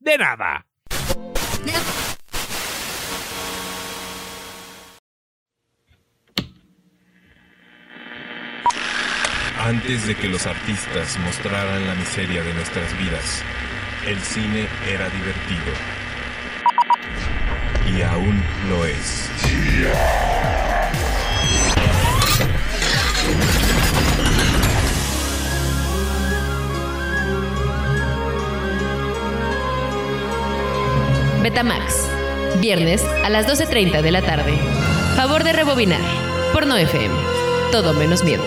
de 0.00 0.18
nada. 0.18 0.66
Antes 9.62 10.06
de 10.06 10.16
que 10.16 10.28
los 10.28 10.46
artistas 10.46 11.18
mostraran 11.18 11.86
la 11.86 11.94
miseria 11.94 12.42
de 12.42 12.54
nuestras 12.54 12.98
vidas, 12.98 13.42
el 14.06 14.18
cine 14.18 14.66
era 14.88 15.08
divertido. 15.10 15.72
Y 17.94 18.02
aún 18.02 18.42
lo 18.70 18.86
es. 18.86 19.30
Betamax. 31.42 32.06
Viernes 32.60 33.02
a 33.24 33.30
las 33.30 33.46
12.30 33.46 34.02
de 34.02 34.10
la 34.10 34.20
tarde. 34.20 34.52
Favor 35.16 35.42
de 35.42 35.52
rebobinar. 35.52 36.00
Porno 36.52 36.76
FM. 36.76 37.14
Todo 37.72 37.94
menos 37.94 38.22
miedo. 38.24 38.42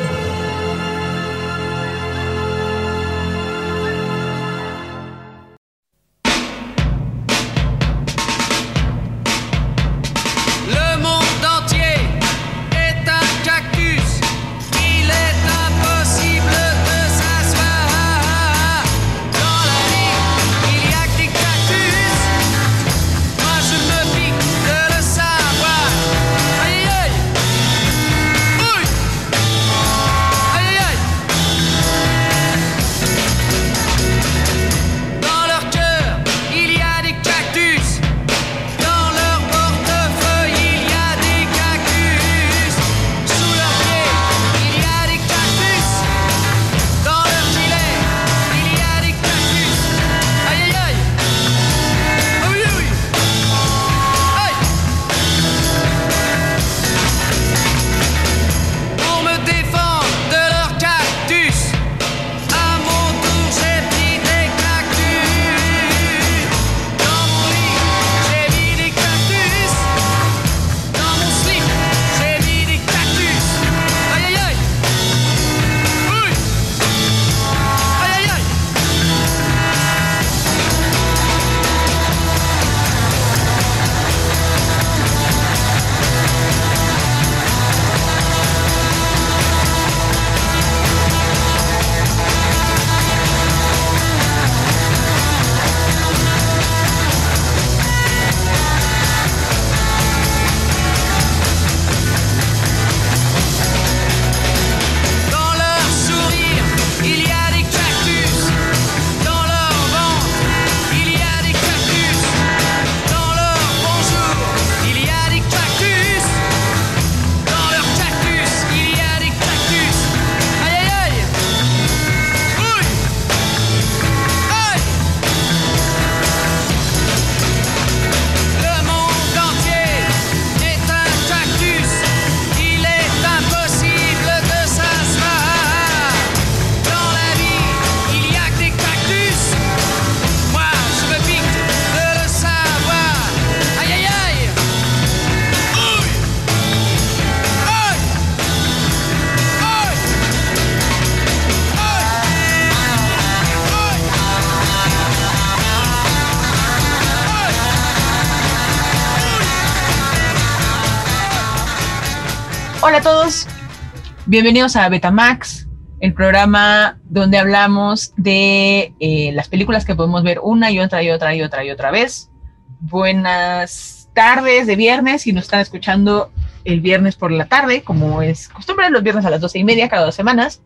Bienvenidos 164.34 164.76
a 164.78 164.90
Betamax, 164.90 165.68
el 166.00 166.16
programa 166.16 166.98
donde 167.04 167.38
hablamos 167.38 168.16
de 168.18 168.92
eh, 169.00 169.32
las 169.32 169.48
películas 169.48 169.86
que 169.86 169.94
podemos 169.94 170.24
ver 170.24 170.40
una 170.42 170.72
y 170.72 170.80
otra 170.80 171.04
y 171.04 171.12
otra 171.12 171.36
y 171.36 171.44
otra 171.44 171.64
y 171.64 171.70
otra 171.70 171.92
vez. 171.92 172.32
Buenas 172.80 174.10
tardes 174.16 174.66
de 174.66 174.76
viernes, 174.76 175.22
si 175.22 175.34
nos 175.34 175.44
están 175.44 175.60
escuchando 175.60 176.32
el 176.66 176.82
viernes 176.82 177.16
por 177.16 177.32
la 177.32 177.46
tarde, 177.46 177.84
como 177.84 178.24
es 178.24 178.50
costumbre 178.50 178.90
los 178.90 179.04
viernes 179.04 179.24
a 179.24 179.30
las 179.30 179.40
doce 179.40 179.60
y 179.60 179.64
media 179.64 179.88
cada 179.88 180.06
dos 180.06 180.16
semanas. 180.16 180.64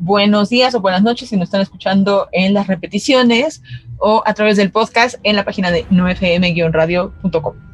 Buenos 0.00 0.48
días 0.48 0.74
o 0.74 0.80
buenas 0.80 1.04
noches 1.04 1.28
si 1.28 1.36
nos 1.36 1.44
están 1.44 1.60
escuchando 1.60 2.26
en 2.32 2.52
las 2.52 2.66
repeticiones 2.66 3.62
o 3.98 4.24
a 4.26 4.34
través 4.34 4.56
del 4.56 4.72
podcast 4.72 5.20
en 5.22 5.36
la 5.36 5.44
página 5.44 5.70
de 5.70 5.86
nofm-radio.com. 5.88 7.71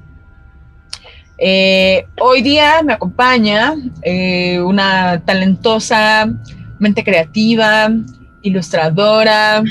Eh, 1.41 2.05
hoy 2.21 2.43
día 2.43 2.83
me 2.83 2.93
acompaña 2.95 3.75
eh, 4.03 4.61
una 4.61 5.23
talentosa 5.25 6.29
mente 6.81 7.05
creativa, 7.05 7.89
ilustradora, 8.43 9.63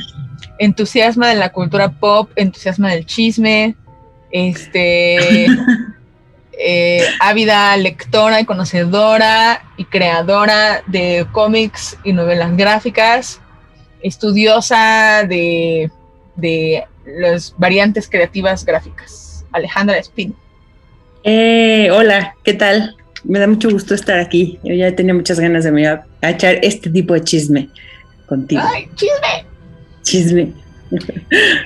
entusiasma 0.60 1.28
de 1.28 1.36
la 1.36 1.52
cultura 1.52 1.90
pop, 1.90 2.31
entusiasma 2.38 2.92
del 2.92 3.06
chisme, 3.06 3.75
este, 4.31 5.46
eh, 6.58 7.02
ávida 7.19 7.75
lectora 7.75 8.40
y 8.40 8.46
conocedora 8.46 9.62
y 9.75 9.84
creadora 9.86 10.84
de 10.88 11.28
cómics 11.34 11.98
y 12.06 12.14
novelas 12.14 12.56
gráficas, 12.56 13.42
estudiosa 14.02 15.25
de, 15.28 15.92
de 16.38 16.86
las 17.06 17.54
variantes 17.58 18.10
creativas 18.10 18.64
gráficas. 18.64 19.46
Alejandra 19.52 19.98
Espino. 19.98 20.46
Eh, 21.29 21.89
hola, 21.91 22.35
¿qué 22.45 22.53
tal? 22.53 22.95
Me 23.25 23.38
da 23.38 23.47
mucho 23.47 23.69
gusto 23.69 23.94
estar 23.94 24.18
aquí. 24.18 24.59
Yo 24.63 24.74
ya 24.74 24.95
tenía 24.95 25.13
muchas 25.13 25.38
ganas 25.41 25.65
de 25.65 25.71
venir 25.71 25.89
a, 25.89 26.06
a 26.21 26.29
echar 26.29 26.57
este 26.62 26.89
tipo 26.89 27.13
de 27.13 27.21
chisme 27.21 27.68
contigo. 28.27 28.62
¡Ay, 28.65 28.88
chisme! 28.95 29.45
Chisme. 30.03 30.53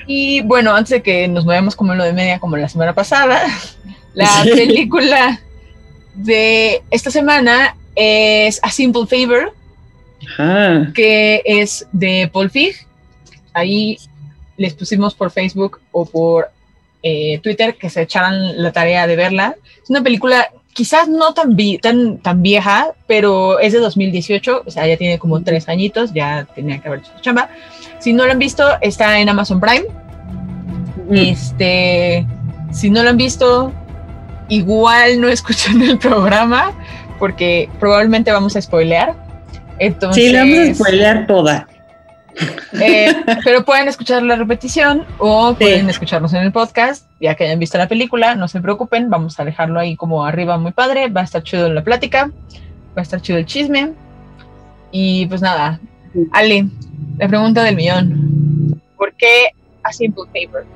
Y 0.08 0.40
bueno, 0.40 0.74
antes 0.74 0.90
de 0.90 1.02
que 1.02 1.28
nos 1.28 1.44
movamos 1.44 1.76
como 1.76 1.92
en 1.92 1.98
lo 1.98 2.04
de 2.04 2.12
media, 2.12 2.40
como 2.40 2.56
la 2.56 2.68
semana 2.68 2.92
pasada, 2.92 3.40
la 4.14 4.26
Sí. 4.42 4.50
película 4.50 5.40
de 6.16 6.82
esta 6.90 7.12
semana 7.12 7.76
es 7.94 8.58
A 8.64 8.70
Simple 8.72 9.06
Favor, 9.06 9.54
Ajá. 10.26 10.90
que 10.92 11.40
es 11.44 11.86
de 11.92 12.28
Paul 12.32 12.50
Fig. 12.50 12.74
Ahí 13.54 13.96
les 14.56 14.74
pusimos 14.74 15.14
por 15.14 15.30
Facebook 15.30 15.78
o 15.92 16.04
por 16.04 16.50
eh, 17.02 17.38
Twitter 17.42 17.76
que 17.76 17.90
se 17.90 18.02
echaran 18.02 18.62
la 18.62 18.72
tarea 18.72 19.06
de 19.06 19.16
verla. 19.16 19.56
Es 19.82 19.90
una 19.90 20.02
película 20.02 20.48
quizás 20.72 21.06
no 21.08 21.34
tan, 21.34 21.54
vi- 21.56 21.78
tan, 21.78 22.18
tan 22.18 22.40
vieja, 22.42 22.92
pero 23.06 23.58
es 23.58 23.72
de 23.72 23.78
2018, 23.80 24.62
o 24.66 24.70
sea, 24.70 24.86
ya 24.86 24.96
tiene 24.96 25.18
como 25.18 25.42
tres 25.42 25.68
añitos, 25.68 26.12
ya 26.14 26.46
tenía 26.54 26.78
que 26.78 26.88
haber 26.88 27.00
hecho 27.00 27.10
su 27.14 27.20
chamba. 27.20 27.50
Si 27.98 28.12
no 28.12 28.24
lo 28.24 28.32
han 28.32 28.38
visto, 28.38 28.66
está 28.80 29.18
en 29.18 29.28
Amazon 29.28 29.60
Prime. 29.60 29.84
Este, 31.10 32.26
si 32.72 32.90
no 32.90 33.02
lo 33.02 33.10
han 33.10 33.16
visto, 33.16 33.72
igual 34.48 35.20
no 35.20 35.28
escuchan 35.28 35.82
el 35.82 35.98
programa, 35.98 36.72
porque 37.18 37.68
probablemente 37.78 38.32
vamos 38.32 38.56
a 38.56 38.62
spoilear. 38.62 39.14
Entonces, 39.78 40.24
Sí, 40.24 40.32
le 40.32 40.38
vamos 40.38 40.58
a 40.70 40.74
spoilear 40.74 41.26
toda. 41.26 41.68
Eh, 42.80 43.14
pero 43.44 43.64
pueden 43.64 43.88
escuchar 43.88 44.22
la 44.22 44.36
repetición 44.36 45.04
o 45.18 45.54
pueden 45.54 45.88
escucharnos 45.90 46.32
en 46.34 46.42
el 46.42 46.52
podcast, 46.52 47.08
ya 47.20 47.34
que 47.34 47.44
hayan 47.44 47.58
visto 47.58 47.78
la 47.78 47.88
película, 47.88 48.34
no 48.34 48.48
se 48.48 48.60
preocupen, 48.60 49.10
vamos 49.10 49.38
a 49.38 49.44
dejarlo 49.44 49.80
ahí 49.80 49.96
como 49.96 50.24
arriba 50.24 50.58
muy 50.58 50.72
padre, 50.72 51.08
va 51.08 51.22
a 51.22 51.24
estar 51.24 51.42
chido 51.42 51.68
la 51.72 51.84
plática, 51.84 52.30
va 52.96 53.00
a 53.00 53.02
estar 53.02 53.20
chido 53.20 53.38
el 53.38 53.46
chisme. 53.46 53.92
Y 54.90 55.26
pues 55.26 55.40
nada, 55.40 55.80
Ale, 56.32 56.68
la 57.18 57.28
pregunta 57.28 57.62
del 57.62 57.76
millón. 57.76 58.80
¿Por 58.96 59.14
qué 59.14 59.48
A 59.82 59.92
Simple 59.92 60.24
Favor? 60.32 60.66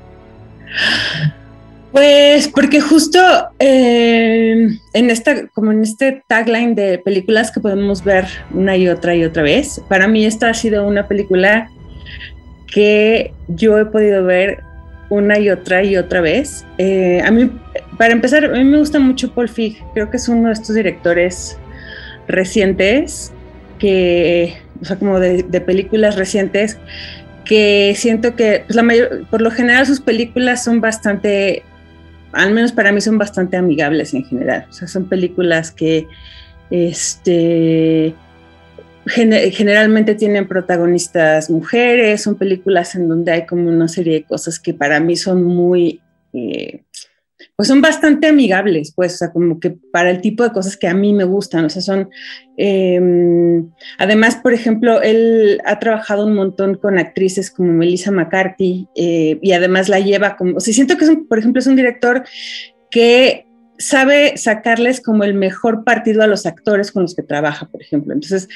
Pues 1.93 2.49
porque 2.49 2.81
justo 2.81 3.19
eh, 3.59 4.69
en 4.93 5.11
esta, 5.11 5.47
como 5.49 5.73
en 5.73 5.83
este 5.83 6.23
tagline 6.27 6.75
de 6.75 6.99
películas 6.99 7.51
que 7.51 7.61
podemos 7.61 8.05
ver 8.05 8.27
una 8.53 8.77
y 8.77 8.89
otra 8.89 9.15
y 9.15 9.25
otra 9.25 9.43
vez, 9.43 9.81
para 9.89 10.07
mí 10.07 10.27
esta 10.27 10.51
ha 10.51 10.55
sido 10.55 10.87
una 10.87 11.09
película 11.09 11.71
que 12.67 13.33
yo 13.49 13.79
he 13.79 13.87
podido 13.87 14.25
ver 14.25 14.63
una 15.09 15.39
y 15.39 15.49
otra 15.51 15.85
y 15.85 15.97
otra 15.97 16.21
vez. 16.21 16.67
Eh, 16.79 17.23
a 17.25 17.31
mí, 17.31 17.51
para 17.97 18.13
empezar, 18.13 18.45
a 18.45 18.49
mí 18.49 18.65
me 18.65 18.79
gusta 18.79 18.99
mucho 18.99 19.33
Paul 19.33 19.49
Feig, 19.49 19.83
creo 19.95 20.11
que 20.11 20.17
es 20.17 20.29
uno 20.29 20.49
de 20.49 20.55
estos 20.55 20.75
directores 20.75 21.57
recientes 22.27 23.33
que, 23.79 24.57
o 24.83 24.85
sea, 24.85 24.97
como 24.97 25.21
de, 25.21 25.45
de 25.45 25.61
películas 25.61 26.17
recientes 26.17 26.79
que 27.47 27.95
siento 27.97 28.35
que 28.35 28.65
pues, 28.67 28.77
la 28.77 28.83
mayor, 28.83 29.27
por 29.31 29.41
lo 29.41 29.51
general 29.51 29.87
sus 29.87 30.01
películas 30.01 30.65
son 30.65 30.81
bastante, 30.81 31.63
al 32.37 32.53
menos 32.53 32.73
para 32.73 32.93
mí 32.93 33.01
son 33.01 33.19
bastante 33.19 33.57
amigables 33.57 34.15
en 34.15 34.25
general. 34.25 34.67
O 34.69 34.73
sea, 34.73 34.87
son 34.89 35.09
películas 35.09 35.71
que 35.71 36.07
este, 36.71 38.15
gen- 39.07 39.53
generalmente 39.53 40.15
tienen 40.15 40.47
protagonistas 40.47 41.51
mujeres, 41.51 42.23
son 42.23 42.37
películas 42.37 42.95
en 42.95 43.09
donde 43.09 43.33
hay 43.33 43.47
como 43.47 43.69
una 43.69 43.89
serie 43.89 44.15
de 44.15 44.25
cosas 44.25 44.61
que 44.61 44.75
para 44.75 45.01
mí 45.01 45.17
son 45.17 45.45
muy... 45.45 46.01
eh, 46.33 46.83
pues 47.57 47.69
son 47.69 47.81
bastante 47.81 48.27
amigables, 48.27 48.93
pues, 48.95 49.15
o 49.15 49.17
sea, 49.17 49.33
como 49.33 49.59
que 49.59 49.71
para 49.71 50.11
el 50.11 50.21
tipo 50.21 50.45
de 50.45 50.53
cosas 50.53 50.77
que 50.77 50.89
a 50.89 50.95
mí 50.95 51.15
me 51.15 51.25
gustan, 51.25 51.65
o 51.65 51.71
sea, 51.71 51.81
son, 51.81 52.11
eh, 52.59 53.01
además, 53.99 54.37
por 54.37 54.53
ejemplo, 54.53 55.01
él 55.01 55.61
ha 55.65 55.79
trabajado 55.79 56.27
un 56.27 56.35
montón 56.35 56.75
con 56.75 56.99
actrices 56.99 57.51
como 57.51 57.73
Melissa 57.73 58.11
McCarthy 58.11 58.89
eh, 58.95 59.39
y 59.41 59.53
además 59.53 59.89
la 59.89 60.01
lleva 60.01 60.37
como, 60.37 60.59
o 60.59 60.61
sea, 60.61 60.75
siento 60.75 60.99
que, 60.99 61.05
es 61.05 61.11
un, 61.11 61.27
por 61.27 61.39
ejemplo, 61.39 61.61
es 61.61 61.67
un 61.67 61.77
director 61.77 62.25
que 62.91 63.46
sabe 63.79 64.37
sacarles 64.37 65.01
como 65.01 65.25
el 65.25 65.35
mejor 65.35 65.85
partido 65.85 66.23
a 66.23 66.27
los 66.27 66.47
actores 66.47 66.93
con 66.93 67.03
los 67.03 67.15
que 67.15 67.23
trabaja, 67.23 67.69
por 67.69 67.83
ejemplo. 67.83 68.13
Entonces, 68.15 68.49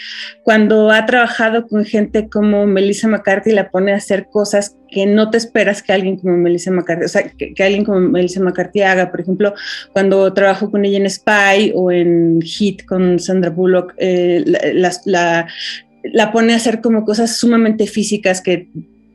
cuando 0.43 0.91
ha 0.91 1.07
trabajado 1.07 1.67
con 1.67 1.85
gente 1.85 2.29
como 2.29 2.67
Melissa 2.67 3.09
McCarthy, 3.09 3.53
la 3.53 3.71
pone 3.71 3.93
a 3.93 3.97
hacer 3.97 4.29
cosas 4.31 4.77
que 4.89 5.07
no 5.07 5.31
te 5.31 5.39
esperas 5.39 5.83
que 5.83 5.93
alguien 5.93 6.17
como 6.17 6.37
Melissa 6.37 6.71
McCarthy, 6.71 7.05
o 7.05 7.09
sea, 7.09 7.31
que, 7.31 7.55
alguien 7.63 7.85
como 7.85 8.01
Melissa 8.01 8.41
McCarthy 8.41 8.83
haga. 8.83 9.11
Por 9.11 9.21
ejemplo, 9.21 9.55
cuando 9.93 10.33
trabajó 10.33 10.71
con 10.71 10.85
ella 10.85 10.99
en 10.99 11.11
Spy 11.11 11.73
o 11.75 11.91
en 11.91 12.41
Hit 12.43 12.85
con 12.85 13.19
Sandra 13.19 13.51
Bullock, 13.51 13.95
eh, 13.99 14.45
la 14.45 16.33
pone 16.33 16.53
a 16.55 16.57
hacer 16.57 16.81
como 16.81 17.05
cosas 17.05 17.37
sumamente 17.37 17.87
físicas 17.87 18.41
que 18.41 18.69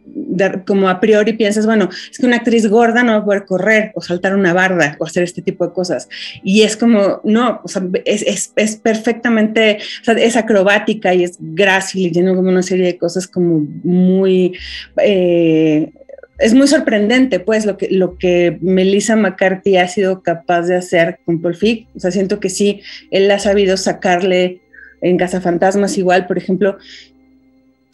de, 0.05 0.63
como 0.65 0.89
a 0.89 0.99
priori 0.99 1.33
piensas, 1.33 1.65
bueno, 1.65 1.89
es 2.11 2.17
que 2.17 2.25
una 2.25 2.37
actriz 2.37 2.67
gorda 2.67 3.03
no 3.03 3.13
va 3.13 3.17
a 3.19 3.25
poder 3.25 3.45
correr 3.45 3.91
o 3.95 4.01
saltar 4.01 4.35
una 4.35 4.53
barda 4.53 4.95
o 4.99 5.05
hacer 5.05 5.23
este 5.23 5.41
tipo 5.41 5.65
de 5.65 5.73
cosas. 5.73 6.07
Y 6.43 6.61
es 6.63 6.77
como, 6.77 7.21
no, 7.23 7.61
o 7.63 7.67
sea, 7.67 7.83
es, 8.05 8.21
es, 8.23 8.53
es, 8.55 8.75
perfectamente, 8.77 9.79
o 10.01 10.03
sea, 10.03 10.13
es 10.15 10.35
acrobática 10.35 11.13
y 11.13 11.23
es 11.23 11.37
grácil 11.39 12.07
y 12.07 12.11
tiene 12.11 12.35
como 12.35 12.49
una 12.49 12.63
serie 12.63 12.85
de 12.85 12.97
cosas 12.97 13.27
como 13.27 13.65
muy... 13.83 14.57
Eh, 14.97 15.91
es 16.37 16.53
muy 16.53 16.67
sorprendente, 16.67 17.39
pues, 17.39 17.65
lo 17.65 17.77
que, 17.77 17.89
lo 17.89 18.17
que 18.17 18.57
Melissa 18.61 19.15
McCarthy 19.15 19.77
ha 19.77 19.87
sido 19.87 20.21
capaz 20.21 20.63
de 20.63 20.75
hacer 20.75 21.19
con 21.25 21.41
Paul 21.41 21.55
Feig. 21.55 21.87
O 21.95 21.99
sea, 22.01 22.11
siento 22.11 22.41
que 22.41 22.49
sí, 22.49 22.81
él 23.09 23.31
ha 23.31 23.39
sabido 23.39 23.77
sacarle 23.77 24.59
en 25.01 25.17
Cazafantasmas 25.17 25.97
igual, 25.97 26.27
por 26.27 26.37
ejemplo, 26.37 26.77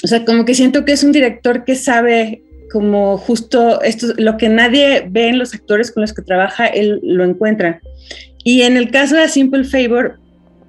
o 0.03 0.07
sea, 0.07 0.25
como 0.25 0.45
que 0.45 0.55
siento 0.55 0.85
que 0.85 0.93
es 0.93 1.03
un 1.03 1.11
director 1.11 1.63
que 1.63 1.75
sabe 1.75 2.43
como 2.71 3.17
justo 3.17 3.81
esto, 3.81 4.07
lo 4.17 4.37
que 4.37 4.49
nadie 4.49 5.05
ve 5.09 5.27
en 5.27 5.37
los 5.37 5.53
actores 5.53 5.91
con 5.91 6.01
los 6.01 6.13
que 6.13 6.21
trabaja, 6.21 6.65
él 6.67 6.99
lo 7.03 7.23
encuentra. 7.23 7.81
Y 8.43 8.61
en 8.61 8.77
el 8.77 8.89
caso 8.91 9.15
de 9.15 9.23
A 9.23 9.27
Simple 9.27 9.65
Favor 9.65 10.17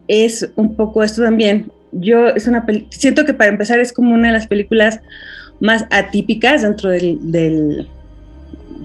es 0.09 0.51
un 0.57 0.75
poco 0.75 1.03
esto 1.03 1.23
también. 1.23 1.71
Yo 1.93 2.29
es 2.29 2.47
una 2.47 2.67
siento 2.91 3.25
que 3.25 3.35
para 3.35 3.51
empezar 3.51 3.79
es 3.79 3.93
como 3.93 4.15
una 4.15 4.29
de 4.29 4.35
las 4.35 4.47
películas 4.47 5.01
más 5.61 5.85
atípicas 5.91 6.63
dentro 6.63 6.91
del, 6.91 7.19
del 7.31 7.89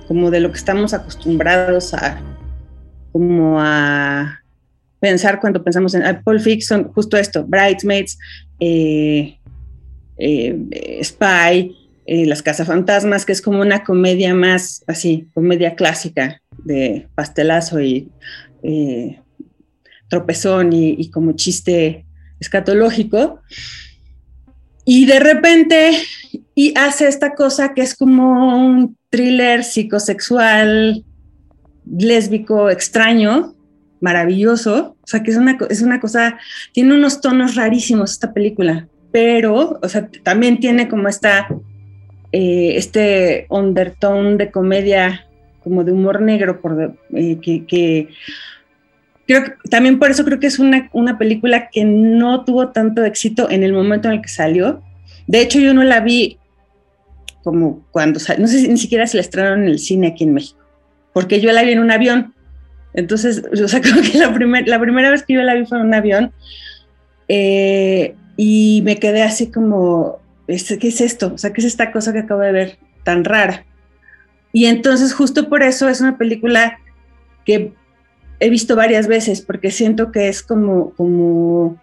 como 0.08 0.30
de 0.30 0.40
lo 0.40 0.52
que 0.52 0.58
estamos 0.58 0.94
acostumbrados 0.94 1.94
a 1.94 2.22
como 3.12 3.60
a 3.60 4.42
pensar 5.00 5.40
cuando 5.40 5.64
pensamos 5.64 5.96
en 5.96 6.22
Paul 6.24 6.40
Fiction, 6.40 6.92
justo 6.94 7.18
esto, 7.18 7.46
Bridesmaids, 7.46 8.18
eh, 8.60 9.38
eh, 10.18 11.00
Spy, 11.04 11.76
eh, 12.06 12.26
Las 12.26 12.42
Cazafantasmas, 12.42 13.26
que 13.26 13.34
es 13.34 13.42
como 13.42 13.62
una 13.62 13.84
comedia 13.84 14.34
más 14.34 14.84
así, 14.88 15.28
comedia 15.34 15.76
clásica 15.76 16.42
de 16.64 17.08
pastelazo 17.16 17.82
y 17.82 18.10
eh, 18.64 19.20
tropezón 20.10 20.74
y, 20.74 20.96
y, 20.98 21.10
como 21.10 21.34
chiste 21.34 22.06
escatológico. 22.40 23.42
Y 24.86 25.06
de 25.06 25.20
repente 25.20 25.92
y 26.58 26.74
hace 26.76 27.08
esta 27.08 27.36
cosa 27.36 27.76
que 27.76 27.84
es 27.84 27.94
como 27.96 28.58
un 28.58 28.98
thriller 29.12 29.64
psicosexual, 29.64 31.06
lésbico, 31.86 32.72
extraño, 32.72 33.54
maravilloso. 34.02 34.98
O 35.04 35.08
sea, 35.08 35.22
que 35.22 35.30
es 35.30 35.38
una, 35.38 35.56
es 35.70 35.84
una 35.84 36.00
cosa, 36.00 36.40
tiene 36.74 36.96
unos 36.96 37.22
tonos 37.22 37.54
rarísimos 37.54 38.12
esta 38.14 38.34
película 38.34 38.88
pero, 39.18 39.80
o 39.82 39.90
sea, 39.90 40.08
también 40.22 40.60
tiene 40.60 40.88
como 40.88 41.08
esta, 41.08 41.48
eh, 42.32 42.74
este 42.76 43.48
undertone 43.50 44.36
de 44.36 44.52
comedia, 44.52 45.26
como 45.64 45.84
de 45.84 45.92
humor 45.92 46.22
negro, 46.22 46.62
por, 46.62 46.96
eh, 47.16 47.40
que, 47.42 47.66
que, 47.66 48.10
creo 49.26 49.44
que 49.44 49.54
también 49.72 49.98
por 49.98 50.12
eso 50.12 50.24
creo 50.24 50.40
que 50.40 50.46
es 50.46 50.60
una, 50.60 50.88
una, 50.94 51.18
película 51.18 51.70
que 51.72 51.84
no 51.84 52.46
tuvo 52.46 52.68
tanto 52.68 53.04
éxito 53.06 53.50
en 53.50 53.64
el 53.64 53.74
momento 53.74 54.08
en 54.08 54.14
el 54.14 54.22
que 54.22 54.30
salió. 54.30 54.84
De 55.26 55.42
hecho, 55.42 55.60
yo 55.60 55.74
no 55.74 55.84
la 55.84 56.00
vi 56.02 56.38
como 57.44 57.88
cuando 57.90 58.20
salió, 58.20 58.44
no 58.44 58.48
sé 58.48 58.60
si 58.60 58.68
ni 58.68 58.78
siquiera 58.78 59.08
se 59.08 59.18
la 59.18 59.22
estrenaron 59.22 59.64
en 59.64 59.70
el 59.70 59.80
cine 59.80 60.10
aquí 60.10 60.26
en 60.26 60.36
México, 60.36 60.60
porque 61.12 61.42
yo 61.42 61.52
la 61.52 61.64
vi 61.64 61.72
en 61.72 61.80
un 61.80 61.90
avión. 61.90 62.36
Entonces, 62.94 63.44
o 63.52 63.68
sea, 63.68 63.82
creo 63.82 63.96
que 64.00 64.16
la, 64.20 64.32
primer, 64.32 64.68
la 64.68 64.80
primera 64.80 65.10
vez 65.10 65.24
que 65.24 65.34
yo 65.34 65.42
la 65.42 65.56
vi 65.56 65.66
fue 65.66 65.80
en 65.80 65.88
un 65.88 65.94
avión. 65.96 66.32
Eh, 67.28 68.14
y 68.38 68.82
me 68.86 68.98
quedé 68.98 69.24
así 69.24 69.52
como, 69.52 70.20
¿qué 70.46 70.54
es 70.88 71.02
esto? 71.02 71.34
O 71.34 71.38
sea, 71.38 71.52
¿qué 71.52 71.60
es 71.60 71.68
esta 71.68 71.92
cosa 71.92 72.14
que 72.14 72.20
acabo 72.20 72.42
de 72.42 72.52
ver 72.52 72.78
tan 73.04 73.26
rara? 73.26 73.66
Y 74.54 74.66
entonces 74.66 75.14
justo 75.14 75.50
por 75.50 75.64
eso 75.64 75.90
es 75.90 76.00
una 76.00 76.18
película 76.18 76.80
que 77.44 77.74
he 78.40 78.50
visto 78.50 78.76
varias 78.76 79.08
veces, 79.08 79.42
porque 79.42 79.72
siento 79.72 80.12
que 80.12 80.30
es 80.30 80.44
como, 80.44 80.92
como, 80.92 81.82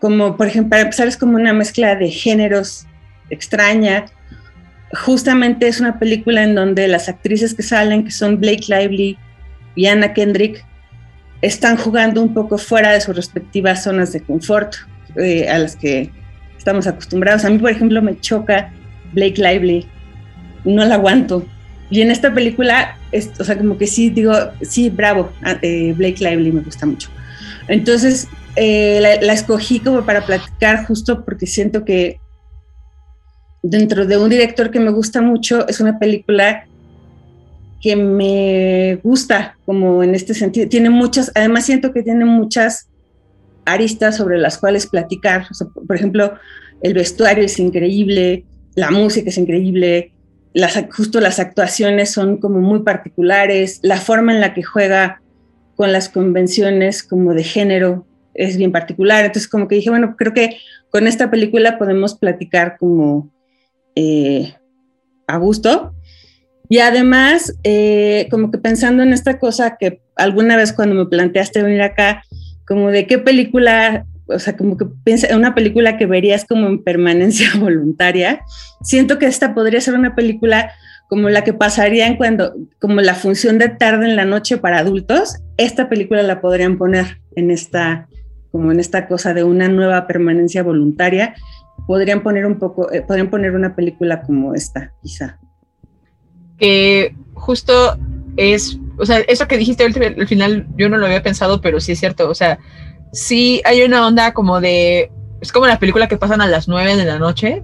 como, 0.00 0.36
por 0.36 0.46
ejemplo, 0.46 0.70
para 0.70 0.82
empezar 0.82 1.06
es 1.06 1.18
como 1.18 1.36
una 1.36 1.52
mezcla 1.52 1.94
de 1.96 2.10
géneros 2.10 2.86
extraña. 3.28 4.06
Justamente 5.04 5.68
es 5.68 5.80
una 5.80 5.98
película 5.98 6.42
en 6.42 6.54
donde 6.54 6.88
las 6.88 7.08
actrices 7.08 7.54
que 7.54 7.62
salen, 7.62 8.04
que 8.04 8.10
son 8.10 8.40
Blake 8.40 8.64
Lively 8.68 9.18
y 9.74 9.86
Anna 9.86 10.14
Kendrick, 10.14 10.64
están 11.42 11.76
jugando 11.76 12.22
un 12.22 12.32
poco 12.32 12.56
fuera 12.56 12.92
de 12.92 13.00
sus 13.00 13.16
respectivas 13.16 13.82
zonas 13.82 14.12
de 14.12 14.22
confort 14.22 14.76
eh, 15.16 15.48
a 15.48 15.58
las 15.58 15.76
que 15.76 16.10
estamos 16.56 16.86
acostumbrados. 16.86 17.44
A 17.44 17.50
mí, 17.50 17.58
por 17.58 17.70
ejemplo, 17.70 18.00
me 18.02 18.18
choca 18.20 18.72
Blake 19.12 19.40
Lively 19.40 19.86
no 20.64 20.84
la 20.84 20.94
aguanto. 20.94 21.44
Y 21.90 22.00
en 22.00 22.10
esta 22.10 22.32
película, 22.32 22.96
es, 23.10 23.30
o 23.38 23.44
sea, 23.44 23.58
como 23.58 23.76
que 23.76 23.86
sí 23.86 24.10
digo, 24.10 24.32
sí, 24.62 24.88
bravo, 24.88 25.30
eh, 25.60 25.92
Blake 25.96 26.24
Lively 26.24 26.52
me 26.52 26.60
gusta 26.62 26.86
mucho. 26.86 27.10
Entonces, 27.68 28.28
eh, 28.56 28.98
la, 29.00 29.20
la 29.20 29.32
escogí 29.32 29.80
como 29.80 30.04
para 30.04 30.24
platicar 30.24 30.86
justo 30.86 31.24
porque 31.24 31.46
siento 31.46 31.84
que 31.84 32.18
dentro 33.62 34.06
de 34.06 34.18
un 34.18 34.30
director 34.30 34.70
que 34.70 34.80
me 34.80 34.90
gusta 34.90 35.20
mucho, 35.20 35.66
es 35.68 35.80
una 35.80 35.98
película 35.98 36.66
que 37.80 37.96
me 37.96 39.00
gusta, 39.02 39.56
como 39.66 40.02
en 40.02 40.14
este 40.14 40.34
sentido. 40.34 40.68
Tiene 40.68 40.88
muchas, 40.88 41.30
además 41.34 41.66
siento 41.66 41.92
que 41.92 42.02
tiene 42.02 42.24
muchas 42.24 42.88
aristas 43.64 44.16
sobre 44.16 44.38
las 44.38 44.58
cuales 44.58 44.86
platicar. 44.86 45.46
Por 45.86 45.96
ejemplo, 45.96 46.34
el 46.82 46.94
vestuario 46.94 47.44
es 47.44 47.58
increíble, 47.58 48.44
la 48.74 48.90
música 48.90 49.30
es 49.30 49.38
increíble, 49.38 50.12
las, 50.54 50.84
justo 50.90 51.20
las 51.20 51.38
actuaciones 51.38 52.10
son 52.10 52.38
como 52.38 52.60
muy 52.60 52.80
particulares, 52.80 53.80
la 53.82 53.96
forma 53.98 54.32
en 54.32 54.40
la 54.40 54.54
que 54.54 54.62
juega 54.62 55.22
con 55.76 55.92
las 55.92 56.08
convenciones 56.08 57.02
como 57.02 57.34
de 57.34 57.44
género 57.44 58.06
es 58.34 58.56
bien 58.56 58.72
particular. 58.72 59.24
Entonces 59.24 59.48
como 59.48 59.68
que 59.68 59.76
dije, 59.76 59.90
bueno, 59.90 60.16
creo 60.16 60.34
que 60.34 60.58
con 60.90 61.06
esta 61.06 61.30
película 61.30 61.78
podemos 61.78 62.14
platicar 62.16 62.76
como 62.78 63.32
eh, 63.94 64.54
a 65.26 65.36
gusto. 65.38 65.94
Y 66.68 66.78
además, 66.78 67.54
eh, 67.64 68.28
como 68.30 68.50
que 68.50 68.58
pensando 68.58 69.02
en 69.02 69.12
esta 69.12 69.38
cosa 69.38 69.76
que 69.78 70.00
alguna 70.16 70.56
vez 70.56 70.72
cuando 70.72 70.94
me 70.94 71.06
planteaste 71.06 71.62
venir 71.62 71.82
acá, 71.82 72.22
como 72.66 72.90
de 72.90 73.06
qué 73.06 73.18
película, 73.18 74.06
o 74.26 74.38
sea, 74.38 74.56
como 74.56 74.76
que 74.76 74.86
piensa 75.04 75.28
en 75.28 75.36
una 75.36 75.54
película 75.54 75.96
que 75.96 76.06
verías 76.06 76.44
como 76.44 76.66
en 76.66 76.82
permanencia 76.82 77.48
voluntaria, 77.58 78.42
siento 78.82 79.18
que 79.18 79.26
esta 79.26 79.54
podría 79.54 79.80
ser 79.80 79.94
una 79.94 80.14
película 80.14 80.72
como 81.08 81.28
la 81.28 81.44
que 81.44 81.52
pasaría 81.52 82.06
en 82.06 82.16
cuando, 82.16 82.54
como 82.80 83.00
la 83.02 83.14
función 83.14 83.58
de 83.58 83.68
tarde 83.68 84.06
en 84.06 84.16
la 84.16 84.24
noche 84.24 84.56
para 84.56 84.78
adultos, 84.78 85.36
esta 85.58 85.90
película 85.90 86.22
la 86.22 86.40
podrían 86.40 86.78
poner 86.78 87.20
en 87.36 87.50
esta, 87.50 88.08
como 88.50 88.72
en 88.72 88.80
esta 88.80 89.06
cosa 89.06 89.34
de 89.34 89.44
una 89.44 89.68
nueva 89.68 90.06
permanencia 90.06 90.62
voluntaria 90.62 91.34
podrían 91.86 92.22
poner 92.22 92.46
un 92.46 92.58
poco, 92.58 92.90
eh, 92.92 93.02
podrían 93.02 93.30
poner 93.30 93.54
una 93.54 93.74
película 93.74 94.22
como 94.22 94.54
esta, 94.54 94.92
quizá. 95.02 95.38
Que 96.58 97.14
justo 97.34 97.98
es, 98.36 98.78
o 98.98 99.06
sea, 99.06 99.18
eso 99.20 99.48
que 99.48 99.58
dijiste 99.58 99.84
al 99.84 100.26
final 100.26 100.66
yo 100.76 100.88
no 100.88 100.96
lo 100.96 101.06
había 101.06 101.22
pensado, 101.22 101.60
pero 101.60 101.80
sí 101.80 101.92
es 101.92 102.00
cierto, 102.00 102.28
o 102.28 102.34
sea, 102.34 102.58
sí 103.12 103.62
hay 103.64 103.82
una 103.82 104.06
onda 104.06 104.32
como 104.32 104.60
de, 104.60 105.10
es 105.40 105.52
como 105.52 105.66
la 105.66 105.78
película 105.78 106.08
que 106.08 106.16
pasan 106.16 106.40
a 106.40 106.46
las 106.46 106.68
nueve 106.68 106.96
de 106.96 107.04
la 107.04 107.18
noche, 107.18 107.62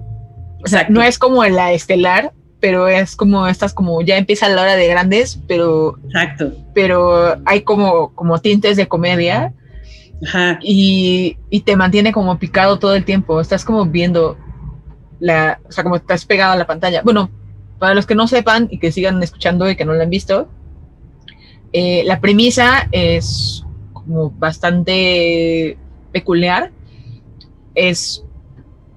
o 0.63 0.67
sea, 0.67 0.87
no 0.89 1.01
es 1.01 1.17
como 1.17 1.43
la 1.45 1.71
estelar, 1.71 2.33
pero 2.59 2.87
es 2.87 3.15
como 3.15 3.47
estas 3.47 3.73
como 3.73 4.01
ya 4.01 4.17
empieza 4.17 4.49
la 4.49 4.61
hora 4.61 4.75
de 4.75 4.87
grandes, 4.87 5.39
pero 5.47 5.97
Exacto. 6.05 6.51
pero 6.73 7.37
hay 7.45 7.61
como 7.61 8.13
como 8.15 8.39
tintes 8.39 8.75
de 8.75 8.87
comedia 8.87 9.53
y, 10.61 11.37
y, 11.49 11.61
te 11.61 11.75
mantiene 11.75 12.11
como 12.11 12.37
picado 12.39 12.77
todo 12.77 12.93
el 12.93 13.05
tiempo. 13.05 13.39
Estás 13.39 13.63
como 13.63 13.85
viendo 13.85 14.37
la, 15.19 15.59
o 15.67 15.71
sea, 15.71 15.83
como 15.83 15.95
estás 15.95 16.25
pegado 16.25 16.53
a 16.53 16.57
la 16.57 16.67
pantalla. 16.67 17.01
Bueno, 17.03 17.29
para 17.77 17.93
los 17.93 18.05
que 18.05 18.15
no 18.15 18.27
sepan 18.27 18.67
y 18.69 18.79
que 18.79 18.91
sigan 18.91 19.21
escuchando 19.23 19.69
y 19.69 19.75
que 19.75 19.85
no 19.85 19.93
la 19.93 20.03
han 20.03 20.09
visto, 20.09 20.49
eh, 21.73 22.03
la 22.05 22.19
premisa 22.19 22.87
es 22.91 23.63
como 23.93 24.31
bastante 24.31 25.77
peculiar. 26.11 26.71
Es 27.75 28.23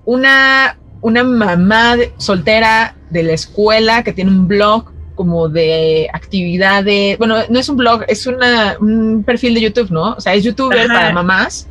una, 0.05 0.79
una 1.01 1.25
mamá 1.25 1.97
soltera 2.17 2.97
de 3.11 3.23
la 3.23 3.33
escuela 3.33 4.03
que 4.03 4.13
tiene 4.13 4.31
un 4.31 4.49
blog 4.49 4.91
como 5.15 5.49
de 5.49 6.09
actividades, 6.13 7.19
bueno, 7.19 7.37
no 7.49 7.59
es 7.59 7.69
un 7.69 7.77
blog, 7.77 8.03
es 8.09 8.27
una, 8.27 8.77
un 8.81 9.23
perfil 9.25 9.55
de 9.55 9.61
YouTube, 9.61 9.91
¿no? 9.91 10.15
O 10.15 10.21
sea, 10.21 10.35
es 10.35 10.43
youtuber 10.43 10.87
para 10.89 11.13
mamás. 11.13 11.69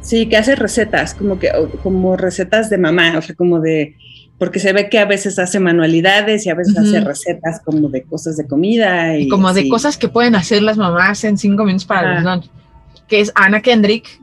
Sí, 0.00 0.28
que 0.28 0.36
hace 0.36 0.56
recetas, 0.56 1.14
como 1.14 1.38
que 1.38 1.48
como 1.82 2.16
recetas 2.16 2.68
de 2.68 2.78
mamá, 2.78 3.16
o 3.16 3.22
sea, 3.22 3.36
como 3.36 3.60
de 3.60 3.96
porque 4.38 4.58
se 4.58 4.72
ve 4.72 4.88
que 4.88 4.98
a 4.98 5.04
veces 5.04 5.38
hace 5.38 5.60
manualidades 5.60 6.46
y 6.46 6.50
a 6.50 6.54
veces 6.54 6.76
hace 6.76 7.00
recetas 7.00 7.60
como 7.64 7.88
de 7.88 8.02
cosas 8.02 8.36
de 8.36 8.46
comida 8.46 9.16
y, 9.16 9.28
como 9.28 9.52
de 9.52 9.68
cosas 9.68 9.96
que 9.96 10.08
pueden 10.08 10.34
hacer 10.34 10.62
las 10.62 10.76
mamás 10.76 11.22
en 11.24 11.38
cinco 11.38 11.64
minutos 11.64 11.86
para 11.86 12.20
los 12.20 12.50
que 13.08 13.20
es 13.20 13.32
Ana 13.34 13.60
Kendrick. 13.60 14.20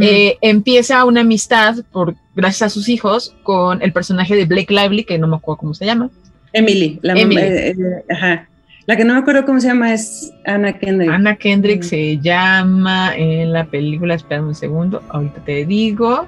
Eh, 0.00 0.36
empieza 0.42 1.04
una 1.04 1.22
amistad 1.22 1.76
por 1.92 2.14
gracias 2.34 2.62
a 2.62 2.68
sus 2.68 2.88
hijos 2.88 3.34
con 3.42 3.80
el 3.80 3.92
personaje 3.92 4.36
de 4.36 4.44
Blake 4.44 4.74
Lively, 4.74 5.04
que 5.04 5.18
no 5.18 5.26
me 5.28 5.36
acuerdo 5.36 5.58
cómo 5.58 5.74
se 5.74 5.86
llama. 5.86 6.10
Emily, 6.52 6.98
la 7.02 7.14
Emily. 7.14 7.40
Eh, 7.40 7.68
eh, 7.70 8.04
ajá. 8.10 8.48
La 8.86 8.96
que 8.96 9.04
no 9.04 9.14
me 9.14 9.20
acuerdo 9.20 9.44
cómo 9.44 9.60
se 9.60 9.68
llama 9.68 9.92
es 9.92 10.32
Anna 10.46 10.78
Kendrick. 10.78 11.10
Anna 11.10 11.36
Kendrick 11.36 11.82
se 11.82 12.18
llama 12.18 13.14
en 13.16 13.52
la 13.52 13.66
película, 13.66 14.14
espera 14.14 14.42
un 14.42 14.54
segundo, 14.54 15.02
ahorita 15.10 15.44
te 15.44 15.64
digo. 15.66 16.26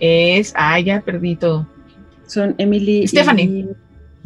Es, 0.00 0.52
ah, 0.56 0.80
ya 0.80 1.00
perdí 1.02 1.36
todo. 1.36 1.66
Son 2.30 2.54
Emily 2.58 3.06
Stephanie. 3.08 3.44
y 3.44 3.68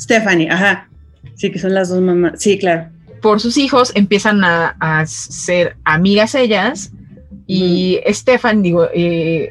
Stephanie, 0.01 0.51
ajá. 0.51 0.89
Sí, 1.35 1.51
que 1.51 1.59
son 1.59 1.75
las 1.75 1.89
dos 1.89 2.01
mamás. 2.01 2.41
Sí, 2.41 2.59
claro. 2.59 2.89
Por 3.23 3.41
sus 3.41 3.57
hijos 3.57 3.93
empiezan 3.95 4.45
a, 4.45 4.77
a 4.79 5.07
ser 5.07 5.77
amigas 5.85 6.35
ellas 6.35 6.93
y 7.47 7.99
Stephanie, 8.09 8.63
digo, 8.63 8.89
eh, 8.95 9.51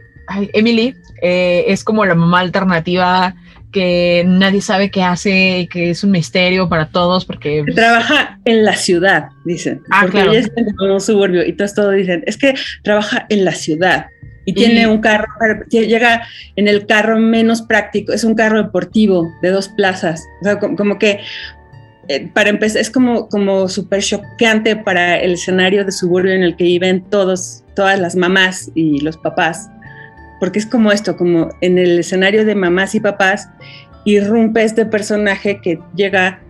Emily 0.54 0.96
es 1.22 1.84
como 1.84 2.06
la 2.06 2.16
mamá 2.16 2.42
alternativa 2.42 3.36
que 3.72 4.24
nadie 4.28 4.62
sabe 4.62 4.92
qué 4.92 5.02
hace, 5.02 5.68
que 5.72 5.90
es 5.90 6.04
un 6.04 6.12
misterio 6.12 6.70
para 6.70 6.90
todos 6.90 7.26
porque... 7.26 7.64
Trabaja 7.74 8.40
en 8.46 8.64
la 8.64 8.76
ciudad, 8.76 9.30
dicen. 9.46 9.82
Ah, 9.90 10.02
porque 10.04 10.18
claro. 10.18 10.32
ella 10.32 10.42
es 10.42 10.52
en 10.56 10.92
un 10.92 11.02
suburbio 11.02 11.44
y 11.46 11.54
todos, 11.54 11.74
todos 11.74 11.96
dicen, 11.96 12.24
es 12.28 12.38
que 12.38 12.54
trabaja 12.84 13.26
en 13.30 13.44
la 13.46 13.54
ciudad 13.54 14.06
y 14.46 14.54
tiene 14.54 14.88
un 14.88 15.00
carro, 15.00 15.28
llega 15.70 16.28
en 16.56 16.68
el 16.68 16.86
carro 16.86 17.20
menos 17.20 17.62
práctico, 17.62 18.14
es 18.14 18.24
un 18.24 18.36
carro 18.36 18.62
deportivo 18.62 19.32
de 19.42 19.50
dos 19.50 19.70
plazas, 19.70 20.24
o 20.42 20.44
sea, 20.44 20.60
como, 20.60 20.76
como 20.76 21.00
que 21.00 21.20
eh, 22.10 22.30
para 22.34 22.50
empezar 22.50 22.82
es 22.82 22.90
como, 22.90 23.30
como 23.30 23.70
súper 23.70 24.02
choqueante 24.02 24.76
para 24.76 25.18
el 25.18 25.34
escenario 25.34 25.86
de 25.86 25.92
suburbio 25.92 26.34
en 26.34 26.44
el 26.44 26.56
que 26.56 26.66
viven 26.66 27.04
todos, 27.10 27.64
todas 27.76 28.00
las 28.00 28.16
mamás 28.16 28.70
y 28.76 29.00
los 29.00 29.18
papás 29.18 29.70
porque 30.44 30.60
es 30.60 30.66
como 30.66 30.92
esto, 30.92 31.16
como 31.16 31.48
en 31.62 31.78
el 31.78 32.00
escenario 32.00 32.44
de 32.44 32.54
mamás 32.54 32.96
y 32.96 33.00
papás, 33.00 33.48
irrumpe 34.04 34.62
este 34.62 34.86
personaje 34.86 35.62
que 35.62 35.80
llega 35.96 36.42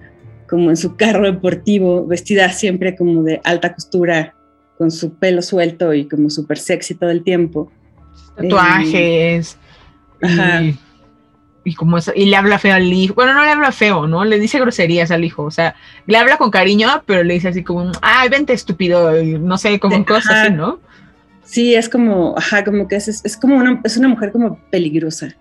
como 0.50 0.72
en 0.72 0.78
su 0.78 0.96
carro 0.96 1.32
deportivo, 1.32 2.04
vestida 2.08 2.50
siempre 2.50 2.96
como 2.96 3.22
de 3.22 3.40
alta 3.44 3.72
costura, 3.76 4.34
con 4.80 4.90
su 4.90 5.14
pelo 5.20 5.44
suelto 5.44 5.94
y 5.94 6.08
como 6.08 6.32
súper 6.32 6.58
sexy 6.58 6.96
todo 6.96 7.12
el 7.12 7.24
tiempo. 7.24 7.72
Tatuajes. 8.36 9.58
Eh, 10.22 10.26
ajá. 10.26 10.62
Y, 10.64 10.80
y, 11.66 11.76
como 11.76 11.98
eso, 11.98 12.12
y 12.16 12.26
le 12.26 12.36
habla 12.36 12.60
feo 12.60 12.76
al 12.76 12.92
hijo. 12.92 13.14
Bueno, 13.14 13.34
no 13.34 13.44
le 13.44 13.52
habla 13.52 13.72
feo, 13.72 14.08
¿no? 14.08 14.26
Le 14.26 14.40
dice 14.40 14.60
groserías 14.60 15.12
al 15.12 15.24
hijo. 15.24 15.44
O 15.44 15.52
sea, 15.52 15.76
le 16.08 16.18
habla 16.18 16.38
con 16.38 16.52
cariño, 16.52 17.04
pero 17.06 17.24
le 17.24 17.36
dice 17.36 17.50
así 17.50 17.64
como, 17.64 17.92
ay, 18.02 18.30
vente 18.30 18.54
estúpido, 18.54 19.22
y 19.22 19.40
no 19.40 19.58
sé, 19.58 19.80
como 19.80 19.98
de, 19.98 20.06
cosas 20.06 20.32
ajá. 20.32 20.42
así, 20.44 20.54
¿no? 20.54 20.80
Sí, 21.44 21.76
es 21.76 21.90
como, 21.90 22.36
ajá, 22.38 22.64
como 22.64 22.88
que 22.88 22.96
es, 22.96 23.08
es, 23.08 23.24
es 23.24 23.38
como 23.38 23.56
una, 23.56 23.82
es 23.84 23.98
una 23.98 24.08
mujer 24.08 24.32
como 24.32 24.60
peligrosa. 24.72 25.36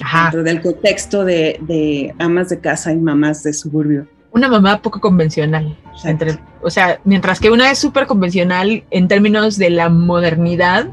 Ajá. 0.00 0.24
Dentro 0.24 0.42
del 0.42 0.60
contexto 0.62 1.24
de, 1.24 1.58
de, 1.60 2.14
amas 2.18 2.48
de 2.48 2.60
casa 2.60 2.92
y 2.92 2.96
mamás 2.96 3.42
de 3.42 3.52
suburbio. 3.52 4.06
Una 4.30 4.48
mamá 4.48 4.80
poco 4.80 5.00
convencional. 5.00 5.76
Entre, 6.04 6.38
o 6.62 6.70
sea, 6.70 7.00
mientras 7.04 7.38
que 7.38 7.50
una 7.50 7.70
es 7.70 7.78
súper 7.78 8.06
convencional 8.06 8.84
en 8.90 9.08
términos 9.08 9.58
de 9.58 9.68
la 9.70 9.90
modernidad, 9.90 10.88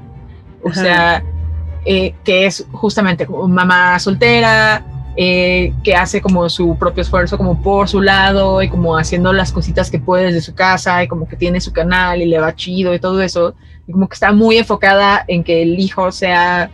o 0.63 0.69
ajá. 0.69 0.81
sea, 0.81 1.23
eh, 1.85 2.13
que 2.23 2.45
es 2.45 2.65
justamente 2.71 3.25
como 3.25 3.47
mamá 3.47 3.97
soltera, 3.99 4.85
eh, 5.15 5.73
que 5.83 5.95
hace 5.95 6.21
como 6.21 6.47
su 6.49 6.77
propio 6.77 7.01
esfuerzo 7.01 7.37
como 7.37 7.61
por 7.61 7.89
su 7.89 8.01
lado 8.01 8.61
y 8.61 8.69
como 8.69 8.97
haciendo 8.97 9.33
las 9.33 9.51
cositas 9.51 9.91
que 9.91 9.99
puede 9.99 10.25
desde 10.25 10.41
su 10.41 10.53
casa 10.55 11.03
y 11.03 11.07
como 11.07 11.27
que 11.27 11.35
tiene 11.35 11.59
su 11.59 11.73
canal 11.73 12.21
y 12.21 12.25
le 12.25 12.39
va 12.39 12.55
chido 12.55 12.93
y 12.93 12.99
todo 12.99 13.21
eso 13.21 13.55
y 13.89 13.91
como 13.91 14.07
que 14.07 14.13
está 14.13 14.31
muy 14.31 14.57
enfocada 14.57 15.25
en 15.27 15.43
que 15.43 15.63
el 15.63 15.79
hijo 15.79 16.11
sea, 16.11 16.69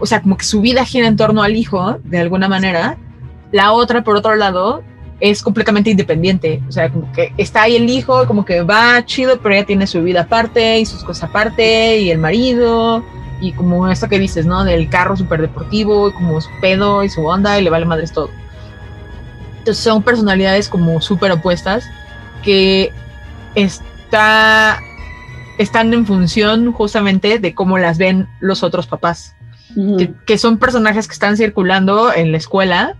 o 0.00 0.06
sea, 0.06 0.20
como 0.20 0.36
que 0.36 0.44
su 0.44 0.60
vida 0.60 0.84
gira 0.84 1.06
en 1.06 1.16
torno 1.16 1.42
al 1.42 1.54
hijo 1.54 1.98
de 2.02 2.18
alguna 2.18 2.48
manera. 2.48 2.98
La 3.52 3.72
otra, 3.72 4.02
por 4.02 4.16
otro 4.16 4.34
lado, 4.34 4.82
es 5.20 5.42
completamente 5.42 5.90
independiente, 5.90 6.60
o 6.68 6.72
sea, 6.72 6.90
como 6.90 7.10
que 7.12 7.32
está 7.36 7.62
ahí 7.62 7.76
el 7.76 7.88
hijo, 7.88 8.26
como 8.26 8.44
que 8.44 8.62
va 8.62 9.04
chido, 9.04 9.40
pero 9.40 9.54
ella 9.54 9.66
tiene 9.66 9.86
su 9.86 10.02
vida 10.02 10.22
aparte 10.22 10.80
y 10.80 10.86
sus 10.86 11.04
cosas 11.04 11.30
aparte 11.30 12.00
y 12.00 12.10
el 12.10 12.18
marido 12.18 13.04
y 13.40 13.52
como 13.52 13.88
esto 13.88 14.08
que 14.08 14.18
dices, 14.18 14.46
¿no? 14.46 14.64
Del 14.64 14.88
carro 14.88 15.16
súper 15.16 15.40
deportivo 15.40 16.08
y 16.08 16.12
como 16.12 16.40
su 16.40 16.50
pedo 16.60 17.02
y 17.04 17.08
su 17.08 17.24
onda 17.24 17.58
y 17.58 17.62
le 17.62 17.70
vale 17.70 17.84
madres 17.84 18.12
todo. 18.12 18.30
Entonces 19.58 19.82
son 19.82 20.02
personalidades 20.02 20.68
como 20.68 21.00
súper 21.00 21.30
opuestas 21.32 21.84
que 22.42 22.92
está 23.54 24.80
están 25.58 25.92
en 25.92 26.06
función 26.06 26.72
justamente 26.72 27.38
de 27.38 27.54
cómo 27.54 27.78
las 27.78 27.98
ven 27.98 28.28
los 28.40 28.62
otros 28.62 28.86
papás, 28.86 29.36
uh 29.76 29.80
-huh. 29.80 29.98
que, 29.98 30.14
que, 30.26 30.38
son 30.38 30.58
personajes 30.58 31.06
que 31.06 31.12
están 31.12 31.36
circulando 31.36 32.12
en 32.12 32.32
la 32.32 32.38
escuela 32.38 32.96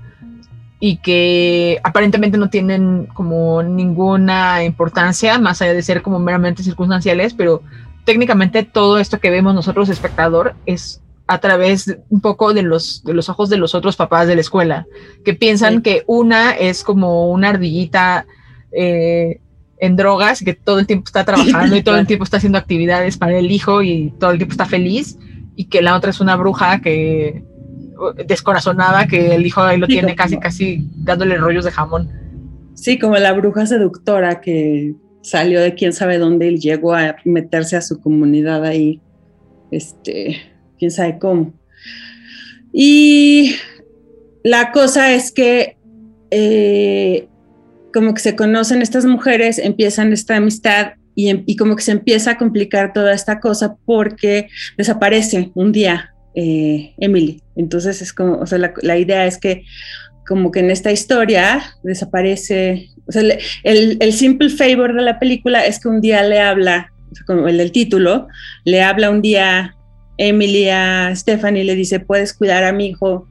y 0.85 0.97
que 0.97 1.79
aparentemente 1.85 2.39
no 2.39 2.51
tienen 2.51 3.07
como 3.15 3.63
ninguna 3.63 4.65
importancia, 4.65 5.39
más 5.39 5.63
allá 5.63 5.75
de 5.75 5.83
ser 5.83 6.03
como 6.03 6.19
meramente 6.19 6.65
circunstanciales, 6.65 7.35
pero 7.35 7.63
técnicamente 8.05 8.65
todo 8.65 8.99
esto 8.99 9.21
que 9.21 9.31
vemos 9.31 9.55
nosotros, 9.55 9.89
espectador, 9.89 10.55
es 10.67 11.01
a 11.29 11.39
través 11.39 11.85
de- 11.87 12.01
un 12.11 12.21
poco 12.21 12.53
de 12.53 12.63
los, 12.63 13.05
de 13.05 13.15
los 13.15 13.29
ojos 13.29 13.49
de 13.49 13.59
los 13.59 13.77
otros 13.77 13.95
papás 13.95 14.27
de 14.27 14.35
la 14.35 14.41
escuela, 14.41 14.87
que 15.25 15.35
piensan 15.35 15.77
Sí. 15.77 15.83
que 15.83 16.03
una 16.09 16.51
es 16.51 16.83
como 16.83 17.31
una 17.31 17.51
ardillita 17.51 18.27
eh, 18.73 19.39
en 19.79 19.95
drogas, 19.95 20.43
que 20.43 20.55
todo 20.55 20.81
el 20.81 20.89
tiempo 20.89 21.05
está 21.07 21.25
trabajando 21.25 21.77
y 21.77 21.83
todo 21.85 21.97
el 21.97 22.09
tiempo 22.09 22.25
está 22.25 22.39
haciendo 22.39 22.59
actividades 22.59 23.17
para 23.19 23.39
el 23.39 23.53
hijo 23.53 23.83
y 23.85 24.13
todo 24.19 24.33
el 24.33 24.39
tiempo 24.39 24.53
está 24.55 24.67
feliz, 24.67 25.17
y 25.55 25.67
que 25.67 25.81
la 25.81 25.95
otra 25.95 26.11
es 26.11 26.19
una 26.21 26.35
bruja 26.35 26.81
que 26.81 27.45
descorazonada, 28.27 29.07
que 29.07 29.35
el 29.35 29.47
hijo 29.47 29.61
ahí 29.63 29.79
lo 29.79 29.87
Sí, 29.87 29.93
tiene 29.95 30.15
casi, 30.15 30.39
casi 30.39 30.89
dándole 30.97 31.37
rollos 31.37 31.65
de 31.65 31.71
jamón. 31.71 32.11
Sí, 32.75 32.99
como 32.99 33.17
la 33.17 33.33
bruja 33.33 33.67
seductora 33.67 34.41
que 34.41 34.95
salió 35.23 35.61
de 35.61 35.75
quién 35.75 35.93
sabe 35.93 36.19
dónde 36.19 36.51
y 36.51 36.59
llegó 36.59 36.95
a 36.95 37.17
meterse 37.25 37.77
a 37.77 37.83
su 37.83 38.01
comunidad 38.01 38.65
ahí, 38.65 39.01
este, 39.71 40.41
quién 40.79 40.91
sabe 40.91 41.19
cómo. 41.19 41.53
Y 42.73 43.57
la 44.43 44.73
cosa 44.73 45.13
es 45.13 45.31
que 45.31 45.77
eh, 46.31 47.29
como 47.93 48.15
que 48.15 48.21
se 48.21 48.35
conocen 48.35 48.83
estas 48.83 49.05
mujeres, 49.05 49.59
empiezan 49.59 50.13
esta 50.13 50.37
amistad 50.37 50.95
y, 51.15 51.29
em- 51.29 51.45
y 51.47 51.57
como 51.57 51.77
que 51.77 51.83
se 51.83 51.93
empieza 51.93 52.33
a 52.33 52.39
complicar 52.39 52.93
toda 52.93 53.13
esta 53.13 53.39
cosa 53.39 53.77
porque 53.85 54.49
desaparece 54.79 55.53
un 55.55 55.73
día 55.73 56.12
eh, 56.35 56.95
Emily. 56.99 57.43
Entonces 57.57 58.03
es 58.03 58.13
como, 58.13 58.39
o 58.39 58.47
sea, 58.47 58.59
la, 58.59 58.99
idea 58.99 59.27
es 59.27 59.39
que 59.39 59.65
como 60.27 60.51
que 60.51 60.61
en 60.61 60.71
esta 60.71 60.93
historia 60.93 61.63
desaparece, 61.83 62.89
o 63.07 63.13
sea, 63.13 63.23
le- 63.23 63.39
el, 63.65 63.99
el 64.01 64.13
simple 64.13 64.49
favor 64.49 64.95
de 64.95 65.03
la 65.03 65.19
película 65.19 65.65
es 65.67 65.81
que 65.81 65.89
un 65.89 66.01
día 66.01 66.23
le 66.23 66.41
habla, 66.41 66.93
como 67.27 67.49
el 67.49 67.59
del 67.59 67.73
título, 67.73 68.29
le 68.65 68.83
habla 68.83 69.11
un 69.11 69.23
día 69.23 69.75
Emily 70.19 70.69
a 70.69 71.13
Stephanie 71.15 71.63
y 71.63 71.67
le 71.67 71.75
dice, 71.75 72.01
puedes 72.01 72.33
cuidar 72.33 72.65
a 72.65 72.73
mi 72.73 72.89
hijo, 72.89 73.29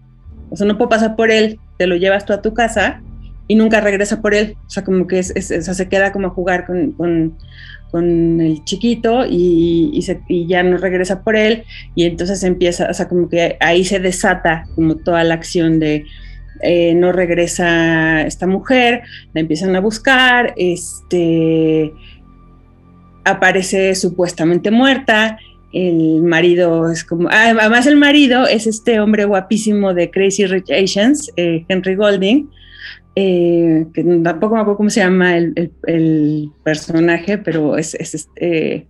o 0.50 0.56
sea, 0.56 0.68
no 0.68 0.78
puedo 0.78 0.90
pasar 0.90 1.16
por 1.16 1.32
él, 1.32 1.60
te 1.78 1.88
lo 1.88 1.96
llevas 1.96 2.26
tú 2.26 2.34
a 2.34 2.42
tu 2.42 2.54
casa 2.54 3.02
y 3.52 3.56
nunca 3.56 3.82
regresa 3.82 4.22
por 4.22 4.34
él, 4.34 4.56
o 4.66 4.70
sea, 4.70 4.86
como 4.86 5.08
que 5.08 5.20
es, 5.20 5.34
se 5.36 5.90
queda 5.90 6.14
como 6.14 6.28
a 6.28 6.30
jugar 6.30 6.66
con, 6.66 6.94
con, 6.94 7.38
el 8.40 8.64
chiquito 8.64 9.26
y 9.30 10.00
ya 10.48 10.64
no 10.64 10.78
regresa 10.78 11.22
por 11.22 11.36
él. 11.36 11.66
Y 11.94 12.06
entonces 12.06 12.42
empieza, 12.46 12.88
o 12.90 12.94
sea, 12.94 13.10
como 13.10 13.28
que 13.28 13.58
ahí 13.60 13.84
se 13.84 14.00
desata 14.00 14.64
como 14.74 14.96
toda 14.96 15.26
la 15.26 15.34
acción 15.34 15.82
de 15.82 16.06
eh, 16.62 16.94
no 16.96 17.12
regresa 17.12 18.22
esta 18.22 18.48
mujer, 18.48 19.02
la 19.34 19.42
empiezan 19.42 19.76
a 19.76 19.82
buscar, 19.82 20.54
este 20.56 21.92
aparece 23.26 23.96
supuestamente 23.96 24.72
muerta, 24.72 25.38
el 25.74 26.22
marido 26.22 26.90
es 26.90 27.04
como, 27.04 27.28
ah, 27.28 27.50
además 27.60 27.86
el 27.86 27.98
marido 27.98 28.48
es 28.48 28.66
este 28.66 29.02
hombre 29.02 29.26
guapísimo 29.26 29.94
de 29.94 30.10
Crazy 30.10 30.46
Rich 30.46 30.72
Asians, 30.72 31.30
eh, 31.36 31.66
Henry 31.68 31.96
Golding, 31.96 32.50
eh, 33.16 33.88
que 33.94 34.04
tampoco 34.24 34.56
me 34.56 34.62
acuerdo 34.62 34.78
cómo 34.78 34.90
se 34.90 35.02
llama 35.02 35.38
el, 35.38 35.54
el- 35.56 35.72
el 35.88 36.52
personaje, 36.64 37.38
pero 37.38 37.78
es, 37.78 37.94
es 37.96 38.14
este, 38.16 38.88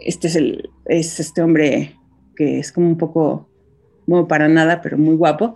este 0.00 0.26
es, 0.28 0.36
el, 0.36 0.70
es 0.86 1.18
este 1.20 1.42
hombre 1.42 1.96
que 2.36 2.58
es 2.58 2.72
como 2.72 2.88
un 2.88 2.98
poco, 2.98 3.48
bueno, 4.06 4.26
para 4.28 4.48
nada, 4.48 4.80
pero 4.82 4.98
muy 4.98 5.14
guapo. 5.16 5.54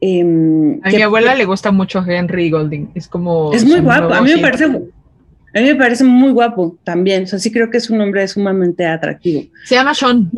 Em, 0.00 0.80
A 0.84 0.90
que- 0.90 0.96
mi 0.96 1.02
abuela 1.02 1.34
le 1.34 1.44
gusta 1.44 1.72
mucho 1.72 2.04
Henry 2.06 2.50
Golding, 2.50 2.90
es 2.94 3.08
como... 3.08 3.52
es 3.52 3.64
muy 3.64 3.80
guapo, 3.80 4.14
a 4.14 4.22
mí 4.22 4.32
me 4.34 4.38
parece, 4.40 4.64
a 4.64 4.68
mí 4.68 5.66
me 5.66 5.74
parece 5.74 6.04
muy 6.04 6.30
guapo 6.30 6.78
también, 6.84 7.24
o 7.24 7.26
sea, 7.26 7.38
sí 7.40 7.50
creo 7.50 7.68
que 7.70 7.78
es 7.78 7.90
un 7.90 8.00
hombre 8.00 8.26
sumamente 8.28 8.86
atractivo. 8.86 9.42
Se 9.64 9.74
llama 9.74 9.92
Sean. 9.94 10.30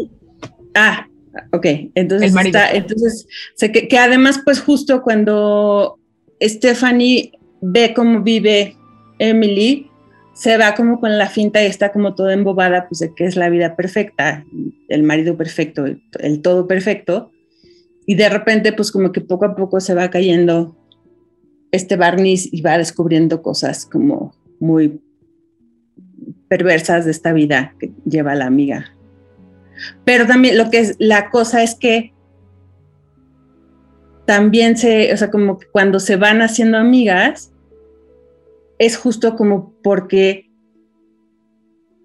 Ah, 0.74 1.06
ok, 1.52 1.66
entonces 1.94 2.34
está, 2.34 2.72
entonces, 2.72 3.26
sé 3.54 3.70
que, 3.70 3.86
que 3.86 3.98
además 3.98 4.40
pues 4.44 4.60
justo 4.62 5.02
cuando 5.02 5.98
Stephanie 6.40 7.32
ve 7.60 7.92
cómo 7.94 8.22
vive 8.22 8.76
Emily, 9.18 9.90
se 10.34 10.56
va 10.56 10.74
como 10.74 11.00
con 11.00 11.18
la 11.18 11.28
finta 11.28 11.62
y 11.62 11.66
está 11.66 11.92
como 11.92 12.14
toda 12.14 12.32
embobada, 12.32 12.88
pues 12.88 13.00
de 13.00 13.14
que 13.14 13.26
es 13.26 13.36
la 13.36 13.50
vida 13.50 13.76
perfecta, 13.76 14.44
el 14.88 15.02
marido 15.02 15.36
perfecto, 15.36 15.84
el, 15.84 16.42
todo 16.42 16.66
perfecto, 16.66 17.30
y 18.06 18.14
de 18.14 18.28
repente 18.28 18.72
pues 18.72 18.90
como 18.90 19.12
que 19.12 19.20
poco 19.20 19.44
a 19.44 19.54
poco 19.54 19.80
se 19.80 19.94
va 19.94 20.10
cayendo 20.10 20.76
este 21.72 21.96
barniz 21.96 22.48
y 22.52 22.62
va 22.62 22.78
descubriendo 22.78 23.42
cosas 23.42 23.84
como 23.84 24.34
muy 24.58 25.00
perversas 26.48 27.04
de 27.04 27.10
esta 27.10 27.32
vida 27.32 27.74
que 27.78 27.92
lleva 28.04 28.34
la 28.34 28.46
amiga. 28.46 28.96
Pero 30.04 30.26
también 30.26 30.58
lo 30.58 30.70
que 30.70 30.80
es 30.80 30.96
la 30.98 31.30
cosa 31.30 31.62
es 31.62 31.74
que 31.74 32.12
también 34.30 34.76
se, 34.76 35.12
o 35.12 35.16
sea, 35.16 35.28
como 35.28 35.58
que 35.58 35.66
cuando 35.66 35.98
se 35.98 36.14
van 36.14 36.40
haciendo 36.40 36.78
amigas, 36.78 37.50
es 38.78 38.96
justo 38.96 39.34
como 39.34 39.74
porque 39.82 40.48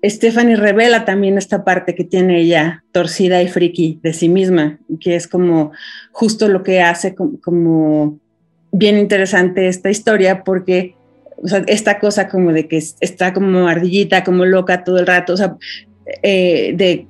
Stephanie 0.04 0.56
revela 0.56 1.06
también 1.06 1.38
esta 1.38 1.64
parte 1.64 1.94
que 1.94 2.04
tiene 2.04 2.42
ella 2.42 2.84
torcida 2.92 3.44
y 3.44 3.48
friki 3.48 4.00
de 4.02 4.12
sí 4.12 4.28
misma, 4.28 4.80
que 5.00 5.16
es 5.16 5.28
como 5.28 5.72
justo 6.12 6.48
lo 6.48 6.64
que 6.64 6.82
hace 6.82 7.14
como, 7.14 8.20
bien 8.72 8.98
interesante 8.98 9.68
esta 9.68 9.92
historia, 9.92 10.44
porque 10.44 10.96
esta 11.68 12.00
cosa 12.00 12.28
como 12.28 12.54
de 12.54 12.68
que 12.68 12.78
es- 12.78 12.98
está 13.02 13.34
como 13.34 13.68
ardillita, 13.68 14.24
como 14.24 14.46
loca 14.46 14.84
todo 14.84 14.98
el 14.98 15.06
rato, 15.06 15.34
o 15.34 15.38
sea, 15.38 15.58
eh, 16.24 16.74
de 16.76 17.08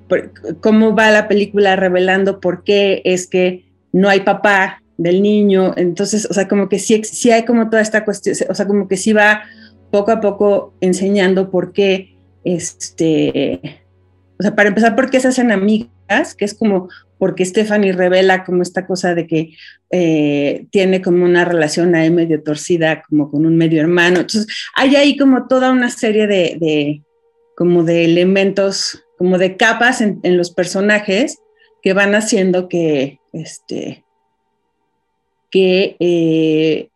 cómo 0.60 0.94
va 0.94 1.10
la 1.10 1.30
película 1.30 1.78
revelando 1.78 2.42
por 2.42 2.66
qué 2.66 3.02
es 3.06 3.28
que 3.28 3.64
no 3.94 4.10
hay 4.10 4.20
papá 4.20 4.82
del 4.98 5.22
niño, 5.22 5.74
entonces, 5.76 6.28
o 6.30 6.34
sea, 6.34 6.48
como 6.48 6.70
que 6.70 6.80
sí, 6.80 7.32
hay 7.32 7.46
como 7.46 7.70
toda 7.70 7.82
esta 7.82 8.06
cuestión, 8.06 8.36
o 8.50 8.56
sea, 8.56 8.66
como 8.66 8.88
que 8.88 8.98
sí 8.98 9.14
va 9.14 9.44
poco 9.92 10.12
a 10.12 10.22
poco 10.22 10.74
enseñando 10.82 11.52
por 11.52 11.74
qué, 11.74 12.18
este, 12.44 13.82
o 14.40 14.44
sea, 14.44 14.56
para 14.56 14.70
empezar, 14.70 14.96
por 14.96 15.10
qué 15.10 15.20
se 15.20 15.30
hacen 15.30 15.52
amigas, 15.52 16.36
que 16.36 16.46
es 16.46 16.54
como 16.54 16.88
porque 17.18 17.46
Stephanie 17.46 17.94
revela 17.94 18.44
como 18.44 18.62
esta 18.62 18.86
cosa 18.86 19.16
de 19.16 19.26
que 19.26 19.54
eh, 19.90 20.68
tiene 20.70 21.02
como 21.02 21.24
una 21.24 21.46
relación 21.46 21.96
ahí 21.96 22.10
medio 22.12 22.44
torcida, 22.44 23.04
como 23.08 23.32
con 23.32 23.46
un 23.46 23.58
medio 23.58 23.82
hermano. 23.82 24.20
Entonces, 24.20 24.48
hay 24.76 24.96
ahí 24.96 25.18
como 25.18 25.48
toda 25.48 25.72
una 25.72 25.90
serie 25.90 26.28
de, 26.28 26.58
de 26.60 27.04
como 27.56 27.84
de 27.84 28.06
elementos, 28.06 29.04
como 29.18 29.38
de 29.38 29.56
capas 29.56 30.02
en, 30.02 30.20
en 30.24 30.38
los 30.38 30.52
personajes 30.52 31.40
que 31.82 31.94
van 31.94 32.16
haciendo 32.16 32.68
que, 32.68 33.20
este, 33.32 34.05
que 35.50 35.96
eh, 36.00 36.90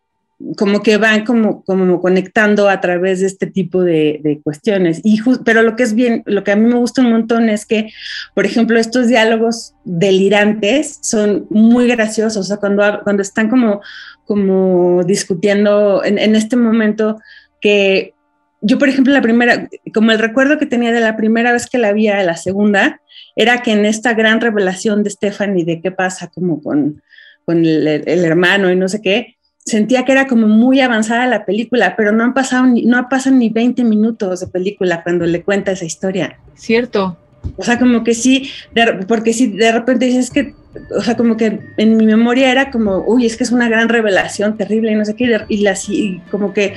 como 0.56 0.82
que 0.82 0.96
van 0.96 1.24
como, 1.24 1.62
como 1.64 2.00
conectando 2.00 2.68
a 2.68 2.80
través 2.80 3.20
de 3.20 3.26
este 3.26 3.46
tipo 3.46 3.82
de, 3.82 4.20
de 4.22 4.40
cuestiones. 4.40 5.00
Y 5.04 5.20
pero 5.44 5.62
lo 5.62 5.76
que 5.76 5.82
es 5.82 5.94
bien, 5.94 6.22
lo 6.24 6.44
que 6.44 6.52
a 6.52 6.56
mí 6.56 6.66
me 6.66 6.78
gusta 6.78 7.02
un 7.02 7.10
montón 7.10 7.50
es 7.50 7.66
que, 7.66 7.92
por 8.34 8.46
ejemplo, 8.46 8.78
estos 8.78 9.06
diálogos 9.06 9.74
delirantes 9.84 10.98
son 11.02 11.46
muy 11.50 11.86
graciosos. 11.88 12.38
O 12.38 12.42
sea, 12.44 12.56
cuando, 12.56 12.82
cuando 13.04 13.22
están 13.22 13.50
como, 13.50 13.82
como 14.24 15.04
discutiendo 15.04 16.02
en, 16.04 16.18
en 16.18 16.34
este 16.34 16.56
momento 16.56 17.20
que 17.60 18.14
yo, 18.62 18.78
por 18.78 18.88
ejemplo, 18.88 19.12
la 19.12 19.22
primera, 19.22 19.68
como 19.94 20.12
el 20.12 20.18
recuerdo 20.18 20.58
que 20.58 20.66
tenía 20.66 20.92
de 20.92 21.00
la 21.00 21.16
primera 21.16 21.52
vez 21.52 21.66
que 21.66 21.78
la 21.78 21.92
vi 21.92 22.08
a 22.08 22.22
la 22.22 22.36
segunda, 22.36 23.00
era 23.36 23.62
que 23.62 23.72
en 23.72 23.86
esta 23.86 24.14
gran 24.14 24.40
revelación 24.40 25.02
de 25.02 25.10
Stephanie 25.10 25.64
de 25.64 25.80
qué 25.80 25.90
pasa 25.90 26.28
como 26.28 26.62
con, 26.62 27.02
con 27.44 27.58
el, 27.64 27.86
el 27.86 28.24
hermano 28.24 28.70
y 28.70 28.76
no 28.76 28.88
sé 28.88 29.00
qué, 29.02 29.36
sentía 29.64 30.04
que 30.04 30.12
era 30.12 30.26
como 30.26 30.46
muy 30.48 30.80
avanzada 30.80 31.26
la 31.26 31.44
película, 31.44 31.94
pero 31.96 32.12
no 32.12 32.24
han 32.24 32.34
pasado 32.34 32.66
ni, 32.66 32.84
no 32.84 33.08
pasan 33.08 33.38
ni 33.38 33.50
20 33.50 33.84
minutos 33.84 34.40
de 34.40 34.46
película 34.46 35.02
cuando 35.02 35.26
le 35.26 35.42
cuenta 35.42 35.72
esa 35.72 35.84
historia. 35.84 36.38
Cierto. 36.54 37.16
O 37.56 37.62
sea, 37.64 37.78
como 37.78 38.04
que 38.04 38.14
sí, 38.14 38.50
de- 38.74 39.04
porque 39.08 39.32
si 39.32 39.46
de 39.48 39.72
repente 39.72 40.06
dices 40.06 40.30
que, 40.30 40.54
o 40.96 41.02
sea, 41.02 41.16
como 41.16 41.36
que 41.36 41.60
en 41.76 41.96
mi 41.96 42.06
memoria 42.06 42.50
era 42.50 42.70
como, 42.70 43.04
uy, 43.06 43.26
es 43.26 43.36
que 43.36 43.44
es 43.44 43.50
una 43.50 43.68
gran 43.68 43.88
revelación 43.88 44.56
terrible 44.56 44.92
y 44.92 44.94
no 44.94 45.04
sé 45.04 45.14
qué, 45.16 45.24
y, 45.48 45.58
la, 45.62 45.74
y 45.88 46.18
como 46.30 46.52
que 46.52 46.74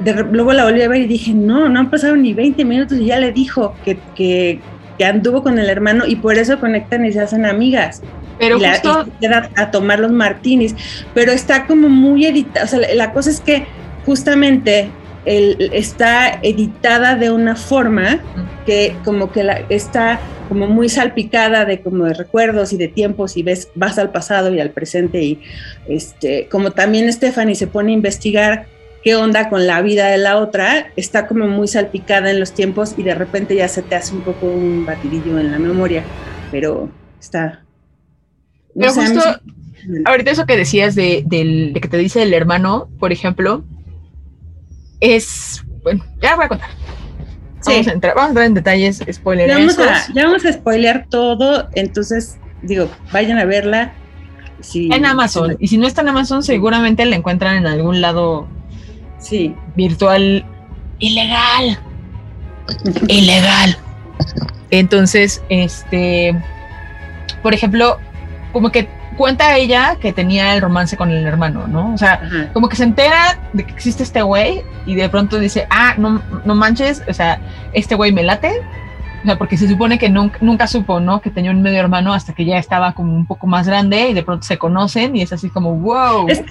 de 0.00 0.14
luego 0.24 0.52
la 0.52 0.64
volví 0.64 0.82
a 0.82 0.88
ver 0.88 1.02
y 1.02 1.06
dije, 1.06 1.32
no, 1.34 1.68
no 1.68 1.80
han 1.80 1.90
pasado 1.90 2.16
ni 2.16 2.32
20 2.34 2.64
minutos 2.64 2.98
y 2.98 3.06
ya 3.06 3.18
le 3.18 3.32
dijo 3.32 3.74
que, 3.84 3.98
que, 4.14 4.60
que 4.98 5.04
anduvo 5.04 5.42
con 5.42 5.58
el 5.58 5.68
hermano 5.68 6.04
y 6.06 6.16
por 6.16 6.36
eso 6.36 6.58
conectan 6.58 7.04
y 7.04 7.12
se 7.12 7.20
hacen 7.20 7.44
amigas 7.44 8.02
Pero 8.40 8.58
la- 8.58 8.72
justo, 8.72 9.06
queda 9.20 9.50
a 9.56 9.70
tomar 9.70 10.00
los 10.00 10.10
martinis, 10.10 10.74
pero 11.14 11.30
está 11.30 11.66
como 11.66 11.88
muy 11.88 12.26
editada, 12.26 12.64
o 12.64 12.68
sea, 12.68 12.80
la, 12.80 12.94
la 12.94 13.12
cosa 13.12 13.30
es 13.30 13.40
que 13.40 13.66
justamente 14.04 14.90
el- 15.26 15.70
está 15.72 16.40
editada 16.42 17.14
de 17.14 17.30
una 17.30 17.54
forma 17.54 18.18
que 18.66 18.96
como 19.04 19.30
que 19.30 19.44
la, 19.44 19.60
está 19.68 20.18
como 20.48 20.66
muy 20.66 20.88
salpicada 20.88 21.64
de 21.64 21.80
como 21.80 22.06
de 22.06 22.14
recuerdos 22.14 22.72
y 22.72 22.76
de 22.76 22.88
tiempos 22.88 23.36
y 23.36 23.42
ves, 23.44 23.68
vas 23.76 23.98
al 23.98 24.10
pasado 24.10 24.52
y 24.52 24.58
al 24.60 24.70
presente 24.70 25.22
y 25.22 25.40
este, 25.86 26.48
como 26.48 26.72
también 26.72 27.12
Stephanie 27.12 27.54
se 27.54 27.66
pone 27.68 27.92
a 27.92 27.94
investigar 27.94 28.66
qué 29.04 29.14
onda 29.14 29.48
con 29.48 29.66
la 29.66 29.80
vida 29.80 30.08
de 30.08 30.18
la 30.18 30.38
otra, 30.38 30.92
está 30.96 31.26
como 31.26 31.46
muy 31.46 31.68
salpicada 31.68 32.30
en 32.30 32.40
los 32.40 32.52
tiempos 32.52 32.94
y 32.96 33.02
de 33.02 33.14
repente 33.14 33.54
ya 33.54 33.68
se 33.68 33.82
te 33.82 33.94
hace 33.94 34.14
un 34.14 34.22
poco 34.24 34.46
un 34.46 34.84
batidillo 34.84 35.38
en 35.38 35.50
la 35.52 35.58
memoria, 35.58 36.04
pero 36.50 36.96
está... 37.20 37.64
Pero 38.80 38.92
justo, 38.94 39.20
ahorita 40.06 40.30
eso 40.30 40.46
que 40.46 40.56
decías 40.56 40.94
de, 40.94 41.22
del- 41.26 41.72
de 41.72 41.80
que 41.80 41.88
te 41.88 41.96
dice 41.98 42.22
el 42.22 42.34
hermano, 42.34 42.88
por 42.98 43.12
ejemplo, 43.12 43.64
es, 45.00 45.64
bueno, 45.82 46.04
ya 46.20 46.36
voy 46.36 46.46
a 46.46 46.48
contar. 46.48 46.70
Sí. 47.60 47.72
Vamos, 47.72 47.88
a 47.88 47.92
entrar, 47.92 48.14
vamos 48.14 48.26
a 48.26 48.30
entrar 48.30 48.46
en 48.46 48.54
detalles 48.54 49.04
spoiler. 49.12 49.48
ya 49.48 49.58
vamos, 49.58 49.78
a, 49.78 50.12
ya 50.14 50.24
vamos 50.24 50.44
a 50.46 50.52
spoilear 50.52 51.06
todo, 51.10 51.68
entonces 51.74 52.38
digo, 52.62 52.88
vayan 53.12 53.38
a 53.38 53.44
verla. 53.44 53.92
En 54.74 55.06
Amazon. 55.06 55.56
Y 55.58 55.68
si 55.68 55.78
no 55.78 55.86
está 55.86 56.02
en 56.02 56.08
Amazon, 56.08 56.42
seguramente 56.42 57.04
la 57.06 57.16
encuentran 57.16 57.56
en 57.56 57.66
algún 57.66 58.00
lado 58.02 58.46
Sí. 59.18 59.54
virtual 59.74 60.44
ilegal. 60.98 61.78
ilegal. 63.08 63.76
Entonces, 64.70 65.42
este, 65.48 66.38
por 67.42 67.54
ejemplo, 67.54 67.96
como 68.52 68.70
que 68.70 68.88
cuenta 69.16 69.56
ella 69.56 69.96
que 70.00 70.12
tenía 70.12 70.54
el 70.54 70.60
romance 70.62 70.96
con 70.96 71.10
el 71.10 71.26
hermano, 71.26 71.66
¿no? 71.66 71.92
O 71.94 71.98
sea, 71.98 72.14
Ajá. 72.14 72.52
como 72.52 72.68
que 72.68 72.76
se 72.76 72.84
entera 72.84 73.38
de 73.52 73.64
que 73.64 73.72
existe 73.72 74.02
este 74.02 74.22
güey 74.22 74.62
y 74.86 74.94
de 74.94 75.08
pronto 75.08 75.38
dice, 75.38 75.66
ah, 75.70 75.94
no, 75.98 76.22
no 76.44 76.54
manches, 76.54 77.02
o 77.08 77.12
sea, 77.12 77.38
este 77.72 77.94
güey 77.94 78.12
me 78.12 78.22
late. 78.22 78.52
O 79.22 79.26
sea, 79.26 79.36
porque 79.36 79.58
se 79.58 79.68
supone 79.68 79.98
que 79.98 80.08
nunca, 80.08 80.38
nunca 80.40 80.66
supo, 80.66 80.98
¿no? 80.98 81.20
Que 81.20 81.28
tenía 81.28 81.50
un 81.50 81.60
medio 81.60 81.78
hermano 81.80 82.14
hasta 82.14 82.32
que 82.32 82.46
ya 82.46 82.56
estaba 82.58 82.92
como 82.94 83.14
un 83.14 83.26
poco 83.26 83.46
más 83.46 83.66
grande 83.66 84.08
y 84.08 84.14
de 84.14 84.22
pronto 84.22 84.46
se 84.46 84.56
conocen 84.56 85.14
y 85.14 85.20
es 85.22 85.32
así 85.32 85.50
como, 85.50 85.74
wow. 85.74 86.26
Es- 86.28 86.42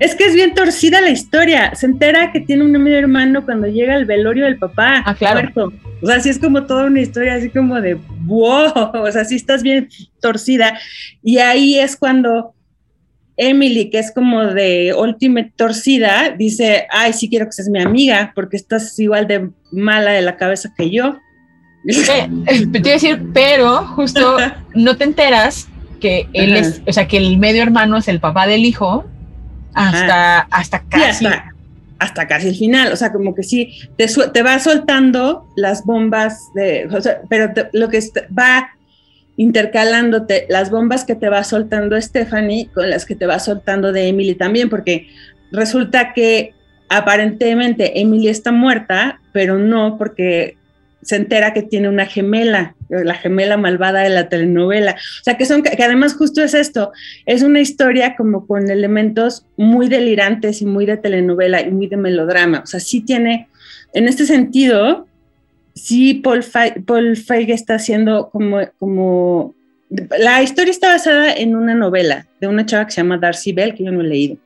Es 0.00 0.14
que 0.14 0.26
es 0.26 0.34
bien 0.34 0.54
torcida 0.54 1.00
la 1.00 1.10
historia. 1.10 1.74
Se 1.74 1.86
entera 1.86 2.30
que 2.30 2.38
tiene 2.40 2.62
un 2.64 2.70
medio 2.70 2.98
hermano 2.98 3.44
cuando 3.44 3.66
llega 3.66 3.94
al 3.94 4.04
velorio 4.04 4.44
del 4.44 4.56
papá. 4.56 5.02
Ah, 5.04 5.12
claro. 5.14 5.40
muerto. 5.40 5.72
O 6.02 6.06
sea, 6.06 6.20
sí 6.20 6.28
es 6.28 6.38
como 6.38 6.62
toda 6.64 6.84
una 6.84 7.00
historia 7.00 7.34
así 7.34 7.48
como 7.50 7.80
de 7.80 7.98
wow. 8.28 8.90
O 8.94 9.10
sea, 9.10 9.24
sí 9.24 9.34
estás 9.36 9.62
bien 9.62 9.88
torcida. 10.20 10.78
Y 11.22 11.38
ahí 11.38 11.78
es 11.78 11.96
cuando 11.96 12.54
Emily, 13.36 13.88
que 13.90 13.98
es 13.98 14.12
como 14.12 14.44
de 14.46 14.94
ultimate 14.98 15.52
torcida, 15.56 16.30
dice, 16.36 16.86
ay, 16.90 17.12
sí 17.12 17.28
quiero 17.28 17.46
que 17.46 17.52
seas 17.52 17.68
mi 17.68 17.80
amiga, 17.80 18.32
porque 18.34 18.56
estás 18.56 18.98
igual 18.98 19.26
de 19.26 19.50
mala 19.72 20.12
de 20.12 20.22
la 20.22 20.36
cabeza 20.36 20.72
que 20.76 20.90
yo. 20.90 21.16
Eh, 21.86 22.28
eh, 22.46 22.66
te 22.66 22.78
iba 22.80 22.90
a 22.90 22.92
decir, 22.92 23.22
pero 23.32 23.86
justo 23.94 24.36
no 24.74 24.96
te 24.96 25.04
enteras 25.04 25.68
que 26.00 26.28
él 26.32 26.52
Ajá. 26.56 26.60
es, 26.60 26.82
o 26.86 26.92
sea, 26.92 27.08
que 27.08 27.16
el 27.16 27.38
medio 27.38 27.62
hermano 27.62 27.96
es 27.96 28.08
el 28.08 28.20
papá 28.20 28.46
del 28.46 28.64
hijo 28.64 29.04
hasta, 29.72 30.40
hasta 30.40 30.78
Sí, 30.80 30.84
casi. 30.90 31.26
hasta, 31.26 31.54
hasta 31.98 32.26
casi 32.28 32.48
el 32.48 32.56
final, 32.56 32.92
o 32.92 32.96
sea, 32.96 33.12
como 33.12 33.34
que 33.34 33.42
sí, 33.42 33.72
te, 33.96 34.06
te 34.32 34.42
va 34.42 34.58
soltando 34.58 35.48
las 35.56 35.84
bombas, 35.84 36.40
de, 36.54 36.86
o 36.92 37.00
sea, 37.00 37.22
pero 37.28 37.52
te- 37.52 37.68
lo 37.72 37.88
que 37.88 38.00
va 38.38 38.68
intercalándote, 39.36 40.46
las 40.48 40.70
bombas 40.70 41.04
que 41.04 41.14
te 41.14 41.28
va 41.28 41.42
soltando 41.44 42.00
Stephanie 42.00 42.68
con 42.74 42.90
las 42.90 43.06
que 43.06 43.14
te 43.14 43.26
va 43.26 43.38
soltando 43.38 43.92
de 43.92 44.08
Emily 44.08 44.34
también, 44.34 44.68
porque 44.68 45.08
resulta 45.52 46.12
que 46.12 46.54
aparentemente 46.88 48.00
Emily 48.00 48.28
está 48.28 48.52
muerta, 48.52 49.20
pero 49.32 49.58
no 49.58 49.96
porque 49.96 50.57
se 51.02 51.16
entera 51.16 51.54
que 51.54 51.62
tiene 51.62 51.88
una 51.88 52.06
gemela, 52.06 52.74
la 52.88 53.14
gemela 53.14 53.56
malvada 53.56 54.00
de 54.00 54.10
la 54.10 54.28
telenovela. 54.28 54.92
O 54.92 55.24
sea, 55.24 55.36
que 55.36 55.46
son, 55.46 55.62
que 55.62 55.82
además 55.82 56.14
justo 56.14 56.42
es 56.42 56.54
esto, 56.54 56.92
es 57.24 57.42
una 57.42 57.60
historia 57.60 58.16
como 58.16 58.46
con 58.46 58.70
elementos 58.70 59.46
muy 59.56 59.88
delirantes 59.88 60.60
y 60.60 60.66
muy 60.66 60.86
de 60.86 60.96
telenovela 60.96 61.60
y 61.60 61.70
muy 61.70 61.86
de 61.86 61.96
melodrama. 61.96 62.60
O 62.64 62.66
sea, 62.66 62.80
sí 62.80 63.00
tiene, 63.00 63.48
en 63.94 64.08
este 64.08 64.26
sentido, 64.26 65.06
sí 65.74 66.14
Paul, 66.14 66.42
Fe- 66.42 66.82
Paul 66.84 67.16
Feig 67.16 67.50
está 67.50 67.76
haciendo 67.76 68.28
como, 68.30 68.60
como, 68.78 69.54
la 70.18 70.42
historia 70.42 70.70
está 70.70 70.88
basada 70.88 71.32
en 71.32 71.54
una 71.54 71.74
novela 71.74 72.26
de 72.40 72.48
una 72.48 72.66
chava 72.66 72.86
que 72.86 72.92
se 72.92 73.00
llama 73.00 73.18
Darcy 73.18 73.52
Bell, 73.52 73.74
que 73.74 73.84
yo 73.84 73.92
no 73.92 74.00
he 74.00 74.04
leído. 74.04 74.36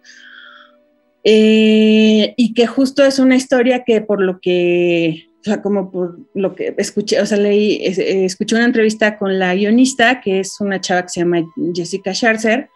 Eh, 1.25 2.35
y 2.37 2.53
que 2.53 2.67
justo 2.67 3.05
es 3.05 3.19
una 3.19 3.37
historia 3.37 3.85
que 3.85 4.01
por 4.01 4.21
lo 4.21 4.41
que, 4.41 5.29
o 5.43 5.45
sea, 5.45 5.61
como 5.61 5.91
por 5.91 6.19
lo 6.35 6.55
que 6.55 6.75
escuché, 6.79 7.21
o 7.21 7.27
sea, 7.27 7.37
leí, 7.37 7.85
eh, 7.85 8.25
escuché 8.25 8.55
una 8.55 8.65
entrevista 8.65 9.19
con 9.19 9.39
la 9.39 9.55
guionista, 9.55 10.21
que 10.21 10.41
es 10.41 10.61
una 10.61 10.81
chava 10.81 11.03
que 11.03 11.09
se 11.09 11.21
llama 11.21 11.45
Jessica 11.75 12.15
Scherzer, 12.15 12.69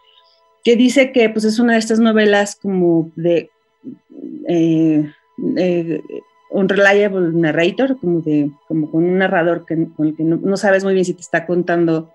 que 0.64 0.74
dice 0.74 1.12
que 1.12 1.30
pues 1.30 1.44
es 1.44 1.60
una 1.60 1.74
de 1.74 1.78
estas 1.78 2.00
novelas 2.00 2.56
como 2.56 3.12
de 3.14 3.50
eh, 4.48 5.12
eh, 5.56 6.02
un 6.50 6.68
reliable 6.68 7.30
narrator, 7.32 7.98
como 8.00 8.20
de 8.20 8.50
como 8.66 8.90
con 8.90 9.04
un 9.04 9.18
narrador 9.18 9.64
que, 9.64 9.86
con 9.96 10.08
el 10.08 10.16
que 10.16 10.24
no, 10.24 10.36
no 10.36 10.56
sabes 10.56 10.82
muy 10.82 10.94
bien 10.94 11.04
si 11.04 11.14
te 11.14 11.20
está 11.20 11.46
contando 11.46 12.12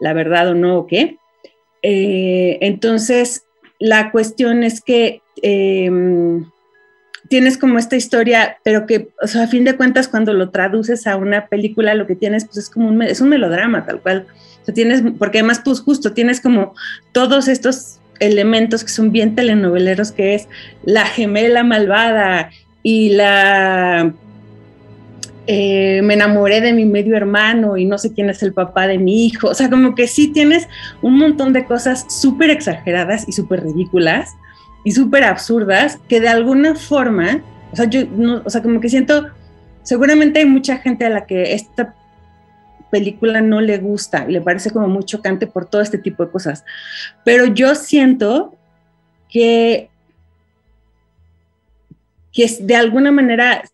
la 0.00 0.12
verdad 0.12 0.48
o 0.50 0.54
no 0.54 0.78
o 0.78 0.86
qué. 0.86 1.18
Eh, 1.82 2.58
entonces, 2.62 3.44
la 3.78 4.10
cuestión 4.10 4.64
es 4.64 4.80
que 4.80 5.20
eh, 5.42 5.90
tienes 7.28 7.58
como 7.58 7.78
esta 7.78 7.96
historia, 7.96 8.58
pero 8.64 8.86
que, 8.86 9.08
a 9.20 9.46
fin 9.46 9.64
de 9.64 9.76
cuentas, 9.76 10.08
cuando 10.08 10.32
lo 10.32 10.50
traduces 10.50 11.06
a 11.06 11.16
una 11.16 11.46
película, 11.46 11.94
lo 11.94 12.06
que 12.06 12.16
tienes, 12.16 12.44
pues 12.44 12.58
es 12.58 12.70
como 12.70 12.88
un, 12.88 13.02
es 13.02 13.20
un 13.20 13.28
melodrama, 13.28 13.84
tal 13.84 14.00
cual. 14.00 14.26
Tienes, 14.74 15.02
porque 15.18 15.38
además, 15.38 15.60
pues 15.62 15.80
justo 15.80 16.12
tienes 16.12 16.40
como 16.40 16.74
todos 17.12 17.48
estos 17.48 17.98
elementos 18.18 18.82
que 18.82 18.90
son 18.90 19.12
bien 19.12 19.34
telenoveleros, 19.34 20.12
que 20.12 20.34
es 20.34 20.48
la 20.84 21.04
gemela 21.04 21.64
malvada 21.64 22.50
y 22.82 23.10
la 23.10 24.14
eh, 25.46 26.00
me 26.02 26.14
enamoré 26.14 26.62
de 26.62 26.72
mi 26.72 26.86
medio 26.86 27.16
hermano 27.16 27.76
y 27.76 27.84
no 27.84 27.98
sé 27.98 28.14
quién 28.14 28.30
es 28.30 28.42
el 28.42 28.54
papá 28.54 28.86
de 28.86 28.98
mi 28.98 29.26
hijo. 29.26 29.48
O 29.48 29.54
sea, 29.54 29.68
como 29.68 29.94
que 29.94 30.06
sí 30.06 30.28
tienes 30.28 30.68
un 31.02 31.18
montón 31.18 31.52
de 31.52 31.66
cosas 31.66 32.06
súper 32.08 32.50
exageradas 32.50 33.28
y 33.28 33.32
súper 33.32 33.62
ridículas 33.62 34.30
y 34.84 34.92
súper 34.92 35.24
absurdas 35.24 35.98
que 36.08 36.20
de 36.20 36.28
alguna 36.28 36.76
forma, 36.76 37.42
o 37.72 37.76
sea, 37.76 37.86
yo 37.86 38.06
no, 38.06 38.42
o 38.44 38.50
sea, 38.50 38.62
como 38.62 38.80
que 38.80 38.88
siento, 38.88 39.30
seguramente 39.82 40.40
hay 40.40 40.46
mucha 40.46 40.76
gente 40.76 41.06
a 41.06 41.10
la 41.10 41.26
que 41.26 41.54
esta 41.54 41.94
película 42.90 43.40
no 43.40 43.60
le 43.60 43.78
gusta 43.78 44.24
le 44.26 44.40
parece 44.40 44.70
como 44.70 44.86
muy 44.86 45.02
chocante 45.02 45.48
por 45.48 45.66
todo 45.66 45.80
este 45.80 45.98
tipo 45.98 46.24
de 46.24 46.30
cosas. 46.30 46.64
Pero 47.24 47.46
yo 47.46 47.74
siento 47.74 48.54
que, 49.28 49.90
que 52.32 52.46
de 52.60 52.76
alguna 52.76 53.10
manera 53.10 53.64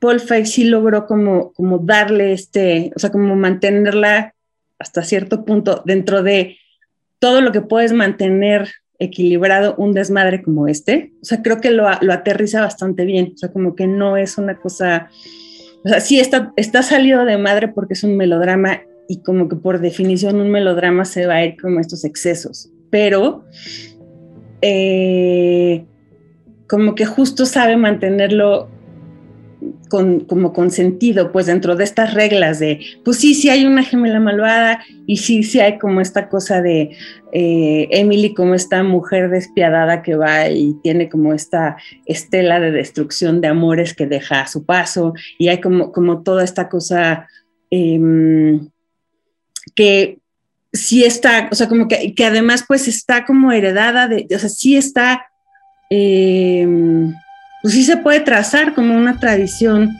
Paul 0.00 0.18
Feig 0.18 0.46
sí 0.46 0.64
logró 0.64 1.06
como, 1.06 1.52
como 1.52 1.78
darle 1.78 2.32
este, 2.32 2.90
o 2.96 2.98
sea, 2.98 3.10
como 3.10 3.36
mantenerla 3.36 4.34
hasta 4.78 5.02
cierto 5.02 5.44
punto 5.44 5.82
dentro 5.84 6.22
de 6.22 6.58
todo 7.18 7.40
lo 7.40 7.52
que 7.52 7.60
puedes 7.60 7.92
mantener 7.92 8.72
equilibrado 8.98 9.74
un 9.76 9.92
desmadre 9.92 10.42
como 10.42 10.68
este. 10.68 11.12
O 11.22 11.24
sea, 11.24 11.42
creo 11.42 11.60
que 11.60 11.70
lo, 11.70 11.88
lo 12.00 12.12
aterriza 12.12 12.60
bastante 12.60 13.04
bien. 13.04 13.32
O 13.34 13.38
sea, 13.38 13.52
como 13.52 13.74
que 13.74 13.86
no 13.86 14.16
es 14.16 14.38
una 14.38 14.58
cosa, 14.58 15.10
o 15.84 15.88
sea, 15.88 16.00
sí 16.00 16.20
está, 16.20 16.52
está 16.56 16.82
salido 16.82 17.24
de 17.24 17.38
madre 17.38 17.68
porque 17.68 17.94
es 17.94 18.04
un 18.04 18.16
melodrama 18.16 18.82
y 19.08 19.22
como 19.22 19.48
que 19.48 19.56
por 19.56 19.80
definición 19.80 20.40
un 20.40 20.50
melodrama 20.50 21.04
se 21.04 21.26
va 21.26 21.34
a 21.34 21.44
ir 21.44 21.56
como 21.60 21.80
estos 21.80 22.04
excesos, 22.04 22.70
pero 22.90 23.44
eh, 24.62 25.84
como 26.68 26.94
que 26.94 27.06
justo 27.06 27.46
sabe 27.46 27.76
mantenerlo 27.76 28.68
con, 29.88 30.20
como 30.20 30.52
con 30.52 30.70
sentido, 30.70 31.32
pues 31.32 31.46
dentro 31.46 31.76
de 31.76 31.84
estas 31.84 32.14
reglas 32.14 32.58
de, 32.58 32.80
pues 33.04 33.18
sí, 33.18 33.34
sí 33.34 33.48
hay 33.48 33.64
una 33.64 33.82
gemela 33.82 34.20
malvada 34.20 34.84
y 35.06 35.18
sí, 35.18 35.42
sí 35.42 35.60
hay 35.60 35.78
como 35.78 36.00
esta 36.00 36.28
cosa 36.28 36.62
de 36.62 36.96
eh, 37.32 37.88
Emily 37.90 38.34
como 38.34 38.54
esta 38.54 38.82
mujer 38.82 39.30
despiadada 39.30 40.02
que 40.02 40.16
va 40.16 40.48
y 40.48 40.74
tiene 40.82 41.08
como 41.08 41.32
esta 41.32 41.76
estela 42.04 42.60
de 42.60 42.72
destrucción 42.72 43.40
de 43.40 43.48
amores 43.48 43.94
que 43.94 44.06
deja 44.06 44.40
a 44.40 44.46
su 44.46 44.64
paso 44.64 45.14
y 45.38 45.48
hay 45.48 45.60
como, 45.60 45.92
como 45.92 46.22
toda 46.22 46.44
esta 46.44 46.68
cosa 46.68 47.28
eh, 47.70 48.60
que 49.74 50.18
sí 50.72 51.04
está, 51.04 51.48
o 51.50 51.54
sea, 51.54 51.68
como 51.68 51.88
que, 51.88 52.14
que 52.14 52.24
además 52.24 52.64
pues 52.66 52.88
está 52.88 53.24
como 53.24 53.52
heredada 53.52 54.08
de, 54.08 54.26
o 54.34 54.38
sea, 54.38 54.48
sí 54.48 54.76
está... 54.76 55.26
Eh, 55.88 56.66
pues 57.66 57.74
sí 57.74 57.82
se 57.82 57.96
puede 57.96 58.20
trazar 58.20 58.74
como 58.74 58.96
una 58.96 59.18
tradición 59.18 59.98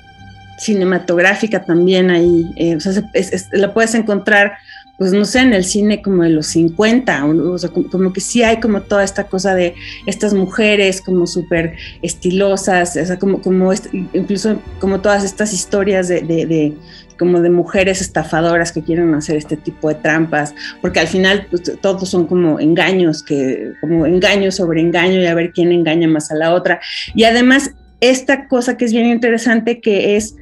cinematográfica 0.56 1.64
también 1.64 2.12
ahí, 2.12 2.48
eh, 2.54 2.76
o 2.76 2.78
sea, 2.78 2.92
se, 2.92 3.02
la 3.50 3.74
puedes 3.74 3.92
encontrar 3.96 4.56
pues 4.98 5.12
no 5.12 5.24
sé, 5.24 5.40
en 5.40 5.52
el 5.52 5.64
cine 5.64 6.00
como 6.00 6.22
de 6.22 6.30
los 6.30 6.46
50, 6.46 7.26
o, 7.26 7.58
sea, 7.58 7.70
como, 7.70 8.12
que 8.12 8.20
sí 8.20 8.42
hay 8.42 8.60
como 8.60 8.82
toda 8.82 9.04
esta 9.04 9.24
cosa 9.24 9.54
de 9.54 9.74
estas 10.06 10.32
mujeres 10.32 11.00
como 11.00 11.26
súper 11.26 11.76
estilosas, 12.02 12.96
o 12.96 13.04
sea, 13.04 13.18
como, 13.18 13.42
como 13.42 13.72
incluso 14.12 14.60
como 14.80 15.00
todas 15.00 15.24
estas 15.24 15.52
historias 15.52 16.08
de, 16.08 16.22
de, 16.22 16.72
como 17.18 17.40
de 17.40 17.50
mujeres 17.50 18.00
estafadoras 18.00 18.72
que 18.72 18.82
quieren 18.82 19.14
hacer 19.14 19.36
este 19.36 19.56
tipo 19.56 19.88
de 19.88 19.96
trampas, 19.96 20.54
porque 20.80 21.00
al 21.00 21.08
final 21.08 21.46
pues, 21.50 21.62
todos 21.80 22.08
son 22.08 22.26
como 22.26 22.58
engaños, 22.58 23.22
que, 23.22 23.72
como 23.80 24.06
engaño 24.06 24.50
sobre 24.50 24.80
engaño 24.80 25.20
y 25.20 25.26
a 25.26 25.34
ver 25.34 25.52
quién 25.52 25.72
engaña 25.72 26.08
más 26.08 26.30
a 26.30 26.34
la 26.34 26.54
otra. 26.54 26.80
Y 27.14 27.24
además, 27.24 27.72
esta 28.00 28.48
cosa 28.48 28.76
que 28.76 28.84
es 28.84 28.92
bien 28.92 29.06
interesante 29.06 29.80
que 29.80 30.16
es 30.16 30.36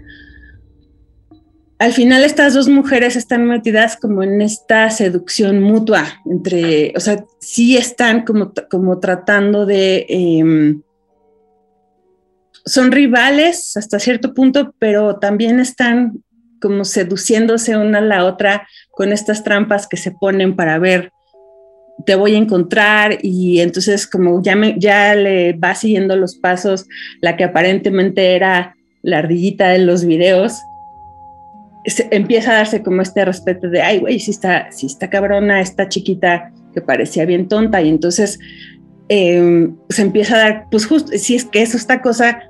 al 1.79 1.93
final 1.93 2.25
estas 2.25 2.55
dos 2.55 2.69
mujeres 2.69 3.17
están 3.17 3.47
metidas 3.47 3.97
como 3.97 4.23
en 4.23 4.41
esta 4.43 4.91
seducción 4.91 5.61
mutua 5.61 6.23
entre, 6.25 6.93
o 6.97 7.01
sea, 7.01 7.25
sí 7.41 7.77
están 7.77 8.25
como, 8.25 8.53
como 8.71 9.01
tratando 9.01 9.67
de... 9.67 10.07
Em, 10.09 10.83
son 12.67 12.93
rivales 12.93 13.77
hasta 13.77 13.99
cierto 13.99 14.33
punto, 14.33 14.75
pero 14.79 15.17
también 15.17 15.61
están 15.61 16.23
como 16.61 16.85
seduciéndose 16.85 17.77
una 17.77 17.99
a 17.99 18.03
la 18.03 18.25
otra 18.25 18.67
con 18.91 19.13
estas 19.13 19.45
trampas 19.45 19.87
que 19.87 19.99
se 19.99 20.13
ponen 20.13 20.57
para 20.57 20.79
ver, 20.79 21.13
te 22.07 22.15
voy 22.15 22.35
a 22.35 22.39
encontrar 22.39 23.19
y 23.21 23.61
entonces 23.61 24.07
como 24.07 24.43
ya, 24.43 24.57
me, 24.57 24.77
ya 24.79 25.15
le 25.15 25.53
va 25.53 25.75
siguiendo 25.75 26.17
los 26.17 26.37
pasos 26.37 26.87
la 27.21 27.37
que 27.37 27.45
aparentemente 27.45 28.35
era 28.35 28.75
la 29.03 29.19
ardillita 29.19 29.69
de 29.69 29.81
los 29.81 30.05
videos 30.05 30.55
empieza 32.11 32.53
a 32.53 32.55
darse 32.57 32.83
como 32.83 33.03
este 33.03 33.25
respeto 33.25 33.69
de, 33.69 33.83
ay, 33.83 33.99
güey, 33.99 34.19
si 34.19 34.31
está, 34.31 34.71
si 34.73 34.87
está 34.87 35.11
cabrona, 35.11 35.61
esta 35.61 35.89
chiquita 35.89 36.53
que 36.73 36.81
parecía 36.81 37.25
bien 37.25 37.49
tonta, 37.49 37.83
y 37.83 37.89
entonces 37.89 38.39
em, 39.09 39.77
se 39.89 40.03
empieza 40.03 40.37
a 40.37 40.39
dar, 40.39 40.67
pues 40.71 40.87
justo, 40.87 41.13
si 41.17 41.35
es 41.35 41.45
que 41.45 41.63
es 41.63 41.75
esta 41.75 42.01
cosa 42.01 42.43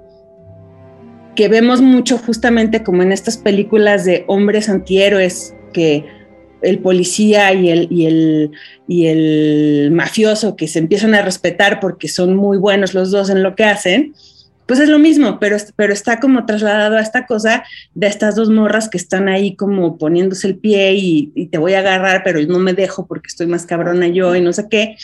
que 1.34 1.48
vemos 1.48 1.80
mucho 1.80 2.16
justamente 2.18 2.82
como 2.84 3.02
en 3.02 3.12
estas 3.12 3.36
películas 3.36 4.04
de 4.04 4.24
hombres 4.28 4.68
antihéroes, 4.68 5.54
que 5.72 6.04
el 6.62 6.78
policía 6.78 7.52
y 7.52 7.70
el, 7.70 7.88
y 7.90 8.06
el, 8.06 8.50
y 8.86 9.06
el 9.06 9.90
mafioso 9.92 10.56
que 10.56 10.68
se 10.68 10.78
empiezan 10.78 11.14
a 11.14 11.22
respetar 11.22 11.80
porque 11.80 12.08
son 12.08 12.36
muy 12.36 12.56
buenos 12.56 12.94
los 12.94 13.10
dos 13.10 13.30
en 13.30 13.42
lo 13.42 13.54
que 13.54 13.64
hacen, 13.64 14.14
pues 14.66 14.80
es 14.80 14.88
lo 14.88 14.98
mismo, 14.98 15.38
pero, 15.38 15.56
pero 15.76 15.92
está 15.92 16.20
como 16.20 16.46
trasladado 16.46 16.96
a 16.96 17.02
esta 17.02 17.26
cosa 17.26 17.64
de 17.94 18.06
estas 18.06 18.34
dos 18.34 18.48
morras 18.50 18.88
que 18.88 18.96
están 18.96 19.28
ahí 19.28 19.56
como 19.56 19.98
poniéndose 19.98 20.48
el 20.48 20.56
pie 20.56 20.94
y, 20.94 21.48
te 21.50 21.58
voy 21.58 21.74
a 21.74 21.80
agarrar, 21.80 22.22
pero 22.24 22.40
no 22.46 22.58
me 22.58 22.72
dejo 22.72 23.06
porque 23.06 23.28
estoy 23.28 23.46
más 23.46 23.66
cabrona 23.66 24.08
yo 24.08 24.34
y 24.34 24.40
no 24.40 24.52
sé 24.52 24.68
qué. 24.70 24.96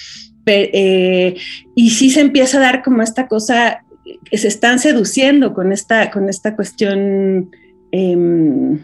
Eh, 0.46 1.36
y 1.76 1.90
sí 1.90 2.10
se 2.10 2.20
empieza 2.20 2.58
a 2.58 2.62
dar 2.62 2.82
como 2.82 3.02
esta 3.02 3.28
cosa 3.28 3.84
que 4.24 4.38
se 4.38 4.48
están 4.48 4.78
seduciendo 4.78 5.52
con 5.54 5.72
esta, 5.72 6.10
con 6.10 6.28
esta 6.28 6.56
cuestión, 6.56 7.50
em, 7.92 8.80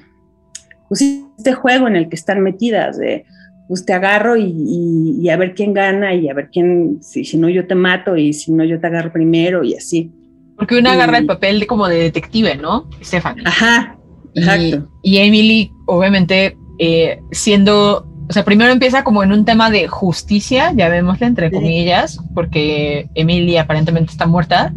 pues 0.89 1.03
este 1.39 1.55
juego 1.55 1.89
en 1.89 1.97
el 1.97 2.09
que 2.09 2.17
están 2.17 2.41
metidas 2.41 2.99
de 2.99 3.25
pues 3.67 3.85
te 3.85 3.93
agarro 3.93 4.37
y, 4.37 5.29
a 5.29 5.37
ver 5.37 5.55
quién 5.55 5.75
gana 5.75 6.15
y 6.15 6.29
a 6.29 6.35
ver 6.35 6.51
quién, 6.53 6.99
si 7.03 7.37
no 7.37 7.49
yo 7.49 7.67
te 7.67 7.75
mato 7.75 8.17
y 8.17 8.33
si 8.33 8.53
no 8.53 8.63
yo 8.63 8.79
te 8.79 8.87
agarro 8.87 9.13
primero 9.13 9.65
y 9.65 9.75
así. 9.75 10.13
Porque 10.57 10.79
una 10.79 10.93
agarra 10.93 11.19
el 11.19 11.27
papel 11.27 11.61
de, 11.61 11.67
como 11.67 11.87
de 11.89 11.97
detective, 11.97 12.57
¿no? 12.57 12.89
Stephanie. 13.03 13.45
Ajá, 13.47 13.97
exacto. 14.35 14.89
Y, 15.03 15.19
Emily, 15.19 15.73
obviamente, 15.87 16.57
eh, 16.79 17.21
siendo, 17.31 18.07
o 18.29 18.33
sea, 18.33 18.45
primero 18.45 18.73
empieza 18.73 19.05
como 19.05 19.23
en 19.23 19.33
un 19.33 19.45
tema 19.45 19.71
de 19.71 19.87
justicia, 19.87 20.73
ya 20.75 20.89
vemos 20.89 21.21
entre 21.21 21.51
comillas, 21.51 22.19
porque 22.35 23.09
Emily 23.15 23.57
aparentemente 23.57 24.13
está 24.13 24.27
muerta. 24.27 24.75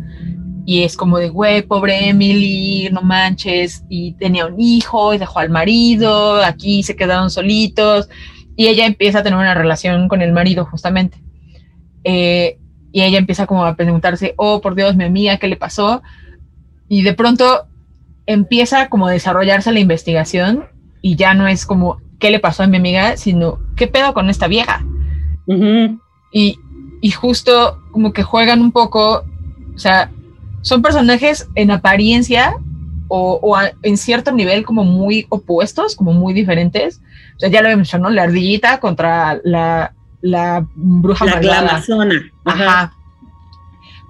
Y 0.65 0.83
es 0.83 0.95
como 0.95 1.17
de, 1.17 1.29
güey, 1.29 1.63
pobre 1.63 2.09
Emily, 2.09 2.89
no 2.91 3.01
manches. 3.01 3.83
Y 3.89 4.13
tenía 4.13 4.45
un 4.45 4.59
hijo 4.59 5.13
y 5.13 5.17
dejó 5.17 5.39
al 5.39 5.49
marido, 5.49 6.43
aquí 6.43 6.83
se 6.83 6.95
quedaron 6.95 7.31
solitos. 7.31 8.07
Y 8.55 8.67
ella 8.67 8.85
empieza 8.85 9.19
a 9.19 9.23
tener 9.23 9.39
una 9.39 9.55
relación 9.55 10.07
con 10.07 10.21
el 10.21 10.31
marido, 10.31 10.65
justamente. 10.65 11.17
Eh, 12.03 12.59
y 12.91 13.03
ella 13.03 13.17
empieza 13.17 13.45
como 13.45 13.65
a 13.65 13.75
preguntarse, 13.75 14.33
oh, 14.37 14.61
por 14.61 14.75
Dios, 14.75 14.95
mi 14.95 15.03
amiga, 15.03 15.37
¿qué 15.37 15.47
le 15.47 15.57
pasó? 15.57 16.01
Y 16.87 17.03
de 17.03 17.13
pronto 17.13 17.67
empieza 18.25 18.89
como 18.89 19.07
a 19.07 19.11
desarrollarse 19.11 19.71
la 19.71 19.79
investigación 19.79 20.65
y 21.01 21.15
ya 21.15 21.33
no 21.33 21.47
es 21.47 21.65
como, 21.65 22.01
¿qué 22.19 22.31
le 22.31 22.39
pasó 22.39 22.63
a 22.63 22.67
mi 22.67 22.77
amiga? 22.77 23.17
Sino, 23.17 23.59
¿qué 23.75 23.87
pedo 23.87 24.13
con 24.13 24.29
esta 24.29 24.47
vieja? 24.47 24.85
y, 26.31 26.59
y 27.01 27.09
justo 27.09 27.81
como 27.91 28.13
que 28.13 28.21
juegan 28.21 28.61
un 28.61 28.71
poco, 28.71 29.23
o 29.73 29.79
sea, 29.79 30.11
son 30.61 30.83
personajes 30.83 31.49
en 31.55 31.71
apariencia 31.71 32.55
o, 33.07 33.39
o 33.41 33.55
en 33.81 33.97
cierto 33.97 34.31
nivel 34.31 34.63
como 34.63 34.83
muy 34.83 35.25
opuestos, 35.29 35.95
como 35.95 36.13
muy 36.13 36.33
diferentes. 36.33 37.01
O 37.37 37.39
sea, 37.39 37.49
ya 37.49 37.61
lo 37.63 37.69
mencionó, 37.69 38.09
la 38.11 38.23
ardillita 38.23 38.79
contra 38.79 39.39
la, 39.43 39.93
la 40.21 40.65
bruja 40.75 41.25
la 41.25 41.81
zona 41.81 42.31
Ajá. 42.45 42.93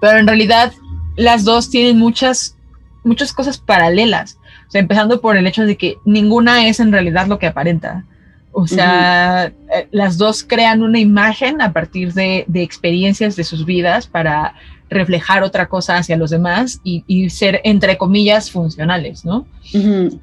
Pero 0.00 0.18
en 0.18 0.26
realidad 0.26 0.72
las 1.16 1.44
dos 1.44 1.70
tienen 1.70 1.98
muchas, 1.98 2.56
muchas 3.04 3.32
cosas 3.32 3.58
paralelas. 3.58 4.38
O 4.66 4.70
sea, 4.70 4.80
empezando 4.80 5.20
por 5.20 5.36
el 5.36 5.46
hecho 5.46 5.64
de 5.66 5.76
que 5.76 5.98
ninguna 6.04 6.66
es 6.66 6.80
en 6.80 6.92
realidad 6.92 7.26
lo 7.26 7.38
que 7.38 7.46
aparenta. 7.46 8.04
O 8.52 8.66
sea, 8.66 9.46
eh, 9.46 9.88
las 9.92 10.18
dos 10.18 10.42
crean 10.42 10.82
una 10.82 10.98
imagen 10.98 11.60
a 11.60 11.72
partir 11.72 12.12
de, 12.14 12.46
experiencias 12.54 13.36
de 13.36 13.44
sus 13.44 13.64
vidas 13.64 14.06
para 14.06 14.54
reflejar 14.88 15.44
otra 15.44 15.66
cosa 15.66 15.98
hacia 15.98 16.16
los 16.16 16.30
demás 16.30 16.80
y, 16.82 17.30
ser, 17.30 17.60
entre 17.62 17.96
comillas, 17.96 18.50
funcionales, 18.50 19.24
¿no? 19.24 19.46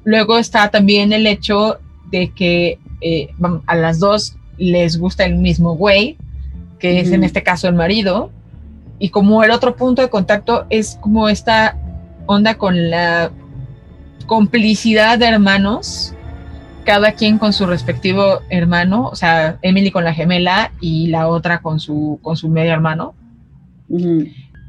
Luego 0.04 0.38
está 0.38 0.70
también 0.70 1.12
el 1.14 1.26
hecho 1.26 1.78
de 2.10 2.30
que 2.30 2.78
eh, 3.00 3.30
a 3.66 3.76
las 3.76 3.98
dos 3.98 4.36
les 4.58 4.98
gusta 4.98 5.24
el 5.24 5.36
mismo 5.36 5.74
güey, 5.76 6.16
que 6.78 7.00
es 7.00 7.10
en 7.10 7.24
este 7.24 7.42
caso 7.42 7.68
el 7.68 7.74
marido, 7.74 8.30
y 8.98 9.10
como 9.10 9.42
el 9.44 9.50
otro 9.50 9.76
punto 9.76 10.02
de 10.02 10.10
contacto 10.10 10.66
es 10.70 10.98
como 11.00 11.28
esta 11.28 11.76
onda 12.26 12.56
con 12.56 12.90
la 12.90 13.30
complicidad 14.26 15.18
de 15.18 15.26
hermanos, 15.26 16.14
cada 16.84 17.12
quien 17.12 17.38
con 17.38 17.52
su 17.52 17.66
respectivo 17.66 18.40
hermano, 18.50 19.08
o 19.08 19.14
sea, 19.16 19.58
Emily 19.62 19.90
con 19.90 20.04
la 20.04 20.14
gemela 20.14 20.72
y 20.80 21.08
la 21.08 21.28
otra 21.28 21.60
con 21.60 21.80
su, 21.80 22.18
con 22.22 22.36
su 22.36 22.48
medio 22.48 22.72
hermano. 22.72 23.14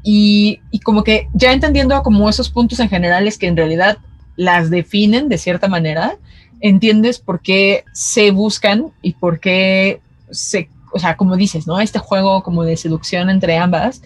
y, 0.02 0.60
y, 0.70 0.78
como 0.80 1.04
que 1.04 1.28
ya 1.34 1.52
entendiendo 1.52 2.02
como 2.02 2.28
esos 2.28 2.48
puntos 2.48 2.80
en 2.80 2.88
general 2.88 3.28
es 3.28 3.36
que 3.36 3.46
en 3.46 3.56
realidad 3.56 3.98
las 4.36 4.70
definen 4.70 5.28
de 5.28 5.36
cierta 5.36 5.68
manera, 5.68 6.16
entiendes 6.60 7.18
por 7.18 7.40
qué 7.40 7.84
se 7.92 8.30
buscan 8.30 8.92
y 9.02 9.14
por 9.14 9.40
qué 9.40 10.00
se, 10.30 10.68
o 10.92 10.98
sea, 10.98 11.16
como 11.16 11.36
dices, 11.36 11.66
¿no? 11.66 11.80
Este 11.80 11.98
juego 11.98 12.42
como 12.42 12.64
de 12.64 12.76
seducción 12.76 13.30
entre 13.30 13.56
ambas 13.56 14.02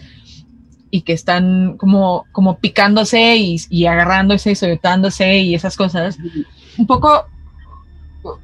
y 0.91 1.03
que 1.03 1.13
están 1.13 1.77
como, 1.77 2.25
como 2.33 2.59
picándose 2.59 3.37
y, 3.37 3.57
y 3.69 3.87
agarrándose 3.87 4.53
y 4.53 4.55
soltándose 4.55 5.39
y 5.39 5.55
esas 5.55 5.77
cosas. 5.77 6.19
Un 6.79 6.87
poco, 6.87 7.25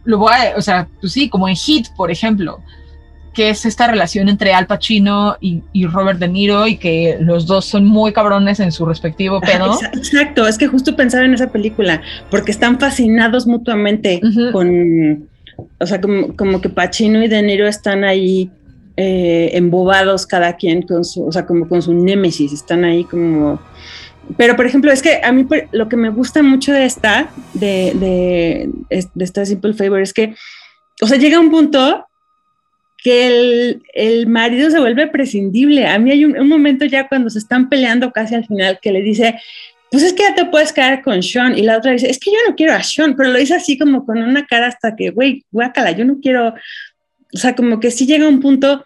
lo 0.04 0.18
voy 0.18 0.32
a, 0.32 0.56
o 0.56 0.60
sea, 0.60 0.88
pues 1.00 1.12
sí, 1.12 1.28
como 1.28 1.48
en 1.48 1.56
Hit, 1.56 1.88
por 1.96 2.10
ejemplo, 2.10 2.60
que 3.32 3.50
es 3.50 3.64
esta 3.64 3.86
relación 3.86 4.28
entre 4.28 4.52
Al 4.52 4.66
Pacino 4.66 5.36
y, 5.40 5.62
Robert 5.86 6.18
De 6.18 6.28
Niro 6.28 6.66
y 6.66 6.76
que 6.76 7.16
los 7.20 7.46
dos 7.46 7.64
son 7.64 7.86
muy 7.86 8.12
cabrones 8.12 8.60
en 8.60 8.72
su 8.72 8.84
respectivo 8.84 9.40
pedo. 9.40 9.78
Exacto, 9.94 10.46
es 10.46 10.58
que 10.58 10.66
justo 10.66 10.96
pensaba 10.96 11.24
en 11.24 11.34
esa 11.34 11.50
película, 11.50 12.02
porque 12.30 12.50
están 12.50 12.80
fascinados 12.80 13.46
mutuamente 13.46 14.20
con, 14.52 15.28
o 15.78 15.86
sea, 15.86 16.00
como, 16.00 16.60
que 16.60 16.68
Pacino 16.68 17.22
y 17.22 17.28
De 17.28 17.42
Niro 17.42 17.68
están 17.68 18.04
ahí 18.04 18.50
eh, 18.96 19.50
embobados 19.52 20.26
cada 20.26 20.56
quien 20.56 20.82
con 20.82 21.04
su, 21.04 21.24
o 21.24 21.32
sea, 21.32 21.46
como 21.46 21.68
con 21.68 21.82
su 21.82 21.94
némesis, 21.94 22.52
están 22.52 22.84
ahí 22.84 23.04
como... 23.04 23.60
Pero, 24.36 24.54
por 24.54 24.64
ejemplo, 24.64 24.92
es 24.92 25.02
que 25.02 25.20
a 25.24 25.32
mí 25.32 25.44
lo 25.72 25.88
que 25.88 25.96
me 25.96 26.10
gusta 26.10 26.42
mucho 26.42 26.72
de 26.72 26.84
esta, 26.84 27.30
de, 27.54 27.92
de, 27.94 28.70
de 29.12 29.24
esta 29.24 29.44
Simple 29.44 29.74
Favor, 29.74 30.00
es 30.00 30.12
que, 30.12 30.34
o 31.02 31.06
sea, 31.06 31.18
llega 31.18 31.40
un 31.40 31.50
punto 31.50 32.06
que 33.02 33.78
el, 33.94 34.26
marido 34.26 34.70
se 34.70 34.80
vuelve 34.80 35.06
prescindible. 35.08 35.86
A 35.86 35.98
mí 35.98 36.10
hay 36.10 36.24
un, 36.24 36.48
momento 36.48 36.84
ya 36.84 37.08
cuando 37.08 37.30
se 37.30 37.38
están 37.38 37.68
peleando 37.68 38.12
casi 38.12 38.34
al 38.34 38.46
final 38.46 38.78
que 38.80 38.92
le 38.92 39.02
dice, 39.02 39.40
pues 39.90 40.02
es 40.02 40.12
que 40.12 40.22
ya 40.22 40.34
te 40.34 40.44
puedes 40.46 40.72
quedar 40.72 41.02
con 41.02 41.22
Sean. 41.22 41.56
Y 41.58 41.62
la 41.62 41.78
otra 41.78 41.92
dice, 41.92 42.10
es 42.10 42.18
que 42.18 42.30
yo 42.30 42.38
no 42.48 42.54
quiero 42.54 42.74
a 42.74 42.82
Sean, 42.82 43.16
pero 43.16 43.30
lo 43.30 43.38
dice 43.38 43.54
así 43.54 43.78
como 43.78 44.04
con 44.04 44.22
una 44.22 44.46
cara 44.46 44.66
hasta 44.66 44.96
que, 44.96 45.10
güey, 45.10 45.44
guácala, 45.50 45.92
yo 45.92 46.04
no 46.04 46.18
quiero. 46.20 46.54
O 47.32 47.38
sea, 47.38 47.54
como 47.54 47.80
que 47.80 47.90
sí 47.90 48.06
llega 48.06 48.28
un 48.28 48.40
punto 48.40 48.84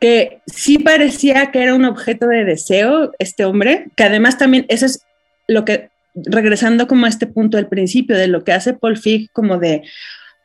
que 0.00 0.40
sí 0.46 0.78
parecía 0.78 1.50
que 1.50 1.62
era 1.62 1.74
un 1.74 1.84
objeto 1.84 2.26
de 2.26 2.44
deseo 2.44 3.12
este 3.18 3.44
hombre, 3.44 3.86
que 3.96 4.04
además 4.04 4.38
también 4.38 4.64
eso 4.68 4.86
es 4.86 5.04
lo 5.46 5.64
que, 5.64 5.90
regresando 6.14 6.86
como 6.86 7.06
a 7.06 7.08
este 7.08 7.26
punto 7.26 7.56
del 7.56 7.66
principio, 7.66 8.16
de 8.16 8.28
lo 8.28 8.44
que 8.44 8.52
hace 8.52 8.72
Paul 8.72 8.96
Fig 8.96 9.30
como 9.32 9.58
de, 9.58 9.82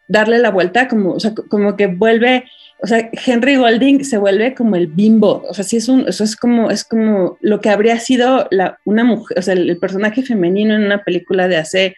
darle 0.07 0.39
la 0.39 0.51
vuelta, 0.51 0.87
como, 0.87 1.11
o 1.11 1.19
sea, 1.19 1.33
como 1.33 1.75
que 1.75 1.87
vuelve, 1.87 2.45
o 2.81 2.87
sea, 2.87 3.09
Henry 3.25 3.55
Golding 3.55 4.03
se 4.03 4.17
vuelve 4.17 4.53
como 4.53 4.75
el 4.75 4.87
bimbo, 4.87 5.43
o 5.47 5.53
sea, 5.53 5.63
sí 5.63 5.77
es 5.77 5.87
un, 5.89 6.07
eso 6.07 6.23
es 6.23 6.35
como, 6.35 6.69
es 6.71 6.83
como 6.83 7.37
lo 7.41 7.61
que 7.61 7.69
habría 7.69 7.99
sido 7.99 8.47
la, 8.51 8.79
una 8.85 9.03
mujer, 9.03 9.39
o 9.39 9.41
sea, 9.41 9.53
el, 9.53 9.69
el 9.69 9.77
personaje 9.77 10.23
femenino 10.23 10.75
en 10.75 10.83
una 10.83 11.03
película 11.03 11.47
de 11.47 11.57
hace 11.57 11.95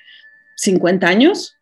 50 0.56 1.08
años, 1.08 1.58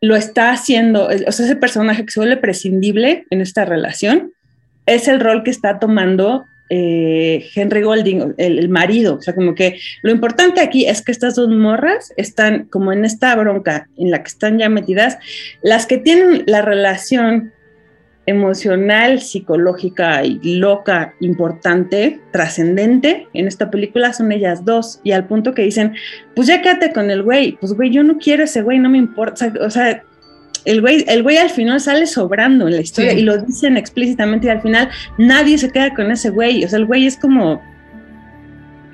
lo 0.00 0.16
está 0.16 0.50
haciendo, 0.50 1.06
o 1.06 1.32
sea, 1.32 1.46
ese 1.46 1.56
personaje 1.56 2.04
que 2.04 2.12
se 2.12 2.20
vuelve 2.20 2.36
prescindible 2.36 3.26
en 3.30 3.40
esta 3.40 3.64
relación, 3.64 4.32
es 4.86 5.08
el 5.08 5.20
rol 5.20 5.44
que 5.44 5.50
está 5.50 5.78
tomando 5.78 6.44
eh, 6.70 7.46
Henry 7.54 7.82
Golding, 7.82 8.34
el, 8.38 8.58
el, 8.58 8.68
marido. 8.68 9.16
O 9.16 9.20
sea, 9.20 9.34
como 9.34 9.54
que 9.54 9.78
lo 10.02 10.12
importante 10.12 10.60
aquí 10.60 10.86
es 10.86 11.02
que 11.02 11.12
estas 11.12 11.34
dos 11.34 11.48
morras 11.48 12.12
están 12.16 12.66
como 12.66 12.92
en 12.92 13.04
esta 13.04 13.34
bronca 13.34 13.88
en 13.96 14.10
la 14.10 14.22
que 14.22 14.28
están 14.28 14.58
ya 14.58 14.68
metidas. 14.68 15.18
Las 15.62 15.86
que 15.86 15.98
tienen 15.98 16.44
la 16.46 16.62
relación 16.62 17.52
emocional, 18.26 19.20
psicológica 19.20 20.24
y 20.24 20.56
loca, 20.56 21.14
importante, 21.20 22.20
trascendente 22.30 23.26
en 23.32 23.48
esta 23.48 23.70
película 23.70 24.12
son 24.12 24.30
ellas 24.30 24.64
dos. 24.64 25.00
Y 25.02 25.12
al 25.12 25.26
punto 25.26 25.52
que 25.52 25.62
dicen, 25.62 25.94
pues 26.34 26.46
ya 26.46 26.62
quédate 26.62 26.92
con 26.92 27.10
el 27.10 27.22
güey, 27.22 27.58
pues 27.60 27.72
güey, 27.72 27.90
yo 27.90 28.02
no 28.02 28.18
quiero 28.18 28.44
ese 28.44 28.62
güey, 28.62 28.78
no 28.78 28.88
me 28.88 28.98
importa. 28.98 29.52
O 29.60 29.70
sea, 29.70 30.04
el 30.64 30.80
güey, 30.80 31.04
el 31.08 31.22
güey 31.22 31.38
al 31.38 31.50
final 31.50 31.80
sale 31.80 32.06
sobrando 32.06 32.68
en 32.68 32.76
la 32.76 32.82
historia 32.82 33.12
sí. 33.12 33.18
y 33.18 33.22
lo 33.22 33.38
dicen 33.38 33.76
explícitamente 33.76 34.46
y 34.46 34.50
al 34.50 34.62
final 34.62 34.90
nadie 35.18 35.58
se 35.58 35.70
queda 35.70 35.94
con 35.94 36.10
ese 36.10 36.30
güey. 36.30 36.64
O 36.64 36.68
sea, 36.68 36.78
el 36.78 36.86
güey 36.86 37.06
es 37.06 37.16
como... 37.16 37.62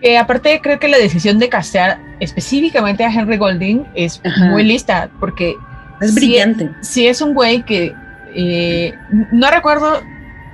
Que 0.00 0.18
aparte 0.18 0.61
creo 0.62 0.79
que 0.79 0.88
la 0.88 0.98
decisión 0.98 1.38
de 1.38 1.48
castear 1.48 1.98
específicamente 2.20 3.05
a 3.05 3.11
Henry 3.11 3.38
Golding 3.38 3.85
es 3.94 4.20
Ajá. 4.24 4.46
muy 4.46 4.62
lista 4.62 5.11
porque... 5.20 5.55
Es 6.00 6.14
brillante. 6.14 6.70
Si, 6.83 6.92
si 6.92 7.07
es 7.07 7.20
un 7.20 7.35
güey 7.35 7.62
que... 7.64 7.94
Eh, 8.35 8.94
no 9.33 9.50
recuerdo 9.50 10.02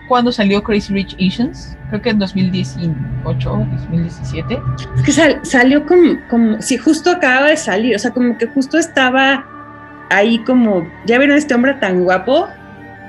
cuándo 0.08 0.30
salió 0.30 0.62
Crazy 0.62 0.92
Rich 0.92 1.14
Asians, 1.14 1.76
creo 1.88 2.02
que 2.02 2.10
en 2.10 2.18
2018, 2.18 2.94
2017. 3.24 4.58
Es 4.96 5.02
que 5.02 5.10
sal, 5.10 5.40
salió 5.42 5.86
como, 5.86 6.18
como, 6.28 6.60
si 6.60 6.76
justo 6.76 7.10
acababa 7.10 7.48
de 7.48 7.56
salir, 7.56 7.96
o 7.96 7.98
sea, 7.98 8.10
como 8.10 8.36
que 8.36 8.46
justo 8.46 8.78
estaba 8.78 9.44
ahí 10.10 10.38
como, 10.44 10.86
¿ya 11.06 11.18
vieron 11.18 11.36
a 11.36 11.38
este 11.38 11.54
hombre 11.54 11.74
tan 11.74 12.04
guapo? 12.04 12.48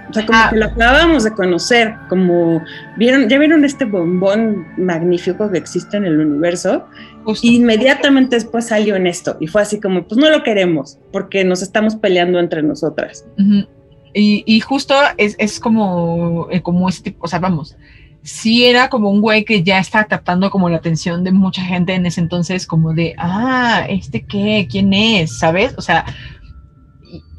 O 0.09 0.13
sea, 0.13 0.25
como 0.25 0.39
ah. 0.39 0.49
que 0.51 0.57
lo 0.57 0.65
acabábamos 0.65 1.23
de 1.23 1.31
conocer, 1.31 1.95
como, 2.09 2.61
¿vieron, 2.97 3.29
¿ya 3.29 3.39
vieron 3.39 3.65
este 3.65 3.85
bombón 3.85 4.67
magnífico 4.77 5.49
que 5.49 5.57
existe 5.57 5.97
en 5.97 6.05
el 6.05 6.19
universo? 6.19 6.85
Justo. 7.23 7.47
Inmediatamente 7.47 8.35
después 8.35 8.67
salió 8.67 8.95
en 8.95 9.07
esto 9.07 9.37
y 9.39 9.47
fue 9.47 9.61
así 9.61 9.79
como, 9.79 10.03
pues 10.03 10.19
no 10.19 10.29
lo 10.29 10.43
queremos 10.43 10.99
porque 11.11 11.43
nos 11.43 11.61
estamos 11.61 11.95
peleando 11.95 12.39
entre 12.39 12.61
nosotras. 12.61 13.25
Uh 13.37 13.41
-huh. 13.41 13.67
y, 14.13 14.43
y, 14.45 14.59
justo 14.59 14.93
es, 15.17 15.35
es 15.39 15.59
como, 15.59 16.47
eh, 16.51 16.61
como 16.61 16.89
este, 16.89 17.15
o 17.19 17.27
sea, 17.27 17.39
vamos, 17.39 17.75
sí 18.23 18.65
era 18.65 18.89
como 18.89 19.09
un 19.09 19.21
güey 19.21 19.43
que 19.43 19.63
ya 19.63 19.79
estaba 19.79 20.05
captando 20.05 20.49
como 20.49 20.69
la 20.69 20.77
atención 20.77 21.23
de 21.23 21.31
mucha 21.31 21.61
gente 21.61 21.93
en 21.93 22.05
ese 22.05 22.21
entonces, 22.21 22.65
como 22.65 22.93
de, 22.93 23.15
ah, 23.17 23.85
¿este 23.89 24.21
qué? 24.21 24.67
¿Quién 24.69 24.93
es? 24.93 25.37
¿Sabes? 25.37 25.75
O 25.77 25.81
sea, 25.81 26.05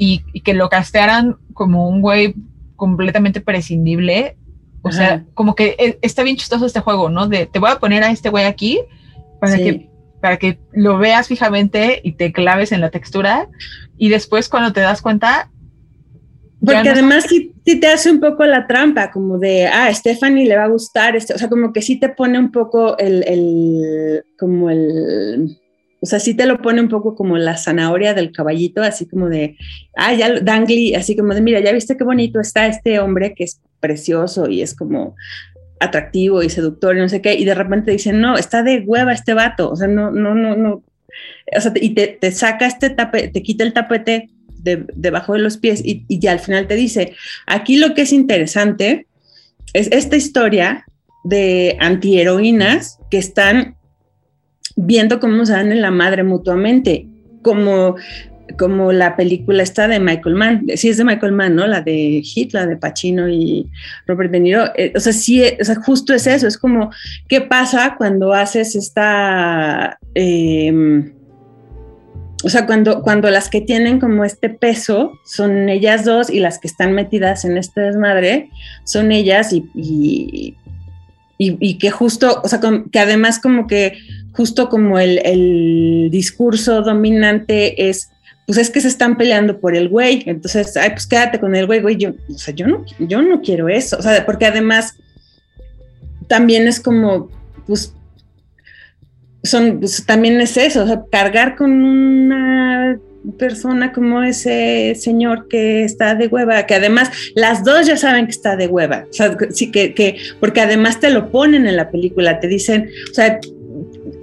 y, 0.05 0.25
y, 0.33 0.40
que 0.43 0.55
lo 0.55 0.69
castearan 0.69 1.37
como 1.53 1.88
un 1.88 2.01
güey 2.01 2.35
completamente 2.77 3.40
prescindible. 3.40 4.37
O 4.83 4.88
Ajá. 4.88 4.97
sea, 4.97 5.25
como 5.35 5.55
que 5.55 5.77
e, 5.79 5.99
está 6.03 6.23
bien 6.23 6.37
chistoso 6.37 6.67
este 6.67 6.81
juego, 6.81 7.09
¿no? 7.09 7.27
De 7.27 7.47
te 7.47 7.59
voy 7.59 7.71
a 7.71 7.79
poner 7.79 8.05
a 8.05 8.11
este 8.11 8.29
güey 8.29 8.45
aquí 8.45 8.81
para 9.40 9.57
sí. 9.57 9.62
que 9.62 9.95
para 10.21 10.38
que 10.38 10.59
lo 10.73 10.97
veas 10.97 11.29
fijamente 11.29 12.01
y 12.03 12.12
te 12.12 12.33
claves 12.33 12.73
en 12.73 12.81
la 12.81 12.90
textura 12.90 13.49
y 13.99 14.09
después 14.09 14.49
cuando 14.49 14.73
te 14.73 14.81
das 14.81 15.03
cuenta 15.03 15.51
porque 16.64 16.88
además 16.88 17.27
sí, 17.29 17.53
sí, 17.64 17.79
te 17.79 17.88
hace 17.88 18.11
un 18.11 18.21
poco 18.21 18.45
la 18.45 18.67
trampa, 18.67 19.11
como 19.11 19.38
de, 19.38 19.67
ah, 19.67 19.93
Stephanie 19.93 20.47
le 20.47 20.57
va 20.57 20.64
a 20.64 20.69
gustar, 20.69 21.14
este, 21.14 21.35
o 21.35 21.38
sea, 21.38 21.49
como 21.49 21.73
que 21.73 21.83
sí 21.83 21.99
te 21.99 22.09
pone 22.09 22.38
un 22.38 22.51
poco 22.53 22.97
el, 22.99 23.23
el, 23.27 24.25
como 24.38 24.71
el, 24.71 25.59
o 26.05 26.07
sea, 26.07 26.21
sí 26.21 26.35
te 26.35 26.45
lo 26.45 26.61
pone 26.61 26.83
un 26.83 26.90
poco 26.90 27.14
como 27.14 27.38
la 27.38 27.57
zanahoria 27.57 28.12
del 28.12 28.31
caballito, 28.31 28.83
así 28.83 29.09
como 29.09 29.31
de, 29.31 29.57
ah, 29.97 30.12
ya 30.12 30.38
Dangly, 30.38 30.95
así 30.95 31.17
como 31.17 31.33
de, 31.33 31.40
mira, 31.40 31.61
ya 31.61 31.73
viste 31.73 31.97
qué 31.97 32.05
bonito 32.05 32.40
está 32.40 32.67
este 32.67 32.99
hombre 32.99 33.33
que 33.35 33.45
es 33.45 33.62
precioso 33.81 34.47
y 34.51 34.61
es 34.61 34.75
como 34.75 35.17
atractivo 35.81 36.43
y 36.43 36.51
seductor 36.51 36.95
y 36.95 37.01
no 37.01 37.09
sé 37.09 37.23
qué, 37.23 37.33
y 37.33 37.47
de 37.47 37.55
repente 37.55 37.90
dicen, 37.90 38.21
no, 38.21 38.37
está 38.37 38.62
de 38.62 38.81
hueva 38.81 39.14
este 39.14 39.33
vato, 39.33 39.71
o 39.71 39.77
sea, 39.77 39.88
no, 39.88 40.11
no, 40.11 40.35
no, 40.35 40.55
no, 40.57 40.83
o 41.57 41.61
sea, 41.62 41.73
y 41.75 41.95
te, 41.95 42.09
te 42.09 42.33
saca 42.33 42.67
este 42.67 42.90
tapete, 42.90 43.29
te 43.29 43.43
quita 43.43 43.64
el 43.64 43.73
tapete 43.73 44.29
de, 44.59 44.85
debajo 44.95 45.33
de 45.33 45.38
los 45.38 45.57
pies 45.57 45.81
y, 45.83 46.05
y 46.07 46.19
ya 46.19 46.33
al 46.33 46.40
final 46.40 46.67
te 46.67 46.77
dice, 46.77 47.14
aquí 47.47 47.79
lo 47.79 47.95
que 47.95 48.03
es 48.03 48.12
interesante 48.12 49.07
es 49.73 49.88
esta 49.90 50.17
historia 50.17 50.85
de 51.25 51.79
antiheroínas 51.81 52.99
que 53.11 53.17
están 53.17 53.77
viendo 54.77 55.21
cómo 55.21 55.47
se 55.47 55.53
dan 55.53 55.73
en 55.73 55.83
la 55.83 55.91
madre 55.91 56.23
mutuamente, 56.23 57.07
como, 57.43 57.97
como 58.59 58.93
la 58.93 59.17
película 59.17 59.63
esta 59.63 59.89
de 59.89 60.01
Michael 60.01 60.35
Mann, 60.35 60.67
sí 60.75 60.89
es 60.89 60.97
de 60.97 61.05
Michael 61.05 61.33
Mann, 61.33 61.55
¿no? 61.55 61.67
La 61.67 61.81
de 61.81 62.23
Hit, 62.23 62.53
la 62.53 62.67
de 62.67 62.77
Pacino 62.77 63.29
y 63.29 63.69
Robert 64.07 64.31
De 64.31 64.41
Niro, 64.41 64.67
eh, 64.77 64.93
o 64.97 65.01
sea, 65.01 65.13
sí, 65.13 65.43
o 65.61 65.65
sea, 65.65 65.77
justo 65.77 66.15
es 66.15 66.27
eso, 66.27 66.47
es 66.47 66.59
como, 66.59 66.91
¿qué 67.29 67.41
pasa 67.41 67.95
cuando 67.97 68.33
haces 68.33 68.75
esta... 68.75 69.99
Eh, 70.15 71.13
o 72.43 72.51
sea, 72.51 72.67
cuando, 72.67 73.01
cuando 73.01 73.31
las 73.31 73.49
que 73.49 73.63
tienen 73.63 73.99
como 73.99 74.23
este 74.23 74.51
peso 74.51 75.13
son 75.25 75.71
ellas 75.71 76.05
dos 76.05 76.29
y 76.29 76.41
las 76.41 76.59
que 76.59 76.69
están 76.69 76.93
metidas 76.93 77.47
en 77.47 77.57
este 77.57 77.81
desmadre 77.81 78.51
son 78.85 79.13
ellas 79.13 79.51
y, 79.51 80.55
y 81.39 81.79
que 81.79 81.91
justo, 81.91 82.43
o 82.45 82.49
sea, 82.49 82.61
que 82.93 82.99
además 82.99 83.39
como 83.39 83.67
que 83.67 83.97
justo 84.35 84.68
como 84.68 84.99
el, 84.99 85.20
el, 85.25 86.09
discurso 86.11 86.83
dominante 86.83 87.88
es, 87.88 88.11
pues 88.47 88.59
es 88.59 88.70
que 88.70 88.81
se 88.81 88.88
están 88.88 89.16
peleando 89.16 89.61
por 89.61 89.77
el 89.77 89.88
güey, 89.88 90.25
entonces, 90.27 90.77
ay, 90.77 90.90
pues 90.90 91.07
quédate 91.07 91.40
con 91.40 91.55
el 91.55 91.66
güey, 91.66 91.81
güey, 91.81 91.97
yo, 91.97 92.11
o 92.11 92.38
sea, 92.38 92.55
yo 92.55 92.66
no, 92.66 92.85
yo 92.99 93.23
no 93.23 93.40
quiero 93.40 93.68
eso, 93.68 93.97
o 93.99 94.03
sea, 94.03 94.27
porque 94.27 94.47
además 94.47 94.94
también 96.27 96.66
es 96.66 96.81
como, 96.81 97.31
pues, 97.66 97.94
son, 99.42 99.81
pues, 99.81 100.05
también 100.05 100.40
es 100.40 100.57
eso, 100.57 100.83
o 100.83 100.87
sea, 100.87 101.03
cargar 101.11 101.55
con 101.57 101.70
una 101.70 102.99
persona 103.38 103.92
como 103.92 104.23
ese 104.23 104.94
señor 104.97 105.49
que 105.49 105.85
está 105.85 106.14
de 106.14 106.27
hueva, 106.27 106.66
que 106.66 106.75
además 106.75 107.11
las 107.35 107.64
dos 107.64 107.87
ya 107.87 107.97
saben 107.97 108.27
que 108.27 108.33
está 108.33 108.57
de 108.57 108.66
hueva, 108.66 109.07
o 109.09 109.12
sea, 109.12 109.37
sí 109.51 109.70
que, 109.70 109.94
que, 109.94 110.16
porque 110.40 110.61
además 110.61 111.01
te 111.01 111.11
lo 111.11 111.31
ponen 111.31 111.66
en 111.66 111.77
la 111.77 111.90
película, 111.90 112.40
te 112.40 112.49
dicen, 112.49 112.90
o 113.11 113.14
sea, 113.14 113.38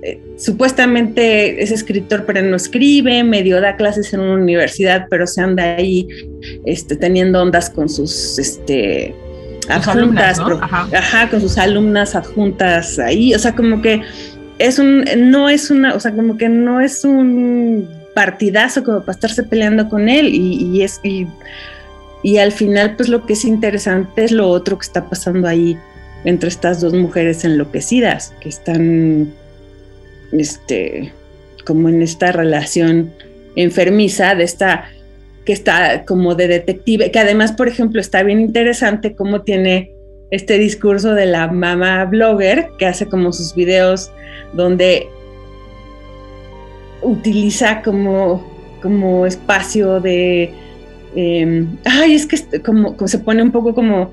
eh, 0.03 0.19
supuestamente 0.35 1.61
es 1.61 1.71
escritor 1.71 2.25
pero 2.25 2.41
no 2.41 2.55
escribe, 2.55 3.23
medio 3.23 3.61
da 3.61 3.75
clases 3.75 4.13
en 4.13 4.21
una 4.21 4.33
universidad, 4.33 5.05
pero 5.09 5.27
se 5.27 5.41
anda 5.41 5.75
ahí 5.75 6.07
este, 6.65 6.95
teniendo 6.95 7.41
ondas 7.41 7.69
con 7.69 7.87
sus 7.87 8.39
este, 8.39 9.13
adjuntas, 9.69 10.39
¿no? 10.39 10.59
ajá. 10.61 10.87
ajá, 10.97 11.29
con 11.29 11.41
sus 11.41 11.57
alumnas 11.57 12.15
adjuntas 12.15 12.97
ahí, 12.97 13.35
o 13.35 13.39
sea, 13.39 13.55
como 13.55 13.81
que 13.81 14.01
es 14.57 14.79
un, 14.79 15.05
no 15.29 15.49
es 15.49 15.69
una, 15.69 15.93
o 15.93 15.99
sea, 15.99 16.11
como 16.11 16.35
que 16.37 16.49
no 16.49 16.81
es 16.81 17.03
un 17.05 17.87
partidazo 18.15 18.83
como 18.83 19.01
para 19.01 19.13
estarse 19.13 19.43
peleando 19.43 19.87
con 19.87 20.09
él 20.09 20.33
y, 20.33 20.65
y 20.65 20.81
es, 20.81 20.99
y, 21.03 21.27
y 22.23 22.37
al 22.37 22.51
final 22.51 22.95
pues 22.95 23.07
lo 23.07 23.25
que 23.25 23.33
es 23.33 23.45
interesante 23.45 24.23
es 24.23 24.31
lo 24.31 24.49
otro 24.49 24.77
que 24.77 24.85
está 24.85 25.07
pasando 25.07 25.47
ahí 25.47 25.77
entre 26.23 26.49
estas 26.49 26.81
dos 26.81 26.93
mujeres 26.93 27.43
enloquecidas 27.45 28.33
que 28.39 28.49
están 28.49 29.33
este, 30.31 31.11
como 31.65 31.89
en 31.89 32.01
esta 32.01 32.31
relación 32.31 33.13
enfermiza 33.55 34.35
de 34.35 34.43
esta 34.43 34.85
que 35.45 35.53
está 35.53 36.05
como 36.05 36.35
de 36.35 36.47
detective, 36.47 37.11
que 37.11 37.19
además, 37.19 37.51
por 37.53 37.67
ejemplo, 37.67 37.99
está 37.99 38.23
bien 38.23 38.39
interesante 38.39 39.15
cómo 39.15 39.41
tiene 39.41 39.91
este 40.29 40.57
discurso 40.57 41.13
de 41.13 41.25
la 41.25 41.47
mamá 41.47 42.05
blogger 42.05 42.69
que 42.77 42.85
hace 42.85 43.07
como 43.07 43.33
sus 43.33 43.53
videos 43.55 44.11
donde 44.53 45.09
utiliza 47.01 47.81
como, 47.81 48.47
como 48.81 49.25
espacio 49.25 49.99
de, 49.99 50.53
eh, 51.15 51.65
ay, 51.85 52.13
es 52.13 52.25
que 52.27 52.61
como 52.61 52.95
se 53.07 53.19
pone 53.19 53.41
un 53.41 53.51
poco 53.51 53.73
como 53.73 54.11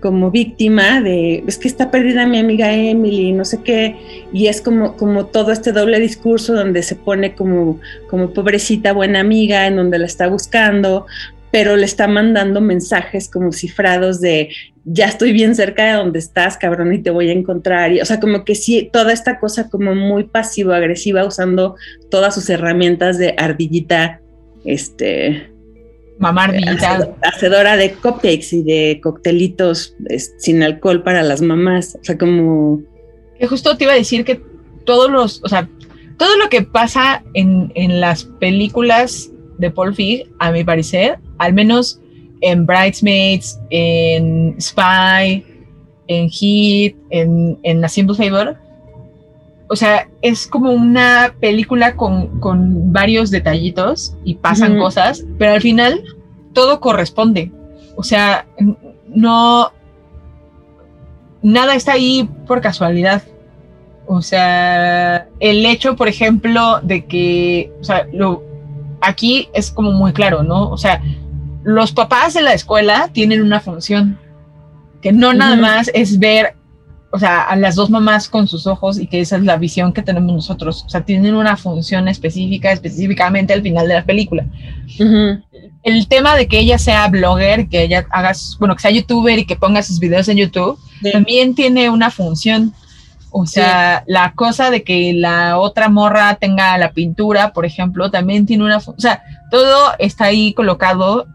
como 0.00 0.30
víctima 0.30 1.00
de, 1.00 1.44
es 1.46 1.58
que 1.58 1.68
está 1.68 1.90
perdida 1.90 2.26
mi 2.26 2.38
amiga 2.38 2.72
Emily, 2.72 3.32
no 3.32 3.44
sé 3.44 3.62
qué, 3.62 3.96
y 4.32 4.46
es 4.46 4.60
como, 4.60 4.96
como 4.96 5.26
todo 5.26 5.52
este 5.52 5.72
doble 5.72 5.98
discurso 5.98 6.54
donde 6.54 6.82
se 6.82 6.96
pone 6.96 7.34
como, 7.34 7.80
como 8.08 8.32
pobrecita 8.32 8.92
buena 8.92 9.20
amiga, 9.20 9.66
en 9.66 9.76
donde 9.76 9.98
la 9.98 10.06
está 10.06 10.28
buscando, 10.28 11.06
pero 11.50 11.76
le 11.76 11.84
está 11.84 12.06
mandando 12.06 12.60
mensajes 12.60 13.28
como 13.28 13.52
cifrados 13.52 14.20
de, 14.20 14.50
ya 14.84 15.06
estoy 15.06 15.32
bien 15.32 15.54
cerca 15.54 15.86
de 15.86 15.92
donde 15.92 16.18
estás, 16.18 16.56
cabrón, 16.56 16.92
y 16.92 16.98
te 16.98 17.10
voy 17.10 17.30
a 17.30 17.32
encontrar, 17.32 17.92
y, 17.92 18.00
o 18.00 18.04
sea, 18.04 18.20
como 18.20 18.44
que 18.44 18.54
sí, 18.54 18.88
toda 18.92 19.12
esta 19.12 19.38
cosa 19.38 19.68
como 19.68 19.94
muy 19.94 20.24
pasivo-agresiva, 20.24 21.24
usando 21.24 21.76
todas 22.10 22.34
sus 22.34 22.48
herramientas 22.50 23.18
de 23.18 23.34
ardillita, 23.36 24.20
este, 24.64 25.50
Mamá 26.18 26.44
ardillita. 26.44 26.96
hace- 26.96 27.10
hacedora 27.22 27.76
de 27.76 27.92
cupcakes 27.92 28.52
y 28.52 28.62
de 28.62 29.00
coctelitos 29.02 29.94
sin 30.38 30.62
alcohol 30.62 31.02
para 31.02 31.22
las 31.22 31.40
mamás. 31.42 31.96
O 32.00 32.04
sea, 32.04 32.18
como 32.18 32.80
Que 33.38 33.46
justo 33.46 33.76
te 33.76 33.84
iba 33.84 33.92
a 33.92 33.96
decir 33.96 34.24
que 34.24 34.40
todos 34.84 35.10
los, 35.10 35.40
o 35.44 35.48
sea, 35.48 35.68
todo 36.16 36.36
lo 36.38 36.48
que 36.48 36.62
pasa 36.62 37.22
en, 37.34 37.70
en 37.76 38.00
las 38.00 38.24
películas 38.24 39.30
de 39.58 39.70
Paul 39.70 39.94
Feig, 39.94 40.26
a 40.40 40.50
mi 40.50 40.64
parecer, 40.64 41.18
al 41.38 41.52
menos 41.52 42.00
en 42.40 42.66
Bridesmaids, 42.66 43.58
en 43.70 44.56
Spy, 44.60 45.44
en 46.08 46.28
Heat, 46.30 46.94
en, 47.10 47.58
en 47.62 47.84
A 47.84 47.88
Simple 47.88 48.16
Favor, 48.16 48.56
o 49.68 49.76
sea, 49.76 50.08
es 50.22 50.46
como 50.46 50.72
una 50.72 51.34
película 51.40 51.94
con, 51.96 52.40
con 52.40 52.92
varios 52.92 53.30
detallitos 53.30 54.16
y 54.24 54.36
pasan 54.36 54.78
cosas, 54.78 55.24
pero 55.38 55.52
al 55.52 55.60
final 55.60 56.02
todo 56.54 56.80
corresponde. 56.80 57.52
O 57.96 58.02
sea, 58.02 58.46
no, 59.08 59.70
nada 61.42 61.74
está 61.74 61.92
ahí 61.92 62.28
por 62.46 62.60
casualidad. 62.60 63.22
O 64.06 64.22
sea, 64.22 65.28
el 65.38 65.66
hecho, 65.66 65.96
por 65.96 66.08
ejemplo, 66.08 66.80
de 66.82 67.04
que, 67.04 67.70
o 67.80 67.84
sea, 67.84 68.06
lo, 68.12 68.42
aquí 69.02 69.50
es 69.52 69.70
como 69.70 69.92
muy 69.92 70.12
claro, 70.12 70.42
¿no? 70.42 70.70
O 70.70 70.78
sea, 70.78 71.02
los 71.62 71.92
papás 71.92 72.32
de 72.32 72.40
la 72.40 72.54
escuela 72.54 73.10
tienen 73.12 73.42
una 73.42 73.60
función, 73.60 74.18
que 75.02 75.12
no 75.12 75.34
nada 75.34 75.56
más 75.56 75.90
es 75.92 76.18
ver, 76.18 76.56
o 77.10 77.18
sea, 77.18 77.42
a 77.42 77.56
las 77.56 77.74
dos 77.74 77.90
mamás 77.90 78.28
con 78.28 78.46
sus 78.48 78.66
ojos 78.66 78.98
y 78.98 79.06
que 79.06 79.20
esa 79.20 79.36
es 79.36 79.42
la 79.42 79.56
visión 79.56 79.92
que 79.92 80.02
tenemos 80.02 80.34
nosotros. 80.34 80.84
O 80.86 80.88
sea, 80.90 81.04
tienen 81.04 81.34
una 81.34 81.56
función 81.56 82.06
específica, 82.08 82.70
específicamente 82.70 83.52
al 83.54 83.62
final 83.62 83.88
de 83.88 83.94
la 83.94 84.04
película 84.04 84.44
el 85.88 86.06
tema 86.06 86.36
de 86.36 86.48
que 86.48 86.58
ella 86.58 86.78
sea 86.78 87.08
blogger, 87.08 87.68
que 87.68 87.82
ella 87.82 88.06
haga, 88.10 88.32
bueno, 88.58 88.74
que 88.74 88.82
sea 88.82 88.90
youtuber 88.90 89.38
y 89.38 89.46
que 89.46 89.56
ponga 89.56 89.82
sus 89.82 89.98
videos 89.98 90.28
en 90.28 90.36
YouTube, 90.36 90.78
Sí. 91.02 91.12
también 91.12 91.54
tiene 91.54 91.88
una 91.88 92.10
función. 92.10 92.74
O 93.30 93.46
sea, 93.46 94.04
la 94.06 94.32
cosa 94.32 94.70
de 94.70 94.82
que 94.82 95.12
la 95.14 95.58
otra 95.58 95.88
morra 95.88 96.34
tenga 96.34 96.76
la 96.76 96.92
pintura, 96.92 97.52
por 97.54 97.64
ejemplo, 97.64 98.10
también 98.10 98.44
tiene 98.44 98.64
una 98.64 98.80
función. 98.80 98.96
O 98.96 99.00
sea, 99.00 99.22
todo 99.50 99.92
está 99.98 100.24
ahí 100.26 100.52
colocado 100.52 101.26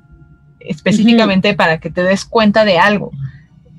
específicamente 0.59 1.55
para 1.55 1.80
que 1.80 1.89
te 1.89 2.03
des 2.03 2.26
cuenta 2.26 2.63
de 2.63 2.78
algo. 2.78 3.11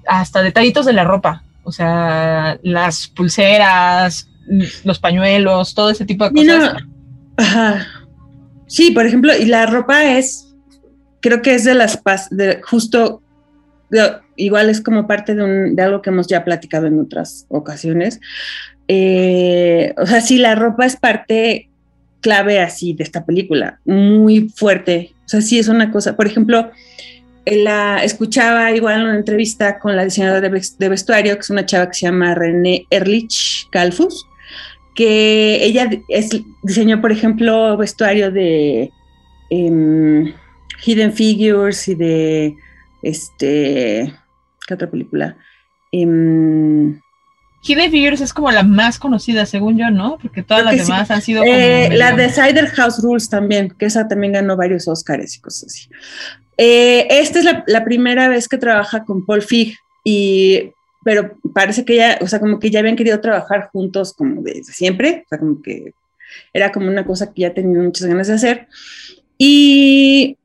Hasta 0.08 0.42
detallitos 0.42 0.86
de 0.86 0.92
la 0.92 1.04
ropa. 1.04 1.43
O 1.64 1.72
sea, 1.72 2.58
las 2.62 3.08
pulseras, 3.08 4.28
los 4.84 4.98
pañuelos, 4.98 5.74
todo 5.74 5.90
ese 5.90 6.04
tipo 6.04 6.28
de 6.28 6.44
no- 6.44 6.58
cosas. 6.58 6.82
Ajá. 7.36 7.86
Sí, 8.66 8.90
por 8.92 9.06
ejemplo, 9.06 9.32
y 9.38 9.46
la 9.46 9.66
ropa 9.66 10.16
es, 10.18 10.54
creo 11.20 11.42
que 11.42 11.54
es 11.54 11.64
de 11.64 11.74
las 11.74 12.00
de 12.30 12.60
justo, 12.62 13.22
de- 13.90 14.18
igual 14.36 14.68
es 14.70 14.80
como 14.80 15.06
parte 15.06 15.34
de, 15.34 15.42
un- 15.44 15.74
de 15.76 15.82
algo 15.82 16.02
que 16.02 16.10
hemos 16.10 16.26
ya 16.26 16.44
platicado 16.44 16.86
en 16.86 17.00
otras 17.00 17.46
ocasiones. 17.48 18.20
Eh, 18.88 19.94
o 19.96 20.06
sea, 20.06 20.20
sí, 20.20 20.38
la 20.38 20.54
ropa 20.54 20.84
es 20.86 20.96
parte 20.96 21.70
clave 22.20 22.60
así 22.60 22.92
de 22.94 23.04
esta 23.04 23.24
película, 23.24 23.80
muy 23.84 24.48
fuerte. 24.54 25.14
O 25.24 25.28
sea, 25.28 25.40
sí 25.40 25.58
es 25.58 25.68
una 25.68 25.90
cosa, 25.90 26.16
por 26.16 26.26
ejemplo, 26.26 26.70
la 27.46 28.02
escuchaba 28.04 28.72
igual 28.72 29.00
en 29.00 29.06
una 29.06 29.16
entrevista 29.16 29.78
con 29.78 29.96
la 29.96 30.04
diseñadora 30.04 30.40
de, 30.40 30.48
ves- 30.48 30.78
de 30.78 30.88
vestuario, 30.88 31.34
que 31.34 31.40
es 31.40 31.50
una 31.50 31.66
chava 31.66 31.88
que 31.88 31.94
se 31.94 32.06
llama 32.06 32.34
René 32.34 32.86
Erlich 32.90 33.68
Kalfus, 33.70 34.26
que 34.94 35.64
ella 35.64 35.90
es, 36.08 36.30
diseñó, 36.62 37.00
por 37.00 37.12
ejemplo, 37.12 37.76
vestuario 37.76 38.30
de 38.30 38.90
em, 39.50 40.32
Hidden 40.84 41.12
Figures 41.12 41.88
y 41.88 41.94
de 41.94 42.54
este, 43.02 44.14
¿qué 44.66 44.74
otra 44.74 44.90
película? 44.90 45.36
Em, 45.92 47.00
Hidden 47.66 47.90
Figures 47.90 48.20
es 48.20 48.32
como 48.32 48.50
la 48.50 48.62
más 48.62 48.98
conocida, 48.98 49.46
según 49.46 49.78
yo, 49.78 49.90
¿no? 49.90 50.18
Porque 50.20 50.42
todas 50.42 50.64
Creo 50.64 50.76
las 50.76 50.86
sí. 50.86 50.92
demás 50.92 51.10
han 51.10 51.22
sido 51.22 51.42
como 51.42 51.54
eh, 51.54 51.88
la 51.92 52.12
de 52.12 52.28
Cider 52.28 52.66
House 52.66 53.02
Rules 53.02 53.28
también, 53.28 53.74
que 53.78 53.86
esa 53.86 54.06
también 54.06 54.34
ganó 54.34 54.56
varios 54.56 54.86
Oscars 54.86 55.36
y 55.36 55.40
cosas 55.40 55.72
así. 55.72 55.88
Eh, 56.58 57.06
esta 57.10 57.38
es 57.38 57.44
la, 57.44 57.64
la 57.66 57.84
primera 57.84 58.28
vez 58.28 58.48
que 58.48 58.58
trabaja 58.58 59.04
con 59.04 59.24
Paul 59.24 59.42
Fig 59.42 59.76
y 60.04 60.70
pero 61.04 61.36
parece 61.52 61.84
que 61.84 61.96
ya, 61.96 62.18
o 62.22 62.26
sea, 62.26 62.40
como 62.40 62.58
que 62.58 62.70
ya 62.70 62.80
habían 62.80 62.96
querido 62.96 63.20
trabajar 63.20 63.68
juntos 63.70 64.14
como 64.14 64.42
desde 64.42 64.72
siempre, 64.72 65.24
o 65.26 65.28
sea, 65.28 65.38
como 65.38 65.60
que 65.60 65.92
era 66.52 66.72
como 66.72 66.88
una 66.88 67.04
cosa 67.04 67.32
que 67.32 67.42
ya 67.42 67.54
tenían 67.54 67.84
muchas 67.84 68.08
ganas 68.08 68.26
de 68.26 68.34
hacer. 68.34 68.68
Y 69.36 70.38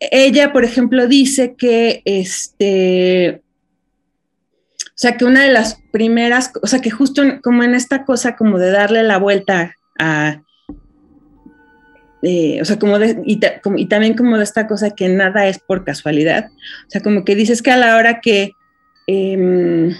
ella, 0.00 0.52
por 0.52 0.64
ejemplo, 0.64 1.06
dice 1.06 1.54
que 1.56 2.00
este, 2.06 3.42
o 4.94 4.98
sea, 5.02 5.16
que 5.16 5.24
una 5.24 5.42
de 5.42 5.50
las 5.52 5.80
primeras, 5.90 6.52
o 6.62 6.66
sea, 6.66 6.80
que 6.80 6.90
justo 6.90 7.22
en- 7.22 7.40
como 7.40 7.62
en 7.64 7.74
esta 7.74 8.04
cosa 8.04 8.36
como 8.36 8.58
de 8.58 8.70
darle 8.70 9.02
la 9.02 9.18
vuelta 9.18 9.74
a, 9.98 10.42
eh, 12.22 12.60
o 12.60 12.64
sea, 12.64 12.78
como 12.78 12.98
de, 12.98 13.20
y, 13.24 13.40
ta- 13.40 13.60
como- 13.60 13.78
y 13.78 13.86
también 13.86 14.14
como 14.16 14.36
de 14.38 14.44
esta 14.44 14.66
cosa 14.68 14.90
que 14.90 15.08
nada 15.08 15.46
es 15.48 15.58
por 15.58 15.84
casualidad, 15.84 16.50
o 16.86 16.90
sea, 16.90 17.00
como 17.00 17.24
que 17.24 17.34
dices 17.34 17.62
que 17.62 17.70
a 17.72 17.76
la 17.76 17.96
hora 17.96 18.20
que, 18.20 18.52
em, 19.06 19.92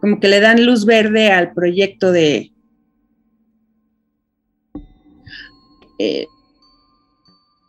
como 0.00 0.20
que 0.20 0.28
le 0.28 0.40
dan 0.40 0.64
luz 0.64 0.84
verde 0.86 1.30
al 1.30 1.52
proyecto 1.52 2.12
de... 2.12 2.52
eh, 5.98 6.26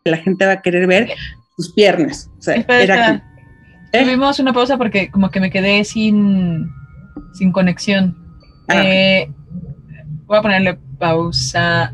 la 0.05 0.17
gente 0.17 0.45
va 0.45 0.53
a 0.53 0.61
querer 0.61 0.87
ver 0.87 1.09
sus 1.55 1.73
piernas. 1.73 2.29
O 2.39 2.41
sea, 2.41 2.55
era. 2.83 3.23
Tuvimos 4.01 4.39
una 4.39 4.53
pausa 4.53 4.77
porque 4.77 5.11
como 5.11 5.29
que 5.29 5.39
me 5.39 5.51
quedé 5.51 5.83
sin, 5.83 6.71
sin 7.33 7.51
conexión. 7.51 8.17
Ah. 8.67 8.81
Eh, 8.83 9.31
voy 10.25 10.37
a 10.37 10.41
ponerle 10.41 10.79
pausa 10.97 11.93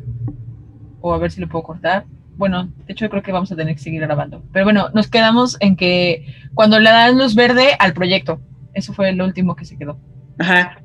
o 1.01 1.13
a 1.13 1.17
ver 1.17 1.31
si 1.31 1.41
lo 1.41 1.49
puedo 1.49 1.63
cortar. 1.63 2.05
Bueno, 2.37 2.71
de 2.87 2.93
hecho 2.93 3.09
creo 3.09 3.21
que 3.21 3.33
vamos 3.33 3.51
a 3.51 3.55
tener 3.57 3.75
que 3.75 3.81
seguir 3.81 4.01
grabando. 4.01 4.41
Pero 4.53 4.65
bueno, 4.65 4.89
nos 4.93 5.07
quedamos 5.07 5.57
en 5.59 5.75
que 5.75 6.25
cuando 6.53 6.79
le 6.79 6.89
dan 6.89 7.17
luz 7.17 7.35
verde 7.35 7.75
al 7.79 7.93
proyecto, 7.93 8.39
eso 8.73 8.93
fue 8.93 9.11
lo 9.11 9.25
último 9.25 9.57
que 9.57 9.65
se 9.65 9.77
quedó. 9.77 9.99
Ajá. 10.37 10.81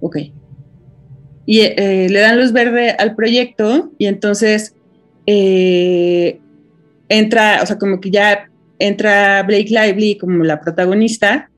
Ok. 0.00 0.16
Y 1.44 1.60
eh, 1.60 2.08
le 2.08 2.20
dan 2.20 2.38
luz 2.38 2.52
verde 2.52 2.92
al 2.98 3.14
proyecto 3.14 3.92
y 3.98 4.06
entonces 4.06 4.74
eh, 5.26 6.40
entra, 7.10 7.60
o 7.62 7.66
sea, 7.66 7.76
como 7.76 8.00
que 8.00 8.10
ya 8.10 8.48
entra 8.78 9.42
Blake 9.42 9.70
Lively 9.70 10.18
como 10.18 10.44
la 10.44 10.60
protagonista 10.60 11.50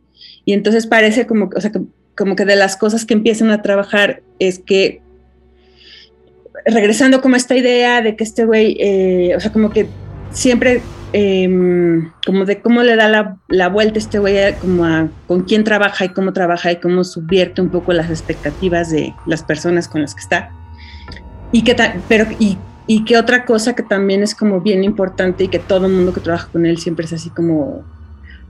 y 0.45 0.53
entonces 0.53 0.87
parece 0.87 1.27
como, 1.27 1.51
o 1.55 1.61
sea, 1.61 1.71
que- 1.73 1.83
como 2.17 2.35
que 2.37 2.45
de 2.45 2.57
las 2.57 2.77
cosas 2.77 3.05
que 3.05 3.15
empiezan 3.15 3.51
a 3.51 3.63
trabajar 3.63 4.23
es 4.39 4.59
que 4.59 5.01
regresando 6.67 7.21
como 7.21 7.35
a 7.35 7.39
esta 7.39 7.57
idea 7.57 8.03
de 8.03 8.17
que 8.17 8.25
este 8.25 8.45
güey, 8.45 8.77
eh, 8.81 9.35
o 9.37 9.41
sea, 9.41 9.53
como 9.53 9.71
que 9.71 9.87
siempre 10.33 10.83
em, 11.15 12.11
como 12.27 12.45
de 12.45 12.61
cómo 12.61 12.83
le 12.83 12.95
da 12.95 13.09
la, 13.09 13.39
la 13.49 13.69
vuelta 13.71 13.99
este 13.99 14.19
güey 14.19 14.55
como 14.61 14.85
a 14.85 15.09
con 15.27 15.45
quién 15.45 15.65
trabaja 15.65 16.05
y 16.05 16.11
cómo 16.11 16.35
trabaja 16.35 16.71
y 16.71 16.77
cómo 16.77 17.03
subvierte 17.03 17.63
un 17.63 17.71
poco 17.71 17.95
las 17.95 18.11
expectativas 18.11 18.91
de 18.91 19.15
las 19.27 19.43
personas 19.43 19.89
con 19.89 20.03
las 20.03 20.15
que 20.15 20.21
está. 20.21 20.51
Y 21.51 21.63
que 21.63 21.75
pero 22.09 22.27
y 22.89 23.05
que 23.05 23.19
otra 23.19 23.45
cosa 23.45 23.77
que 23.77 23.83
también 23.83 24.23
es 24.23 24.35
como 24.35 24.63
bien 24.63 24.83
importante 24.83 25.45
y 25.45 25.49
que 25.49 25.59
todo 25.59 25.87
el 25.87 25.93
mundo 25.93 26.15
que 26.15 26.21
trabaja 26.21 26.49
con 26.51 26.65
él 26.65 26.79
siempre 26.79 27.05
es 27.05 27.13
así 27.13 27.29
como 27.29 27.85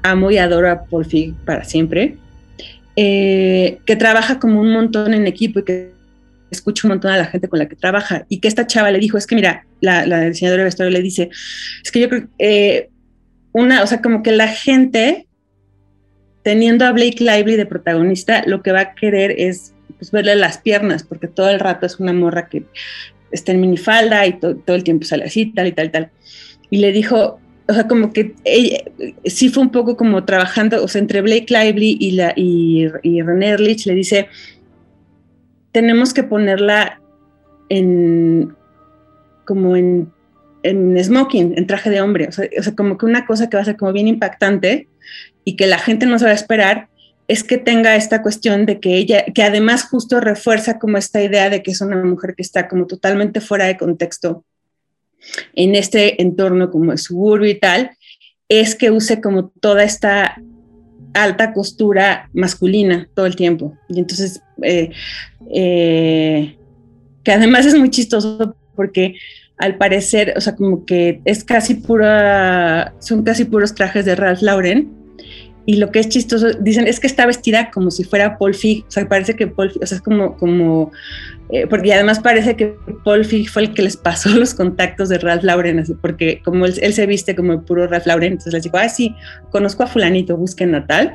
amo 0.05 0.30
y 0.30 0.39
adoro 0.39 0.70
a 0.70 0.84
Paul 0.84 1.05
Feig 1.05 1.34
para 1.45 1.64
siempre, 1.64 2.16
eh, 2.95 3.80
que 3.84 3.97
trabaja 3.97 4.39
como 4.39 4.61
un 4.61 4.72
montón 4.72 5.12
en 5.12 5.26
equipo 5.26 5.59
y 5.59 5.64
que 5.64 5.93
escucha 6.53 6.86
un 6.86 6.91
montón 6.91 7.11
a 7.11 7.16
la 7.16 7.26
gente 7.26 7.49
con 7.49 7.59
la 7.59 7.68
que 7.68 7.74
trabaja. 7.74 8.26
Y 8.28 8.39
que 8.39 8.47
esta 8.47 8.66
chava 8.66 8.93
le 8.93 9.01
dijo, 9.01 9.18
es 9.18 9.26
que 9.26 9.34
mira, 9.34 9.66
la, 9.80 10.07
la 10.07 10.20
diseñadora 10.20 10.62
de 10.62 10.66
vestuario 10.66 10.97
le 10.97 11.03
dice, 11.03 11.30
es 11.82 11.91
que 11.91 12.01
yo 12.01 12.09
creo 12.09 12.28
eh, 12.39 12.91
una, 13.53 13.82
o 13.82 13.89
sea, 13.89 14.01
como 14.01 14.22
que 14.22 14.30
la 14.30 14.47
gente 14.47 15.26
teniendo 16.45 16.86
a 16.86 16.93
Blake 16.93 17.18
Lively 17.18 17.57
de 17.57 17.66
protagonista, 17.66 18.45
lo 18.47 18.62
que 18.62 18.70
va 18.70 18.80
a 18.80 18.95
querer 18.95 19.34
es 19.36 19.74
pues, 19.99 20.12
verle 20.12 20.36
las 20.36 20.59
piernas, 20.59 21.03
porque 21.03 21.26
todo 21.26 21.51
el 21.51 21.59
rato 21.59 21.86
es 21.86 21.99
una 21.99 22.12
morra 22.12 22.49
que 22.49 22.64
está 23.31 23.53
en 23.53 23.61
minifalda 23.61 24.26
y 24.26 24.35
to- 24.39 24.57
todo 24.57 24.76
el 24.76 24.85
tiempo 24.85 25.05
sale 25.05 25.24
así, 25.24 25.47
tal 25.47 25.66
y 25.66 25.72
tal, 25.72 25.91
tal. 25.91 26.11
Y 26.70 26.79
le 26.79 26.93
dijo, 26.93 27.41
o 27.66 27.72
sea, 27.72 27.87
como 27.87 28.12
que 28.12 28.35
ella, 28.45 28.79
sí 29.24 29.49
fue 29.51 29.62
un 29.62 29.70
poco 29.70 29.97
como 29.97 30.24
trabajando, 30.24 30.83
o 30.83 30.89
sea, 30.89 31.01
entre 31.01 31.20
Blake 31.20 31.47
Lively 31.49 31.97
y, 32.01 32.11
la, 32.12 32.33
y, 32.35 32.87
y 33.03 33.22
René 33.22 33.49
Erlich 33.49 33.87
le 33.87 33.95
dice, 33.95 34.29
tenemos 35.72 36.14
que 36.14 36.22
ponerla 36.22 37.01
en, 37.68 38.55
como 39.45 39.76
en, 39.76 40.11
en 40.62 41.03
smoking, 41.03 41.55
en 41.57 41.66
traje 41.66 41.91
de 41.91 42.01
hombre, 42.01 42.29
o 42.29 42.33
sea, 42.33 42.49
o 42.59 42.62
sea, 42.62 42.74
como 42.74 42.97
que 42.97 43.07
una 43.07 43.26
cosa 43.26 43.49
que 43.49 43.57
va 43.57 43.62
a 43.62 43.66
ser 43.66 43.76
como 43.76 43.93
bien 43.93 44.09
impactante 44.09 44.89
y 45.45 45.57
que 45.57 45.66
la 45.66 45.79
gente 45.79 46.07
no 46.07 46.18
se 46.18 46.24
va 46.24 46.31
a 46.33 46.35
esperar 46.35 46.89
es 47.29 47.45
que 47.45 47.59
tenga 47.59 47.95
esta 47.95 48.22
cuestión 48.22 48.66
de 48.66 48.81
que 48.81 48.97
ella, 48.97 49.24
que 49.35 49.43
además 49.43 49.85
justo 49.85 50.20
refuerza 50.20 50.79
como 50.79 50.97
esta 50.97 51.22
idea 51.22 51.51
de 51.51 51.62
que 51.62 51.70
es 51.70 51.81
una 51.81 52.03
mujer 52.03 52.35
que 52.35 52.43
está 52.43 52.68
como 52.68 52.87
totalmente 52.87 53.41
fuera 53.41 53.66
de 53.66 53.76
contexto 53.76 54.45
en 55.55 55.74
este 55.74 56.22
entorno 56.22 56.70
como 56.70 56.93
el 56.93 56.99
suburbio 56.99 57.51
y 57.51 57.59
tal, 57.59 57.91
es 58.49 58.74
que 58.74 58.91
use 58.91 59.20
como 59.20 59.51
toda 59.61 59.85
esta 59.85 60.41
alta 61.12 61.53
costura 61.53 62.31
masculina 62.33 63.09
todo 63.14 63.26
el 63.26 63.37
tiempo. 63.37 63.76
Y 63.89 63.99
entonces, 63.99 64.41
eh, 64.62 64.91
eh, 65.53 66.57
que 67.22 67.33
además 67.33 67.66
es 67.66 67.79
muy 67.79 67.91
chistoso 67.91 68.57
porque 68.74 69.16
al 69.59 69.76
parecer, 69.76 70.35
o 70.37 70.41
sea, 70.41 70.55
como 70.55 70.87
que 70.87 71.20
es 71.24 71.45
casi 71.45 71.74
pura, 71.74 72.95
son 73.01 73.22
casi 73.22 73.45
puros 73.45 73.74
trajes 73.74 74.05
de 74.05 74.14
Ralph 74.14 74.41
Lauren. 74.41 74.95
Y 75.69 75.77
lo 75.77 75.91
que 75.91 75.99
es 75.99 76.09
chistoso, 76.09 76.47
dicen, 76.59 76.87
es 76.87 76.99
que 76.99 77.07
está 77.07 77.27
vestida 77.27 77.71
como 77.71 77.91
si 77.91 78.03
fuera 78.03 78.39
Paul 78.39 78.55
Fig, 78.55 78.87
o 78.89 78.91
sea, 78.91 79.07
parece 79.07 79.37
que 79.37 79.49
Paul 79.49 79.71
Fig, 79.71 79.83
o 79.83 79.87
sea, 79.87 79.97
es 79.97 80.03
como, 80.03 80.35
como 80.39 80.91
eh, 81.51 81.66
porque 81.66 81.93
además 81.93 82.21
parece 82.21 82.57
que 82.57 82.75
Paul 83.05 83.23
Fig 83.23 83.51
fue 83.51 83.64
el 83.64 83.75
que 83.75 83.83
les 83.83 83.99
pasó 83.99 84.31
los 84.39 84.55
contactos 84.55 85.11
de 85.11 85.19
Ralph 85.19 85.45
Lauren, 85.45 85.85
porque 86.01 86.41
como 86.43 86.64
él, 86.64 86.95
se 86.95 87.05
viste 87.05 87.37
como 87.37 87.66
puro 87.66 87.87
Ralph 87.87 88.07
Lauren, 88.07 88.33
entonces 88.33 88.55
les 88.55 88.62
dijo, 88.62 88.79
ah, 88.79 88.89
sí, 88.89 89.14
conozco 89.51 89.83
a 89.83 89.87
fulanito, 89.89 90.39
busquen 90.39 90.75
a 90.75 90.87
tal. 90.87 91.14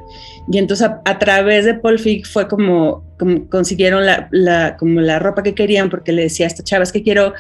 Y 0.52 0.60
entonces 0.60 0.88
a, 1.04 1.18
través 1.18 1.66
de 1.66 1.74
Paul 1.74 1.98
Fig 1.98 2.28
fue 2.28 2.48
como, 2.48 3.04
consiguieron 3.50 4.06
la, 4.06 4.28
la, 4.30 4.78
como 4.78 5.02
la 5.02 5.18
ropa 5.18 5.42
que 5.42 5.56
querían, 5.56 5.90
porque 5.90 6.12
le 6.12 6.22
decía 6.22 6.46
a 6.46 6.50
esta 6.50 6.64
chava, 6.64 6.84
es 6.84 6.92
que 6.92 7.02
quiero 7.02 7.34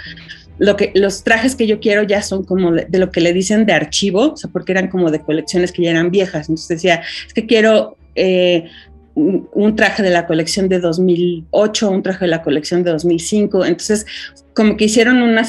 lo 0.59 0.75
que, 0.75 0.91
los 0.95 1.23
trajes 1.23 1.55
que 1.55 1.67
yo 1.67 1.79
quiero 1.79 2.03
ya 2.03 2.21
son 2.21 2.43
como 2.43 2.71
de, 2.71 2.87
lo 2.97 3.11
que 3.11 3.21
le 3.21 3.33
dicen 3.33 3.65
de 3.65 3.73
archivo, 3.73 4.35
porque 4.51 4.71
eran 4.71 4.87
como 4.87 5.11
de 5.11 5.19
colecciones 5.19 5.71
que 5.71 5.83
ya 5.83 5.91
eran 5.91 6.11
viejas. 6.11 6.49
Entonces 6.49 6.67
decía, 6.67 7.01
es 7.27 7.33
que 7.33 7.45
quiero 7.45 7.97
eh, 8.15 8.69
un, 9.15 9.75
traje 9.75 10.03
de 10.03 10.09
la 10.09 10.27
colección 10.27 10.69
de 10.69 10.79
2008, 10.79 11.89
un 11.89 12.03
traje 12.03 12.25
de 12.25 12.31
la 12.31 12.41
colección 12.43 12.83
de 12.83 12.91
2005. 12.91 13.65
Entonces, 13.65 14.05
como 14.53 14.77
que 14.77 14.85
hicieron 14.85 15.21
una, 15.21 15.43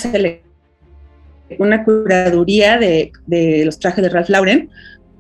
una 1.59 1.85
curaduría 1.85 2.79
de, 2.79 3.13
de 3.27 3.65
los 3.65 3.79
trajes 3.79 4.03
de 4.03 4.09
Ralph 4.09 4.31
Lauren 4.31 4.71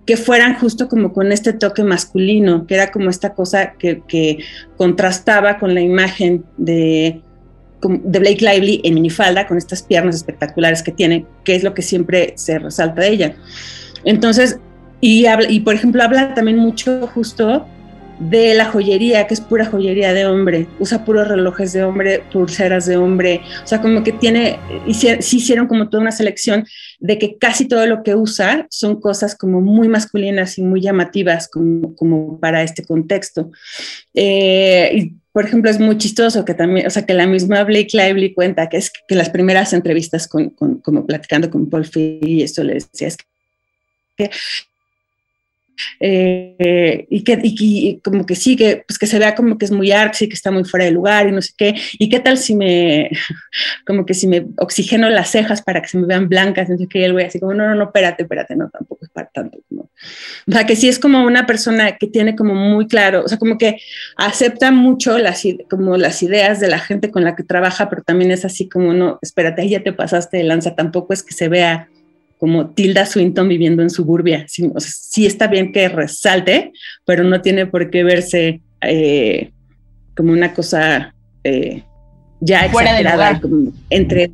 que 0.07 0.18
fueran 0.18 0.59
justo 0.59 0.87
como 0.87 1.14
con 1.14 1.32
este 1.32 1.55
toque 1.55 1.82
masculino, 1.82 2.66
que 2.66 2.74
era 2.74 2.91
como 2.91 3.09
esta 3.09 3.32
cosa 3.32 3.72
que 3.78 4.39
contrastaba 4.76 5.59
con 5.59 5.72
la 5.72 5.80
imagen 5.80 6.45
de 6.59 7.22
de 7.89 8.18
Blake 8.18 8.45
Lively 8.45 8.80
en 8.85 8.95
minifalda, 8.95 9.47
con 9.47 9.59
estas 9.59 9.82
piernas 9.82 10.16
espectaculares 10.16 10.82
que 10.82 10.93
tiene, 10.93 11.26
que 11.45 11.55
es 11.55 11.62
lo 11.62 11.74
que 11.74 11.82
siempre 11.82 12.35
se 12.37 12.59
resalta 12.59 13.03
de 13.03 13.09
ella. 13.09 13.35
Entonces, 14.05 14.59
y, 15.01 15.26
y 15.49 15.61
por 15.61 15.74
ejemplo, 15.74 16.03
habla 16.03 16.35
también 16.35 16.59
mucho 16.59 17.07
justo 17.09 17.66
de 18.18 18.54
la 18.54 18.66
joyería, 18.66 19.26
que 19.26 19.34
es 19.34 19.40
pura 19.40 19.66
joyería 19.66 20.12
de 20.12 20.26
hombre, 20.26 20.66
usa 20.78 21.04
puros 21.04 21.28
relojes 21.28 21.72
de 21.72 21.82
hombre, 21.82 22.22
pulseras 22.32 22.86
de 22.86 22.96
hombre, 22.96 23.40
o 23.62 23.66
sea, 23.66 23.80
como 23.80 24.02
que 24.02 24.12
tiene, 24.12 24.58
sí 24.90 25.36
hicieron 25.36 25.66
como 25.66 25.88
toda 25.88 26.02
una 26.02 26.12
selección 26.12 26.66
de 27.00 27.18
que 27.18 27.38
casi 27.38 27.66
todo 27.66 27.86
lo 27.86 28.02
que 28.02 28.14
usa 28.14 28.66
son 28.70 29.00
cosas 29.00 29.34
como 29.34 29.60
muy 29.60 29.88
masculinas 29.88 30.58
y 30.58 30.62
muy 30.62 30.80
llamativas 30.80 31.48
como, 31.48 31.94
como 31.96 32.38
para 32.38 32.62
este 32.62 32.84
contexto. 32.84 33.50
Eh, 34.14 35.12
por 35.32 35.44
ejemplo, 35.44 35.68
es 35.68 35.80
muy 35.80 35.98
chistoso 35.98 36.44
que 36.44 36.54
también, 36.54 36.86
o 36.86 36.90
sea, 36.90 37.04
que 37.04 37.12
la 37.12 37.26
misma 37.26 37.64
Blake 37.64 37.88
Lively 37.92 38.34
cuenta 38.34 38.68
que 38.68 38.76
es 38.76 38.92
que 39.08 39.16
las 39.16 39.30
primeras 39.30 39.72
entrevistas 39.72 40.28
con, 40.28 40.50
como 40.50 41.06
platicando 41.06 41.50
con 41.50 41.68
Paul 41.68 41.84
Fee 41.84 42.20
y 42.22 42.42
esto 42.42 42.62
le 42.62 42.74
decía, 42.74 43.08
que 44.16 44.30
eh, 46.01 47.07
y 47.11 47.25
que 47.25 47.39
y, 47.43 48.01
como 48.01 48.27
que 48.27 48.35
sí, 48.35 48.57
que, 48.57 48.85
pues 48.87 48.99
que 48.99 49.07
se 49.07 49.18
vea 49.18 49.35
como 49.35 49.59
que 49.59 49.64
es 49.64 49.70
muy 49.70 49.93
artsy, 49.93 50.29
que 50.29 50.35
está 50.35 50.51
muy 50.51 50.64
fuera 50.64 50.85
de 50.85 50.93
lugar 50.93 51.29
y 51.29 51.33
no 51.33 51.43
sé 51.43 51.53
qué. 51.57 51.75
¿Y 51.99 52.09
qué 52.09 52.20
tal 52.20 52.39
si 52.39 52.55
me, 52.55 53.11
como 53.87 54.07
que 54.07 54.14
si 54.14 54.27
me 54.27 54.47
oxigeno 54.59 55.09
las 55.11 55.31
cejas 55.31 55.62
para 55.62 55.83
que 55.83 55.89
se 55.89 55.99
me 55.99 56.07
vean 56.07 56.29
blancas? 56.29 56.68
No 56.68 56.79
sé 56.79 56.87
qué, 56.89 57.01
y 57.01 57.05
el 57.05 57.12
güey 57.12 57.27
así 57.27 57.41
como, 57.41 57.55
no, 57.55 57.66
no, 57.68 57.75
no, 57.75 57.85
espérate, 57.85 58.22
espérate, 58.22 58.57
no, 58.57 58.70
tampoco 58.70 59.05
es 59.05 59.11
para 59.11 59.29
tanto. 59.29 59.59
O 60.47 60.53
sea, 60.53 60.66
que 60.66 60.77
sí 60.77 60.89
es 60.89 60.99
como 60.99 61.25
una 61.25 61.47
persona 61.47 61.97
que 61.97 62.07
tiene 62.07 62.37
como 62.37 62.55
muy 62.55 62.87
claro, 62.87 63.25
o 63.25 63.29
sea, 63.29 63.39
como 63.39 63.59
que 63.59 63.79
acepta 64.16 64.70
mucho 64.70 65.18
las, 65.18 65.43
como 65.70 65.97
las 65.97 66.22
ideas 66.22 66.61
de 66.61 66.68
la 66.68 66.79
gente 66.79 67.11
con 67.11 67.25
la 67.25 67.35
que 67.35 67.43
trabaja, 67.43 67.89
pero 67.89 68.03
también 68.03 68.31
es 68.31 68.45
así 68.45 68.68
como, 68.68 68.93
no, 68.93 69.18
espérate, 69.22 69.62
ahí 69.62 69.70
ya 69.70 69.83
te 69.83 69.93
pasaste 69.93 70.39
de 70.39 70.45
lanza, 70.45 70.75
tampoco 70.75 71.12
es 71.12 71.22
que 71.22 71.35
se 71.35 71.49
vea 71.49 71.89
como 72.39 72.70
Tilda 72.70 73.07
Swinton 73.07 73.49
viviendo 73.49 73.82
en 73.82 73.91
suburbia. 73.91 74.47
Sí, 74.49 75.26
está 75.26 75.47
bien 75.47 75.72
que 75.72 75.89
resalte, 75.89 76.72
pero 77.05 77.24
no 77.24 77.41
tiene 77.41 77.66
por 77.66 77.91
qué 77.91 78.05
verse 78.05 78.61
eh, 78.80 79.51
como 80.16 80.32
una 80.32 80.53
cosa 80.53 81.14
eh, 81.43 81.82
ya 82.41 82.68
fuera 82.70 82.95
de 82.95 83.05
lugar. 83.05 83.41
entre 83.91 84.30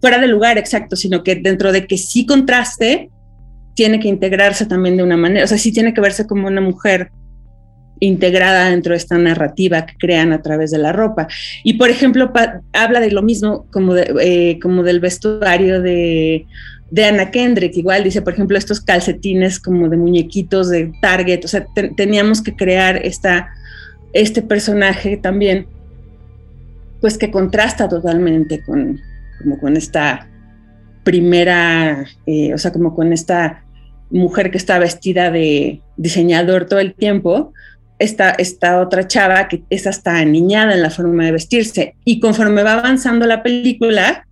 fuera 0.00 0.18
de 0.18 0.26
lugar, 0.26 0.58
exacto, 0.58 0.96
sino 0.96 1.22
que 1.22 1.36
dentro 1.36 1.70
de 1.70 1.86
que 1.86 1.96
sí 1.96 2.26
contraste, 2.26 3.08
tiene 3.74 4.00
que 4.00 4.08
integrarse 4.08 4.66
también 4.66 4.96
de 4.96 5.02
una 5.02 5.16
manera, 5.16 5.44
o 5.44 5.48
sea, 5.48 5.58
sí 5.58 5.72
tiene 5.72 5.94
que 5.94 6.00
verse 6.00 6.26
como 6.26 6.48
una 6.48 6.60
mujer 6.60 7.10
integrada 8.00 8.70
dentro 8.70 8.92
de 8.92 8.96
esta 8.96 9.16
narrativa 9.16 9.86
que 9.86 9.94
crean 9.96 10.32
a 10.32 10.42
través 10.42 10.72
de 10.72 10.78
la 10.78 10.92
ropa. 10.92 11.28
Y 11.62 11.74
por 11.74 11.88
ejemplo, 11.88 12.32
habla 12.72 13.00
de 13.00 13.12
lo 13.12 13.22
mismo 13.22 13.66
como, 13.70 13.94
eh, 13.96 14.58
como 14.60 14.82
del 14.82 14.98
vestuario 14.98 15.80
de 15.80 16.46
de 16.92 17.06
Anna 17.06 17.30
Kendrick, 17.30 17.74
igual 17.74 18.04
dice, 18.04 18.20
por 18.20 18.34
ejemplo, 18.34 18.58
estos 18.58 18.82
calcetines 18.82 19.58
como 19.58 19.88
de 19.88 19.96
muñequitos 19.96 20.68
de 20.68 20.92
Target, 21.00 21.42
o 21.42 21.48
sea, 21.48 21.66
teníamos 21.96 22.42
que 22.42 22.54
crear 22.54 22.98
esta, 22.98 23.48
este 24.12 24.42
personaje 24.42 25.16
también, 25.16 25.66
pues 27.00 27.16
que 27.16 27.30
contrasta 27.30 27.88
totalmente 27.88 28.62
con, 28.62 29.00
como 29.42 29.58
con 29.58 29.78
esta 29.78 30.28
primera, 31.02 32.04
eh, 32.26 32.52
o 32.52 32.58
sea, 32.58 32.72
como 32.72 32.94
con 32.94 33.14
esta 33.14 33.64
mujer 34.10 34.50
que 34.50 34.58
está 34.58 34.78
vestida 34.78 35.30
de 35.30 35.80
diseñador 35.96 36.66
todo 36.66 36.80
el 36.80 36.92
tiempo, 36.92 37.54
esta, 37.98 38.32
esta 38.32 38.78
otra 38.82 39.08
chava 39.08 39.48
que 39.48 39.62
es 39.70 39.86
hasta 39.86 40.18
aniñada 40.18 40.74
en 40.74 40.82
la 40.82 40.90
forma 40.90 41.24
de 41.24 41.32
vestirse. 41.32 41.94
Y 42.04 42.20
conforme 42.20 42.62
va 42.62 42.74
avanzando 42.74 43.26
la 43.26 43.42
película, 43.42 44.26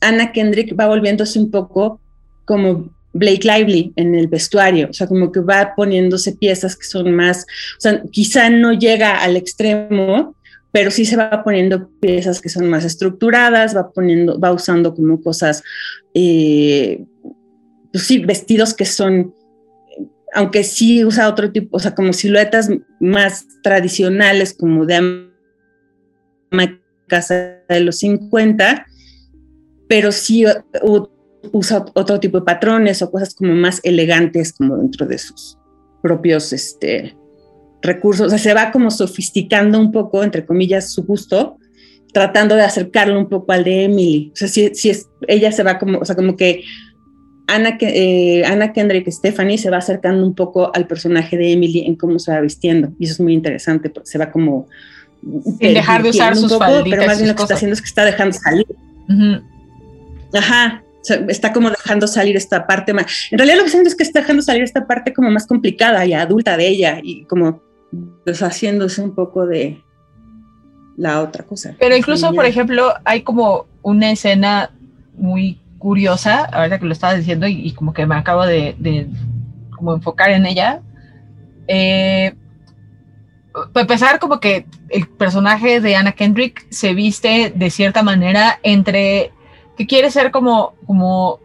Anna 0.00 0.32
Kendrick 0.32 0.78
va 0.78 0.86
volviéndose 0.86 1.38
un 1.38 1.50
poco 1.50 2.00
como 2.44 2.90
Blake 3.12 3.46
Lively 3.46 3.92
en 3.96 4.14
el 4.14 4.28
vestuario, 4.28 4.88
o 4.90 4.92
sea, 4.92 5.06
como 5.06 5.32
que 5.32 5.40
va 5.40 5.74
poniéndose 5.74 6.32
piezas 6.32 6.76
que 6.76 6.84
son 6.84 7.14
más, 7.14 7.46
o 7.78 7.80
sea, 7.80 8.02
quizá 8.10 8.50
no 8.50 8.72
llega 8.72 9.22
al 9.22 9.36
extremo, 9.36 10.36
pero 10.72 10.90
sí 10.90 11.04
se 11.04 11.16
va 11.16 11.42
poniendo 11.42 11.88
piezas 12.00 12.40
que 12.40 12.48
son 12.48 12.68
más 12.68 12.84
estructuradas, 12.84 13.76
va 13.76 13.90
poniendo, 13.90 14.38
va 14.38 14.52
usando 14.52 14.94
como 14.94 15.20
cosas, 15.22 15.62
eh, 16.14 17.04
pues 17.92 18.04
sí, 18.04 18.18
vestidos 18.18 18.74
que 18.74 18.84
son, 18.84 19.34
aunque 20.34 20.62
sí 20.62 21.04
usa 21.04 21.28
otro 21.28 21.50
tipo, 21.50 21.76
o 21.76 21.80
sea, 21.80 21.94
como 21.94 22.12
siluetas 22.12 22.68
más 23.00 23.46
tradicionales, 23.62 24.54
como 24.54 24.84
de 24.84 25.28
casa 27.08 27.62
de 27.68 27.80
los 27.80 27.98
50, 27.98 28.86
pero 29.88 30.12
sí 30.12 30.44
usa 31.52 31.84
otro 31.94 32.20
tipo 32.20 32.38
de 32.38 32.44
patrones 32.44 33.02
o 33.02 33.10
cosas 33.10 33.34
como 33.34 33.54
más 33.54 33.80
elegantes 33.82 34.52
como 34.52 34.76
dentro 34.76 35.06
de 35.06 35.18
sus 35.18 35.58
propios 36.02 36.52
este, 36.52 37.16
recursos. 37.82 38.26
O 38.26 38.30
sea, 38.30 38.38
se 38.38 38.54
va 38.54 38.70
como 38.70 38.90
sofisticando 38.90 39.80
un 39.80 39.92
poco, 39.92 40.22
entre 40.22 40.44
comillas, 40.44 40.92
su 40.92 41.04
gusto, 41.04 41.58
tratando 42.12 42.54
de 42.54 42.62
acercarlo 42.62 43.18
un 43.18 43.28
poco 43.28 43.52
al 43.52 43.64
de 43.64 43.84
Emily. 43.84 44.30
O 44.32 44.36
sea, 44.36 44.48
si, 44.48 44.74
si 44.74 44.90
es, 44.90 45.08
ella 45.26 45.52
se 45.52 45.62
va 45.62 45.78
como, 45.78 45.98
o 45.98 46.04
sea, 46.04 46.16
como 46.16 46.36
que 46.36 46.64
Ana, 47.46 47.78
eh, 47.80 48.44
Ana 48.44 48.72
Kendrick 48.72 49.10
Stephanie 49.10 49.58
se 49.58 49.70
va 49.70 49.78
acercando 49.78 50.24
un 50.24 50.34
poco 50.34 50.70
al 50.74 50.86
personaje 50.86 51.36
de 51.36 51.52
Emily 51.52 51.80
en 51.80 51.96
cómo 51.96 52.18
se 52.18 52.30
va 52.30 52.40
vistiendo. 52.40 52.92
Y 52.98 53.04
eso 53.04 53.14
es 53.14 53.20
muy 53.20 53.32
interesante 53.32 53.90
porque 53.90 54.08
se 54.08 54.18
va 54.18 54.30
como... 54.30 54.66
Sin 55.58 55.74
dejar 55.74 56.02
de 56.02 56.10
usar 56.10 56.36
sus 56.36 56.52
poco, 56.52 56.84
Pero 56.88 57.04
más 57.06 57.18
bien 57.18 57.28
lo 57.28 57.34
que 57.34 57.42
está 57.42 57.54
haciendo 57.54 57.74
es 57.74 57.80
que 57.80 57.88
está 57.88 58.04
dejando 58.04 58.36
salir. 58.38 58.66
Ajá, 60.34 60.82
está 61.28 61.52
como 61.52 61.70
dejando 61.70 62.06
salir 62.06 62.36
esta 62.36 62.66
parte 62.66 62.92
más. 62.92 63.06
En 63.30 63.38
realidad 63.38 63.58
lo 63.58 63.64
que 63.64 63.70
siento 63.70 63.88
es 63.88 63.94
que 63.94 64.02
está 64.02 64.20
dejando 64.20 64.42
salir 64.42 64.62
esta 64.62 64.86
parte 64.86 65.12
como 65.12 65.30
más 65.30 65.46
complicada 65.46 66.04
y 66.06 66.12
adulta 66.12 66.56
de 66.56 66.68
ella 66.68 67.00
y 67.02 67.24
como 67.24 67.62
deshaciéndose 68.26 69.02
un 69.02 69.14
poco 69.14 69.46
de 69.46 69.82
la 70.96 71.22
otra 71.22 71.44
cosa. 71.44 71.74
Pero 71.78 71.96
incluso, 71.96 72.32
por 72.32 72.44
ejemplo, 72.44 72.92
hay 73.04 73.22
como 73.22 73.66
una 73.82 74.10
escena 74.10 74.70
muy 75.16 75.60
curiosa, 75.78 76.44
ahorita 76.44 76.78
que 76.78 76.86
lo 76.86 76.92
estabas 76.92 77.18
diciendo 77.18 77.46
y, 77.46 77.72
como 77.72 77.92
que 77.92 78.04
me 78.04 78.16
acabo 78.16 78.44
de, 78.44 79.08
como 79.70 79.94
enfocar 79.94 80.30
en 80.30 80.44
ella. 80.44 80.82
Eh, 81.68 82.34
para 83.72 83.82
empezar, 83.82 84.18
como 84.18 84.40
que 84.40 84.66
el 84.88 85.08
personaje 85.08 85.80
de 85.80 85.96
Anna 85.96 86.12
Kendrick 86.12 86.66
se 86.70 86.94
viste 86.94 87.52
de 87.54 87.70
cierta 87.70 88.02
manera 88.02 88.58
entre 88.62 89.32
que 89.78 89.86
quiere 89.86 90.10
ser 90.10 90.30
como, 90.30 90.74
como 90.86 91.38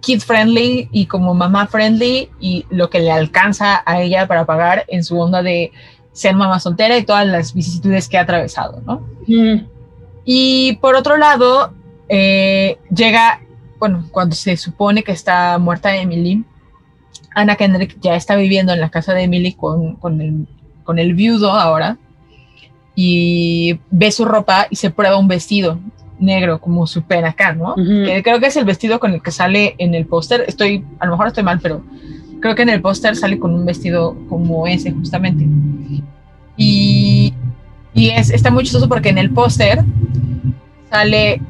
kid 0.00 0.20
friendly 0.20 0.88
y 0.92 1.06
como 1.06 1.34
mamá 1.34 1.66
friendly 1.66 2.30
y 2.40 2.64
lo 2.70 2.88
que 2.88 3.00
le 3.00 3.10
alcanza 3.10 3.82
a 3.84 4.00
ella 4.00 4.26
para 4.26 4.46
pagar 4.46 4.84
en 4.88 5.04
su 5.04 5.18
onda 5.18 5.42
de 5.42 5.72
ser 6.12 6.34
mamá 6.34 6.60
soltera 6.60 6.96
y 6.96 7.04
todas 7.04 7.26
las 7.26 7.52
vicisitudes 7.52 8.08
que 8.08 8.16
ha 8.16 8.22
atravesado, 8.22 8.80
¿no? 8.86 9.06
Y 10.24 10.78
por 10.80 10.94
otro 10.94 11.16
lado, 11.16 11.74
eh, 12.08 12.78
llega 12.94 13.40
bueno, 13.80 14.06
cuando 14.12 14.36
se 14.36 14.56
supone 14.56 15.02
que 15.02 15.10
está 15.10 15.58
muerta 15.58 15.96
Emily, 15.96 16.44
Anna 17.34 17.56
Kendrick 17.56 17.98
ya 18.00 18.14
está 18.14 18.36
viviendo 18.36 18.72
en 18.72 18.80
la 18.80 18.90
casa 18.90 19.14
de 19.14 19.22
Emily 19.22 19.54
con, 19.54 19.96
con 19.96 20.20
el, 20.20 20.46
con 20.84 20.98
el 20.98 21.14
viudo 21.14 21.52
ahora 21.52 21.96
y 22.94 23.80
ve 23.90 24.12
su 24.12 24.26
ropa 24.26 24.66
y 24.68 24.76
se 24.76 24.90
prueba 24.90 25.16
un 25.16 25.28
vestido 25.28 25.80
negro 26.20 26.60
como 26.60 26.86
súper 26.86 27.24
acá, 27.24 27.54
¿no? 27.54 27.72
Ujú. 27.72 28.04
Que 28.04 28.22
creo 28.22 28.38
que 28.38 28.46
es 28.46 28.56
el 28.56 28.64
vestido 28.64 29.00
con 29.00 29.12
el 29.12 29.22
que 29.22 29.30
sale 29.30 29.74
en 29.78 29.94
el 29.94 30.06
póster. 30.06 30.44
Estoy, 30.46 30.84
a 30.98 31.06
lo 31.06 31.12
mejor 31.12 31.28
estoy 31.28 31.42
mal, 31.42 31.58
pero 31.60 31.82
creo 32.40 32.54
que 32.54 32.62
en 32.62 32.68
el 32.68 32.80
póster 32.80 33.16
sale 33.16 33.38
con 33.38 33.54
un 33.54 33.64
vestido 33.64 34.16
como 34.28 34.66
ese, 34.66 34.92
justamente. 34.92 35.46
Y, 36.56 37.34
y 37.94 38.10
es, 38.10 38.30
está 38.30 38.50
muy 38.50 38.64
chistoso 38.64 38.88
porque 38.88 39.08
en 39.08 39.18
el 39.18 39.30
póster 39.30 39.82
sale 40.90 41.40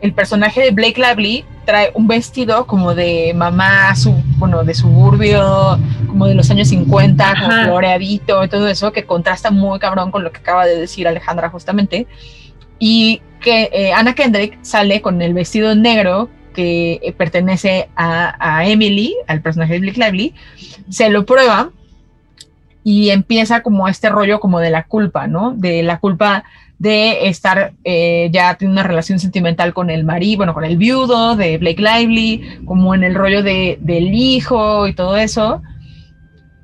el 0.00 0.12
personaje 0.12 0.62
de 0.62 0.70
Blake 0.70 1.00
Lively 1.00 1.44
trae 1.68 1.90
un 1.92 2.08
vestido 2.08 2.66
como 2.66 2.94
de 2.94 3.34
mamá, 3.34 3.94
su, 3.94 4.14
bueno, 4.38 4.64
de 4.64 4.72
suburbio, 4.72 5.78
como 6.06 6.26
de 6.26 6.34
los 6.34 6.50
años 6.50 6.68
50, 6.68 7.34
como 7.40 7.52
Ajá. 7.52 7.64
floreadito 7.64 8.42
y 8.42 8.48
todo 8.48 8.68
eso, 8.68 8.90
que 8.90 9.04
contrasta 9.04 9.50
muy 9.50 9.78
cabrón 9.78 10.10
con 10.10 10.24
lo 10.24 10.32
que 10.32 10.38
acaba 10.38 10.64
de 10.64 10.78
decir 10.78 11.06
Alejandra 11.06 11.50
justamente. 11.50 12.06
Y 12.78 13.22
que 13.40 13.70
eh, 13.72 13.92
Anna 13.92 14.14
Kendrick 14.14 14.58
sale 14.62 15.00
con 15.00 15.22
el 15.22 15.34
vestido 15.34 15.74
negro 15.74 16.28
que 16.54 16.98
eh, 17.02 17.12
pertenece 17.12 17.88
a, 17.96 18.64
Emily, 18.66 19.14
al 19.26 19.40
personaje 19.42 19.74
de 19.74 19.78
Blake 19.80 20.00
Lively, 20.00 20.34
se 20.88 21.08
lo 21.08 21.24
prueba 21.24 21.70
y 22.82 23.10
empieza 23.10 23.62
como 23.62 23.86
este 23.86 24.08
rollo 24.08 24.40
como 24.40 24.60
de 24.60 24.70
la 24.70 24.84
culpa, 24.84 25.26
¿no? 25.26 25.52
De 25.52 25.82
la 25.82 25.98
culpa 26.00 26.44
de 26.78 27.28
estar 27.28 27.74
eh, 27.84 28.28
ya 28.32 28.54
teniendo 28.54 28.80
una 28.80 28.88
relación 28.88 29.18
sentimental 29.18 29.74
con 29.74 29.90
el 29.90 30.04
marido, 30.04 30.38
bueno, 30.38 30.54
con 30.54 30.64
el 30.64 30.76
viudo 30.76 31.36
de 31.36 31.58
Blake 31.58 31.82
Lively, 31.82 32.60
como 32.64 32.94
en 32.94 33.04
el 33.04 33.14
rollo 33.14 33.42
de, 33.42 33.78
del 33.80 34.14
hijo 34.14 34.86
y 34.88 34.94
todo 34.94 35.16
eso. 35.16 35.62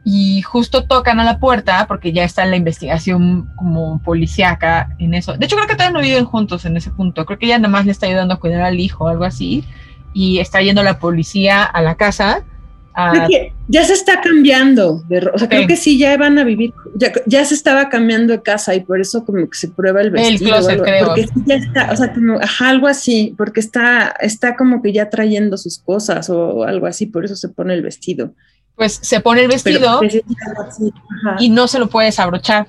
Y 0.06 0.42
justo 0.42 0.84
tocan 0.84 1.18
a 1.18 1.24
la 1.24 1.38
puerta 1.38 1.86
porque 1.88 2.12
ya 2.12 2.24
está 2.24 2.44
la 2.44 2.56
investigación 2.56 3.48
como 3.56 4.02
policíaca 4.02 4.94
en 4.98 5.14
eso. 5.14 5.34
De 5.36 5.46
hecho, 5.46 5.56
creo 5.56 5.66
que 5.66 5.74
todavía 5.74 5.98
no 5.98 6.04
viven 6.04 6.26
juntos 6.26 6.66
en 6.66 6.76
ese 6.76 6.90
punto. 6.90 7.24
Creo 7.24 7.38
que 7.38 7.46
ella 7.46 7.58
nada 7.58 7.70
más 7.70 7.86
le 7.86 7.92
está 7.92 8.06
ayudando 8.06 8.34
a 8.34 8.40
cuidar 8.40 8.62
al 8.62 8.78
hijo 8.80 9.04
o 9.04 9.08
algo 9.08 9.24
así. 9.24 9.64
Y 10.12 10.38
está 10.40 10.60
yendo 10.60 10.82
la 10.82 10.98
policía 10.98 11.62
a 11.64 11.80
la 11.82 11.94
casa. 11.96 12.44
a- 12.96 13.26
ya 13.66 13.82
se 13.82 13.92
está 13.94 14.20
cambiando, 14.20 15.02
de 15.08 15.18
o 15.34 15.36
sea, 15.38 15.48
creo 15.48 15.66
que 15.66 15.74
sí, 15.76 15.98
ya 15.98 16.16
van 16.16 16.38
a 16.38 16.44
vivir, 16.44 16.72
ya, 16.94 17.10
ya 17.26 17.44
se 17.44 17.54
estaba 17.54 17.88
cambiando 17.88 18.32
de 18.32 18.40
casa 18.42 18.72
y 18.74 18.80
por 18.82 19.00
eso 19.00 19.24
como 19.24 19.48
que 19.48 19.58
se 19.58 19.66
prueba 19.68 20.00
el 20.00 20.12
vestido. 20.12 20.50
closet, 20.50 20.68
o 20.68 20.72
algo, 20.72 20.84
creo. 20.84 21.06
Porque 21.06 21.26
ya 21.44 21.54
está, 21.56 21.90
o 21.90 21.96
sea, 21.96 22.12
como, 22.12 22.38
ajá, 22.40 22.68
algo 22.68 22.86
así, 22.86 23.34
porque 23.36 23.58
está, 23.58 24.14
está 24.20 24.54
como 24.54 24.80
que 24.80 24.92
ya 24.92 25.10
trayendo 25.10 25.56
sus 25.56 25.78
cosas 25.80 26.30
o 26.30 26.62
algo 26.62 26.86
así, 26.86 27.06
por 27.06 27.24
eso 27.24 27.34
se 27.34 27.48
pone 27.48 27.74
el 27.74 27.82
vestido. 27.82 28.32
Pues 28.76 28.98
se 29.02 29.20
pone 29.20 29.42
el 29.42 29.48
vestido. 29.48 29.98
pues, 30.00 30.22
y 31.38 31.48
no 31.50 31.66
se 31.68 31.78
lo 31.78 31.88
puede 31.88 32.06
desabrochar. 32.06 32.66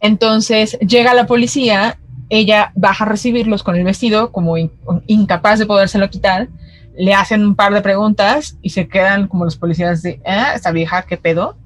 Entonces 0.00 0.78
llega 0.80 1.14
la 1.14 1.26
policía, 1.26 1.98
ella 2.28 2.72
baja 2.74 3.04
a 3.04 3.08
recibirlos 3.08 3.62
con 3.62 3.76
el 3.76 3.84
vestido, 3.84 4.32
como 4.32 4.56
in- 4.58 4.72
incapaz 5.06 5.58
de 5.58 5.66
podérselo 5.66 6.08
quitar, 6.10 6.48
le 6.96 7.14
hacen 7.14 7.44
un 7.44 7.54
par 7.54 7.72
de 7.72 7.80
preguntas 7.82 8.56
y 8.62 8.70
se 8.70 8.88
quedan 8.88 9.28
como 9.28 9.44
los 9.44 9.56
policías 9.56 10.02
de, 10.02 10.20
"Ah, 10.26 10.52
esta 10.54 10.72
vieja, 10.72 11.02
¿qué 11.02 11.16
pedo? 11.16 11.56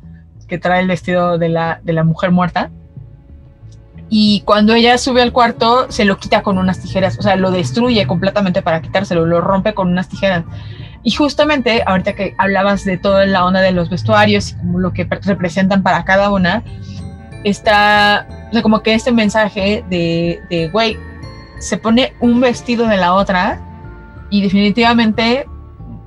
Que 0.49 0.59
trae 0.59 0.81
el 0.81 0.87
vestido 0.89 1.39
de 1.39 1.49
la, 1.49 1.81
de 1.83 1.93
la 1.93 2.05
mujer 2.05 2.31
muerta. 2.31 2.70
Y 4.09 4.43
cuando 4.43 4.74
ella 4.74 4.99
sube 4.99 5.20
al 5.20 5.33
cuarto, 5.33 5.87
se 5.91 6.05
lo 6.05 6.18
quita 6.18 6.43
con 6.43 6.59
unas 6.59 6.81
tijeras, 6.81 7.18
o 7.18 7.22
sea, 7.22 7.35
lo 7.35 7.51
destruye 7.51 8.07
completamente 8.07 8.62
para 8.62 8.81
quitárselo, 8.81 9.27
lo 9.27 9.41
rompe 9.41 9.74
con 9.74 9.89
unas 9.89 10.09
tijeras. 10.09 10.45
Y 11.07 11.12
justamente, 11.12 11.84
ahorita 11.86 12.14
que 12.14 12.34
hablabas 12.36 12.84
de 12.84 12.98
toda 12.98 13.26
la 13.26 13.44
onda 13.44 13.61
de 13.61 13.70
los 13.70 13.88
vestuarios 13.88 14.50
y 14.50 14.54
como 14.57 14.80
lo 14.80 14.92
que 14.92 15.07
pre- 15.07 15.20
representan 15.22 15.84
para 15.84 16.04
cada 16.04 16.32
una, 16.32 16.64
está, 17.44 18.26
o 18.50 18.52
sea, 18.52 18.61
como 18.61 18.82
que 18.82 18.92
este 18.92 19.12
mensaje 19.12 19.84
de, 19.88 20.40
de, 20.50 20.68
güey, 20.68 20.96
se 21.61 21.76
pone 21.76 22.14
un 22.18 22.40
vestido 22.40 22.88
de 22.88 22.96
la 22.96 23.14
otra 23.14 23.61
y 24.30 24.42
definitivamente 24.42 25.46